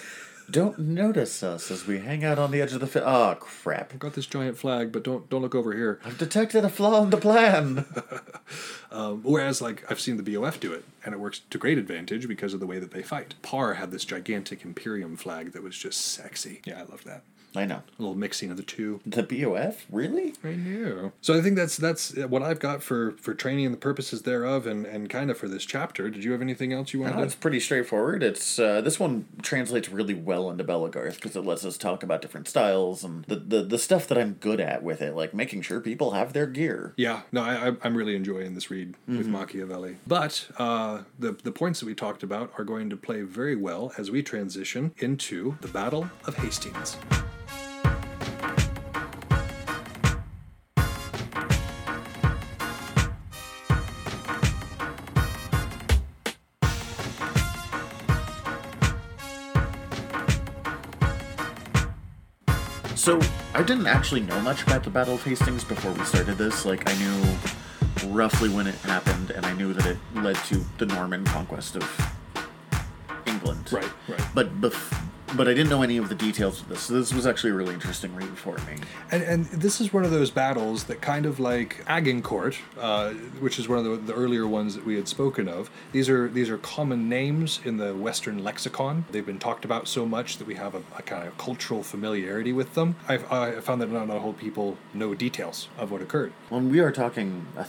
Don't 0.52 0.78
notice 0.78 1.42
us 1.42 1.70
as 1.70 1.86
we 1.86 2.00
hang 2.00 2.22
out 2.24 2.38
on 2.38 2.50
the 2.50 2.60
edge 2.60 2.74
of 2.74 2.80
the 2.80 2.86
fi- 2.86 3.00
Oh 3.00 3.36
crap! 3.40 3.90
I've 3.94 3.98
got 3.98 4.12
this 4.12 4.26
giant 4.26 4.58
flag, 4.58 4.92
but 4.92 5.02
don't 5.02 5.26
don't 5.30 5.40
look 5.40 5.54
over 5.54 5.72
here. 5.72 5.98
I've 6.04 6.18
detected 6.18 6.62
a 6.62 6.68
flaw 6.68 7.02
in 7.02 7.08
the 7.10 7.16
plan. 7.16 7.86
Um, 8.92 9.22
whereas, 9.22 9.62
like, 9.62 9.90
I've 9.90 10.00
seen 10.00 10.18
the 10.18 10.34
BOF 10.34 10.60
do 10.60 10.70
it, 10.74 10.84
and 11.02 11.14
it 11.14 11.18
works 11.18 11.40
to 11.48 11.56
great 11.56 11.78
advantage 11.78 12.28
because 12.28 12.52
of 12.52 12.60
the 12.60 12.66
way 12.66 12.78
that 12.78 12.90
they 12.90 13.02
fight. 13.02 13.32
Par 13.40 13.72
had 13.72 13.90
this 13.90 14.04
gigantic 14.04 14.66
Imperium 14.66 15.16
flag 15.16 15.52
that 15.52 15.62
was 15.62 15.78
just 15.78 15.98
sexy. 15.98 16.60
Yeah, 16.66 16.80
I 16.80 16.82
love 16.82 17.02
that. 17.04 17.22
I 17.54 17.66
know. 17.66 17.82
A 17.98 18.02
little 18.02 18.14
mixing 18.14 18.50
of 18.50 18.56
the 18.56 18.62
two. 18.62 19.00
The 19.04 19.22
BOF? 19.22 19.86
Really? 19.90 20.34
I 20.42 20.52
knew. 20.54 21.12
So 21.20 21.36
I 21.36 21.42
think 21.42 21.56
that's 21.56 21.76
that's 21.76 22.16
what 22.16 22.42
I've 22.42 22.60
got 22.60 22.82
for 22.82 23.12
for 23.12 23.34
training 23.34 23.66
and 23.66 23.74
the 23.74 23.78
purposes 23.78 24.22
thereof, 24.22 24.66
and 24.66 24.86
and 24.86 25.10
kind 25.10 25.30
of 25.30 25.36
for 25.38 25.48
this 25.48 25.64
chapter. 25.64 26.08
Did 26.10 26.24
you 26.24 26.32
have 26.32 26.40
anything 26.40 26.72
else 26.72 26.92
you 26.92 27.00
wanted? 27.00 27.14
No, 27.14 27.20
to... 27.20 27.26
it's 27.26 27.34
pretty 27.34 27.60
straightforward. 27.60 28.22
It's 28.22 28.58
uh, 28.58 28.80
this 28.80 28.98
one 28.98 29.26
translates 29.42 29.88
really 29.90 30.14
well 30.14 30.50
into 30.50 30.64
Belegarth 30.64 31.16
because 31.16 31.36
it 31.36 31.44
lets 31.44 31.64
us 31.64 31.76
talk 31.76 32.02
about 32.02 32.22
different 32.22 32.48
styles 32.48 33.04
and 33.04 33.24
the, 33.26 33.36
the 33.36 33.62
the 33.62 33.78
stuff 33.78 34.06
that 34.08 34.16
I'm 34.18 34.34
good 34.34 34.60
at 34.60 34.82
with 34.82 35.02
it, 35.02 35.14
like 35.14 35.34
making 35.34 35.62
sure 35.62 35.80
people 35.80 36.12
have 36.12 36.32
their 36.32 36.46
gear. 36.46 36.94
Yeah, 36.96 37.22
no, 37.32 37.42
I, 37.42 37.74
I'm 37.82 37.96
really 37.96 38.16
enjoying 38.16 38.54
this 38.54 38.70
read 38.70 38.94
with 39.06 39.22
Mm-hmm. 39.22 39.32
Machiavelli. 39.32 39.96
But 40.06 40.46
uh, 40.58 41.02
the 41.18 41.32
the 41.32 41.52
points 41.52 41.80
that 41.80 41.86
we 41.86 41.94
talked 41.94 42.22
about 42.22 42.52
are 42.58 42.64
going 42.64 42.88
to 42.90 42.96
play 42.96 43.22
very 43.22 43.56
well 43.56 43.92
as 43.98 44.10
we 44.10 44.22
transition 44.22 44.92
into 44.98 45.56
the 45.60 45.68
Battle 45.68 46.08
of 46.26 46.36
Hastings. 46.36 46.96
So 63.02 63.20
I 63.52 63.64
didn't 63.64 63.88
actually 63.88 64.20
know 64.20 64.40
much 64.42 64.62
about 64.62 64.84
the 64.84 64.90
Battle 64.90 65.14
of 65.14 65.24
Hastings 65.24 65.64
before 65.64 65.90
we 65.90 66.04
started 66.04 66.38
this. 66.38 66.64
Like 66.64 66.88
I 66.88 66.94
knew 66.94 68.14
roughly 68.14 68.48
when 68.48 68.68
it 68.68 68.76
happened, 68.76 69.32
and 69.32 69.44
I 69.44 69.52
knew 69.54 69.72
that 69.72 69.84
it 69.86 69.96
led 70.14 70.36
to 70.36 70.64
the 70.78 70.86
Norman 70.86 71.24
conquest 71.24 71.74
of 71.74 71.82
England. 73.26 73.72
Right, 73.72 73.90
right. 74.06 74.24
But 74.36 74.60
bef- 74.60 74.96
but 75.36 75.48
I 75.48 75.54
didn't 75.54 75.70
know 75.70 75.82
any 75.82 75.96
of 75.96 76.08
the 76.08 76.14
details 76.14 76.60
of 76.60 76.68
this. 76.68 76.82
So 76.82 76.94
this 76.94 77.12
was 77.12 77.26
actually 77.26 77.50
a 77.50 77.54
really 77.54 77.74
interesting 77.74 78.14
read 78.14 78.36
for 78.36 78.56
me. 78.58 78.76
And, 79.10 79.22
and 79.22 79.44
this 79.46 79.80
is 79.80 79.92
one 79.92 80.04
of 80.04 80.10
those 80.10 80.30
battles 80.30 80.84
that 80.84 81.00
kind 81.00 81.26
of 81.26 81.40
like 81.40 81.82
Agincourt, 81.86 82.58
uh, 82.78 83.10
which 83.40 83.58
is 83.58 83.68
one 83.68 83.78
of 83.78 83.84
the, 83.84 84.12
the 84.12 84.14
earlier 84.14 84.46
ones 84.46 84.74
that 84.74 84.84
we 84.84 84.96
had 84.96 85.08
spoken 85.08 85.48
of. 85.48 85.70
These 85.92 86.08
are 86.08 86.28
these 86.28 86.50
are 86.50 86.58
common 86.58 87.08
names 87.08 87.60
in 87.64 87.76
the 87.76 87.94
Western 87.94 88.42
lexicon. 88.44 89.04
They've 89.10 89.24
been 89.24 89.38
talked 89.38 89.64
about 89.64 89.88
so 89.88 90.06
much 90.06 90.38
that 90.38 90.46
we 90.46 90.54
have 90.56 90.74
a, 90.74 90.82
a 90.96 91.02
kind 91.02 91.26
of 91.26 91.36
cultural 91.38 91.82
familiarity 91.82 92.52
with 92.52 92.74
them. 92.74 92.96
I've, 93.08 93.30
I 93.32 93.60
found 93.60 93.80
that 93.82 93.90
not 93.90 94.10
a 94.10 94.20
whole 94.20 94.32
people 94.32 94.76
know 94.94 95.14
details 95.14 95.68
of 95.78 95.90
what 95.90 96.02
occurred. 96.02 96.32
When 96.48 96.70
we 96.70 96.80
are 96.80 96.92
talking 96.92 97.46
a 97.56 97.66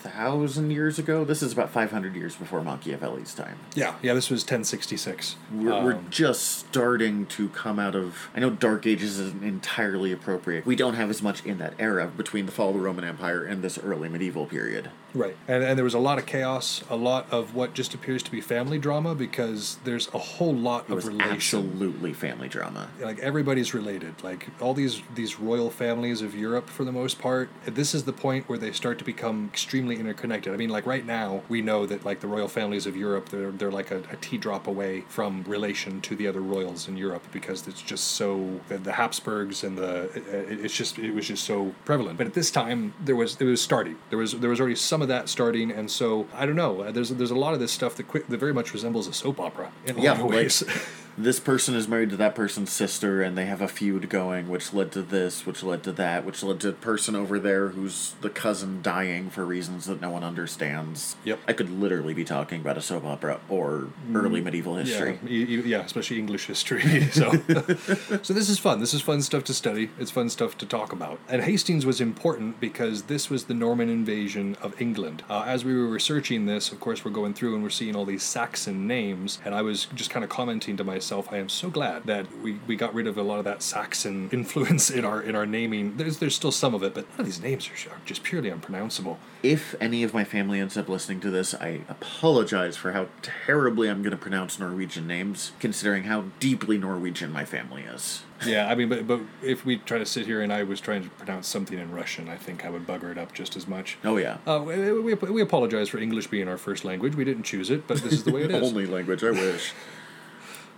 thousand 0.00 0.70
years 0.70 0.98
ago, 0.98 1.24
this 1.24 1.42
is 1.42 1.52
about 1.52 1.70
500 1.70 2.14
years 2.14 2.36
before 2.36 2.62
Machiavelli's 2.62 3.34
time. 3.34 3.58
Yeah, 3.74 3.94
yeah. 4.02 4.14
This 4.14 4.30
was 4.30 4.42
1066. 4.42 5.36
We're, 5.52 5.72
Um, 5.72 5.84
we're 5.84 6.00
just 6.10 6.42
starting 6.58 7.26
to 7.26 7.48
come 7.50 7.78
out 7.78 7.94
of. 7.94 8.28
I 8.34 8.40
know 8.40 8.50
Dark 8.50 8.86
Ages 8.86 9.18
isn't 9.18 9.42
entirely 9.42 10.12
appropriate. 10.12 10.64
We 10.66 10.76
don't 10.76 10.94
have 10.94 11.10
as 11.10 11.22
much 11.22 11.44
in 11.44 11.58
that 11.58 11.74
era 11.78 12.06
between 12.06 12.46
the 12.46 12.52
fall 12.52 12.68
of 12.68 12.74
the 12.74 12.80
Roman 12.80 13.04
Empire 13.04 13.44
and 13.44 13.62
this 13.62 13.78
early 13.78 14.08
medieval 14.08 14.46
period. 14.46 14.90
Right. 15.14 15.36
And, 15.48 15.64
and 15.64 15.76
there 15.78 15.84
was 15.84 15.94
a 15.94 15.98
lot 15.98 16.18
of 16.18 16.26
chaos, 16.26 16.82
a 16.90 16.96
lot 16.96 17.26
of 17.30 17.54
what 17.54 17.74
just 17.74 17.94
appears 17.94 18.22
to 18.24 18.30
be 18.30 18.40
family 18.40 18.78
drama 18.78 19.14
because 19.14 19.78
there's 19.84 20.08
a 20.14 20.18
whole 20.18 20.54
lot 20.54 20.84
It 20.88 20.92
of 20.92 21.06
relation. 21.06 21.32
absolutely 21.32 22.12
family 22.12 22.48
drama. 22.48 22.88
like 23.00 23.18
everybody's 23.20 23.72
related 23.74 24.14
like 24.22 24.48
all 24.60 24.74
these 24.74 25.02
these 25.14 25.38
royal 25.40 25.70
families 25.70 26.22
of 26.22 26.34
europe 26.34 26.68
for 26.68 26.84
the 26.84 26.92
most 26.92 27.18
part 27.18 27.48
this 27.64 27.94
is 27.94 28.04
the 28.04 28.12
point 28.12 28.48
where 28.48 28.58
they 28.58 28.72
start 28.72 28.98
to 28.98 29.04
become 29.04 29.48
extremely 29.52 29.96
interconnected 29.98 30.52
i 30.52 30.56
mean 30.56 30.68
like 30.70 30.86
right 30.86 31.06
now 31.06 31.42
we 31.48 31.60
know 31.62 31.86
that 31.86 32.04
like 32.04 32.20
the 32.20 32.26
royal 32.26 32.48
families 32.48 32.86
of 32.86 32.96
europe 32.96 33.28
they're, 33.30 33.50
they're 33.52 33.70
like 33.72 33.90
a, 33.90 33.98
a 34.10 34.16
tea 34.20 34.36
drop 34.38 34.66
away 34.66 35.02
from 35.08 35.42
relation 35.44 36.00
to 36.00 36.14
the 36.16 36.26
other 36.26 36.40
royals 36.40 36.88
in 36.88 36.96
europe 36.96 37.24
because 37.32 37.66
it's 37.66 37.82
just 37.82 38.04
so 38.12 38.60
the, 38.68 38.78
the 38.78 38.92
habsburgs 38.92 39.64
and 39.64 39.76
the 39.78 40.04
it, 40.14 40.60
it's 40.64 40.74
just 40.76 40.98
it 40.98 41.12
was 41.14 41.26
just 41.26 41.44
so 41.44 41.72
prevalent 41.84 42.16
but 42.18 42.26
at 42.26 42.34
this 42.34 42.50
time 42.50 42.92
there 43.04 43.16
was 43.16 43.36
it 43.40 43.44
was 43.44 43.60
starting 43.60 43.96
there 44.10 44.18
was 44.18 44.32
there 44.40 44.50
was 44.50 44.60
already 44.60 44.76
some 44.76 45.02
of 45.02 45.07
that 45.08 45.28
starting 45.28 45.70
and 45.70 45.90
so 45.90 46.26
i 46.34 46.46
don't 46.46 46.56
know 46.56 46.82
uh, 46.82 46.90
there's 46.92 47.10
there's 47.10 47.30
a 47.30 47.34
lot 47.34 47.52
of 47.54 47.60
this 47.60 47.72
stuff 47.72 47.94
that 47.96 48.06
quick 48.08 48.26
that 48.28 48.38
very 48.38 48.54
much 48.54 48.72
resembles 48.72 49.06
a 49.08 49.12
soap 49.12 49.40
opera 49.40 49.70
in 49.86 49.96
a 49.98 50.00
Yeah, 50.00 50.12
lot 50.12 50.20
of 50.20 50.26
ways 50.26 50.62
This 51.18 51.40
person 51.40 51.74
is 51.74 51.88
married 51.88 52.10
to 52.10 52.16
that 52.18 52.36
person's 52.36 52.70
sister, 52.70 53.22
and 53.22 53.36
they 53.36 53.46
have 53.46 53.60
a 53.60 53.66
feud 53.66 54.08
going, 54.08 54.48
which 54.48 54.72
led 54.72 54.92
to 54.92 55.02
this, 55.02 55.44
which 55.44 55.64
led 55.64 55.82
to 55.82 55.92
that, 55.92 56.24
which 56.24 56.44
led 56.44 56.60
to 56.60 56.68
a 56.68 56.72
person 56.72 57.16
over 57.16 57.40
there 57.40 57.70
who's 57.70 58.14
the 58.20 58.30
cousin 58.30 58.82
dying 58.82 59.28
for 59.28 59.44
reasons 59.44 59.86
that 59.86 60.00
no 60.00 60.10
one 60.10 60.22
understands. 60.22 61.16
Yep. 61.24 61.40
I 61.48 61.54
could 61.54 61.70
literally 61.70 62.14
be 62.14 62.22
talking 62.22 62.60
about 62.60 62.78
a 62.78 62.80
soap 62.80 63.04
opera 63.04 63.40
or 63.48 63.88
early 64.14 64.40
medieval 64.40 64.76
history. 64.76 65.18
Yeah, 65.24 65.62
yeah, 65.64 65.80
especially 65.80 66.20
English 66.20 66.46
history. 66.46 67.08
So, 67.18 67.32
so 68.22 68.32
this 68.32 68.48
is 68.48 68.58
fun. 68.60 68.78
This 68.80 68.94
is 68.94 69.00
fun 69.00 69.22
stuff 69.22 69.42
to 69.44 69.54
study. 69.54 69.90
It's 69.98 70.10
fun 70.10 70.28
stuff 70.28 70.56
to 70.58 70.66
talk 70.66 70.92
about. 70.92 71.18
And 71.28 71.42
Hastings 71.42 71.84
was 71.84 72.00
important 72.00 72.60
because 72.60 73.04
this 73.04 73.28
was 73.28 73.44
the 73.44 73.54
Norman 73.54 73.88
invasion 73.88 74.56
of 74.62 74.80
England. 74.80 75.24
Uh, 75.28 75.44
as 75.46 75.64
we 75.64 75.74
were 75.74 75.88
researching 75.88 76.46
this, 76.46 76.70
of 76.70 76.78
course, 76.78 77.04
we're 77.04 77.10
going 77.10 77.34
through 77.34 77.54
and 77.54 77.62
we're 77.62 77.70
seeing 77.70 77.96
all 77.96 78.04
these 78.04 78.22
Saxon 78.22 78.86
names, 78.86 79.40
and 79.44 79.54
I 79.54 79.62
was 79.62 79.86
just 79.94 80.10
kind 80.10 80.22
of 80.22 80.30
commenting 80.30 80.76
to 80.76 80.84
myself 80.84 81.07
myself, 81.08 81.32
I 81.32 81.38
am 81.38 81.48
so 81.48 81.70
glad 81.70 82.04
that 82.04 82.26
we, 82.42 82.58
we 82.66 82.76
got 82.76 82.92
rid 82.92 83.06
of 83.06 83.16
a 83.16 83.22
lot 83.22 83.38
of 83.38 83.44
that 83.46 83.62
Saxon 83.62 84.28
influence 84.32 84.90
in 84.90 85.06
our 85.06 85.22
in 85.22 85.34
our 85.34 85.46
naming. 85.46 85.96
There's 85.96 86.18
there's 86.18 86.34
still 86.34 86.52
some 86.52 86.74
of 86.74 86.82
it, 86.82 86.92
but 86.92 87.08
none 87.12 87.20
of 87.20 87.26
these 87.26 87.40
names 87.40 87.68
are, 87.68 87.90
are 87.92 88.00
just 88.04 88.22
purely 88.22 88.50
unpronounceable. 88.50 89.18
If 89.42 89.74
any 89.80 90.02
of 90.02 90.12
my 90.12 90.24
family 90.24 90.60
ends 90.60 90.76
up 90.76 90.88
listening 90.88 91.20
to 91.20 91.30
this, 91.30 91.54
I 91.54 91.80
apologize 91.88 92.76
for 92.76 92.92
how 92.92 93.06
terribly 93.22 93.88
I'm 93.88 94.02
going 94.02 94.10
to 94.10 94.18
pronounce 94.18 94.58
Norwegian 94.58 95.06
names, 95.06 95.52
considering 95.60 96.04
how 96.04 96.24
deeply 96.40 96.76
Norwegian 96.76 97.32
my 97.32 97.44
family 97.44 97.82
is. 97.82 98.24
Yeah, 98.46 98.68
I 98.68 98.76
mean, 98.76 98.88
but 98.88 99.04
but 99.04 99.20
if 99.42 99.64
we 99.64 99.78
try 99.78 99.98
to 99.98 100.06
sit 100.06 100.26
here 100.26 100.40
and 100.40 100.52
I 100.52 100.62
was 100.62 100.80
trying 100.80 101.02
to 101.02 101.08
pronounce 101.10 101.48
something 101.48 101.76
in 101.76 101.90
Russian, 101.90 102.28
I 102.28 102.36
think 102.36 102.64
I 102.64 102.70
would 102.70 102.86
bugger 102.86 103.10
it 103.10 103.18
up 103.18 103.32
just 103.34 103.56
as 103.56 103.66
much. 103.66 103.98
Oh, 104.04 104.16
yeah. 104.16 104.36
Uh, 104.46 104.62
we, 104.64 104.92
we, 104.92 105.14
we 105.14 105.42
apologize 105.42 105.88
for 105.88 105.98
English 105.98 106.28
being 106.28 106.46
our 106.46 106.56
first 106.56 106.84
language. 106.84 107.16
We 107.16 107.24
didn't 107.24 107.42
choose 107.42 107.68
it, 107.68 107.88
but 107.88 108.00
this 108.00 108.12
is 108.12 108.22
the 108.22 108.30
way 108.30 108.42
it 108.42 108.50
is. 108.52 108.62
Only 108.62 108.86
language, 108.86 109.24
I 109.24 109.32
wish. 109.32 109.72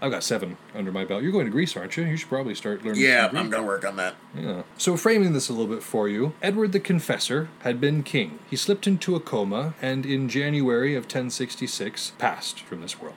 I've 0.00 0.10
got 0.10 0.22
seven 0.24 0.56
under 0.74 0.90
my 0.90 1.04
belt. 1.04 1.22
You're 1.22 1.32
going 1.32 1.44
to 1.44 1.50
Greece, 1.50 1.76
aren't 1.76 1.96
you? 1.96 2.04
You 2.04 2.16
should 2.16 2.28
probably 2.28 2.54
start 2.54 2.84
learning. 2.84 3.02
yeah. 3.02 3.26
I'm 3.26 3.50
going 3.50 3.62
to 3.62 3.62
work 3.62 3.84
on 3.84 3.96
that. 3.96 4.14
Yeah. 4.34 4.62
So, 4.78 4.96
framing 4.96 5.32
this 5.32 5.48
a 5.48 5.52
little 5.52 5.72
bit 5.72 5.82
for 5.82 6.08
you, 6.08 6.32
Edward 6.40 6.72
the 6.72 6.80
Confessor 6.80 7.48
had 7.60 7.80
been 7.80 8.02
king. 8.02 8.38
He 8.48 8.56
slipped 8.56 8.86
into 8.86 9.14
a 9.14 9.20
coma 9.20 9.74
and 9.82 10.06
in 10.06 10.28
January 10.28 10.94
of 10.94 11.04
1066 11.04 12.12
passed 12.18 12.60
from 12.60 12.80
this 12.80 13.00
world. 13.00 13.16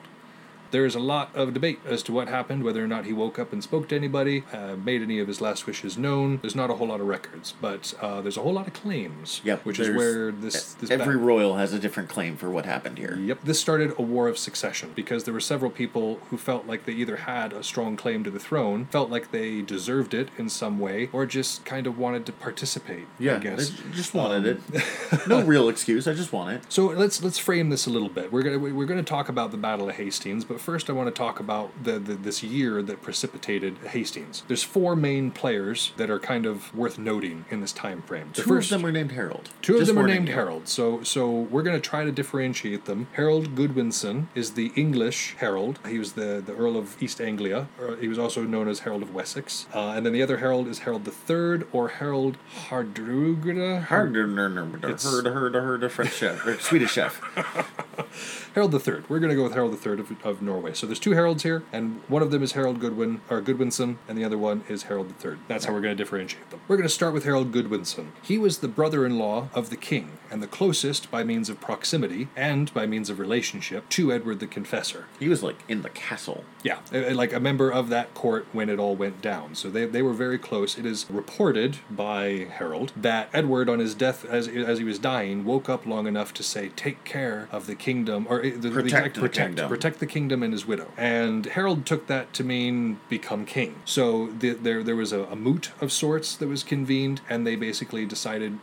There 0.73 0.87
is 0.87 0.95
a 0.95 0.99
lot 0.99 1.29
of 1.35 1.53
debate 1.53 1.79
as 1.85 2.01
to 2.03 2.11
what 2.11 2.27
happened, 2.29 2.63
whether 2.63 2.83
or 2.83 2.87
not 2.87 3.05
he 3.05 3.13
woke 3.13 3.37
up 3.37 3.53
and 3.53 3.63
spoke 3.63 3.87
to 3.89 3.95
anybody, 3.95 4.43
uh, 4.51 4.75
made 4.75 5.03
any 5.03 5.19
of 5.19 5.27
his 5.27 5.39
last 5.39 5.67
wishes 5.67 5.99
known. 5.99 6.39
There's 6.41 6.55
not 6.55 6.71
a 6.71 6.73
whole 6.73 6.87
lot 6.87 6.99
of 6.99 7.05
records, 7.05 7.53
but 7.61 7.93
uh, 8.01 8.21
there's 8.21 8.37
a 8.37 8.41
whole 8.41 8.53
lot 8.53 8.65
of 8.65 8.73
claims. 8.73 9.39
Yep. 9.43 9.65
Which 9.65 9.77
is 9.79 9.95
where 9.95 10.31
this, 10.31 10.73
this 10.73 10.89
Every 10.89 11.13
battle- 11.13 11.21
royal 11.21 11.55
has 11.57 11.73
a 11.73 11.79
different 11.79 12.09
claim 12.09 12.37
for 12.37 12.49
what 12.49 12.65
happened 12.65 12.97
here. 12.97 13.15
Yep. 13.15 13.41
This 13.43 13.59
started 13.59 13.93
a 13.99 14.01
war 14.01 14.27
of 14.27 14.39
succession 14.39 14.93
because 14.95 15.25
there 15.25 15.33
were 15.33 15.39
several 15.39 15.69
people 15.69 16.19
who 16.31 16.37
felt 16.37 16.65
like 16.65 16.85
they 16.85 16.93
either 16.93 17.17
had 17.17 17.53
a 17.53 17.61
strong 17.61 17.95
claim 17.95 18.23
to 18.23 18.31
the 18.31 18.39
throne, 18.39 18.85
felt 18.85 19.11
like 19.11 19.29
they 19.29 19.61
deserved 19.61 20.15
it 20.15 20.29
in 20.39 20.49
some 20.49 20.79
way, 20.79 21.07
or 21.13 21.27
just 21.27 21.65
kind 21.65 21.85
of 21.85 21.99
wanted 21.99 22.25
to 22.25 22.31
participate. 22.31 23.05
Yeah, 23.19 23.35
I 23.35 23.37
guess. 23.37 23.69
Just 23.93 24.15
wanted 24.15 24.47
it. 24.73 25.27
no 25.27 25.43
real 25.43 25.69
excuse. 25.69 26.07
I 26.07 26.15
just 26.15 26.33
want 26.33 26.55
it. 26.55 26.63
So 26.67 26.87
let's 26.87 27.21
let's 27.21 27.37
frame 27.37 27.69
this 27.69 27.85
a 27.85 27.91
little 27.91 28.09
bit. 28.09 28.31
We're 28.31 28.41
gonna 28.41 28.57
we're 28.57 28.87
gonna 28.87 29.03
talk 29.03 29.29
about 29.29 29.51
the 29.51 29.57
Battle 29.57 29.87
of 29.87 29.95
Hastings, 29.97 30.43
but 30.43 30.62
first 30.63 30.89
I 30.89 30.93
want 30.93 31.13
to 31.13 31.17
talk 31.17 31.39
about 31.39 31.71
the, 31.83 31.99
the 31.99 32.13
this 32.15 32.41
year 32.41 32.81
that 32.81 33.01
precipitated 33.01 33.77
Hastings. 33.79 34.43
There's 34.47 34.63
four 34.63 34.95
main 34.95 35.29
players 35.29 35.91
that 35.97 36.09
are 36.09 36.19
kind 36.19 36.45
of 36.45 36.73
worth 36.73 36.97
noting 36.97 37.45
in 37.49 37.59
this 37.59 37.73
time 37.73 38.01
frame. 38.01 38.29
The 38.33 38.43
Two 38.43 38.55
of 38.55 38.69
them 38.69 38.85
are 38.85 38.91
named 38.91 39.11
Harold. 39.11 39.49
Two 39.61 39.77
of 39.77 39.87
them 39.87 39.99
are 39.99 40.07
named. 40.07 40.29
Harold, 40.29 40.69
so 40.69 41.03
so 41.03 41.29
we're 41.29 41.63
going 41.63 41.75
to 41.75 41.89
try 41.89 42.05
to 42.05 42.11
differentiate 42.11 42.85
them. 42.85 43.07
Harold 43.13 43.55
Godwinson 43.55 44.29
is 44.33 44.51
the 44.53 44.71
English 44.75 45.35
Harold. 45.39 45.79
He 45.87 45.99
was 45.99 46.13
the, 46.13 46.41
the 46.43 46.53
Earl 46.53 46.77
of 46.77 47.01
East 47.01 47.19
Anglia. 47.19 47.67
He 47.99 48.07
was 48.07 48.17
also 48.17 48.43
known 48.43 48.69
as 48.69 48.79
Harold 48.79 49.01
of 49.01 49.13
Wessex. 49.13 49.67
Uh, 49.73 49.89
and 49.89 50.05
then 50.05 50.13
the 50.13 50.23
other 50.23 50.37
Harold 50.37 50.67
is 50.67 50.79
Harold 50.79 51.07
III 51.07 51.67
or 51.71 51.89
Harold 51.89 52.37
Hardrugra. 52.69 53.83
Hard, 53.83 54.15
heard, 54.15 55.25
heard, 55.25 55.53
heard, 55.55 55.83
a 55.83 55.89
French 55.89 56.13
chef, 56.13 56.61
Swedish 56.61 56.93
chef. 56.93 57.21
Harold 58.53 58.73
III. 58.73 59.03
We're 59.09 59.19
going 59.19 59.29
to 59.29 59.35
go 59.35 59.43
with 59.43 59.53
Harold 59.53 59.73
III 59.73 59.93
of, 59.99 60.25
of 60.25 60.41
Norway. 60.41 60.73
So 60.73 60.85
there's 60.85 60.99
two 60.99 61.13
Harolds 61.13 61.43
here, 61.43 61.63
and 61.71 62.01
one 62.07 62.21
of 62.21 62.29
them 62.29 62.43
is 62.43 62.51
Harold 62.51 62.79
Godwin 62.79 63.21
or 63.29 63.41
Godwinson, 63.41 63.97
and 64.07 64.17
the 64.17 64.23
other 64.23 64.37
one 64.37 64.63
is 64.69 64.83
Harold 64.83 65.13
III. 65.23 65.37
That's 65.47 65.65
how 65.65 65.73
we're 65.73 65.81
going 65.81 65.97
to 65.97 66.03
differentiate 66.03 66.49
them. 66.51 66.59
We're 66.67 66.77
going 66.77 66.87
to 66.87 66.93
start 66.93 67.13
with 67.13 67.23
Harold 67.23 67.51
Godwinson. 67.51 68.11
He 68.21 68.37
was 68.37 68.59
the 68.59 68.67
brother-in-law 68.67 69.49
of 69.53 69.69
the 69.69 69.75
king, 69.75 70.19
and 70.29 70.41
the 70.43 70.47
closest 70.47 71.09
by 71.09 71.23
means 71.23 71.49
of 71.49 71.59
proximity 71.59 72.27
and 72.35 72.71
by 72.73 72.85
means 72.85 73.09
of 73.09 73.19
relationship 73.19 73.89
to 73.89 74.11
Edward 74.11 74.39
the 74.39 74.47
Confessor. 74.47 75.05
He 75.19 75.29
was 75.29 75.41
like 75.41 75.63
in 75.67 75.81
the 75.81 75.89
castle. 75.89 76.43
Yeah, 76.61 76.79
like 76.91 77.33
a 77.33 77.39
member 77.39 77.71
of 77.71 77.89
that 77.89 78.13
court 78.13 78.45
when 78.51 78.69
it 78.69 78.79
all 78.79 78.95
went 78.95 79.21
down. 79.21 79.55
So 79.55 79.69
they, 79.69 79.85
they 79.85 80.01
were 80.01 80.13
very 80.13 80.37
close. 80.37 80.77
It 80.77 80.85
is 80.85 81.05
reported 81.09 81.77
by 81.89 82.47
Harold 82.51 82.93
that 82.95 83.29
Edward, 83.33 83.67
on 83.67 83.79
his 83.79 83.95
death, 83.95 84.25
as, 84.25 84.47
as 84.47 84.77
he 84.77 84.83
was 84.83 84.99
dying, 84.99 85.43
woke 85.43 85.69
up 85.69 85.85
long 85.85 86.07
enough 86.07 86.33
to 86.35 86.43
say, 86.43 86.69
"Take 86.75 87.03
care 87.03 87.49
of 87.51 87.67
the 87.67 87.75
kingdom," 87.75 88.27
or 88.29 88.42
the, 88.51 88.69
the 88.69 88.69
Protect 88.71 88.85
exact 88.85 89.15
the 89.15 89.21
protect, 89.21 89.47
kingdom. 89.49 89.69
protect 89.69 89.99
the 89.99 90.05
kingdom 90.05 90.43
and 90.43 90.53
his 90.53 90.65
widow. 90.65 90.91
And 90.97 91.45
Harold 91.45 91.85
took 91.85 92.07
that 92.07 92.33
to 92.33 92.43
mean 92.43 92.99
become 93.09 93.45
king. 93.45 93.75
So 93.85 94.27
the, 94.27 94.51
there 94.51 94.83
there 94.83 94.95
was 94.95 95.11
a, 95.11 95.23
a 95.25 95.35
moot 95.35 95.71
of 95.81 95.91
sorts 95.91 96.35
that 96.35 96.47
was 96.47 96.63
convened, 96.63 97.21
and 97.29 97.45
they 97.47 97.55
basically 97.55 98.05
decided 98.05 98.59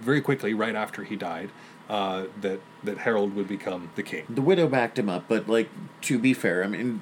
very 0.00 0.20
quickly, 0.20 0.52
right 0.54 0.74
after 0.74 1.04
he 1.04 1.16
died, 1.16 1.50
uh, 1.88 2.24
that 2.40 2.60
that 2.84 2.98
Harold 2.98 3.34
would 3.34 3.48
become 3.48 3.90
the 3.96 4.02
king. 4.02 4.24
The 4.28 4.42
widow 4.42 4.66
backed 4.68 4.98
him 4.98 5.08
up, 5.08 5.24
but 5.28 5.48
like 5.48 5.68
to 6.02 6.18
be 6.18 6.34
fair, 6.34 6.62
I 6.62 6.66
mean, 6.66 7.00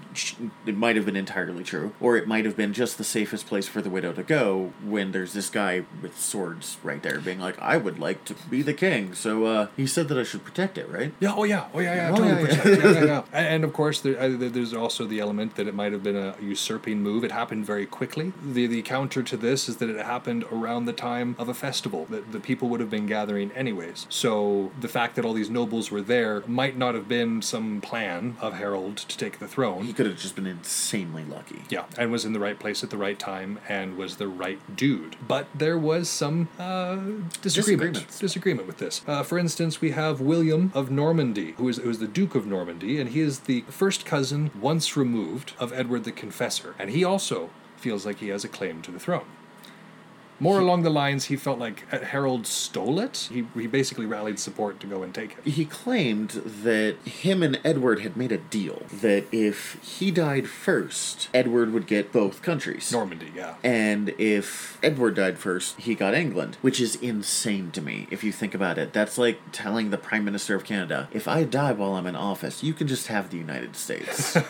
it 0.67 0.77
might 0.77 0.97
have 0.97 1.05
been 1.07 1.17
entirely 1.17 1.65
true, 1.65 1.93
or 2.01 2.17
it 2.17 2.27
might 2.27 2.45
have 2.45 2.57
been 2.57 2.73
just 2.73 2.99
the 2.99 3.05
safest 3.05 3.47
place 3.47 3.67
for 3.67 3.83
the 3.83 3.91
widow 3.91 4.13
to 4.13 4.23
go 4.23 4.73
when 4.85 5.13
there's 5.13 5.33
this 5.33 5.51
guy 5.51 5.85
with 6.01 6.19
swords 6.19 6.77
right 6.83 7.03
there, 7.03 7.19
being 7.21 7.41
like, 7.41 7.59
"I 7.61 7.77
would 7.77 7.99
like 7.99 8.25
to 8.27 8.35
be 8.49 8.63
the 8.63 8.75
king." 8.75 9.15
So 9.15 9.45
uh, 9.45 9.67
he 9.77 9.87
said 9.87 10.09
that 10.09 10.19
I 10.19 10.23
should 10.23 10.45
protect 10.45 10.79
it, 10.79 10.89
right? 10.89 11.13
Yeah. 11.21 11.35
Oh 11.37 11.45
yeah. 11.45 11.67
Oh 11.75 11.81
yeah. 11.81 11.95
Yeah. 11.95 12.11
Oh, 12.13 12.17
totally 12.17 12.43
yeah, 12.43 12.49
yeah. 12.49 12.63
protect- 12.63 12.85
yeah, 12.85 13.05
yeah. 13.05 13.23
And, 13.53 13.65
of 13.65 13.73
course, 13.73 14.01
there, 14.01 14.19
uh, 14.19 14.29
there's 14.39 14.73
also 14.73 15.05
the 15.05 15.19
element 15.21 15.57
that 15.57 15.67
it 15.67 15.75
might 15.75 15.93
have 15.93 16.03
been 16.03 16.17
a 16.17 16.37
usurping 16.41 17.03
move. 17.03 17.25
It 17.25 17.33
happened 17.33 17.67
very 17.67 17.87
quickly. 17.87 18.33
The 18.43 18.67
the 18.67 18.83
counter 18.83 19.23
to 19.23 19.37
this 19.37 19.69
is 19.69 19.77
that 19.79 19.91
it 19.91 20.05
happened 20.05 20.45
around 20.53 20.85
the 20.87 20.93
time 20.93 21.35
of 21.39 21.49
a 21.49 21.55
festival 21.55 22.07
that 22.11 22.33
the 22.33 22.41
people 22.41 22.69
would 22.69 22.81
have 22.81 22.91
been 22.91 23.07
gathering 23.07 23.51
anyways. 23.53 24.07
So 24.09 24.71
the 24.81 24.89
fact 24.89 25.17
that 25.17 25.25
all 25.25 25.33
these 25.33 25.51
nobles 25.73 25.91
were 25.91 26.03
there 26.03 26.43
might 26.47 26.77
not 26.77 26.95
have 26.95 27.09
been 27.09 27.41
some 27.41 27.81
plan 27.81 28.37
of 28.43 28.53
Harold 28.53 28.95
to 28.99 29.17
take 29.17 29.39
the 29.39 29.49
throne. 29.49 29.85
He 29.85 29.95
could 29.95 30.05
have 30.05 30.19
just 30.19 30.35
been 30.35 30.47
insanely 30.47 31.25
lucky. 31.25 31.63
Yeah, 31.71 31.87
and 31.97 32.13
was 32.13 32.27
in 32.27 32.35
the 32.35 32.41
right 32.41 32.59
place 32.59 32.85
at 32.85 32.91
the 32.91 32.99
right 32.99 33.19
time 33.19 33.59
and 33.71 33.97
was 33.97 34.17
the 34.17 34.29
right 34.29 34.61
dude. 34.77 35.17
But 35.27 35.47
there 35.55 35.79
was 35.79 36.11
some 36.11 36.51
uh, 36.59 36.99
disagreement. 37.41 38.07
Disagreement 38.19 38.67
with 38.67 38.77
this. 38.77 39.01
Uh, 39.07 39.23
for 39.23 39.39
instance, 39.39 39.81
we 39.81 39.93
have 39.93 40.21
William 40.21 40.71
of 40.75 40.91
Normandy, 40.91 41.53
who 41.53 41.71
is, 41.71 41.79
who 41.79 41.89
is 41.89 42.01
the 42.01 42.07
Duke 42.07 42.35
of 42.35 42.47
Normandy, 42.47 43.01
and 43.01 43.09
he 43.09 43.21
is 43.21 43.41
the 43.41 43.63
first 43.63 44.05
cousin, 44.05 44.51
once 44.61 44.95
removed, 44.95 45.55
of 45.59 45.73
Edward 45.73 46.05
the 46.05 46.13
Confessor. 46.13 46.75
And 46.79 46.91
he 46.91 47.03
also 47.03 47.49
feels 47.79 48.05
like 48.05 48.19
he 48.19 48.29
has 48.29 48.45
a 48.45 48.49
claim 48.49 48.83
to 48.83 48.91
the 48.91 49.01
throne. 49.01 49.25
More 50.43 50.59
along 50.59 50.83
the 50.83 50.91
lines, 50.91 51.27
he 51.27 51.37
felt 51.37 51.61
like 51.61 51.85
uh, 51.93 52.01
Harold 52.01 52.49
stole 52.49 52.99
it. 52.99 53.29
He, 53.31 53.47
he 53.55 53.69
basically 53.69 54.07
rallied 54.07 54.41
support 54.41 54.81
to 54.81 54.89
go 54.89 55.05
and 55.05 55.15
take 55.15 55.37
it. 55.39 55.49
He 55.49 55.65
claimed 55.65 56.31
that 56.31 56.97
him 57.05 57.45
and 57.45 57.61
Edward 57.65 58.01
had 58.01 58.17
made 58.17 58.33
a 58.33 58.39
deal 58.39 58.83
that 58.93 59.27
if 59.31 59.75
he 59.85 60.11
died 60.11 60.49
first, 60.49 61.29
Edward 61.33 61.73
would 61.73 61.87
get 61.87 62.11
both 62.11 62.43
countries. 62.43 62.91
Normandy, 62.91 63.31
yeah. 63.37 63.55
And 63.63 64.09
if 64.19 64.79
Edward 64.83 65.15
died 65.15 65.39
first, 65.39 65.79
he 65.79 65.95
got 65.95 66.13
England, 66.13 66.57
which 66.61 66.81
is 66.81 66.97
insane 66.97 67.71
to 67.71 67.81
me 67.81 68.09
if 68.11 68.25
you 68.25 68.33
think 68.33 68.53
about 68.53 68.79
it. 68.79 68.93
That's 68.93 69.17
like 69.17 69.39
telling 69.53 69.91
the 69.91 69.99
Prime 69.99 70.25
Minister 70.25 70.57
of 70.57 70.65
Canada, 70.65 71.09
if 71.13 71.29
I 71.29 71.45
die 71.45 71.71
while 71.71 71.95
I'm 71.95 72.09
in 72.09 72.17
office, 72.17 72.65
you 72.65 72.75
can 72.75 72.89
just 72.89 73.07
have 73.07 73.31
the 73.31 73.39
United 73.39 73.77
States. 73.77 74.37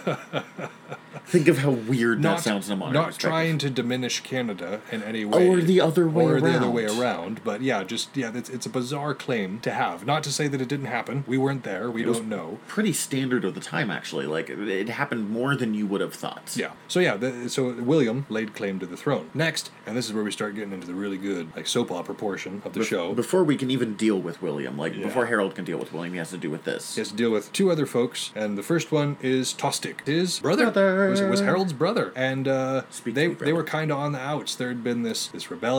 think 1.26 1.48
of 1.48 1.58
how 1.58 1.70
weird 1.70 2.22
that 2.22 2.40
sounds 2.40 2.68
in 2.68 2.74
a 2.74 2.76
modern 2.76 2.94
not 2.94 3.18
trying 3.18 3.58
to 3.58 3.70
diminish 3.70 4.20
Canada 4.20 4.80
in 4.90 5.02
any 5.02 5.24
way, 5.24 5.48
Or 5.48 5.60
the 5.60 5.80
other 5.86 6.08
way 6.08 6.24
or 6.24 6.40
the 6.40 6.48
other 6.50 6.66
around. 6.66 6.72
way 6.74 6.84
around. 6.86 7.40
But 7.44 7.62
yeah, 7.62 7.84
just 7.84 8.16
yeah, 8.16 8.32
it's, 8.34 8.48
it's 8.48 8.66
a 8.66 8.70
bizarre 8.70 9.14
claim 9.14 9.60
to 9.60 9.70
have. 9.70 10.06
Not 10.06 10.22
to 10.24 10.32
say 10.32 10.48
that 10.48 10.60
it 10.60 10.68
didn't 10.68 10.86
happen. 10.86 11.24
We 11.26 11.38
weren't 11.38 11.64
there. 11.64 11.90
We 11.90 12.04
was- 12.04 12.18
don't 12.18 12.28
know. 12.28 12.58
Pretty 12.68 12.92
standard 12.92 13.44
of 13.44 13.54
the 13.54 13.60
time, 13.60 13.90
actually. 13.90 14.26
Like, 14.26 14.48
it- 14.50 14.58
it 14.68 14.88
happened 14.88 15.30
more 15.30 15.54
than 15.56 15.74
you 15.74 15.86
would 15.86 16.00
have 16.00 16.14
thought. 16.14 16.52
Yeah. 16.56 16.72
So 16.88 17.00
yeah, 17.00 17.16
the, 17.16 17.48
so 17.48 17.72
William 17.72 18.26
laid 18.28 18.54
claim 18.54 18.78
to 18.80 18.86
the 18.86 18.96
throne. 18.96 19.30
Next, 19.34 19.70
and 19.86 19.96
this 19.96 20.06
is 20.06 20.12
where 20.12 20.24
we 20.24 20.30
start 20.30 20.54
getting 20.54 20.72
into 20.72 20.86
the 20.86 20.94
really 20.94 21.18
good 21.18 21.54
like 21.56 21.66
soap 21.66 21.90
opera 21.90 22.14
portion 22.14 22.62
of 22.64 22.72
the 22.72 22.84
show. 22.84 23.12
Before 23.14 23.44
we 23.44 23.56
can 23.56 23.70
even 23.70 23.94
deal 23.94 24.18
with 24.20 24.40
William, 24.42 24.76
like, 24.78 24.94
Yeah. 24.96 25.06
before 25.06 25.26
Harold 25.26 25.54
can 25.54 25.64
deal 25.64 25.78
with 25.78 25.92
William, 25.92 26.12
he 26.14 26.18
has 26.18 26.30
to 26.30 26.38
do 26.38 26.50
with 26.50 26.64
this. 26.64 26.94
He 26.94 27.00
has 27.00 27.08
to 27.10 27.16
deal 27.16 27.30
with 27.30 27.52
two 27.52 27.70
other 27.70 27.86
folks, 27.86 28.30
and 28.34 28.56
the 28.58 28.62
first 28.62 28.92
one 28.92 29.16
is 29.22 29.52
Tostig, 29.54 30.06
his 30.06 30.40
brother. 30.40 30.64
Brother. 30.70 31.10
Was, 31.10 31.22
was 31.22 31.40
Harold's 31.40 31.72
brother, 31.72 32.12
and 32.16 32.46
uh, 32.48 32.82
they 33.04 33.24
to 33.24 33.28
me, 33.30 33.34
they 33.34 33.52
were 33.52 33.64
kind 33.64 33.90
of 33.90 33.98
on 33.98 34.12
the 34.12 34.18
outs. 34.20 34.54
There 34.54 34.68
had 34.68 34.82
been 34.84 35.02
this 35.02 35.28
this 35.28 35.50
rebellion. 35.50 35.71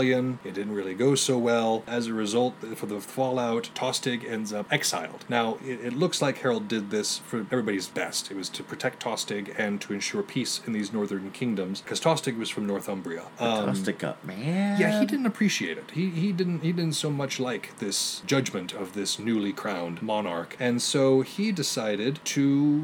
It 0.43 0.53
didn't 0.53 0.73
really 0.73 0.93
go 0.93 1.15
so 1.15 1.37
well. 1.37 1.83
As 1.87 2.07
a 2.07 2.13
result, 2.13 2.55
for 2.75 2.85
the 2.85 2.99
fallout, 2.99 3.69
Tostig 3.75 4.29
ends 4.29 4.53
up 4.53 4.71
exiled. 4.71 5.25
Now 5.29 5.57
it, 5.65 5.79
it 5.85 5.93
looks 5.93 6.21
like 6.21 6.39
Harold 6.39 6.67
did 6.67 6.89
this 6.89 7.19
for 7.19 7.39
everybody's 7.51 7.87
best. 7.87 8.31
It 8.31 8.37
was 8.37 8.49
to 8.49 8.63
protect 8.63 9.03
Tostig 9.03 9.53
and 9.57 9.79
to 9.81 9.93
ensure 9.93 10.23
peace 10.23 10.61
in 10.65 10.73
these 10.73 10.93
northern 10.93 11.31
kingdoms, 11.31 11.81
because 11.81 11.99
Tostig 11.99 12.37
was 12.37 12.49
from 12.49 12.65
Northumbria. 12.65 13.23
Um, 13.39 13.69
Tostig 13.69 13.97
got 13.97 14.23
man. 14.25 14.79
yeah, 14.79 14.99
he 14.99 15.05
didn't 15.05 15.25
appreciate 15.25 15.77
it. 15.77 15.91
He 15.91 16.09
he 16.09 16.31
didn't 16.31 16.61
he 16.61 16.71
didn't 16.71 16.93
so 16.93 17.09
much 17.09 17.39
like 17.39 17.77
this 17.79 18.21
judgment 18.25 18.73
of 18.73 18.93
this 18.93 19.19
newly 19.19 19.53
crowned 19.53 20.01
monarch, 20.01 20.55
and 20.59 20.81
so 20.81 21.21
he 21.21 21.51
decided 21.51 22.19
to 22.25 22.83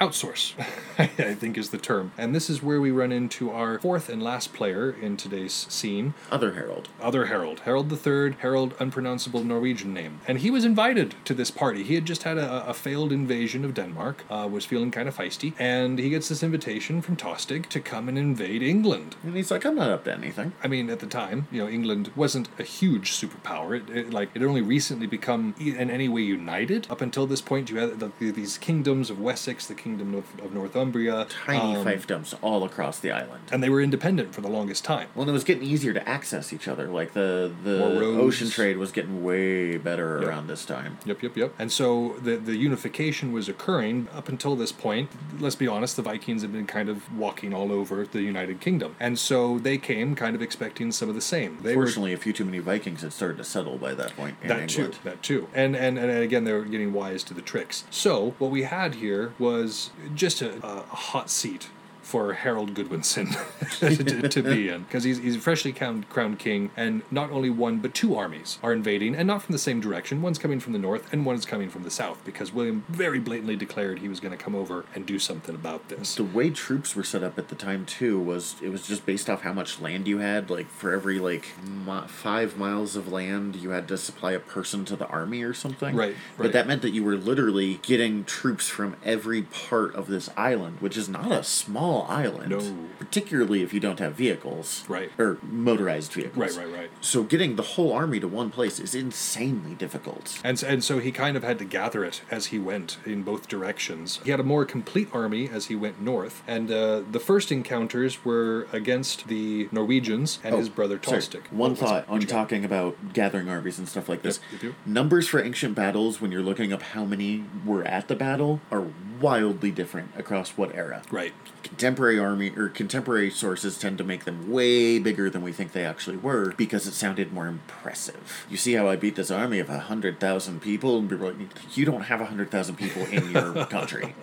outsource. 0.00 0.54
I 0.98 1.34
think 1.34 1.56
is 1.56 1.70
the 1.70 1.78
term. 1.78 2.12
And 2.16 2.34
this 2.34 2.50
is 2.50 2.62
where 2.62 2.80
we 2.80 2.90
run 2.90 3.12
into 3.12 3.50
our 3.50 3.78
fourth 3.78 4.08
and 4.08 4.22
last 4.22 4.52
player 4.52 4.90
in 4.90 5.16
today's 5.16 5.52
scene, 5.52 6.14
Other 6.38 6.52
Harold. 6.54 6.88
other 7.02 7.26
Harold, 7.26 7.60
Harold 7.64 7.92
III, 7.92 8.36
Harold, 8.40 8.74
unpronounceable 8.78 9.42
Norwegian 9.42 9.92
name. 9.92 10.20
And 10.28 10.38
he 10.38 10.50
was 10.50 10.64
invited 10.64 11.14
to 11.24 11.34
this 11.34 11.50
party. 11.50 11.82
He 11.82 11.94
had 11.94 12.04
just 12.04 12.22
had 12.22 12.38
a, 12.38 12.68
a 12.68 12.74
failed 12.74 13.10
invasion 13.12 13.64
of 13.64 13.74
Denmark, 13.74 14.24
uh, 14.30 14.48
was 14.50 14.64
feeling 14.64 14.90
kind 14.92 15.08
of 15.08 15.16
feisty, 15.16 15.52
and 15.58 15.98
he 15.98 16.10
gets 16.10 16.28
this 16.28 16.42
invitation 16.44 17.02
from 17.02 17.16
Tostig 17.16 17.66
to 17.70 17.80
come 17.80 18.08
and 18.08 18.16
invade 18.16 18.62
England. 18.62 19.16
And 19.24 19.34
he's 19.36 19.50
like, 19.50 19.64
I'm 19.64 19.74
not 19.74 19.90
up 19.90 20.04
to 20.04 20.12
anything. 20.12 20.52
I 20.62 20.68
mean, 20.68 20.90
at 20.90 21.00
the 21.00 21.06
time, 21.06 21.48
you 21.50 21.60
know, 21.62 21.68
England 21.68 22.12
wasn't 22.14 22.48
a 22.58 22.62
huge 22.62 23.10
superpower. 23.12 23.76
It, 23.76 23.96
it 23.96 24.12
like 24.12 24.30
it 24.34 24.42
only 24.44 24.62
recently 24.62 25.08
become 25.08 25.54
in 25.58 25.90
any 25.90 26.08
way 26.08 26.22
united. 26.22 26.86
Up 26.88 27.00
until 27.00 27.26
this 27.26 27.40
point, 27.40 27.68
you 27.70 27.78
had 27.78 27.98
the, 27.98 28.12
the, 28.20 28.30
these 28.30 28.58
kingdoms 28.58 29.10
of 29.10 29.18
Wessex, 29.18 29.66
the 29.66 29.74
kingdom 29.74 30.14
of, 30.14 30.24
of 30.40 30.52
Northumbria, 30.54 31.26
Tiny 31.44 31.76
um, 31.76 31.84
fiefdoms 31.84 32.34
all 32.42 32.62
across 32.62 33.00
the 33.00 33.10
island. 33.10 33.42
and 33.50 33.60
they 33.62 33.68
were 33.70 33.82
independent 33.82 34.34
for 34.34 34.40
the 34.40 34.48
longest 34.48 34.84
time. 34.84 35.08
Well, 35.16 35.28
it 35.28 35.32
was 35.32 35.44
getting 35.44 35.64
easier 35.64 35.92
to 35.92 36.08
access 36.08 36.27
each 36.52 36.68
other. 36.68 36.86
Like 36.88 37.12
the 37.12 37.50
the 37.64 37.82
ocean 37.82 38.50
trade 38.50 38.76
was 38.76 38.92
getting 38.92 39.22
way 39.24 39.76
better 39.76 40.18
Yep. 40.20 40.28
around 40.28 40.46
this 40.48 40.64
time. 40.64 40.98
Yep, 41.04 41.22
yep, 41.22 41.36
yep. 41.36 41.54
And 41.58 41.70
so 41.72 42.16
the 42.22 42.36
the 42.36 42.56
unification 42.56 43.32
was 43.32 43.48
occurring 43.48 44.08
up 44.14 44.28
until 44.28 44.56
this 44.56 44.72
point. 44.72 45.10
Let's 45.40 45.56
be 45.56 45.66
honest, 45.68 45.96
the 45.96 46.02
Vikings 46.02 46.42
had 46.42 46.52
been 46.52 46.66
kind 46.66 46.88
of 46.88 46.96
walking 47.16 47.52
all 47.54 47.72
over 47.72 48.06
the 48.06 48.22
United 48.22 48.60
Kingdom, 48.60 48.96
and 49.00 49.18
so 49.18 49.58
they 49.58 49.78
came 49.78 50.14
kind 50.14 50.34
of 50.36 50.42
expecting 50.42 50.92
some 50.92 51.08
of 51.08 51.14
the 51.14 51.20
same. 51.20 51.58
They 51.62 51.76
were 51.76 51.84
Fortunately, 51.86 52.12
a 52.12 52.16
few 52.16 52.32
too 52.32 52.44
many 52.44 52.58
Vikings 52.58 53.02
had 53.02 53.12
started 53.12 53.36
to 53.38 53.44
settle 53.44 53.78
by 53.78 53.94
that 53.94 54.14
point 54.16 54.36
in 54.42 54.48
that 54.48 54.70
England. 54.70 54.92
too 54.94 54.98
that 55.04 55.22
too 55.22 55.48
and, 55.54 55.74
and 55.76 55.98
and 55.98 56.10
again 56.10 56.44
they 56.44 56.52
were 56.52 56.64
getting 56.64 56.92
wise 56.92 57.22
to 57.24 57.34
the 57.34 57.40
tricks 57.42 57.84
so 57.90 58.34
what 58.38 58.50
we 58.50 58.62
had 58.62 58.96
here 58.96 59.32
was 59.38 59.90
just 60.14 60.42
a, 60.42 60.56
a 60.64 60.82
hot 60.82 61.30
seat 61.30 61.68
for 62.08 62.32
Harold 62.32 62.74
Godwinson 62.74 63.28
to, 63.80 64.28
to 64.28 64.42
be 64.42 64.70
in 64.70 64.84
because 64.84 65.04
he's, 65.04 65.18
he's 65.18 65.36
freshly 65.36 65.72
crowned, 65.72 66.08
crowned 66.08 66.38
king 66.38 66.70
and 66.76 67.02
not 67.10 67.30
only 67.30 67.50
one 67.50 67.78
but 67.78 67.94
two 67.94 68.16
armies 68.16 68.58
are 68.62 68.72
invading 68.72 69.14
and 69.14 69.26
not 69.26 69.42
from 69.42 69.52
the 69.52 69.58
same 69.58 69.78
direction 69.78 70.22
one's 70.22 70.38
coming 70.38 70.58
from 70.58 70.72
the 70.72 70.78
north 70.78 71.12
and 71.12 71.26
one's 71.26 71.44
coming 71.44 71.68
from 71.68 71.82
the 71.82 71.90
south 71.90 72.24
because 72.24 72.52
William 72.52 72.84
very 72.88 73.18
blatantly 73.18 73.56
declared 73.56 73.98
he 73.98 74.08
was 74.08 74.20
going 74.20 74.36
to 74.36 74.42
come 74.42 74.54
over 74.54 74.86
and 74.94 75.04
do 75.04 75.18
something 75.18 75.54
about 75.54 75.88
this 75.90 76.14
The 76.14 76.24
way 76.24 76.48
troops 76.48 76.96
were 76.96 77.04
set 77.04 77.22
up 77.22 77.38
at 77.38 77.48
the 77.48 77.54
time 77.54 77.84
too 77.84 78.18
was 78.18 78.56
it 78.62 78.70
was 78.70 78.86
just 78.86 79.04
based 79.04 79.28
off 79.28 79.42
how 79.42 79.52
much 79.52 79.80
land 79.80 80.06
you 80.06 80.18
had. 80.18 80.50
Like 80.50 80.68
for 80.68 80.92
every 80.92 81.18
like 81.18 81.52
mi- 81.62 82.06
five 82.06 82.56
miles 82.56 82.96
of 82.96 83.10
land, 83.10 83.56
you 83.56 83.70
had 83.70 83.88
to 83.88 83.98
supply 83.98 84.32
a 84.32 84.38
person 84.38 84.84
to 84.86 84.96
the 84.96 85.06
army 85.06 85.42
or 85.42 85.54
something. 85.54 85.94
Right, 85.94 86.08
right. 86.08 86.16
But 86.36 86.52
that 86.52 86.66
meant 86.66 86.82
that 86.82 86.90
you 86.90 87.04
were 87.04 87.16
literally 87.16 87.80
getting 87.82 88.24
troops 88.24 88.68
from 88.68 88.96
every 89.04 89.42
part 89.42 89.94
of 89.94 90.06
this 90.06 90.30
island, 90.36 90.80
which 90.80 90.96
is 90.96 91.08
not 91.08 91.32
a 91.32 91.42
small 91.42 91.97
island. 92.02 92.50
No. 92.50 92.88
Particularly 92.98 93.62
if 93.62 93.72
you 93.72 93.80
don't 93.80 93.98
have 93.98 94.14
vehicles. 94.14 94.84
Right. 94.88 95.10
Or 95.18 95.38
motorized 95.42 96.12
vehicles. 96.12 96.56
Right, 96.56 96.66
right, 96.66 96.74
right. 96.80 96.90
So 97.00 97.22
getting 97.22 97.56
the 97.56 97.62
whole 97.62 97.92
army 97.92 98.20
to 98.20 98.28
one 98.28 98.50
place 98.50 98.78
is 98.78 98.94
insanely 98.94 99.74
difficult. 99.74 100.38
And, 100.44 100.62
and 100.62 100.84
so 100.84 100.98
he 100.98 101.10
kind 101.12 101.36
of 101.36 101.42
had 101.42 101.58
to 101.58 101.64
gather 101.64 102.04
it 102.04 102.22
as 102.30 102.46
he 102.46 102.58
went 102.58 102.98
in 103.06 103.22
both 103.22 103.48
directions. 103.48 104.20
He 104.24 104.30
had 104.30 104.40
a 104.40 104.44
more 104.44 104.64
complete 104.64 105.08
army 105.12 105.48
as 105.48 105.66
he 105.66 105.76
went 105.76 106.00
north, 106.00 106.42
and 106.46 106.70
uh, 106.70 107.02
the 107.10 107.20
first 107.20 107.50
encounters 107.52 108.24
were 108.24 108.66
against 108.72 109.28
the 109.28 109.68
Norwegians 109.72 110.38
and 110.44 110.54
his 110.56 110.68
brother 110.68 110.96
Oh. 111.06 111.10
Tostig. 111.12 111.50
One 111.52 111.74
thought 111.74 112.08
on 112.08 112.20
talking 112.22 112.64
about 112.64 113.12
gathering 113.12 113.48
armies 113.48 113.78
and 113.78 113.88
stuff 113.88 114.08
like 114.08 114.22
this. 114.22 114.40
Yep. 114.62 114.74
Numbers 114.84 115.28
for 115.28 115.40
ancient 115.42 115.74
battles, 115.74 116.20
when 116.20 116.32
you're 116.32 116.42
looking 116.42 116.72
up 116.72 116.82
how 116.82 117.04
many 117.04 117.44
were 117.64 117.84
at 117.84 118.08
the 118.08 118.16
battle, 118.16 118.60
are 118.70 118.84
wildly 119.20 119.70
different 119.70 120.10
across 120.16 120.50
what 120.50 120.74
era. 120.74 121.02
Right. 121.10 121.32
Contemporary 121.68 122.18
army 122.18 122.50
or 122.56 122.68
contemporary 122.68 123.30
sources 123.30 123.78
tend 123.78 123.98
to 123.98 124.04
make 124.04 124.24
them 124.24 124.50
way 124.50 124.98
bigger 124.98 125.28
than 125.30 125.42
we 125.42 125.52
think 125.52 125.72
they 125.72 125.84
actually 125.84 126.16
were 126.16 126.52
because 126.56 126.86
it 126.86 126.92
sounded 126.94 127.32
more 127.32 127.46
impressive. 127.46 128.44
You 128.50 128.56
see 128.56 128.72
how 128.74 128.88
I 128.88 128.96
beat 128.96 129.16
this 129.16 129.30
army 129.30 129.58
of 129.58 129.68
a 129.68 129.78
hundred 129.78 130.18
thousand 130.18 130.60
people, 130.60 130.98
and 130.98 131.08
people 131.10 131.28
are 131.28 131.32
like, 131.34 131.76
you 131.76 131.84
don't 131.84 132.02
have 132.02 132.20
a 132.20 132.26
hundred 132.26 132.50
thousand 132.50 132.76
people 132.76 133.04
in 133.06 133.30
your 133.30 133.66
country. 133.70 134.14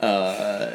Uh, 0.00 0.70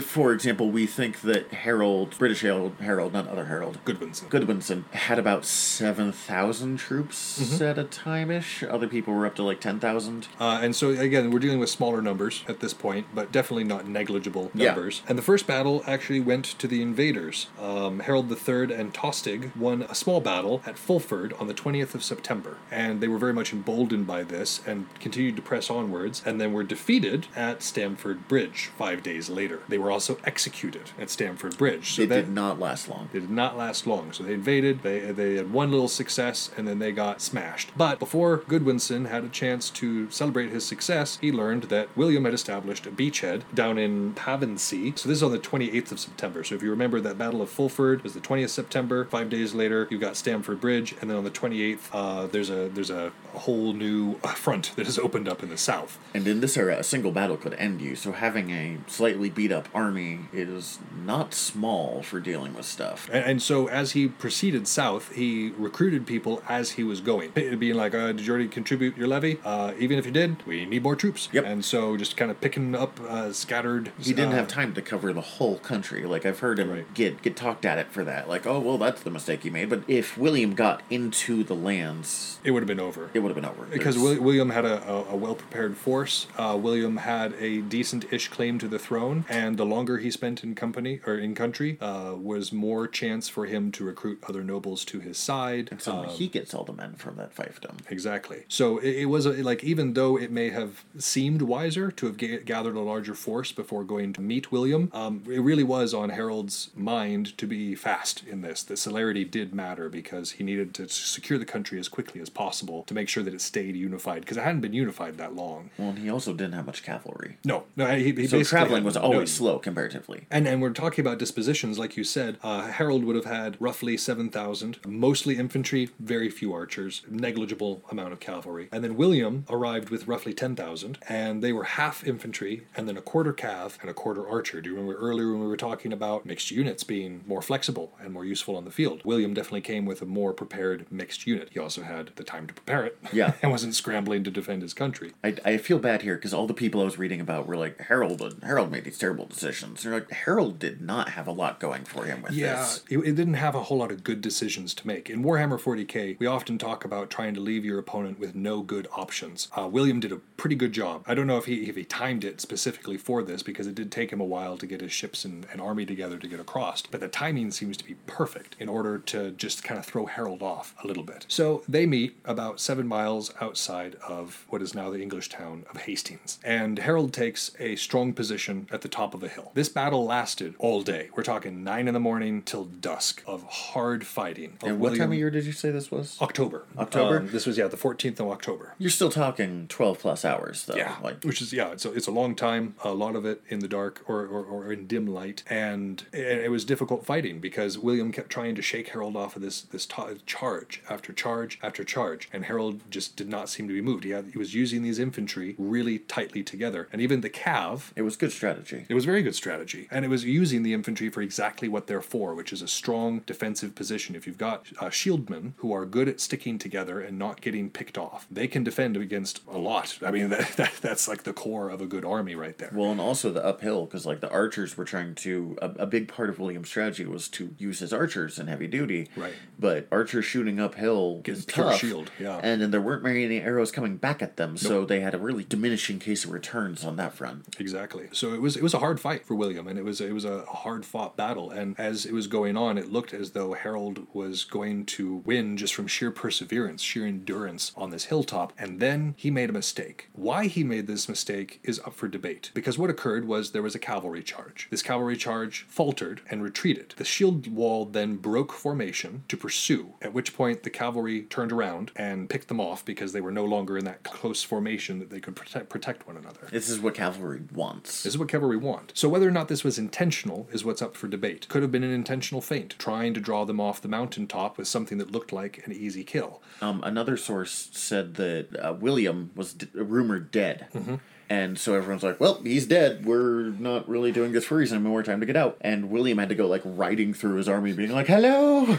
for 0.00 0.32
example, 0.32 0.70
we 0.70 0.86
think 0.86 1.20
that 1.22 1.52
Harold, 1.52 2.16
British 2.18 2.42
Harold, 2.42 2.74
Harold, 2.80 3.12
not 3.12 3.26
other 3.28 3.46
Harold, 3.46 3.78
Godwinson. 3.84 4.28
Godwinson 4.28 4.84
had 4.92 5.18
about 5.18 5.44
7,000 5.44 6.76
troops 6.78 7.40
Mm-hmm. 7.42 7.64
at 7.64 7.78
a 7.78 7.84
time 7.84 8.30
ish. 8.30 8.62
Other 8.62 8.86
people 8.88 9.12
were 9.14 9.26
up 9.26 9.34
to 9.36 9.42
like 9.42 9.60
10,000. 9.60 10.28
Uh, 10.38 10.60
and 10.62 10.74
so 10.76 10.90
again, 10.90 11.30
we're 11.30 11.38
dealing 11.40 11.58
with 11.58 11.68
smaller 11.70 12.00
numbers 12.00 12.44
at 12.48 12.60
this 12.60 12.72
point, 12.74 13.06
but 13.14 13.32
definitely 13.32 13.64
not 13.64 13.86
negligible 13.88 14.50
Yeah. 14.54 14.66
numbers. 14.66 15.02
And 15.08 15.18
the 15.18 15.22
first 15.22 15.31
battle 15.40 15.82
actually 15.86 16.20
went 16.20 16.44
to 16.44 16.66
the 16.66 16.82
invaders. 16.82 17.46
Um, 17.58 18.00
Harold 18.00 18.30
III 18.30 18.74
and 18.74 18.92
Tostig 18.92 19.56
won 19.56 19.82
a 19.82 19.94
small 19.94 20.20
battle 20.20 20.60
at 20.66 20.76
Fulford 20.76 21.32
on 21.40 21.46
the 21.46 21.54
20th 21.54 21.94
of 21.94 22.02
September, 22.02 22.58
and 22.70 23.00
they 23.00 23.08
were 23.08 23.18
very 23.18 23.32
much 23.32 23.52
emboldened 23.52 24.06
by 24.06 24.24
this 24.24 24.60
and 24.66 24.86
continued 24.98 25.36
to 25.36 25.42
press 25.42 25.70
onwards, 25.70 26.22
and 26.26 26.40
then 26.40 26.52
were 26.52 26.64
defeated 26.64 27.28
at 27.36 27.62
Stamford 27.62 28.28
Bridge 28.28 28.70
five 28.76 29.02
days 29.02 29.30
later. 29.30 29.60
They 29.68 29.78
were 29.78 29.90
also 29.90 30.18
executed 30.24 30.90
at 30.98 31.08
Stamford 31.08 31.56
Bridge. 31.56 31.92
So 31.92 32.02
it 32.02 32.08
that, 32.08 32.26
did 32.26 32.34
not 32.34 32.58
last 32.58 32.88
long. 32.88 33.08
They 33.12 33.20
did 33.20 33.30
not 33.30 33.56
last 33.56 33.86
long. 33.86 34.12
So 34.12 34.24
they 34.24 34.34
invaded, 34.34 34.82
they, 34.82 35.00
they 35.12 35.36
had 35.36 35.52
one 35.52 35.70
little 35.70 35.88
success, 35.88 36.50
and 36.56 36.66
then 36.66 36.80
they 36.80 36.92
got 36.92 37.20
smashed. 37.20 37.70
But 37.76 37.98
before 37.98 38.38
Godwinson 38.48 39.06
had 39.06 39.24
a 39.24 39.28
chance 39.28 39.70
to 39.70 40.10
celebrate 40.10 40.50
his 40.50 40.66
success, 40.66 41.18
he 41.20 41.30
learned 41.30 41.64
that 41.64 41.94
William 41.96 42.24
had 42.24 42.34
established 42.34 42.86
a 42.86 42.90
beachhead 42.90 43.42
down 43.54 43.78
in 43.78 44.14
Pevensey. 44.14 44.98
So 44.98 45.08
this 45.12 45.18
is 45.18 45.22
on 45.22 45.30
the 45.30 45.38
28th 45.38 45.92
of 45.92 46.00
September. 46.00 46.42
So 46.42 46.54
if 46.54 46.62
you 46.62 46.70
remember 46.70 46.98
that 47.02 47.18
Battle 47.18 47.42
of 47.42 47.50
Fulford 47.50 48.02
was 48.02 48.14
the 48.14 48.20
20th 48.20 48.48
September. 48.48 49.04
Five 49.04 49.28
days 49.28 49.52
later, 49.52 49.86
you've 49.90 50.00
got 50.00 50.16
Stamford 50.16 50.58
Bridge, 50.58 50.94
and 51.02 51.10
then 51.10 51.18
on 51.18 51.24
the 51.24 51.30
28th, 51.30 51.80
uh, 51.92 52.26
there's 52.28 52.48
a 52.48 52.70
there's 52.70 52.88
a, 52.88 53.12
a 53.31 53.31
whole 53.34 53.72
new 53.72 54.14
front 54.34 54.72
that 54.76 54.86
has 54.86 54.98
opened 54.98 55.28
up 55.28 55.42
in 55.42 55.48
the 55.48 55.56
south. 55.58 55.98
And 56.14 56.26
in 56.26 56.40
this 56.40 56.56
era, 56.56 56.78
a 56.78 56.84
single 56.84 57.12
battle 57.12 57.36
could 57.36 57.54
end 57.54 57.80
you, 57.80 57.94
so 57.96 58.12
having 58.12 58.50
a 58.50 58.78
slightly 58.86 59.30
beat 59.30 59.52
up 59.52 59.68
army 59.74 60.20
is 60.32 60.78
not 61.04 61.34
small 61.34 62.02
for 62.02 62.20
dealing 62.20 62.54
with 62.54 62.66
stuff. 62.66 63.08
And, 63.12 63.24
and 63.24 63.42
so 63.42 63.68
as 63.68 63.92
he 63.92 64.08
proceeded 64.08 64.66
south, 64.68 65.12
he 65.12 65.52
recruited 65.58 66.06
people 66.06 66.42
as 66.48 66.72
he 66.72 66.84
was 66.84 67.00
going, 67.00 67.30
being 67.30 67.74
like, 67.74 67.94
uh, 67.94 68.12
"Did 68.12 68.26
you 68.26 68.32
already 68.32 68.48
contribute 68.48 68.96
your 68.96 69.08
levy? 69.08 69.38
Uh, 69.44 69.72
even 69.78 69.98
if 69.98 70.06
you 70.06 70.12
did, 70.12 70.44
we 70.46 70.64
need 70.66 70.82
more 70.82 70.96
troops." 70.96 71.28
Yep. 71.32 71.44
And 71.44 71.64
so 71.64 71.96
just 71.96 72.16
kind 72.16 72.30
of 72.30 72.40
picking 72.40 72.74
up 72.74 73.00
uh, 73.00 73.32
scattered. 73.32 73.92
He 73.98 74.12
didn't 74.12 74.32
uh, 74.32 74.36
have 74.36 74.48
time 74.48 74.74
to 74.74 74.82
cover 74.82 75.12
the 75.12 75.20
whole 75.20 75.58
country. 75.58 76.04
Like 76.04 76.26
I've 76.26 76.38
heard 76.40 76.58
him 76.58 76.70
Right. 76.70 76.94
get 76.94 77.22
get 77.22 77.36
talked 77.36 77.64
at 77.64 77.78
it 77.78 77.88
for 77.90 78.04
that. 78.04 78.28
Like, 78.28 78.46
oh 78.46 78.60
well, 78.60 78.78
that's 78.78 79.02
the 79.02 79.10
mistake 79.10 79.42
he 79.42 79.50
made. 79.50 79.68
But 79.70 79.82
if 79.88 80.16
William 80.18 80.54
got 80.54 80.82
into 80.90 81.42
the 81.44 81.54
lands, 81.54 82.38
It 82.44 82.50
would 82.52 82.62
have 82.62 82.68
been 82.68 82.80
over. 82.80 83.10
it 83.14 83.20
would 83.22 83.28
have 83.34 83.36
been 83.36 83.44
over. 83.50 83.64
because 83.64 83.96
There's- 84.00 84.18
William 84.18 84.50
had 84.50 84.64
a, 84.64 84.82
a, 84.88 85.04
a 85.12 85.16
well 85.16 85.34
prepared 85.34 85.76
force. 85.76 86.26
Uh, 86.36 86.58
William 86.60 86.98
had 86.98 87.34
a 87.38 87.60
decent 87.62 88.12
ish 88.12 88.28
claim 88.28 88.58
to 88.58 88.68
the 88.68 88.78
throne, 88.78 89.24
and 89.28 89.56
the 89.56 89.64
longer 89.66 89.98
he 89.98 90.10
spent 90.10 90.42
in 90.44 90.54
company 90.54 91.00
or 91.06 91.16
in 91.16 91.34
country, 91.34 91.78
uh, 91.80 92.14
was 92.16 92.52
more 92.52 92.86
chance 92.88 93.28
for 93.28 93.46
him 93.46 93.70
to 93.72 93.84
recruit 93.84 94.18
other 94.28 94.42
nobles 94.44 94.84
to 94.86 95.00
his 95.00 95.16
side. 95.18 95.68
and 95.70 95.80
suddenly 95.80 96.08
Um, 96.08 96.14
he 96.14 96.28
gets 96.28 96.52
all 96.54 96.64
the 96.64 96.72
men 96.72 96.94
from 96.94 97.16
that 97.16 97.34
fiefdom. 97.34 97.76
Exactly. 97.90 98.44
So 98.48 98.78
it, 98.78 98.96
it 99.02 99.06
was 99.06 99.26
a, 99.26 99.30
like 99.42 99.62
even 99.64 99.94
though 99.94 100.16
it 100.18 100.30
may 100.30 100.50
have 100.50 100.84
seemed 100.98 101.42
wiser 101.42 101.90
to 101.90 102.06
have 102.06 102.16
ga- 102.16 102.40
gathered 102.42 102.76
a 102.76 102.80
larger 102.80 103.14
force 103.14 103.52
before 103.52 103.84
going 103.84 104.12
to 104.14 104.20
meet 104.20 104.50
William, 104.52 104.90
um, 104.92 105.22
it 105.26 105.40
really 105.40 105.62
was 105.64 105.94
on 105.94 106.10
Harold's 106.10 106.70
mind 106.74 107.36
to 107.38 107.46
be 107.46 107.74
fast 107.74 108.22
in 108.26 108.42
this. 108.42 108.62
The 108.62 108.76
celerity 108.76 109.24
did 109.24 109.54
matter 109.54 109.88
because 109.88 110.32
he 110.32 110.44
needed 110.44 110.74
to 110.74 110.88
secure 110.88 111.38
the 111.38 111.44
country 111.44 111.78
as 111.78 111.88
quickly 111.88 112.20
as 112.20 112.28
possible 112.30 112.82
to 112.86 112.94
make 112.94 113.08
sure 113.12 113.22
that 113.22 113.34
it 113.34 113.40
stayed 113.40 113.76
unified 113.76 114.22
because 114.22 114.36
it 114.36 114.42
hadn't 114.42 114.60
been 114.60 114.72
unified 114.72 115.18
that 115.18 115.34
long. 115.36 115.70
Well, 115.78 115.90
and 115.90 115.98
he 115.98 116.10
also 116.10 116.32
didn't 116.32 116.54
have 116.54 116.66
much 116.66 116.82
cavalry. 116.82 117.36
No, 117.44 117.64
no. 117.76 117.86
He, 117.96 118.12
he 118.12 118.26
So 118.26 118.42
traveling 118.42 118.84
was 118.84 118.96
always 118.96 119.32
slow 119.32 119.58
comparatively. 119.58 120.26
And 120.30 120.48
and 120.48 120.60
we're 120.62 120.70
talking 120.70 121.04
about 121.04 121.18
dispositions, 121.18 121.78
like 121.78 121.96
you 121.96 122.04
said. 122.04 122.38
Uh, 122.42 122.68
Harold 122.68 123.04
would 123.04 123.16
have 123.16 123.24
had 123.24 123.56
roughly 123.60 123.96
seven 123.96 124.30
thousand, 124.30 124.78
mostly 124.86 125.36
infantry, 125.36 125.90
very 126.00 126.30
few 126.30 126.52
archers, 126.52 127.02
negligible 127.08 127.82
amount 127.90 128.12
of 128.12 128.20
cavalry. 128.20 128.68
And 128.72 128.82
then 128.82 128.96
William 128.96 129.44
arrived 129.48 129.90
with 129.90 130.08
roughly 130.08 130.32
ten 130.32 130.56
thousand, 130.56 130.98
and 131.08 131.42
they 131.42 131.52
were 131.52 131.64
half 131.64 132.06
infantry, 132.06 132.66
and 132.76 132.88
then 132.88 132.96
a 132.96 133.02
quarter 133.02 133.32
cav 133.32 133.80
and 133.80 133.90
a 133.90 133.94
quarter 133.94 134.26
archer. 134.26 134.60
Do 134.60 134.70
you 134.70 134.76
remember 134.76 134.98
earlier 134.98 135.30
when 135.32 135.40
we 135.40 135.46
were 135.46 135.56
talking 135.56 135.92
about 135.92 136.24
mixed 136.24 136.50
units 136.50 136.84
being 136.84 137.22
more 137.26 137.42
flexible 137.42 137.92
and 138.00 138.12
more 138.12 138.24
useful 138.24 138.56
on 138.56 138.64
the 138.64 138.70
field? 138.70 139.02
William 139.04 139.34
definitely 139.34 139.60
came 139.60 139.84
with 139.84 140.00
a 140.02 140.06
more 140.06 140.32
prepared 140.32 140.90
mixed 140.90 141.26
unit. 141.26 141.48
He 141.52 141.58
also 141.58 141.82
had 141.82 142.10
the 142.16 142.24
time 142.24 142.46
to 142.46 142.54
prepare 142.54 142.84
it 142.84 142.98
Yeah. 143.12 143.32
and 143.42 143.50
wasn't 143.50 143.74
scrambling 143.74 144.24
to 144.24 144.30
defend 144.30 144.62
his 144.62 144.74
country. 144.74 145.12
I, 145.24 145.36
I 145.44 145.56
feel 145.56 145.78
bad 145.78 146.02
here 146.02 146.14
because 146.16 146.32
all 146.34 146.46
the 146.46 146.54
people 146.54 146.80
I 146.80 146.84
was 146.84 146.98
reading 146.98 147.20
about 147.20 147.46
were 147.46 147.56
like 147.56 147.80
Harold. 147.82 148.20
and 148.22 148.42
Harold 148.42 148.70
made 148.70 148.84
these 148.84 148.98
terrible 148.98 149.26
decisions. 149.26 149.82
They're 149.82 149.94
like 149.94 150.10
Harold 150.10 150.58
did 150.58 150.80
not 150.80 151.10
have 151.10 151.26
a 151.26 151.32
lot 151.32 151.60
going 151.60 151.84
for 151.84 152.04
him 152.04 152.22
with 152.22 152.32
Yeah, 152.32 152.56
this. 152.56 152.84
it, 152.90 152.98
it 152.98 153.14
didn't 153.14 153.34
have 153.34 153.54
a 153.54 153.62
whole 153.64 153.78
lot 153.78 153.90
of 153.90 154.04
good 154.04 154.20
decisions 154.20 154.74
to 154.74 154.86
make. 154.86 155.08
In 155.10 155.22
Warhammer 155.24 155.60
40k, 155.60 156.18
we 156.18 156.26
often 156.26 156.58
talk 156.58 156.84
about 156.84 157.10
trying 157.10 157.34
to 157.34 157.40
leave 157.40 157.64
your 157.64 157.78
opponent 157.78 158.18
with 158.18 158.34
no 158.34 158.62
good 158.62 158.86
options. 158.92 159.48
Uh, 159.56 159.68
William 159.70 160.00
did 160.00 160.12
a 160.12 160.16
pretty 160.36 160.56
good 160.56 160.72
job. 160.72 161.02
I 161.06 161.14
don't 161.14 161.26
know 161.26 161.38
if 161.38 161.46
he 161.46 161.68
if 161.68 161.76
he 161.76 161.84
timed 161.84 162.24
it 162.24 162.40
specifically 162.40 162.96
for 162.96 163.22
this 163.22 163.42
because 163.42 163.66
it 163.66 163.74
did 163.74 163.90
take 163.92 164.12
him 164.12 164.20
a 164.20 164.24
while 164.24 164.56
to 164.58 164.66
get 164.66 164.80
his 164.80 164.92
ships 164.92 165.24
and, 165.24 165.46
and 165.52 165.60
army 165.60 165.86
together 165.86 166.18
to 166.18 166.28
get 166.28 166.40
across. 166.40 166.82
But 166.82 167.00
the 167.00 167.08
timing 167.08 167.50
seems 167.50 167.76
to 167.78 167.84
be 167.84 167.94
perfect 168.06 168.56
in 168.58 168.68
order 168.68 168.98
to 168.98 169.30
just 169.32 169.64
kind 169.64 169.78
of 169.78 169.86
throw 169.86 170.06
Harold 170.06 170.42
off 170.42 170.74
a 170.82 170.86
little 170.86 171.02
bit. 171.04 171.24
So 171.28 171.62
they 171.68 171.86
meet 171.86 172.16
about 172.24 172.60
seven 172.60 172.86
miles 172.92 173.32
outside 173.40 173.96
of 174.06 174.44
what 174.50 174.60
is 174.60 174.74
now 174.74 174.90
the 174.90 175.00
English 175.00 175.30
town 175.30 175.64
of 175.70 175.78
Hastings, 175.82 176.38
and 176.44 176.78
Harold 176.78 177.14
takes 177.14 177.50
a 177.58 177.74
strong 177.76 178.12
position 178.12 178.68
at 178.70 178.82
the 178.82 178.88
top 178.88 179.14
of 179.14 179.22
a 179.22 179.28
hill. 179.28 179.50
This 179.54 179.70
battle 179.70 180.04
lasted 180.04 180.54
all 180.58 180.82
day. 180.82 181.08
We're 181.16 181.22
talking 181.22 181.64
nine 181.64 181.88
in 181.88 181.94
the 181.94 182.00
morning 182.00 182.42
till 182.42 182.64
dusk 182.66 183.22
of 183.26 183.44
hard 183.44 184.06
fighting. 184.06 184.58
And 184.62 184.78
what 184.78 184.94
time 184.98 185.10
of 185.12 185.16
year 185.18 185.30
did 185.30 185.46
you 185.46 185.52
say 185.52 185.70
this 185.70 185.90
was? 185.90 186.18
October. 186.20 186.66
October? 186.76 187.16
Um, 187.20 187.28
this 187.30 187.46
was 187.46 187.56
yeah 187.56 187.66
the 187.68 187.78
14th 187.78 188.20
of 188.20 188.28
October. 188.28 188.74
You're 188.78 188.90
still 188.90 189.10
talking 189.10 189.68
twelve 189.68 189.98
plus 190.00 190.22
hours 190.24 190.66
though. 190.66 190.76
Yeah, 190.76 190.96
Like 191.02 191.24
which 191.24 191.40
is 191.40 191.50
yeah, 191.54 191.72
it's 191.72 191.86
a, 191.86 191.92
it's 191.94 192.06
a 192.06 192.10
long 192.20 192.34
time. 192.34 192.74
A 192.84 192.92
lot 192.92 193.16
of 193.16 193.24
it 193.24 193.40
in 193.48 193.60
the 193.60 193.68
dark 193.68 194.04
or, 194.06 194.26
or, 194.26 194.44
or 194.44 194.70
in 194.70 194.86
dim 194.86 195.06
light, 195.06 195.42
and 195.48 196.04
it, 196.12 196.44
it 196.46 196.50
was 196.50 196.66
difficult 196.66 197.06
fighting 197.06 197.40
because 197.40 197.78
William 197.78 198.12
kept 198.12 198.28
trying 198.28 198.54
to 198.56 198.62
shake 198.62 198.88
Harold 198.88 199.16
off 199.16 199.34
of 199.36 199.40
this 199.40 199.62
this 199.62 199.86
ta- 199.86 200.10
charge 200.26 200.82
after 200.90 201.10
charge 201.14 201.58
after 201.62 201.84
charge, 201.84 202.28
and 202.34 202.44
Harold 202.44 202.81
just 202.90 203.16
did 203.16 203.28
not 203.28 203.48
seem 203.48 203.68
to 203.68 203.74
be 203.74 203.80
moved. 203.80 204.04
He 204.04 204.10
had 204.10 204.30
he 204.32 204.38
was 204.38 204.54
using 204.54 204.82
these 204.82 204.98
infantry 204.98 205.54
really 205.58 205.98
tightly 205.98 206.42
together, 206.42 206.88
and 206.92 207.00
even 207.00 207.20
the 207.20 207.30
cav. 207.30 207.92
it 207.96 208.02
was 208.02 208.16
good 208.16 208.32
strategy. 208.32 208.86
It 208.88 208.94
was 208.94 209.04
very 209.04 209.22
good 209.22 209.34
strategy, 209.34 209.88
and 209.90 210.04
it 210.04 210.08
was 210.08 210.24
using 210.24 210.62
the 210.62 210.72
infantry 210.72 211.08
for 211.08 211.22
exactly 211.22 211.68
what 211.68 211.86
they're 211.86 212.02
for, 212.02 212.34
which 212.34 212.52
is 212.52 212.62
a 212.62 212.68
strong 212.68 213.20
defensive 213.20 213.74
position. 213.74 214.14
If 214.14 214.26
you've 214.26 214.38
got 214.38 214.66
uh, 214.78 214.86
shieldmen 214.86 215.52
who 215.56 215.72
are 215.72 215.84
good 215.84 216.08
at 216.08 216.20
sticking 216.20 216.58
together 216.58 217.00
and 217.00 217.18
not 217.18 217.40
getting 217.40 217.70
picked 217.70 217.98
off, 217.98 218.26
they 218.30 218.46
can 218.46 218.64
defend 218.64 218.96
against 218.96 219.40
a 219.48 219.58
lot. 219.58 219.98
I 220.04 220.10
mean, 220.10 220.28
that, 220.30 220.52
that 220.56 220.72
that's 220.80 221.08
like 221.08 221.24
the 221.24 221.32
core 221.32 221.70
of 221.70 221.80
a 221.80 221.86
good 221.86 222.04
army 222.04 222.34
right 222.34 222.56
there. 222.58 222.70
Well, 222.72 222.90
and 222.90 223.00
also 223.00 223.30
the 223.32 223.44
uphill 223.44 223.86
because 223.86 224.06
like 224.06 224.20
the 224.20 224.30
archers 224.30 224.76
were 224.76 224.84
trying 224.84 225.14
to. 225.16 225.56
A, 225.60 225.70
a 225.82 225.86
big 225.86 226.08
part 226.08 226.30
of 226.30 226.38
William's 226.38 226.68
strategy 226.68 227.04
was 227.04 227.28
to 227.28 227.54
use 227.58 227.80
his 227.80 227.92
archers 227.92 228.38
in 228.38 228.46
heavy 228.46 228.66
duty. 228.66 229.08
Right. 229.16 229.34
But 229.58 229.88
archers 229.92 230.24
shooting 230.24 230.60
uphill 230.60 231.22
is 231.24 231.44
pure 231.44 231.70
tough. 231.70 231.80
shield, 231.80 232.10
yeah. 232.18 232.40
And 232.42 232.62
there 232.72 232.80
weren't 232.80 233.02
very 233.02 233.22
many 233.22 233.40
arrows 233.40 233.70
coming 233.70 233.96
back 233.96 234.22
at 234.22 234.36
them, 234.36 234.56
so 234.56 234.84
they 234.84 235.00
had 235.00 235.14
a 235.14 235.18
really 235.18 235.44
diminishing 235.44 235.98
case 235.98 236.24
of 236.24 236.30
returns 236.30 236.84
on 236.84 236.96
that 236.96 237.14
front. 237.14 237.56
Exactly. 237.58 238.08
So 238.12 238.34
it 238.34 238.40
was 238.40 238.56
it 238.56 238.62
was 238.62 238.74
a 238.74 238.78
hard 238.78 239.00
fight 239.00 239.24
for 239.24 239.34
William, 239.34 239.66
and 239.68 239.78
it 239.78 239.84
was 239.84 240.00
it 240.00 240.12
was 240.12 240.24
a 240.24 240.44
hard 240.46 240.84
fought 240.84 241.16
battle. 241.16 241.50
And 241.50 241.78
as 241.78 242.04
it 242.04 242.12
was 242.12 242.26
going 242.26 242.56
on, 242.56 242.78
it 242.78 242.92
looked 242.92 243.14
as 243.14 243.32
though 243.32 243.52
Harold 243.52 244.06
was 244.12 244.44
going 244.44 244.86
to 244.86 245.16
win 245.24 245.56
just 245.56 245.74
from 245.74 245.86
sheer 245.86 246.10
perseverance, 246.10 246.82
sheer 246.82 247.06
endurance 247.06 247.72
on 247.76 247.90
this 247.90 248.06
hilltop. 248.06 248.52
And 248.58 248.80
then 248.80 249.14
he 249.16 249.30
made 249.30 249.50
a 249.50 249.52
mistake. 249.52 250.08
Why 250.12 250.46
he 250.46 250.64
made 250.64 250.86
this 250.86 251.08
mistake 251.08 251.60
is 251.62 251.80
up 251.80 251.94
for 251.94 252.08
debate. 252.08 252.50
Because 252.54 252.78
what 252.78 252.90
occurred 252.90 253.26
was 253.26 253.52
there 253.52 253.62
was 253.62 253.74
a 253.74 253.78
cavalry 253.78 254.22
charge. 254.22 254.68
This 254.70 254.82
cavalry 254.82 255.16
charge 255.16 255.66
faltered 255.68 256.22
and 256.30 256.42
retreated. 256.42 256.94
The 256.96 257.04
shield 257.04 257.46
wall 257.46 257.84
then 257.84 258.16
broke 258.16 258.52
formation 258.52 259.24
to 259.28 259.36
pursue. 259.36 259.94
At 260.00 260.12
which 260.12 260.34
point 260.34 260.62
the 260.62 260.70
cavalry 260.70 261.22
turned 261.22 261.52
around 261.52 261.90
and 261.96 262.28
picked 262.30 262.48
them 262.48 262.60
off 262.62 262.84
because 262.84 263.12
they 263.12 263.20
were 263.20 263.32
no 263.32 263.44
longer 263.44 263.76
in 263.76 263.84
that 263.84 264.02
close 264.02 264.42
formation 264.42 264.98
that 265.00 265.10
they 265.10 265.20
could 265.20 265.36
protect 265.36 265.68
protect 265.68 266.06
one 266.06 266.16
another. 266.16 266.48
This 266.50 266.68
is 266.68 266.80
what 266.80 266.94
cavalry 266.94 267.42
wants. 267.52 268.04
This 268.04 268.14
is 268.14 268.18
what 268.18 268.28
cavalry 268.28 268.56
want. 268.56 268.92
So 268.94 269.08
whether 269.08 269.28
or 269.28 269.32
not 269.32 269.48
this 269.48 269.64
was 269.64 269.78
intentional 269.78 270.48
is 270.52 270.64
what's 270.64 270.80
up 270.80 270.96
for 270.96 271.08
debate. 271.08 271.48
Could 271.48 271.62
have 271.62 271.72
been 271.72 271.84
an 271.84 271.92
intentional 271.92 272.40
feint, 272.40 272.76
trying 272.78 273.14
to 273.14 273.20
draw 273.20 273.44
them 273.44 273.60
off 273.60 273.82
the 273.82 273.88
mountaintop 273.88 274.56
with 274.56 274.68
something 274.68 274.98
that 274.98 275.10
looked 275.10 275.32
like 275.32 275.66
an 275.66 275.72
easy 275.72 276.04
kill. 276.04 276.40
Um, 276.60 276.80
another 276.84 277.16
source 277.16 277.70
said 277.72 278.14
that 278.14 278.48
uh, 278.58 278.74
William 278.78 279.30
was 279.34 279.54
d- 279.54 279.68
rumored 279.74 280.30
dead. 280.30 280.68
Mm-hmm. 280.72 280.96
And 281.30 281.58
so 281.58 281.74
everyone's 281.74 282.02
like, 282.02 282.20
well, 282.20 282.42
he's 282.42 282.66
dead. 282.66 283.06
We're 283.06 283.52
not 283.52 283.88
really 283.88 284.12
doing 284.12 284.32
this 284.32 284.44
for 284.44 284.56
a 284.56 284.58
reason. 284.58 284.82
More 284.82 285.02
time 285.02 285.20
to 285.20 285.26
get 285.26 285.36
out. 285.36 285.56
And 285.62 285.88
William 285.88 286.18
had 286.18 286.28
to 286.28 286.34
go, 286.34 286.46
like, 286.46 286.60
riding 286.62 287.14
through 287.14 287.36
his 287.36 287.48
army, 287.48 287.72
being 287.72 287.92
like, 287.92 288.06
hello, 288.06 288.76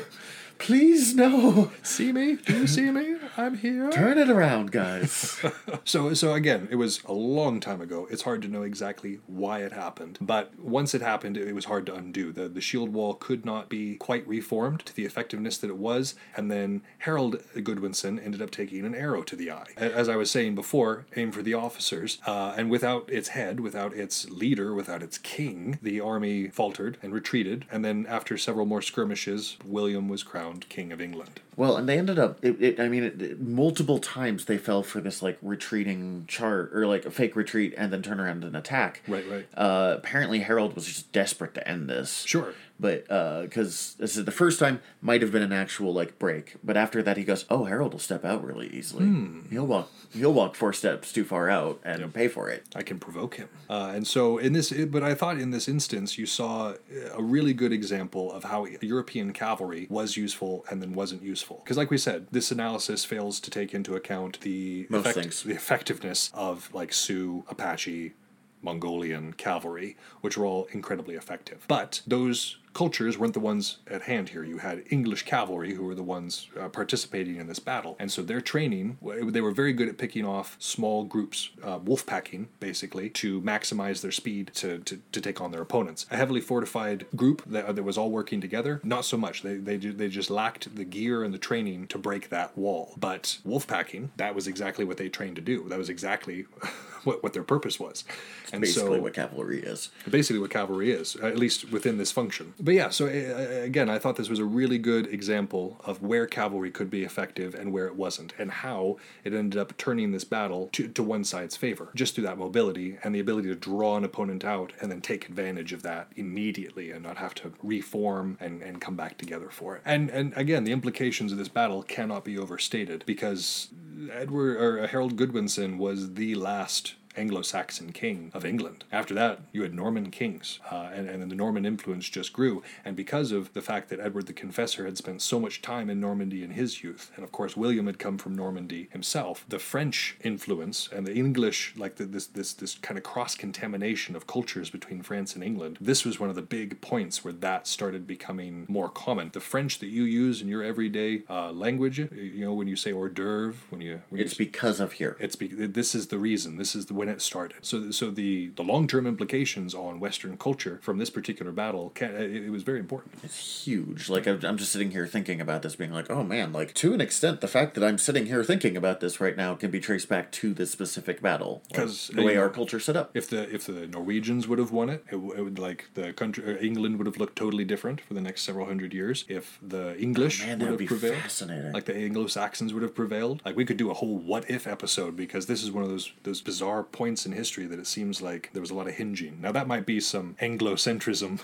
please, 0.64 1.14
no. 1.14 1.72
See 1.84 2.14
me? 2.14 2.36
Do 2.36 2.58
you 2.60 2.68
see 2.68 2.90
me? 2.90 3.18
I'm 3.36 3.58
here. 3.58 3.92
Turn 3.92 4.18
it 4.18 4.30
around, 4.30 4.72
guys. 4.72 5.40
So 5.86 6.14
so 6.14 6.34
again, 6.34 6.70
it 6.72 6.76
was 6.76 7.02
a 7.04 7.14
long 7.14 7.60
time 7.60 7.82
ago. 7.82 8.08
It's 8.10 8.22
hard 8.22 8.42
to 8.44 8.48
know 8.48 8.64
exactly 8.64 9.20
why 9.28 9.60
it 9.60 9.74
happened, 9.74 10.18
but 10.22 10.58
once 10.58 10.94
it 10.94 11.02
happened, 11.02 11.36
it 11.36 11.54
was 11.54 11.66
hard 11.66 11.86
to 11.88 11.96
undo. 11.96 12.32
The 12.32 12.48
the 12.48 12.62
shield 12.62 12.94
wall 12.94 13.16
could 13.16 13.44
not 13.44 13.68
be 13.68 13.96
quite 13.96 14.26
reformed 14.26 14.86
to 14.86 14.96
the 14.96 15.04
effectiveness 15.04 15.58
that 15.58 15.70
it 15.70 15.78
was, 15.78 16.16
and 16.38 16.50
then 16.50 16.84
Harold 17.00 17.38
Godwinson 17.56 18.18
ended 18.18 18.42
up 18.42 18.50
taking 18.50 18.86
an 18.86 18.96
arrow 18.96 19.24
to 19.24 19.36
the 19.36 19.52
eye. 19.52 19.68
As 19.76 20.08
I 20.08 20.16
was 20.16 20.32
saying 20.32 20.56
before, 20.56 21.06
aim 21.18 21.32
for 21.32 21.42
the 21.42 21.54
officers, 21.54 22.20
uh, 22.26 22.54
and 22.56 22.70
without 22.70 23.10
its 23.10 23.30
head, 23.30 23.60
without 23.60 23.94
its 23.94 24.30
leader, 24.30 24.74
without 24.74 25.04
its 25.04 25.18
king, 25.18 25.80
the 25.82 26.00
army 26.00 26.48
faltered 26.48 26.98
and 27.02 27.14
retreated. 27.14 27.66
And 27.70 27.84
then 27.84 28.06
after 28.08 28.38
several 28.38 28.66
more 28.66 28.82
skirmishes, 28.82 29.58
William 29.66 30.08
was 30.08 30.24
crowned 30.24 30.53
king 30.62 30.92
of 30.92 31.02
England. 31.02 31.40
Well, 31.56 31.78
and 31.78 31.88
they 31.88 31.98
ended 31.98 32.18
up, 32.20 32.44
it, 32.44 32.62
it, 32.62 32.80
I 32.80 32.88
mean, 32.90 33.04
it, 33.04 33.22
it- 33.22 33.42
multiple 33.42 34.00
times 34.00 34.46
they 34.46 34.58
fell 34.58 34.84
for 34.84 35.00
this, 35.02 35.22
like, 35.22 35.38
retreating 35.42 36.26
chart, 36.28 36.72
or 36.74 36.86
like 36.88 37.06
a 37.06 37.12
fake 37.12 37.36
retreat, 37.36 37.74
and 37.78 37.92
then 37.92 38.02
turn 38.02 38.20
around 38.20 38.44
and 38.44 38.56
attack. 38.56 39.02
Right, 39.08 39.26
right. 39.30 39.46
Uh, 39.56 39.96
apparently, 39.98 40.40
Harold 40.40 40.76
was 40.76 40.86
just 40.86 41.12
desperate 41.12 41.54
to 41.56 41.68
end 41.68 41.90
this. 41.90 42.24
Sure. 42.24 42.54
But 42.80 43.04
because 43.44 43.96
this 44.00 44.18
is 44.18 44.26
the 44.26 44.32
first 44.32 44.60
time, 44.60 44.82
might 45.00 45.22
have 45.22 45.32
been 45.32 45.44
an 45.44 45.54
actual 45.54 45.94
like 45.94 46.20
break. 46.20 46.56
But 46.64 46.76
after 46.76 47.02
that, 47.04 47.16
he 47.18 47.24
goes, 47.24 47.46
"Oh, 47.50 47.64
Harold 47.66 47.94
will 47.94 48.00
step 48.00 48.26
out 48.26 48.44
really 48.44 48.68
easily. 48.68 49.06
Hmm. 49.06 49.42
He'll 49.52 49.68
walk. 49.68 49.90
He'll 50.12 50.34
walk 50.34 50.56
four 50.56 50.74
steps 50.74 51.14
too 51.14 51.24
far 51.24 51.50
out 51.50 51.80
and 51.86 52.14
pay 52.14 52.28
for 52.28 52.50
it." 52.50 52.66
I 52.76 52.82
can 52.82 53.00
provoke 53.00 53.36
him. 53.36 53.48
Uh, 53.70 53.92
and 53.96 54.06
so 54.06 54.38
in 54.38 54.52
this, 54.54 54.72
but 54.88 55.02
I 55.04 55.14
thought 55.14 55.38
in 55.38 55.52
this 55.52 55.70
instance 55.70 56.18
you 56.18 56.26
saw 56.26 56.74
a 57.14 57.22
really 57.24 57.54
good 57.54 57.72
example 57.72 58.34
of 58.34 58.44
how 58.46 58.66
European 58.82 59.32
cavalry 59.34 59.86
was 59.90 60.18
useful 60.18 60.66
and 60.70 60.82
then 60.82 60.94
wasn't 60.94 61.22
useful. 61.22 61.43
Because 61.64 61.78
like 61.78 61.92
we 61.92 61.98
said, 61.98 62.28
this 62.32 62.52
analysis 62.52 63.06
fails 63.06 63.40
to 63.42 63.52
take 63.52 63.74
into 63.74 63.96
account 63.96 64.40
the 64.42 64.88
Most 64.90 65.14
things. 65.14 65.44
the 65.44 65.54
effectiveness 65.54 66.32
of 66.34 66.74
like 66.74 66.94
Sioux, 66.94 67.44
Apache, 67.50 68.14
Mongolian 68.62 69.34
cavalry, 69.34 69.98
which 70.22 70.38
were 70.38 70.46
all 70.46 70.66
incredibly 70.72 71.16
effective. 71.16 71.66
But 71.68 72.02
those 72.08 72.58
cultures 72.74 73.18
weren't 73.18 73.34
the 73.34 73.40
ones 73.40 73.78
at 73.88 74.04
hand 74.04 74.30
here. 74.30 74.44
You 74.44 74.58
had 74.58 74.84
English 74.90 75.24
cavalry 75.24 75.74
who 75.74 75.84
were 75.84 75.96
the 75.96 76.04
ones 76.04 76.48
uh, 76.60 76.70
participating 76.70 77.38
in 77.38 77.48
this 77.48 77.60
battle. 77.60 77.96
And 78.00 78.12
so 78.12 78.22
their 78.22 78.42
training 78.42 78.98
they 79.02 79.42
were 79.42 79.52
very 79.52 79.74
good 79.74 79.88
at 79.88 79.98
picking 79.98 80.26
off 80.26 80.56
small 80.60 81.04
groups, 81.04 81.50
uh, 81.64 81.80
wolf 81.84 82.06
packing, 82.06 82.50
basically, 82.60 83.10
to 83.10 83.42
maximize 83.42 84.02
their 84.02 84.12
speed 84.12 84.52
to, 84.56 84.80
to, 84.80 85.00
to 85.12 85.22
take 85.22 85.42
on 85.42 85.52
their 85.52 85.62
opponents. 85.62 86.06
A 86.12 86.18
heavily 86.18 86.42
fortified 86.42 87.06
group 87.16 87.44
that, 87.46 87.76
that 87.76 87.84
was 87.84 87.98
all 87.98 88.12
working 88.12 88.42
together, 88.42 88.82
not 88.84 89.06
so 89.06 89.18
much. 89.18 89.44
They, 89.44 89.56
they, 89.56 89.78
they 89.78 90.10
just 90.10 90.30
lacked 90.30 90.76
the 90.76 90.86
gear 90.86 91.24
and 91.24 91.34
the 91.34 91.38
training 91.38 91.88
to 91.88 91.98
break 91.98 92.30
that 92.30 92.58
wall. 92.58 92.94
But 92.98 93.40
wolf 93.44 93.68
packing, 93.68 94.12
that 94.18 94.36
was 94.36 94.48
exactly 94.48 94.86
what 94.86 94.98
they 94.98 95.10
trained 95.10 95.36
to 95.36 95.42
do. 95.42 95.68
That 95.70 95.78
was 95.78 95.90
exactly 95.90 96.46
what, 97.04 97.24
what 97.24 97.34
their 97.34 97.44
purpose 97.44 97.80
was. 97.80 98.04
And 98.52 98.62
Basically, 98.62 98.98
so, 98.98 99.02
what 99.02 99.14
cavalry 99.14 99.62
is. 99.62 99.90
basically 100.10 100.40
what 100.40 100.52
cavalry 100.52 100.92
is, 100.92 101.16
at 101.18 101.38
least 101.38 101.72
within 101.72 101.98
this 101.98 102.12
function. 102.12 102.54
But 102.64 102.76
yeah, 102.76 102.90
so 102.90 103.08
uh, 103.08 103.62
again, 103.62 103.90
I 103.90 104.00
thought 104.00 104.16
this 104.16 104.30
was 104.30 104.40
a 104.40 104.46
really 104.46 104.78
good 104.78 105.08
example 105.08 105.82
of 105.84 106.02
where 106.02 106.26
cavalry 106.26 106.72
could 106.72 106.90
be 106.90 107.04
effective 107.04 107.54
and 107.54 107.74
where 107.74 107.88
it 107.88 107.98
wasn't, 107.98 108.34
and 108.40 108.50
how 108.50 108.98
it 109.26 109.34
ended 109.34 109.60
up 109.60 109.76
turning 109.78 110.14
this 110.14 110.24
battle 110.24 110.70
to, 110.72 110.88
to 110.88 111.04
one 111.04 111.26
side's 111.26 111.58
favor, 111.58 111.90
just 111.94 112.16
through 112.16 112.24
that 112.24 112.38
mobility 112.38 112.98
and 113.04 113.14
the 113.14 113.20
ability 113.20 113.50
to 113.50 113.56
draw 113.56 113.98
an 113.98 114.06
opponent 114.06 114.46
out 114.46 114.72
and 114.80 114.90
then 114.90 115.02
take 115.02 115.28
advantage 115.28 115.74
of 115.74 115.84
that 115.84 116.08
immediately 116.16 116.90
and 116.90 117.04
not 117.04 117.18
have 117.18 117.36
to 117.36 117.52
reform 117.62 118.38
and, 118.40 118.62
and 118.62 118.80
come 118.80 118.96
back 118.96 119.18
together 119.18 119.50
for 119.50 119.76
it. 119.76 119.82
And 119.84 120.10
and 120.10 120.32
again, 120.38 120.64
the 120.64 120.72
implications 120.72 121.34
of 121.34 121.38
this 121.38 121.50
battle 121.50 121.84
cannot 121.84 122.24
be 122.24 122.38
overstated 122.38 123.04
because 123.06 123.68
Edward 124.10 124.56
or 124.56 124.84
uh, 124.84 124.88
Harold 124.88 125.18
Godwinson 125.18 125.78
was 125.78 126.14
the 126.14 126.36
last 126.36 126.96
Anglo-Saxon 127.16 127.92
king 127.92 128.32
of 128.34 128.46
England. 128.46 128.84
After 128.92 129.14
that, 129.14 129.42
you 129.52 129.64
had 129.64 129.74
Norman 129.74 130.12
kings, 130.12 130.60
uh, 130.72 130.90
and, 130.94 131.10
and 131.10 131.22
then 131.22 131.30
the 131.30 131.36
Norman 131.36 131.66
influence 131.66 132.10
just 132.10 132.34
grew. 132.34 132.64
And 132.86 132.96
because 132.96 133.32
of 133.32 133.54
the 133.54 133.62
fact 133.62 133.90
that 133.90 134.00
Edward 134.00 134.28
the 134.28 134.34
Confessor 134.34 134.86
had 134.86 134.98
spent 134.98 135.22
so 135.22 135.40
much 135.40 135.62
time 135.62 135.90
in 135.90 136.00
Normandy 136.00 136.44
in 136.44 136.52
his 136.52 136.84
youth, 136.84 137.12
and 137.16 137.24
of 137.24 137.32
course 137.32 137.56
William 137.58 137.86
had 137.86 138.00
come 138.00 138.18
from 138.18 138.36
Normandy 138.36 138.90
himself, 138.92 139.46
the 139.48 139.60
French 139.60 140.18
influence 140.22 140.90
and 140.92 141.06
the 141.06 141.14
English, 141.14 141.74
like 141.78 141.96
the, 141.96 142.06
this 142.06 142.28
this 142.28 142.54
this 142.54 142.76
kind 142.76 142.98
of 142.98 143.04
cross 143.04 143.36
contamination 143.36 144.16
of 144.16 144.28
cultures 144.28 144.70
between 144.70 145.02
France 145.02 145.36
and 145.36 145.44
England, 145.44 145.78
this 145.80 146.06
was 146.06 146.20
one 146.20 146.30
of 146.30 146.36
the 146.36 146.42
big 146.42 146.82
points 146.82 147.24
where 147.24 147.34
that 147.34 147.68
started 147.68 148.08
becoming 148.08 148.66
more 148.68 148.90
common. 148.90 149.30
The 149.34 149.40
French 149.40 149.80
that 149.80 149.88
you 149.88 150.04
use 150.04 150.42
in 150.42 150.48
your 150.48 150.64
everyday 150.64 151.24
uh, 151.30 151.52
language, 151.52 152.00
you 152.00 152.46
know, 152.46 152.54
when 152.54 152.68
you 152.68 152.76
say 152.76 152.92
hors 152.92 153.10
d'oeuvre, 153.10 153.56
when 153.70 153.82
you 153.82 154.02
when 154.10 154.22
It's 154.22 154.40
you, 154.40 154.46
because 154.46 154.80
of 154.80 154.94
here. 154.94 155.16
it's 155.20 155.36
be, 155.36 155.48
this 155.48 155.96
is 155.96 156.08
the 156.08 156.18
reason. 156.18 156.58
This 156.58 156.76
is 156.76 156.86
the, 156.88 156.94
when 157.06 157.14
it 157.14 157.22
started. 157.22 157.58
So 157.62 157.92
so 157.92 158.10
the 158.12 158.48
the 158.56 158.64
long 158.64 158.88
term 158.88 159.06
implications 159.06 159.74
on 159.76 160.00
Western 160.00 160.38
culture 160.38 160.80
from 160.82 160.98
this 160.98 161.10
particular 161.10 161.52
battle, 161.52 161.90
can, 161.96 162.16
it, 162.16 162.46
it 162.46 162.50
was 162.50 162.64
very 162.64 162.80
important. 162.80 163.14
It's 163.24 163.66
huge. 163.66 164.10
Like 164.10 164.26
I'm 164.28 164.40
I'm 164.44 164.58
just 164.58 164.72
sitting 164.72 164.92
here 164.92 165.06
thinking 165.08 165.42
about 165.42 165.62
this, 165.62 165.76
being 165.76 165.92
like, 165.92 166.10
oh 166.10 166.24
man, 166.24 166.54
like 166.54 166.74
to 166.76 166.94
an 166.94 167.02
extent, 167.02 167.42
the 167.42 167.48
fact 167.48 167.74
that 167.76 167.84
I'm 167.84 167.98
sitting 167.98 168.26
here 168.28 168.44
thinking 168.44 168.78
about 168.78 169.00
this 169.00 169.20
right 169.20 169.36
now 169.36 169.56
can 169.56 169.72
be 169.72 169.80
traced 169.80 170.10
back 170.10 170.32
to 170.34 170.54
this 170.54 170.72
specific 170.72 171.22
battle. 171.22 171.64
Like, 171.72 171.82
'Cause, 171.82 172.10
the 172.14 172.24
way 172.24 172.36
know, 172.36 172.42
our 172.42 172.50
culture 172.50 172.80
set 172.80 172.96
up. 172.96 173.12
If 173.14 173.30
the 173.30 173.54
if 173.54 173.66
the 173.66 173.88
Norwegians 173.88 174.48
would 174.48 174.60
have 174.60 174.72
won 174.72 174.90
it, 174.90 175.04
it, 175.12 175.16
it 175.16 175.42
would 175.44 175.60
like 175.60 175.90
the 175.94 176.14
country 176.14 176.44
uh, 176.46 176.58
England 176.60 176.98
would 176.98 177.08
have 177.08 177.18
looked 177.18 177.36
totally 177.38 177.66
different 177.66 178.00
for 178.02 178.14
the 178.14 178.22
next 178.22 178.42
several 178.44 178.66
hundred 178.66 178.94
years. 178.94 179.26
If 179.28 179.60
the 179.62 179.98
English 180.00 180.44
Oh, 180.44 180.48
man, 180.48 180.60
would 180.60 180.66
would 180.66 180.72
have 180.72 180.80
be 180.80 180.88
prevailed, 180.88 181.18
fascinating. 181.22 181.72
like 181.74 181.86
the 181.86 181.96
Anglo 181.96 182.28
Saxons 182.28 182.74
would 182.74 182.84
have 182.84 182.96
prevailed, 182.96 183.42
like 183.46 183.56
we 183.56 183.66
could 183.66 183.78
do 183.78 183.90
a 183.92 183.94
whole 183.94 184.18
what 184.18 184.50
if 184.50 184.66
episode 184.68 185.16
because 185.16 185.46
this 185.48 185.64
is 185.64 185.72
one 185.72 185.84
of 185.84 185.90
those 185.90 186.12
those 186.24 186.42
bizarre 186.42 186.84
points 186.94 187.26
in 187.26 187.34
history 187.34 187.66
that 187.66 187.80
it 187.80 187.88
seems 187.88 188.22
like 188.22 188.50
there 188.54 188.62
was 188.62 188.72
a 188.72 188.74
lot 188.76 188.88
of 188.88 188.94
hinging. 188.94 189.40
Now 189.42 189.52
that 189.52 189.68
might 189.68 189.86
be 189.86 190.00
some 190.00 190.36
Anglocentrism 190.42 191.42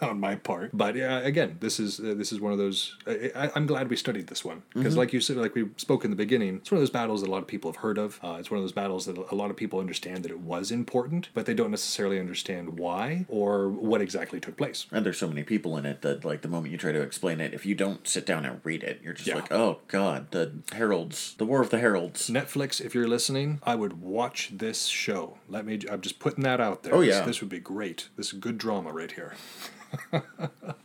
on 0.02 0.18
my 0.20 0.36
part, 0.36 0.70
but 0.72 0.96
yeah, 0.96 1.18
again, 1.18 1.58
this 1.60 1.78
is 1.78 2.00
uh, 2.00 2.14
this 2.16 2.32
is 2.32 2.40
one 2.40 2.52
of 2.52 2.58
those. 2.58 2.96
I, 3.06 3.50
I'm 3.54 3.66
glad 3.66 3.90
we 3.90 3.96
studied 3.96 4.28
this 4.28 4.44
one 4.44 4.52
Mm-hmm. 4.62 4.80
because, 4.80 4.96
like 4.96 5.12
you 5.12 5.20
said, 5.20 5.36
like 5.36 5.54
we 5.54 5.66
spoke 5.76 6.04
in 6.04 6.10
the 6.10 6.16
beginning, 6.16 6.56
it's 6.56 6.70
one 6.70 6.76
of 6.78 6.82
those 6.82 6.90
battles 6.90 7.20
that 7.22 7.28
a 7.28 7.30
lot 7.32 7.42
of 7.42 7.46
people 7.48 7.70
have 7.72 7.80
heard 7.82 7.98
of. 7.98 8.18
Uh, 8.22 8.36
it's 8.38 8.50
one 8.50 8.58
of 8.58 8.64
those 8.64 8.72
battles 8.72 9.06
that 9.06 9.18
a 9.18 9.34
lot 9.34 9.50
of 9.50 9.56
people 9.56 9.80
understand 9.80 10.22
that 10.24 10.30
it 10.30 10.40
was 10.40 10.70
important, 10.70 11.28
but 11.34 11.44
they 11.46 11.54
don't 11.54 11.70
necessarily 11.70 12.18
understand 12.20 12.78
why 12.78 13.26
or 13.28 13.68
what 13.68 14.00
exactly 14.00 14.40
took 14.40 14.56
place. 14.56 14.86
And 14.92 15.04
there's 15.04 15.18
so 15.18 15.28
many 15.28 15.42
people 15.42 15.76
in 15.76 15.84
it 15.86 16.02
that, 16.02 16.24
like, 16.24 16.40
the 16.42 16.48
moment 16.48 16.72
you 16.72 16.78
try 16.78 16.92
to 16.92 17.02
explain 17.02 17.40
it, 17.40 17.52
if 17.54 17.66
you 17.66 17.74
don't 17.74 18.06
sit 18.06 18.24
down 18.24 18.44
and 18.46 18.60
read 18.64 18.82
it, 18.82 19.00
you're 19.02 19.12
just 19.14 19.26
Yeah. 19.28 19.36
like, 19.36 19.52
oh 19.52 19.80
god, 19.88 20.30
the 20.30 20.52
heralds, 20.72 21.34
the 21.38 21.44
War 21.46 21.60
of 21.60 21.70
the 21.70 21.78
Heralds. 21.78 22.28
Netflix, 22.30 22.80
if 22.80 22.94
you're 22.94 23.08
listening, 23.08 23.60
I 23.64 23.74
would 23.74 24.00
watch 24.02 24.50
this 24.52 24.86
show. 24.92 25.38
Let 25.48 25.64
me. 25.66 25.78
I'm 25.90 26.00
just 26.00 26.18
putting 26.18 26.44
that 26.44 26.60
out 26.60 26.82
there. 26.82 26.94
Oh, 26.94 27.00
This- 27.00 27.14
yeah. 27.14 27.24
this, 27.24 27.40
would 27.40 27.50
be 27.50 27.60
great. 27.60 28.08
This 28.16 28.28
is 28.28 28.32
good 28.34 28.58
drama 28.58 28.92
right 28.92 29.10
here. 29.12 29.34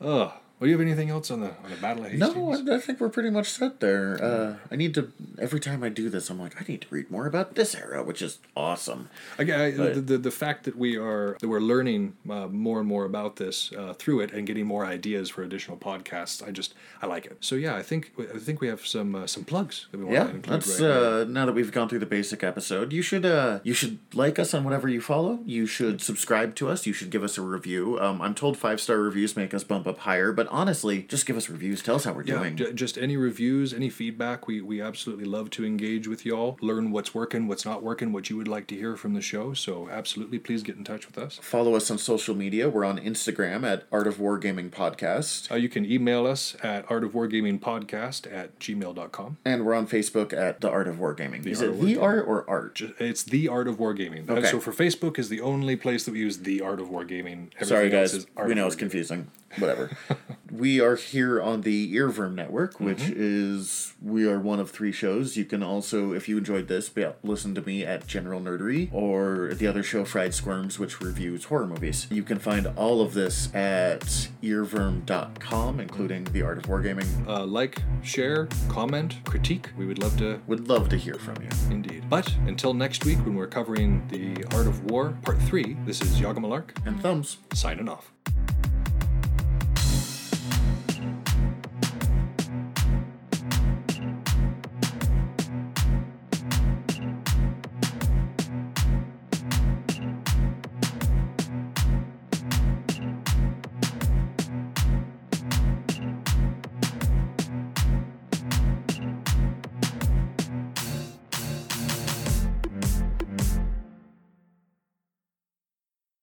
Ugh. 0.01 0.31
Well, 0.59 0.65
do 0.65 0.71
you 0.71 0.77
have 0.79 0.87
anything 0.87 1.11
else 1.11 1.29
on 1.29 1.41
the 1.41 1.49
on 1.63 1.69
the 1.69 1.75
Battle 1.75 2.03
of 2.05 2.11
Hastings? 2.11 2.35
No, 2.35 2.73
I, 2.73 2.77
I 2.77 2.79
think 2.79 2.99
we're 2.99 3.09
pretty 3.09 3.29
much 3.29 3.47
set 3.49 3.79
there. 3.79 4.17
Uh, 4.23 4.55
I 4.71 4.75
need 4.75 4.95
to. 4.95 5.11
Every 5.39 5.59
time 5.59 5.83
I 5.83 5.89
do 5.89 6.09
this, 6.09 6.31
I'm 6.31 6.39
like, 6.39 6.59
I 6.59 6.65
need 6.67 6.81
to 6.81 6.87
read 6.89 7.11
more 7.11 7.27
about 7.27 7.53
this 7.53 7.75
era, 7.75 8.03
which 8.03 8.23
is 8.23 8.39
awesome. 8.55 9.09
Again, 9.37 9.59
I, 9.61 9.69
the, 9.71 10.01
the 10.01 10.17
the 10.17 10.31
fact 10.31 10.63
that 10.63 10.75
we 10.75 10.97
are 10.97 11.37
that 11.41 11.47
we're 11.47 11.59
learning 11.59 12.15
uh, 12.27 12.47
more 12.47 12.79
and 12.79 12.87
more 12.87 13.05
about 13.05 13.35
this 13.35 13.71
uh, 13.73 13.93
through 13.93 14.21
it 14.21 14.31
and 14.33 14.47
getting 14.47 14.65
more 14.65 14.83
ideas 14.83 15.29
for 15.29 15.43
additional 15.43 15.77
podcasts, 15.77 16.41
I 16.45 16.49
just 16.49 16.73
I 17.03 17.05
like 17.05 17.27
it. 17.27 17.37
So 17.41 17.53
yeah, 17.53 17.75
I 17.75 17.83
think 17.83 18.11
I 18.33 18.39
think 18.39 18.59
we 18.59 18.67
have 18.67 18.83
some 18.87 19.13
uh, 19.13 19.27
some 19.27 19.43
plugs 19.43 19.85
that 19.91 19.99
we 19.99 20.05
want 20.05 20.15
Yeah, 20.15 20.23
to 20.23 20.29
include 20.37 20.53
let's. 20.53 20.79
right 20.81 20.89
now. 20.89 21.19
uh, 21.21 21.25
now 21.27 21.45
that 21.45 21.53
we've 21.53 21.71
gone 21.71 21.87
through 21.87 21.99
the 21.99 22.07
basic 22.07 22.43
episode, 22.43 22.91
you 22.91 23.03
should 23.03 23.27
uh, 23.27 23.59
you 23.63 23.75
should 23.75 23.99
like 24.15 24.39
us 24.39 24.55
on 24.55 24.63
whatever 24.63 24.89
you 24.89 25.01
follow. 25.01 25.37
You 25.45 25.67
should 25.67 26.01
subscribe 26.01 26.55
to 26.55 26.67
us. 26.67 26.87
You 26.87 26.93
should 26.93 27.11
give 27.11 27.23
us 27.23 27.37
a 27.37 27.43
review. 27.43 27.99
Um, 27.99 28.23
I'm 28.23 28.33
told 28.33 28.57
five 28.57 28.81
star 28.81 28.97
reviews 28.97 29.37
make 29.37 29.53
us 29.53 29.63
bump 29.63 29.85
up 29.85 29.99
higher, 29.99 30.31
but 30.31 30.46
honestly, 30.49 31.03
just 31.03 31.25
give 31.25 31.37
us 31.37 31.49
reviews. 31.49 31.81
Tell 31.81 31.95
us 31.95 32.03
how 32.05 32.13
we're 32.13 32.23
Yeah, 32.23 32.39
doing. 32.39 32.55
j- 32.57 32.73
just 32.73 32.97
any 32.97 33.17
reviews, 33.17 33.73
any 33.73 33.89
feedback. 33.89 34.47
We 34.47 34.61
we 34.61 34.81
absolutely 34.81 35.25
love 35.25 35.49
to 35.51 35.65
engage 35.65 36.07
with 36.07 36.25
y'all, 36.25 36.57
learn 36.61 36.91
what's 36.91 37.13
working, 37.13 37.47
what's 37.47 37.65
not 37.65 37.83
working, 37.83 38.11
what 38.13 38.29
you 38.29 38.37
would 38.37 38.47
like 38.47 38.67
to 38.67 38.75
hear 38.75 38.95
from 38.95 39.13
the 39.13 39.21
show. 39.21 39.53
So 39.53 39.89
absolutely, 39.89 40.39
please 40.39 40.63
get 40.63 40.75
in 40.77 40.83
touch 40.83 41.05
with 41.07 41.17
us. 41.17 41.39
Follow 41.41 41.75
us 41.75 41.91
on 41.91 41.97
social 41.97 42.35
media. 42.35 42.69
We're 42.69 42.85
on 42.85 42.97
Instagram 42.99 43.63
at 43.65 43.83
Art 43.91 44.07
of 44.07 44.17
Wargaming 44.17 44.69
Podcast, 44.69 45.51
Uh, 45.51 45.55
you 45.55 45.69
can 45.69 45.85
email 45.85 46.25
us 46.25 46.55
at 46.63 46.85
Art 46.89 47.03
of 47.03 47.11
Wargaming 47.13 47.59
Podcast 47.59 48.31
at 48.31 48.57
gmail.com. 48.59 49.37
and 49.45 49.65
we're 49.65 49.73
on 49.73 49.87
Facebook 49.87 50.33
at 50.33 50.61
The 50.61 50.69
Art 50.69 50.87
of 50.87 50.95
Wargaming. 50.97 51.45
Is 51.45 51.61
Art 51.61 51.71
it 51.71 51.81
the 51.81 51.97
art 51.97 52.25
or 52.27 52.49
art? 52.49 52.81
It's 52.99 53.23
the 53.23 53.47
Art 53.47 53.67
of 53.67 53.77
Wargaming. 53.77 54.29
Uh, 54.29 54.33
Okay. 54.37 54.51
So 54.51 54.59
for 54.59 54.71
Facebook 54.71 55.17
is 55.17 55.29
the 55.29 55.41
only 55.41 55.75
place 55.75 56.05
that 56.05 56.11
we 56.11 56.19
use 56.19 56.37
the 56.39 56.61
Art 56.61 56.79
of 56.79 56.89
Wargaming. 56.89 57.49
Everything 57.55 57.67
Sorry, 57.67 57.89
guys. 57.89 58.25
We 58.45 58.53
know 58.53 58.67
it's 58.67 58.75
confusing. 58.75 59.27
Whatever. 59.57 59.91
we 60.51 60.79
are 60.79 60.95
here 60.95 61.41
on 61.41 61.61
the 61.61 61.93
Earworm 61.95 62.33
Network, 62.35 62.79
which 62.79 62.97
Mm-hmm. 62.99 63.13
is 63.17 63.93
we 64.01 64.27
are 64.27 64.39
one 64.39 64.59
of 64.59 64.71
three 64.71 64.91
shows. 64.91 65.35
You 65.37 65.45
can 65.45 65.61
also, 65.63 66.13
if 66.13 66.29
you 66.29 66.37
enjoyed 66.37 66.67
this, 66.67 66.87
be, 66.89 67.05
listen 67.23 67.53
to 67.55 67.61
me 67.61 67.83
at 67.85 68.07
General 68.07 68.39
Nerdery 68.39 68.89
or 68.93 69.53
the 69.53 69.67
other 69.67 69.83
show 69.83 70.05
Fried 70.05 70.33
Squirms, 70.33 70.77
which 70.79 71.01
reviews 71.01 71.45
horror 71.45 71.67
movies. 71.67 72.07
You 72.11 72.23
can 72.23 72.39
find 72.39 72.67
all 72.75 73.01
of 73.01 73.13
this 73.13 73.53
at 73.55 74.01
earworm.com, 74.43 75.79
including 75.79 76.23
the 76.25 76.41
Art 76.43 76.57
of 76.59 76.63
Wargaming. 76.65 77.27
Uh, 77.27 77.45
like, 77.45 77.81
share, 78.03 78.47
comment, 78.69 79.15
critique. 79.25 79.69
We 79.77 79.85
would 79.85 79.99
love 79.99 80.17
to 80.17 80.39
Would 80.47 80.67
love 80.69 80.89
to 80.89 80.97
hear 80.97 81.15
from 81.15 81.35
you. 81.41 81.49
indeed. 81.71 82.03
But 82.09 82.33
until 82.45 82.73
next 82.73 83.05
week 83.05 83.17
when 83.25 83.35
we're 83.35 83.47
covering 83.47 84.07
the 84.09 84.43
Art 84.55 84.67
of 84.67 84.89
War 84.91 85.17
Part 85.23 85.41
3, 85.41 85.75
this 85.85 86.01
is 86.01 86.19
Yaga 86.21 86.39
Malark 86.39 86.69
And 86.85 87.01
thumbs. 87.01 87.37
signing 87.53 87.89
off. 87.89 88.11